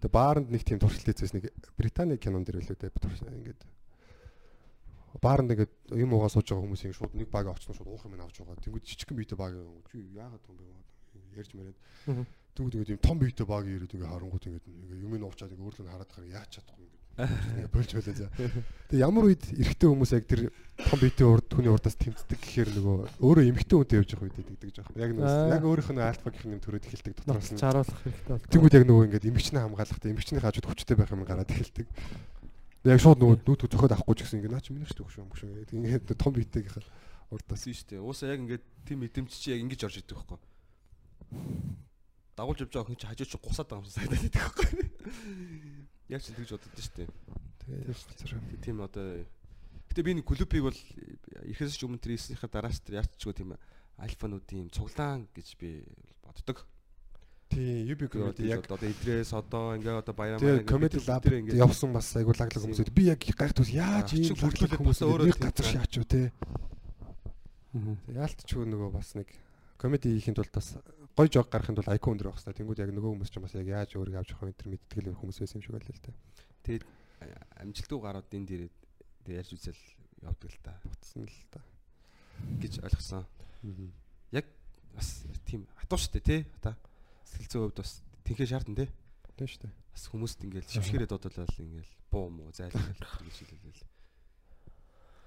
[0.00, 2.88] Тэгээ бааранд нэг тийм туршилт хийсэн нэг Британий кинон дэр үлээ те.
[2.88, 3.60] Ингээд
[5.20, 8.40] бааранд ингээд юм уугаа сууж байгаа хүмүүсийн шууд нэг баг очсон шууд уух юм авч
[8.40, 8.62] байгаа.
[8.64, 10.66] Тэнгүүд жижигхэн биетэй баг яагаад юм бэ?
[11.36, 11.78] Ярьж мэрээд
[12.56, 15.68] Тэгвэл тэгээд юм том биетэй баг ирээд ингээ харангуут ингээ ингээ юм ин уучаад ингээ
[15.68, 18.28] өөрлөө хараад байгаа яач чадахгүй ингээ болж байлаа за.
[18.92, 20.40] Тэгээ ямар үед эрэгтэй хүмүүс яг тэр
[20.84, 24.70] том биетэй урд хүний урдаас тэмцдэг гэхээр нөгөө өөрөө эмэгтэй хүнтэй явж явах үед гэдэг
[24.76, 24.92] жоох.
[25.00, 27.60] Яг нөгөө яг өөрийнх нь альфа гэх юм төрөд эхэлдэг дотроос нь.
[27.60, 28.36] Чаруулах хэрэгтэй.
[28.52, 31.86] Тэгвэл яг нөгөө ингээ эмэгчнээ хамгаалахтай эмэгчний хажууд хүчтэй байх юм гараад эхэлдэг.
[32.86, 35.26] Яг шууд нөгөө нүүт зөхөд авахгүй ч гэсэн ингээ наа чи миний шүү дээ хөшөө
[35.34, 35.74] хөшөө.
[35.74, 36.86] Ингээ том биетэйгийнхаа
[37.34, 38.04] урдаас нь шүү дээ.
[38.06, 40.38] Уусаа яг ингээ тийм мэдрэмж чи яг ингэж орж идэг байхгүй
[42.36, 44.72] дагуулж явж байгаа хүн чи хажууд чи гусаад байгаа юм шиг санагдаад байдаг байхгүй.
[46.12, 47.08] Яг ч тэгж бодод шүү дээ.
[47.64, 49.06] Тэгээд тийм одоо
[49.88, 50.80] Гэтэ би нэг клубыг бол
[51.48, 53.56] ихэс ч өмнө тэр ийснийхээ дараас тэр яачгүй тийм
[53.96, 55.88] альфануудын цуглаан гэж би
[56.20, 56.68] боддог.
[57.46, 61.94] Тийм, UB comedy яг одоо идрээс одоо ингээ одоо баяраа маань comedy lab ингээ явсан
[61.94, 66.06] бас айгуу лаглаг хүмүүсүүд би яг гайхтус яаж ийм бүрдлэг хүмүүс өөрөө газар шаач юу
[66.06, 66.34] те.
[68.10, 69.30] Яалтчгүй нөгөө бас нэг
[69.78, 70.74] комеди хийхэд бол бас
[71.14, 72.58] гоё жог гарахын тулд IQ өндөр байх хэрэгтэй.
[72.60, 75.56] Тэнгүүд яг нөгөө хүмүүс ч бас яг яаж өөрийгөө авч явах энэ мэдтгэл хүмүүс байсан
[75.60, 76.16] юм шиг байлаа л дээ.
[76.66, 76.84] Тэгээд
[77.62, 78.64] амжилтгүй гарууд энэ дээр
[79.22, 79.82] тэгээд ярьж үзэл
[80.24, 80.72] явдаг л та.
[80.88, 81.60] Утсан л та
[82.60, 83.24] гэж ойлгосон.
[84.32, 84.46] Яг
[84.96, 86.40] бас тийм хатуу штэ тий.
[86.60, 86.76] Одоо
[87.26, 87.92] сэтгэл зүйн хувьд бас
[88.24, 88.90] тэнхээ шаардна тий.
[89.36, 89.68] Тийм штэ.
[89.92, 93.84] Бас хүмүүст ингээл шившгэрээ дуудуулаад ингээл буу муу зайлгал гэж хэлээл.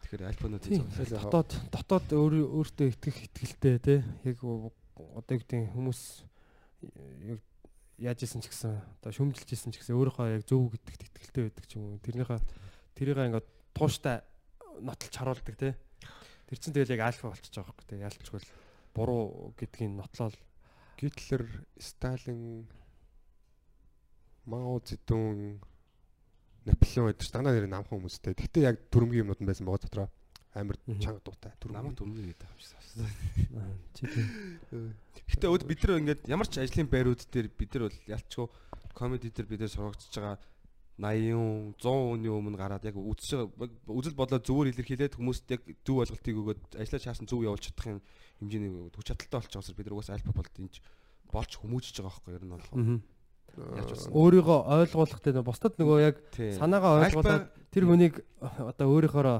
[0.02, 4.00] Тэгэхээр альпануудын дотоод дотоод өөртөө итгэх итгэлтэй тий.
[4.26, 6.02] Яг одоо юу гэдэг хүмүүс
[7.30, 7.40] яг
[8.02, 8.74] яаж исэн ч гэсэн
[9.04, 12.02] одоо шөмжилж исэн ч гэсэн өөрийнхөө яг зөв гэдэгт итгэлтэй байдаг ч юм уу.
[12.02, 12.40] Тэрнийхээ
[12.98, 13.48] тэрийг ингээд
[13.78, 14.26] тууштай
[14.82, 15.74] нотолж харуулдаг тий.
[16.50, 18.00] Тэр чинь тэгэл яг альфа болчихж байгаа байхгүй тий.
[18.02, 18.42] Ялчгүй
[18.98, 20.34] буруу гэдгийг нотлол
[21.00, 21.48] Гитлер,
[21.80, 22.68] Сталин,
[24.46, 25.62] Мао Цзэдун
[26.68, 28.36] Наполеон гэдэг дандаа нэр намхан хүмүүстэй.
[28.36, 30.08] Гэхдээ яг төрөмгийн юмнууд нь байсан байгаа дотроо
[30.54, 31.56] амар чанга дуутай.
[31.72, 32.76] Намайг төрөмгийн гэдэг юм шиг.
[35.24, 38.46] Гэхдээ өд бид нар ингээд ямар ч ажлын байрууд дээр бид нар бол ялчгүй
[38.92, 40.36] комеди дээр бид нар сургагдж байгаа
[41.00, 43.56] 80 100 оны өмнө гараад яг үзэж
[43.88, 48.00] үзэл бодлоо зөвөр илэрхийлээд хүмүүст яг зөв ойлголтыг өгөөд ажиллаж чаасан зөв явуулж чадах юм
[48.40, 50.80] хэмжээний хүч чадалтай болчих учраас бид нар угаасаа альфа болд энэ
[51.30, 52.68] болж хүмүүжиж байгаа байхгүй ер нь бол.
[54.14, 59.40] Өөрийгөө ойлгуулах гэдэг бусдад нөгөө яг санаагаа ойлгуулад тэр хүнийг одоо өөрийнхоороо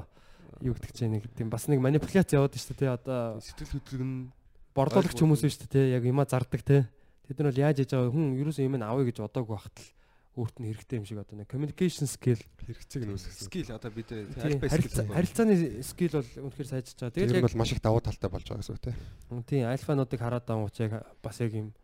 [0.60, 4.16] юу гэдэг чинь нэг тийм бас нэг манипуляц яваад шүү дээ одоо сэтгэл хөдлөг нь
[4.76, 6.84] борлуулагч хүмүүс шүү дээ яг юма зардаг те
[7.26, 9.88] тэд нар бол яаж яж байгаа хүн ерөөсөө юм авъя гэж бодоогүй хахтал
[10.38, 13.46] өөрт нь хэрэгтэй юм шиг одоо нэг communication skill хэрэгцээг нь үүсгэсэн.
[13.50, 14.08] Skill одоо бид
[15.10, 17.14] харилцааны skill бол үнэхээр сайжиж байгаа.
[17.18, 19.42] Тэгээд яг бол маш их давуу талтай болж байгаа гэсэн үг тийм.
[19.42, 21.74] Тийм, альфануудыг хараад байгаа учраас яг бас яг юм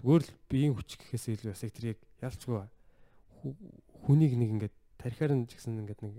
[0.00, 2.56] Зүгээр л биеийн хүч гэхээс илүү бас яг тэр яг ялцгүй
[4.08, 6.14] хүнийг нэг ингээд тарихаар нь ч гэсэн ингээд нэг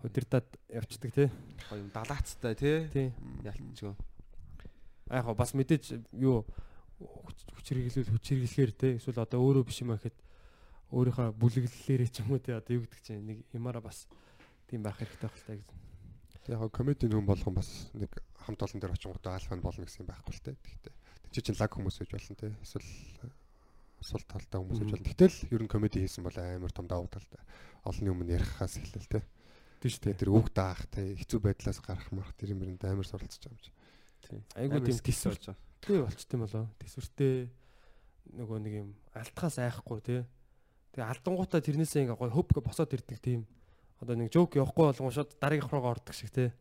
[0.00, 1.28] өдөртад явцдаг тий.
[1.68, 3.12] Гоё юм далаацтай тий.
[3.44, 3.92] Ялцгүй.
[5.12, 6.48] А яг бас мэдээж юу
[6.96, 8.92] хүч хэрэглүүл хүч хэрэглэхээр тий.
[8.96, 10.16] Эсвэл одоо өөрөө биш юм ахэд
[10.92, 14.06] өөрийнхөө бүлэглэлээрээ ч юм уу тий одоо юу гэдэг чинь нэг ямаараа бас
[14.68, 15.68] тийм байх хэрэгтэй байх л та гэж.
[16.52, 18.12] Яг комедийн хүн болгон бас нэг
[18.44, 20.56] хамт олон дээр очингуудаа альфа нь болно гэсэн юм байхгүй л тий.
[20.60, 20.94] Тэгтээ
[21.32, 22.84] чи чинь лаг хүмүүс гэж болно те эсвэл
[24.04, 25.08] сул талтай хүмүүс гэж болно.
[25.08, 27.40] Гэтэл ер нь комеди хийсэн бол амар том давуу талтай.
[27.88, 29.24] Олонний өмнө ярихаас эхлэл те.
[29.80, 30.20] Тийм шүү дээ.
[30.20, 33.72] Тэр үг даах те хэцүү байдлаас гарах марх тэр юм амар суралцж байгаа юм чи.
[34.28, 34.44] Тийм.
[34.60, 35.60] Айгуу тийм төсвөр болж байгаа.
[35.80, 36.64] Тий болчт юм болоо.
[36.84, 37.34] Төсвөртэй
[38.36, 40.16] нөгөө нэг юм алтхаас айхгүй те.
[40.92, 43.48] Тэгээ алдангуудаа тэрнээсээ ингээ гой хөв босоод ирдэг тийм.
[44.00, 46.52] Одоо нэг жоок явахгүй болгон шууд дараагийнх руугаа ордог шиг те.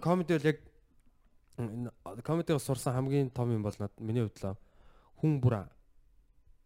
[0.00, 0.58] Комеди бол яг
[2.24, 4.56] комедиг сурсан хамгийн том юм бол над миний хувьд л
[5.20, 5.68] хүн бүр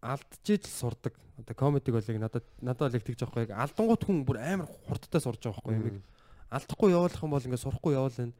[0.01, 1.15] алдчихж л сурдаг.
[1.39, 4.69] Одоо комедиг бол яг надад надад л их тэгж байгаа яг алдангууд хүн бүр амар
[4.87, 6.03] хурдтай сурж байгаа байхгүй юм.
[6.51, 8.35] Алдахгүй явуулах юм бол ингээд сурахгүй явуул энэ.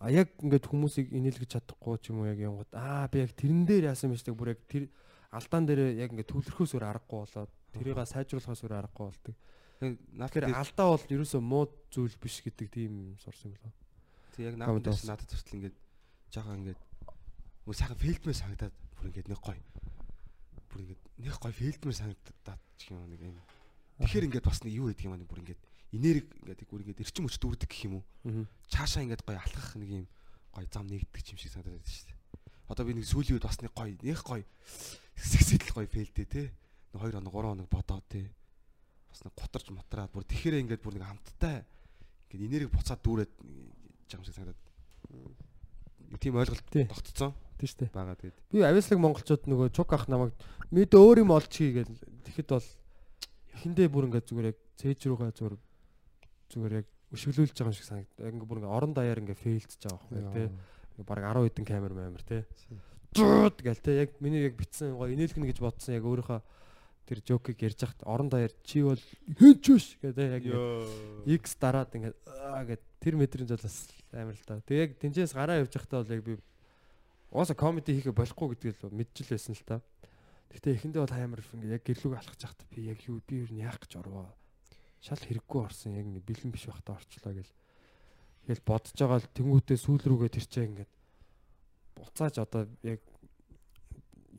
[0.00, 3.62] А яг ингээд хүмүүсийг инээлгэж чадахгүй ч юм уу яг юмгууд аа би яг тэрэн
[3.68, 4.88] дээр яасан юм шиг бүр яг тэр
[5.32, 9.34] алдаан дээр яг ингээд төвлөрөхөөс өөр аргагүй болоод тэрийг сайжруулахаас өөр аргагүй болдог.
[9.82, 13.72] Тэгэхээр алдаа бол ерөөсөө муу зүйл биш гэдэг тийм сурсан юм болоо.
[14.36, 15.76] Тэг яг надад надад хүртэл ингээд
[16.30, 16.80] жоохон ингээд
[17.66, 19.62] мөн сайхан филмээ санагдаад бүр ингээд нэг гоё
[20.70, 23.36] бүр ингээд нэг гой фейлдмэр санагдаад ч юм нэг юм.
[24.00, 27.26] Тэгэхээр ингээд бас нэг юу гэдэг юм аа бүр ингээд энерги ингээд бүр ингээд эрчим
[27.26, 28.46] хүч дүүрдэг гэх юм уу.
[28.72, 30.06] Чаашаа ингээд гой алхах нэг юм
[30.52, 32.20] гой зам нэгддэг юм шиг санагдаад байна шүү дээ.
[32.72, 34.42] Одоо би нэг сүүлийн үед бас нэг гой нэг гой
[35.16, 36.42] сэксэдл гой фейлдээ те.
[36.92, 38.30] Нэг 2 хоног 3 хоног бодоод те.
[39.10, 41.64] Бас нэг гутарч матраад бүр тэгэхээр ингээд бүр нэг хамттай
[42.30, 43.32] ингээд энерги буцаад дүүрээд
[44.08, 44.60] жам шиг санагдаад.
[46.20, 47.32] Тийм ойлголт тогтцсон
[47.62, 47.94] Тийм шүү дээ.
[47.94, 48.38] байгаа тэгээд.
[48.50, 50.34] Би авиаслаг монголчууд нөгөө чук ах намайг
[50.74, 51.88] мэд өөр юм олж хий гэж
[52.26, 52.68] тэгэхэд бол
[53.54, 55.54] эхэндээ бүр ингээд зүгээр яг цээж рүүгээ зүгээр
[56.50, 58.18] зүгээр яг өшөглүүлж байгаа юм шиг санагдав.
[58.18, 60.48] Ингээ бүр ингээ орон даяар ингээ фейлдж байгаа байхгүй тий.
[60.98, 62.42] Ингээ баг 10 хэдэн камер маамер тий.
[63.12, 66.40] Зууд гэл тий яг миний яг битсэн гоё инээлгэнэ гэж бодсон яг өөрийнхөө
[67.04, 68.96] тэр жокийг ярьж хахад орон даяар чи бол
[69.36, 70.44] хэнч биш гэдэг яг
[71.44, 74.64] X дараад ингээ аа гэд тэр метрийн зал бас амар л та.
[74.64, 76.38] Тэг яг тэнцээс гараа явж байхдаа бол яг би
[77.34, 79.76] ууса комеди хийхэ болохгүй гэдгийг л мэдчихл байсан л та.
[80.54, 83.76] Гэхдээ эхэндээ бол амар ингээ яг гэрлүүг алхаж байхдаа би яг юу би юу яах
[83.82, 84.32] гэж орвоо.
[85.02, 87.52] Шал хэрэггүй орсон яг бэлэн биш байхдаа орчлоо гэл.
[88.46, 90.92] Тэгэл бодож байгаа л тэнгуүтээ сүүл рүүгээ тэрчээ ингээд
[91.96, 93.00] буцааж одоо яг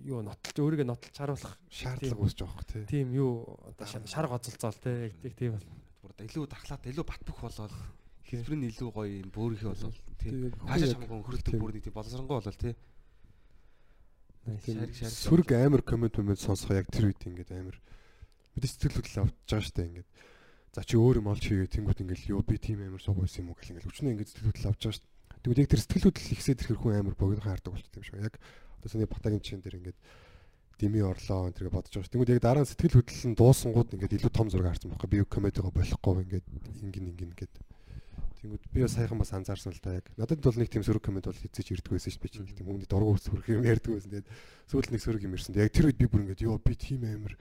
[0.03, 2.83] юу нотлж өөрийгөө нотлж харуулах Шаардлага тийм- үүсэж байгаа тий.
[2.89, 3.31] тийм юу
[3.63, 4.91] одоо шар- гоцолцоол те
[5.23, 5.67] яг тийм бол.
[6.03, 7.73] бүр илүү дахлаад илүү батбөх болоод
[8.27, 10.31] хэлбэр нь илүү гоё юм бөөрийнхээ болоод тий.
[10.31, 11.59] Тэгээд Хаашаа чамгаа хөрөлдөг тийм.
[11.63, 12.75] бүр нэг тий боловсронгуй болол тийм
[14.43, 17.79] шарик, Сүрэг амар коммент коммент сонсох яг тэр үед ингээд амар
[18.59, 20.09] бид сэтгэл хөдлөл авч байгаа штэ ингээд.
[20.75, 23.55] За чи өөр юм олж хийгээ тэнгууд ингээд юу би тийм амар сууг байсан юм
[23.55, 25.07] уу гэл ингээд өчнөө ингээд сэтгэл хөдлөл авч байгаа штэ.
[25.43, 28.23] Тэгвэл яг тэр сэтгэл хөдлөл ихсээд тэр хүн амар богино хаардаг болчихсон юм шиг.
[28.23, 28.35] Яг
[28.79, 29.99] одоо саний батагийн жишээн дээр ингээд
[30.79, 32.15] дими орлоо энэ тэргээ бодож байгаа штэ.
[32.15, 35.09] Тэнгууд яг дараа нь сэтгэл хөдлөл нь дуусангууд ингээд илүү том зураг харсан байхгүй.
[35.11, 36.47] Би комедиго болохгүй ингээд
[36.87, 37.53] ингэн ингэн ингээд
[38.43, 40.07] Тэнгүүд би бас сайхан бас анзаарсан л да яг.
[40.19, 42.91] Надад бол нэг тийм сөрөг комент бол ч ирдэг байсан ш би чинь тийм хүмүүний
[42.91, 44.11] дургуй сөрөг юм ярьдаг байсан.
[44.11, 44.27] Тэгээд
[44.67, 45.55] сүүлд нэг сөрөг юм ирсэн.
[45.55, 47.39] Яг тэр үед би бүр ингээд ёо би тийм амар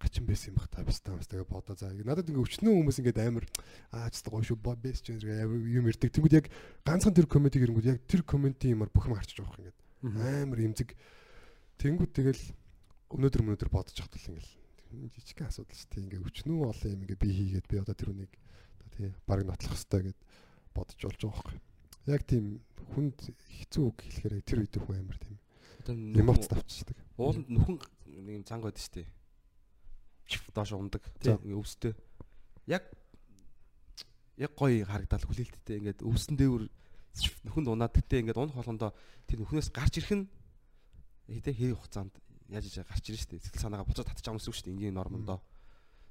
[0.00, 1.92] гачин байсан юм бах та бас та бас тэгээ бодоо за.
[1.92, 3.44] Надад ингээд өчнөө хүмүүс ингээд амар
[3.92, 6.08] аа ч гоё шүү бо бэс ч юм ирдэг.
[6.08, 6.46] Тэнгүүд яг
[6.88, 9.78] ганцхан тэр комментиг ирэнгүүд яг тэр комментийн юмар бүх юм харчиж байгаа юм ингээд.
[10.40, 10.88] Амар имзэг.
[11.76, 12.42] Тэнгүүд тэгэл
[13.12, 16.04] өнөөдөр өнөөдөр бодож хахтал ингээд жижигхэн асуудал шүү дээ.
[16.08, 18.32] Ингээд өчнөө олон юм ингээд би хийгээд би одоо тэр үнийг
[18.96, 20.20] тий баг нотлох хэвээр гэд
[20.72, 21.58] бодож болж байгаа байхгүй.
[22.08, 22.44] Яг тийм
[22.96, 25.36] хүнд хэцүү үг хэлэхээр тэр үед хүн амар тийм
[25.80, 26.96] Одоо эмоц нөхөн тавчдаг.
[27.16, 29.08] ууланд нөхөн нэг юм цанг байдаг штэ.
[30.54, 31.02] Доош ундаг.
[31.24, 31.94] Өвстэй.
[32.66, 32.84] Яг
[34.36, 36.64] яг гоё харагдал хүлээлттэй ингээд өвсөн дээвэр
[37.44, 38.90] нөхөнд унаад гэтээ ингээд унах болгондоо
[39.28, 40.24] тэр нөхнөөс гарч ирэх нь
[41.28, 42.14] хэдэ хэрэг хугацаанд
[42.48, 43.36] яаж иж гарч ирнэ штэ.
[43.36, 44.72] Сэтгэл санаагаа буцаад татчих юм шүү штэ.
[44.72, 45.44] Энгийн нормондоо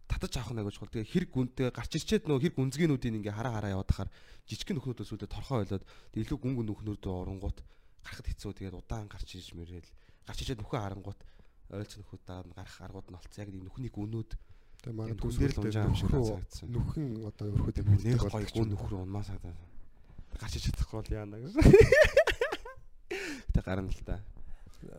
[0.09, 0.93] татаж авах нэг чухал.
[0.93, 4.09] Тэгээ хэрэг гүнтэй гарч ирчээд нөгөө хэрэг гүнзгийнүүдийн ингээ хараа хараа яваад хахаар
[4.49, 5.83] жижиг нөхнүүдөөс үүдээ торхоо ойлоод
[6.17, 7.57] илүү гүн гүн нөхнүүдөө оронгууд
[8.01, 9.85] гарахад хэцүү тэгээд удаан гарч иж мэрэл
[10.25, 11.19] гарч ичээд нөхөө харангууд
[11.69, 13.41] ойлц нөхөд даа гарах аргууд нь олцсон.
[13.43, 14.31] Яг нэг нөхний гүнүүд
[14.79, 16.67] Тэгээ магадгүй дээр л юм шиг санагдсан.
[16.71, 19.55] нөхөн одоо өрхөдөө нэг гоё гүн нөхөр унмаа санагдаа.
[20.39, 21.53] Гарч ич чадахгүй бол яана гэж.
[23.53, 24.23] Тэ гарна л та.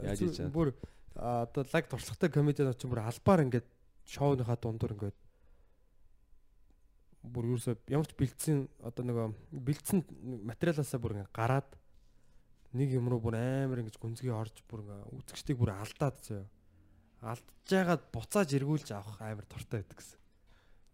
[0.04, 0.52] Яаж хийж чад?
[0.52, 0.76] бүр
[1.16, 3.66] одоо лаг туршлагатай комедианууд ч бүр албаар ингээд
[4.04, 5.18] шоуныхаа дундуур ингээд
[7.24, 9.26] бүр юусоо ямар ч бэлдсэн одоо нөгөө
[9.64, 10.04] бэлдсэн
[10.44, 11.68] материалаасаа бүр ингээд гараад
[12.76, 14.84] нэг юм руу бүр амар ингэж гүнзгий орж бүр
[15.16, 16.44] үзэгчдийг бүр алдаад зөө.
[17.20, 20.18] Алдж жагаад буцааж эргүүлж авах амар дуртай байдаг гэсэн.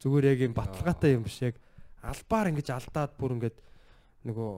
[0.02, 1.54] Зүгээр яг юм баталгаатай юм биш яг
[2.02, 3.58] албаар ингэж алдаад бүр ингээд
[4.26, 4.50] нөгөө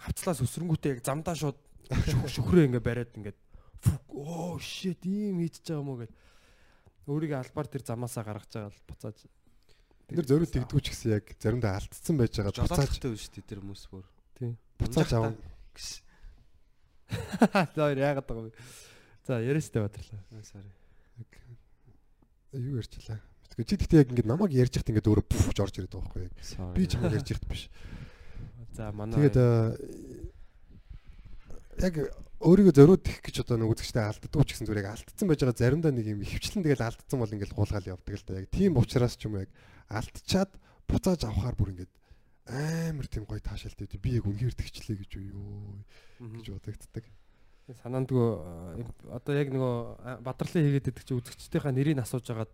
[0.00, 1.58] хавцлаас өсрөнгүүтээ яг замдаа шууд
[1.92, 3.38] шүх- шүхрээ ингээд бариад ингээд
[4.08, 6.12] оо shit ийм хийчихэж байгаа юм уу гэд
[7.08, 9.18] өөрийгөө албаар тэр замаасаа гаргаж байгаа л буцааж
[10.10, 13.60] Тэр зориулт тэгдгүү ч гэсэн яг заримдаа алдцсан байж байгаа буцааж Жолоочтой биш үү тэр
[13.62, 14.04] хүмүүс бүр.
[14.40, 15.36] тийм буцааж авах
[15.76, 16.02] Гш.
[17.76, 18.52] за яагаад байгаа вэ
[19.26, 20.70] за яриастай батрлаа Аа, sorry.
[22.56, 23.20] Юу ярьчлаа.
[23.50, 26.74] Мэдгүй чи гэхдээ яг ингээд намайг ярьж ихт ингээд өөрөө пүфж орж ирээд байгаа байхгүй.
[26.74, 27.70] Би чамайг ярьж ихт биш.
[28.72, 29.50] за манай Тэгээд э,
[31.82, 31.94] яг
[32.40, 35.60] өөрийгөө зориуд их гэж одоо нэг үзэгчтэй алддаггүй ч гэсэн зүгээр яг алдсан байж байгаа
[35.60, 38.40] заримдаа нэг юм хөвчлэн тэгэл алдсан бол ингээл гуулгаал явдаг л да.
[38.40, 39.50] Яг тийм учраас ч юм яг
[39.92, 40.50] алдчаад
[40.88, 41.92] буцааж авахаар бүр ингээд
[42.48, 43.84] амар тийм гоё таашаалтай.
[44.00, 45.84] Би яг үнээр тэгчлээ гэж юу
[46.16, 47.04] гэж бодогддаг.
[47.82, 48.26] Санаандгүй
[49.14, 52.52] одоо яг нөгөө бадрлын хийгээд байдаг чи үзэгчдийнхаа нэрийг асууж агаад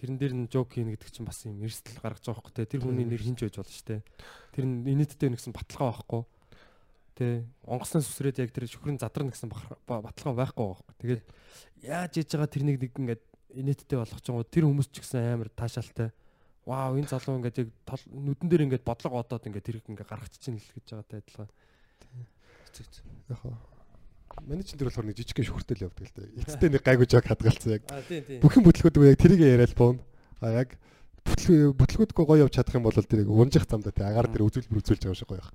[0.00, 3.04] тэрэн дээр нь жок хийн гэдэг чинь бас юм эрсдэл гаргаж байгаа те тэр хүний
[3.04, 3.96] нэр хинж байж болно шүү те
[4.56, 6.22] тэр нь инээдтэй нэгсэн баталгаа байхгүй.
[7.20, 11.22] Те онгоцноос үсрээд яг тэр шүхрэн задрна гэсэн баталгаа байхгүй байхгүй тэгээд
[11.84, 13.22] яаж хийж байгаа тэрнийг нэг ингээд
[13.60, 16.10] инээдтэй юм уу тэр хүмүүс ч гэсэн амар таашаалтай.
[16.64, 17.68] Вау энэ залуу ингээд яг
[18.08, 21.50] нүдэн дээр ингээд бодлого одоод ингээд тэр ингээд гаргачих чинь л гэж байгаатай адилхан.
[23.28, 23.69] Яг
[24.64, 26.40] чинь тэр болохоор нэг жижигхэн шүхртэл явдаг л дээ.
[26.46, 27.82] Эцэстээ нэг гайгүй жог хадгалсан яг.
[27.90, 28.40] А тийм тийм.
[28.40, 30.02] Бүхэн бүтлгүүд яг тэрийг яриад бууна.
[30.40, 30.78] А яг
[31.26, 35.02] бүтлгүү бүтлгүүдгүй гоё явж чадах юм бол тэрийг унжих замдаа тий агаар дээр үзүүлбэр үзүүлж
[35.04, 35.52] байгаа шиг гоё байх.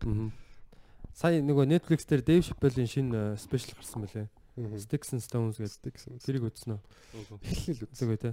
[1.15, 4.27] Сая нөгөө Netflix дээр Dave Chappelle-ийн шинэ спешиал гарсан мөлий.
[4.55, 5.95] Sticks and Stones гэдэг.
[6.23, 7.39] Тэрийг үзсэн үү?
[7.43, 8.07] Эхлэл үзсэн.
[8.07, 8.31] Үзэгүй те.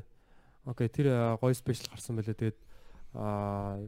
[0.62, 2.38] Окей, тэр а, гоё спешиал гарсан байлээ.
[2.38, 2.58] Тэгээд
[3.18, 3.82] аа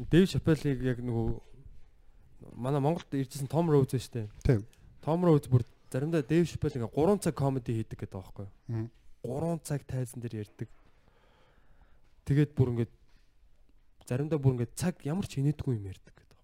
[0.00, 4.28] Дэв Шапелыг яг нөгөө манай Монголд иржсэн Том Роуз шүү дээ.
[4.40, 4.64] Тийм.
[5.00, 8.88] Том Роуз бүр заримдаа Дэв Шапел ингээ 3 цаг комеди хийдэг гэдэг байхгүй юу?
[9.24, 10.68] 3 цаг тайзан дээр ярьдаг.
[12.28, 12.88] Тэгээд бүр ингээ
[14.04, 16.38] заримдаа бүр ингээ цаг ямар ч инээдгүй юм ярьдаг гэдэг.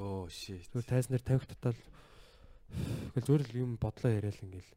[0.00, 0.64] Оо shit.
[0.72, 1.78] Зүгээр тайзан дээр тавих татал
[3.12, 4.72] ингээл зүгээр л юм бодлоо яриад ингээл.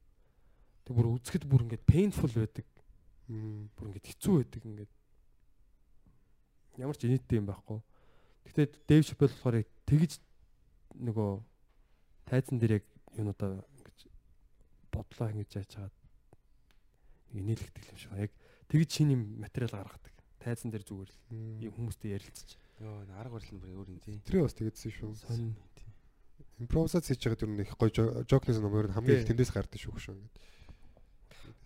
[0.84, 2.68] Тэг бүр үзэхэд бүр ингээ painful байдаг.
[3.26, 4.92] Бүр ингээд хэцүү байдаг ингээд
[6.84, 7.80] ямар ч инээдтэй юм байхгүй.
[8.46, 10.20] Гэхдээ Дэв Шапел болохоор яг тэгж
[11.00, 11.32] нөгөө
[12.26, 14.00] тайзан дээр яг юунуудаа ингэж
[14.92, 15.96] бодлоо ингэж яаж чагаад
[17.34, 18.26] инээлгдэг юм шиг байна.
[18.26, 18.34] Яг
[18.70, 20.14] тэгж шинэ юм материал гаргадаг.
[20.42, 22.50] Тайзан дээр зүгээр л хүмүүстэй ярилцаж.
[22.82, 24.20] Йоо, арга барил нь бүр өөр юм тий.
[24.26, 25.14] Тэр бас тэгдсэн шүү.
[25.22, 25.56] Сонь.
[26.60, 29.96] Импровизац хийж байгаа дүр нь их гоё жокнес номер нь хамгийн их тэндээс гардаг шүү
[29.96, 30.36] шүү ингээд.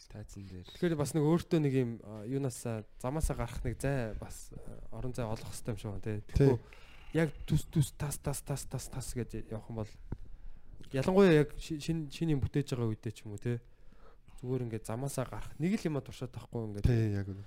[0.09, 0.65] Тайзан дээр.
[0.65, 1.91] Тэгэхээр бас нэг өөртөө нэг юм
[2.25, 2.65] юунаас
[2.97, 4.49] замаасаа гарах нэг зай бас
[4.89, 6.01] орон зай олох хэрэгтэй юм шиг байна.
[6.01, 6.17] Тий.
[6.33, 6.57] Тэгэхгүй
[7.13, 9.91] яг түс түс тас тас тас тас тас гэж явах юм бол
[10.93, 13.57] ялангуяа яг ши- шин шин юм бүтээж байгаа үедээ ч юм уу тий.
[14.41, 17.43] Зүгээр ингээд замаасаа гарах нэг л юм а туршаад тахгүй ингээд Тий яг үнэ.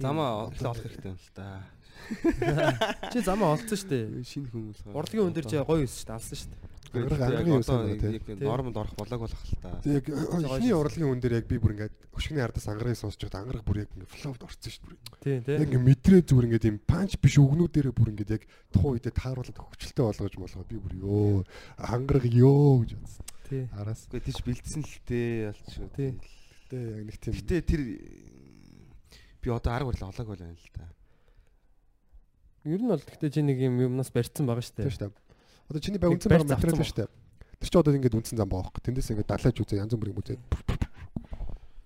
[0.00, 1.64] Замаа олох хэрэгтэй юм л та.
[3.12, 4.04] чи замаа олцсон шүү дээ.
[4.24, 4.78] Шинэ хүмүүс.
[4.92, 6.60] Урлагийн өндөр чи гоё юусэн шүү дээ алсан шүү дээ.
[6.92, 8.20] Ангараг ангараг юу санаа тий.
[8.20, 9.80] Яг нормонд орох болоог болох л та.
[9.88, 13.64] Яг эхний урлагийн хүн дээр яг би бүр ингээд өшгний ардаас ангарыг сонсож байгаад ангараг
[13.64, 15.20] бүр яг ингээд фловд орсон шүү дээ.
[15.24, 15.56] Тийм тий.
[15.56, 20.04] Яг мэдрээ зүгээр ингээд юм панч биш өгнүүдээрээ бүр ингээд яг тухайн үедээ тааруулаад хөвчлөлтэй
[20.04, 21.44] болгож болгоо би бүр ёо
[21.80, 23.24] ангараг ёо гэж бодсон.
[23.48, 23.64] Тий.
[23.72, 25.88] Араас Гэхдээ тийч бэлдсэн л дээ алчгүй.
[25.96, 26.10] Тий.
[26.72, 27.80] тэ яг нэг тийм Гэтэ тэр
[29.42, 30.88] би одоо арга барил олоог байна л та.
[32.64, 34.94] Ер нь бол гэхдээ чи нэг юм юмнаас барьсан байгаа шүү тийм дээ.
[34.94, 35.21] шүү дээ.
[35.72, 37.08] Одоо чиний бай үнсэн барьц байгаа материал шүү дээ.
[37.08, 38.84] Тэр чи одоо ингээд үнсэн зам байгаа хөх.
[38.84, 40.38] Тэндээс ингээд далайж үзээ янз бүрийн үзээ.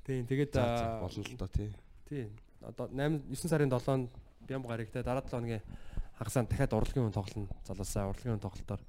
[0.02, 1.70] Тийм тэгээд болно л доо тий.
[2.10, 2.34] Тийм.
[2.66, 4.10] Одоо 8 9 сарын 7-нд
[4.42, 5.62] Бямб гараг те дараа 7 хоногийн
[6.18, 7.46] хагасаа дахиад урлагийн хүн тоглоно.
[7.62, 8.82] Залуусаа урлагийн хүн тоглолтоор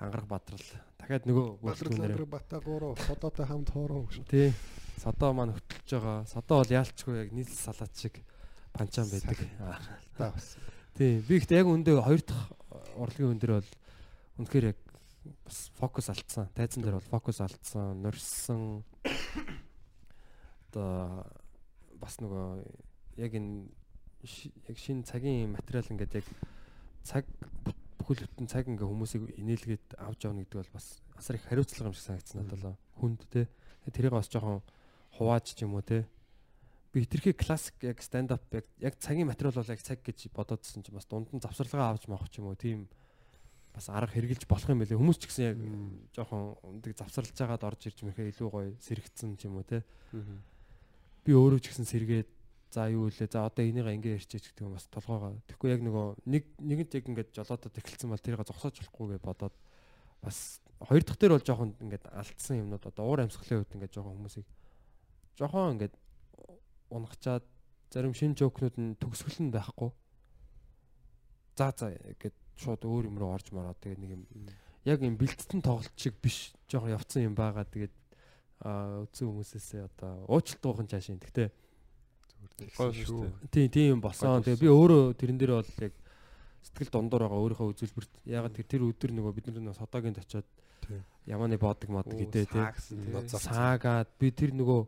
[0.00, 0.64] ангарах бадрал
[0.96, 4.24] дахиад нөгөө Батрал бүрэлдэхүүнээр батагууро содотой хамт хоороо гэж.
[4.24, 4.56] тий
[4.96, 6.24] содоо маань хөтлөж байгаа.
[6.24, 8.24] Содоо бол яалчгүй яг нийл салаад шиг
[8.72, 9.36] панчаан байдаг.
[10.96, 11.24] Тийм.
[11.24, 12.48] Би ихтэй яг өндөө хоёр дахь
[12.96, 13.70] урлагийн хүн дээр бол
[14.40, 14.80] үнэхээр яг
[15.44, 16.48] бас фокус алдсан.
[16.56, 18.80] Тайзан дээр бол фокус алдсан, нөрсөн.
[20.70, 21.26] Одоо
[22.00, 22.64] бас нөгөө
[23.20, 23.68] яг энэ
[24.68, 26.26] яг шинэ цагийн материал ингээд яг
[27.04, 27.26] цаг
[27.66, 31.90] бү- бүхэл бүтэн цаг ингээ хүмүүсийг инээлгээд авч явна гэдэг бол бас асар их хариуцлага
[31.90, 33.48] юм шиг санагдсан надад л хүнд те.
[33.90, 34.62] Тэрийг бас жоохон
[35.18, 36.06] хувааж ч юм уу те.
[36.94, 40.86] Би хитрхи классик яг stand up яг яг цагийн материал бол яг цаг гэж бодоодсэн
[40.86, 42.86] чинь бас дунд нь завсарлагаа авч маах ч юм уу тийм
[43.74, 44.98] бас арга хэрглэж болох юм байлээ.
[44.98, 45.58] Хүмүүс ч гэсэн яг
[46.14, 49.86] жоохон өндөг завсарлаж байгаад орж ирж мэхээ илүү гоё сэрэгцэн ч юм уу те.
[51.22, 52.30] Би өөрөө ч гэсэн сэргээд
[52.70, 53.26] за юу вэ?
[53.30, 55.38] За одоо энийг ингээ ярьчих гэдэг юм бас толгоогоо.
[55.46, 59.54] Тэгэхгүй яг нөгөө нэг нэгэнт яг ингээд жолоодод эхэлсэн бол тэрийг зогсоож болохгүй гэж бодоод
[60.22, 64.14] бас хоёр дахь дээр бол жоохон ингээд алдсан юмнууд одоо уур амьсгалын үед ингээд жоохон
[64.18, 64.46] хүмүүсийг
[65.38, 65.94] жоохон ингээд
[66.90, 67.44] унгачаад
[67.90, 69.90] зарим шин жокнууд нь төгсгөл нь байхгүй.
[71.58, 74.22] За за гэд шууд өөр юм руу орж мараад тэгээд нэг юм
[74.84, 76.52] яг юм бэлтгэн тоглолт шиг биш.
[76.68, 77.64] Жоохон явцсан юм байгаа.
[77.64, 77.94] Тэгээд
[78.60, 81.20] а үзсэн хүмүүсээс одоо уучлалт гоохон чаашийн.
[82.60, 83.28] Шүү.
[83.48, 84.44] тийм тийм юм болсон.
[84.44, 85.94] Тэгээ би өөрөө тэрэн дээр бол яг
[86.64, 87.40] сэтгэл дундуур байгаа.
[87.40, 88.12] Өөрийнхөө үзүүлбэрт.
[88.28, 90.48] Ягаад тэр тэр өдөр нөгөө бид нар содогийн очиод
[91.24, 93.52] ямааны боодог мод гэдэг завцсан.
[93.52, 94.80] саагаад би тэр нөгөө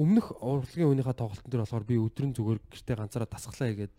[0.00, 3.94] өмнөх урлагийн үнийхээ тоглолтын дээр болохоор би өдрөн зүгээр гэртээ ганцаараа тасглаа хийгээд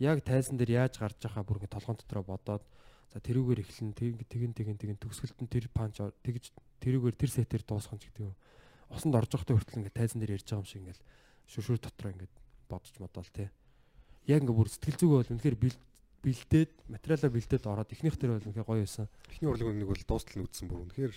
[0.00, 2.64] яг тайзан дээр яаж гарч байхаа бүр ингэ толгоон дотроо бодоод
[3.12, 6.50] за тэрүүгээр эхлэн тэг тэгэн тэгэн тэгэн төгсгөлт нь тэр панч тэгж
[6.80, 8.36] тэрүүгээр тэр сетээр дуусгах ч гэдэг юм.
[8.88, 11.02] Усанд орж явахдаа хүртэл ингэ тайзан дээр ярьж байгаа юм шиг ингээл
[11.52, 12.26] шүршүр дотроо ингэ
[12.70, 13.48] бодож модол тий.
[14.24, 15.56] Яг ингэ бүр сэтгэл зүгөө бол үнэхээр
[16.24, 19.06] бэлдээд материалаа бэлдээд ороод эхнийх дээр бол үнэхээр гоё байсан.
[19.28, 21.12] Эхний урлагийн нэг бол дуустал нь үдсэн бүр үнэхээр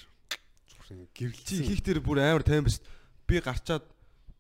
[0.74, 1.66] зүрхэн Чи гэрэлцсэн.
[1.70, 2.82] хийх дээр бүр амар тайван биш.
[3.28, 3.86] Би гарчаад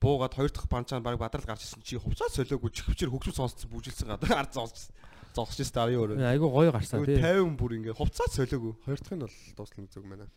[0.04, 4.12] буугаад хоёр дахь панчаан баг бадрал гарч ирсэн чи хувцас солиогүй чихвчээр хөгжим сонсцсон бүжилсэн
[4.12, 4.92] гадаа ард зогсож
[5.32, 6.18] зогсож шээ ставын өөрөө.
[6.28, 7.18] Айгу гоё гарсан тий.
[7.24, 8.76] 50 бүр ингээ хувцас солиогүй.
[8.84, 10.28] Хоёр дахь нь бол дуустал нь үзэг мэнэ.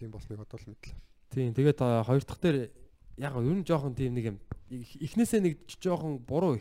[0.00, 0.96] Тийм болсныг одоо л мэдлээ.
[1.30, 1.78] Тийм тэгээд
[2.08, 2.56] хоёр дахь дээр
[3.20, 4.36] яг ер нь жоохон тийм нэг юм
[4.72, 6.56] эхнээсээ нэг жоохон буруу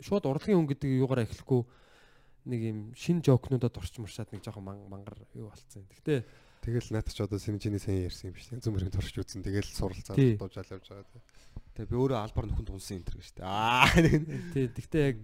[0.00, 1.60] шууд урлагийн хүн гэдэг юугаараа эхлэхгүй
[2.48, 5.84] нэг юм шин жокнуудад орчморшаад нэг жоохон ман- мангар юу болцсон.
[5.90, 6.24] Гэхдээ
[6.64, 8.48] Тэгэл наадах ч одоо синжиний сайн ярьсан юм биш.
[8.48, 10.36] Бүрийн турш үзэн тэгэл суралцаад Тий.
[10.40, 11.22] дуужаал явж байгаа тийм.
[11.74, 13.42] Тэгээ би өөрөө албаар нөхөнд унсан энэ төр гэж штэ.
[13.42, 13.90] Аа
[14.54, 15.20] Тий, тэгтээ яг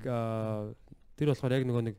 [1.14, 1.96] тэр болохоор яг нөгөө нэг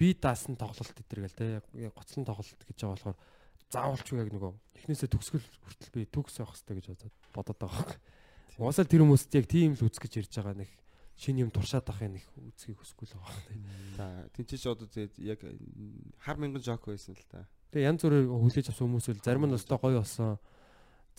[0.00, 1.60] би даасан тоглолт гэтэр гэл те
[1.92, 3.18] гоцлон тоглолт гэж байгаа болохоор
[3.68, 8.00] заавалч яг нөгөө эхнээсээ төгсгөл хүртэл би төгс явах хэрэгтэй гэж бодоод байгаа.
[8.56, 10.70] Уусаал тэр хүмүүст яг тийм л үзэх гэж ярьж байгаа нэг
[11.20, 13.44] шинэ юм туршаад авахын нэг үзхийг хүсэхгүй л байгаа.
[13.44, 13.54] те.
[14.00, 14.88] За тэнцээч одоо
[15.20, 15.40] яг
[16.24, 17.44] хар мянган жок байсан л та.
[17.70, 20.40] Тэгээ янз бүрээр хүлээж авсан хүмүүс л зарим нь өстой гоё болсон.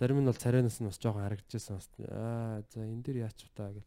[0.02, 1.78] Зарим нь бол царайнаас нь бас жоохон харагдчихсан.
[2.10, 3.86] Аа за энэ дэр яач вэ та гэл.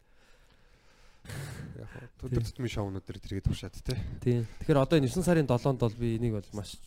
[1.83, 3.99] Яг хоо өдөр тутмын шоунууд дээр тэргээ туршаад тий.
[4.23, 4.47] Тийм.
[4.63, 6.79] Тэгэхээр одоо энэ 9 сарын 7-нд бол би энийг бол маш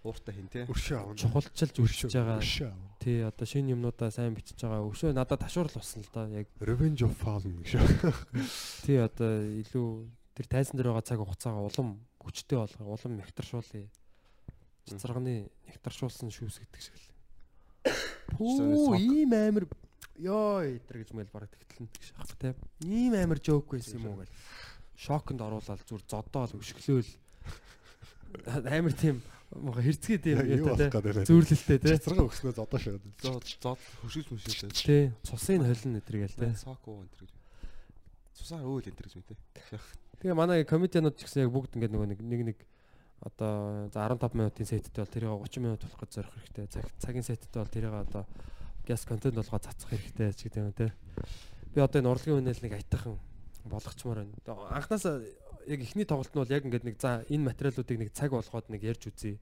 [0.00, 0.64] Ууртай хин тий.
[0.64, 1.18] Өршөө авна.
[1.18, 2.72] чухалчилж үржиж байгаа.
[3.04, 4.88] Тий, одоо шинэ юмнуудаа сайн бичиж байгаа.
[4.88, 6.24] Өшөө надад ташуурал болсон л да.
[6.30, 7.76] Яг Revenge of Fallen гэж.
[8.88, 13.92] тий одоо илүү тэр тайзан дээр байгаа цаг хугацаагаа улам хүчтэй болгоо, улам мягтаршуулъя.
[14.88, 17.04] Цэцэрганы нягтаршуулсан шүүс гэдэг шиг л.
[18.36, 19.66] Пүү ийм амир
[20.20, 22.52] ёо итэр гэж мэл бараг тэгтлэн гэж ах тий.
[22.84, 24.34] Ийм амир жоок байсан юм уу гэл.
[24.96, 27.10] Шоконд оруулаад зүр зодоол өшгөлөөл
[28.76, 31.26] амир тийм мага хэрцгээ тийм Юу яатай болох гэдэг вэ?
[31.26, 31.90] зөөрлөлтэй тий.
[31.98, 33.02] Цэцэрэг өгснөө зодоо шууд.
[33.18, 34.78] Зод зод хөшөөж мөшөөж.
[34.78, 36.52] Тий, цусын холин өдр гээл тий.
[36.54, 37.30] Соко энэ гэж.
[38.38, 39.34] Цусаар өөл энэ гэж мэт.
[40.22, 42.58] Тэгээ манай комедианууд ч гэсэн яг бүгд ингээд нөгөө нэг нэг нэг
[43.20, 46.66] одоо за 15 минутын сеттэй бол тэрийг 30 минут болох гэж зорих хэрэгтэй.
[46.68, 48.24] Цаг цагийн сеттэй бол тэрийг одоо
[48.88, 50.92] газ контент болгоо цацах хэрэгтэй ч гэдэг юм те.
[51.74, 53.20] Би одоо энэ урлагийн үнэл нэг айтайхан
[53.68, 54.34] болгочмоор байна.
[54.72, 55.20] Анхнаасаа
[55.68, 58.82] яг ихний тоглолт нь бол яг ингээд нэг за энэ материалуудыг нэг цаг болгоод нэг
[58.82, 59.36] ярьж үзье.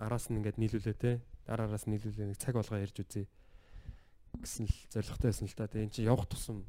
[0.00, 1.20] Араас нь ингээд нийлүүлээ те.
[1.44, 3.28] Дараараас нийлүүлээ нэг цаг болгоо ярьж үзье
[4.40, 5.68] гэсэн л зоригтой байсан л та.
[5.68, 6.64] Тэгээ эн чинь явах тусам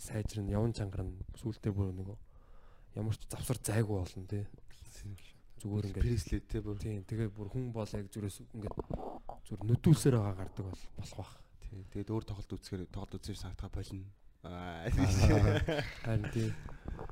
[0.00, 2.16] сайжрын явн чангар нь сүултээ бүр нөгөө
[2.98, 4.44] ямар ч завсар зайгүй болно тий.
[5.60, 6.76] Зүгээр ингээд Преслей тий бүр.
[6.80, 8.76] тий тэгээ бүр хүн бол яг зүрээс ингээд
[9.44, 11.32] зүр нүдүүлсээр байгаа гардаг бол болох бах.
[11.60, 11.84] Тий.
[11.92, 14.08] Тэгээд өөр тоглолт үзэхээр тоглолт үзэж саатгаа болно.
[14.40, 14.88] Аа.
[16.04, 16.48] Харин тий.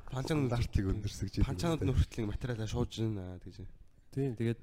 [0.09, 3.69] Панчаанууд Стандартыг өндөрсөж панчаанууд нүртлийн материалаа шууж гин гэж.
[4.17, 4.59] Тий тэгээд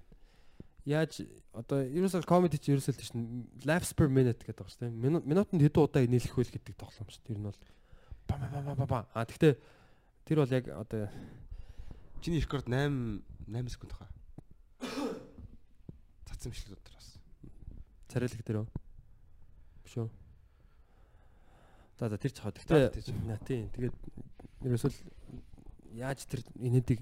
[0.87, 1.23] яаж
[1.55, 3.11] одоо ерөөсөө комеди чи ерөөсөө л тийш
[3.67, 4.91] laughs per minute гэдэг дээ.
[4.91, 7.31] Минут минутанд хэдэн удаа нийлэх вэ гэдэг тоглоом шүү дээ.
[7.31, 7.61] Тэр нь бол
[8.27, 9.01] ба ба ба ба ба.
[9.15, 9.55] А тэгтээ
[10.27, 11.07] тэр бол яг одоо
[12.21, 14.09] Чиний рекорд 8 8 секунд хаа.
[16.27, 17.17] Цацсан биш л дотор бас.
[18.09, 18.69] царайлаг дээр үү?
[19.85, 20.09] Биш үү?
[21.99, 22.53] За за тэр ч хаа.
[22.53, 23.69] Тэгтээ на тийм.
[23.77, 23.97] Тэгээд
[24.65, 24.99] ерөөсөө л
[25.97, 27.01] яаж тэр инээдийг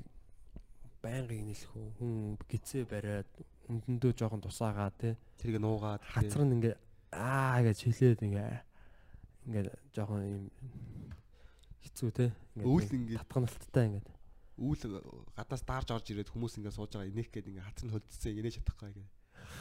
[1.03, 1.89] байнгын нийлэх үү?
[1.99, 2.13] Хүн
[2.51, 3.31] гизээ бариад
[3.71, 5.15] өндөндөө жоохон тусаагаа тий.
[5.39, 6.03] Тэрийг нуугаад.
[6.03, 6.75] Хацар нь ингээ
[7.15, 8.63] аа гэж хэлээд ингээ
[9.49, 10.45] ингээ жоохон юм
[11.85, 12.31] хэцүү тий.
[12.59, 14.05] Өвөл ингээ татганалттай ингээ.
[14.59, 14.83] Үүл
[15.35, 18.57] гадаас даарж орж ирээд хүмүүс ингээ сууж байгаа инех гээд ингээ хацар нь хөлдсөн инээж
[18.63, 19.09] чадахгүй ингээ.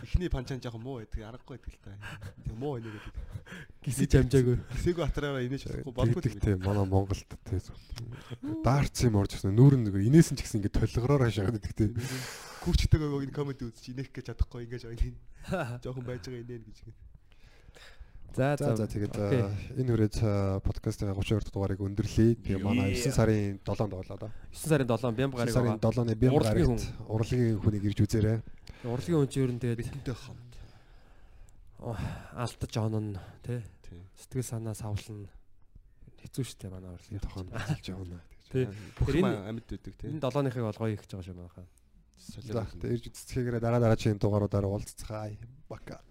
[0.04, 1.98] Эхний панчаан жоохон муу байдаг аргагүй байдаг л та.
[2.46, 3.16] Тэг муу инээ гэдэг.
[3.84, 4.56] Гисэж амжаагүй.
[4.74, 9.82] Гисээгөө хатраараа инээж чадахгүй болгүй Тэгдэг тийм манай Монголд тийм даарц юм орж ирсэн нүүр
[9.82, 11.98] нэг инээсэн ч гэсэн ингэ толгороор хашаад идэх тийм
[12.64, 14.96] Күрчтэйгээ энэ комеди үзчих инех гэж чадахгүй ингээ жоо
[15.84, 16.78] жоохон байж байгаа инээ гэж.
[16.88, 17.13] За
[18.34, 19.46] За за тэгээд э,
[19.78, 22.34] энэ хүрээд э, подкастын 32 дахь дугаарыг өндөрлөе.
[22.42, 24.34] Тэгээ манай 9 сарын 7-нд тоглоо да.
[24.50, 25.94] 9 сарын 7 бям 9 гарыг сарын байгаа.
[25.94, 28.38] 7-ны бям Урлагийн гарагт урлагийн хүнийг ирж үзээрэй.
[28.90, 30.54] Урлагийн хүн чинь ер нь тэгээд Битэнтэй хамт.
[32.34, 33.62] алдаж онно тий.
[34.18, 35.30] Сэтгэл санаа савлна.
[36.26, 38.18] Хэцүү шттэ манай урлагийн Тохон хэлж явна.
[38.50, 38.66] Тий.
[38.98, 40.10] Тэр юм энэ- амьд байдаг тий.
[40.10, 41.68] Энэ 7-ныхыг бол гоё их гэж байгаа шүү манайхаа.
[42.18, 42.72] За Солиод.
[42.82, 45.38] тэгээ ирж үзцгээгээр дараа дараагийн дугааруудаар уулзцгаая.
[45.68, 46.02] Бака.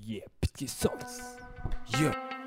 [0.00, 1.36] Yeah, битгий сонс.
[1.88, 2.37] Yeah.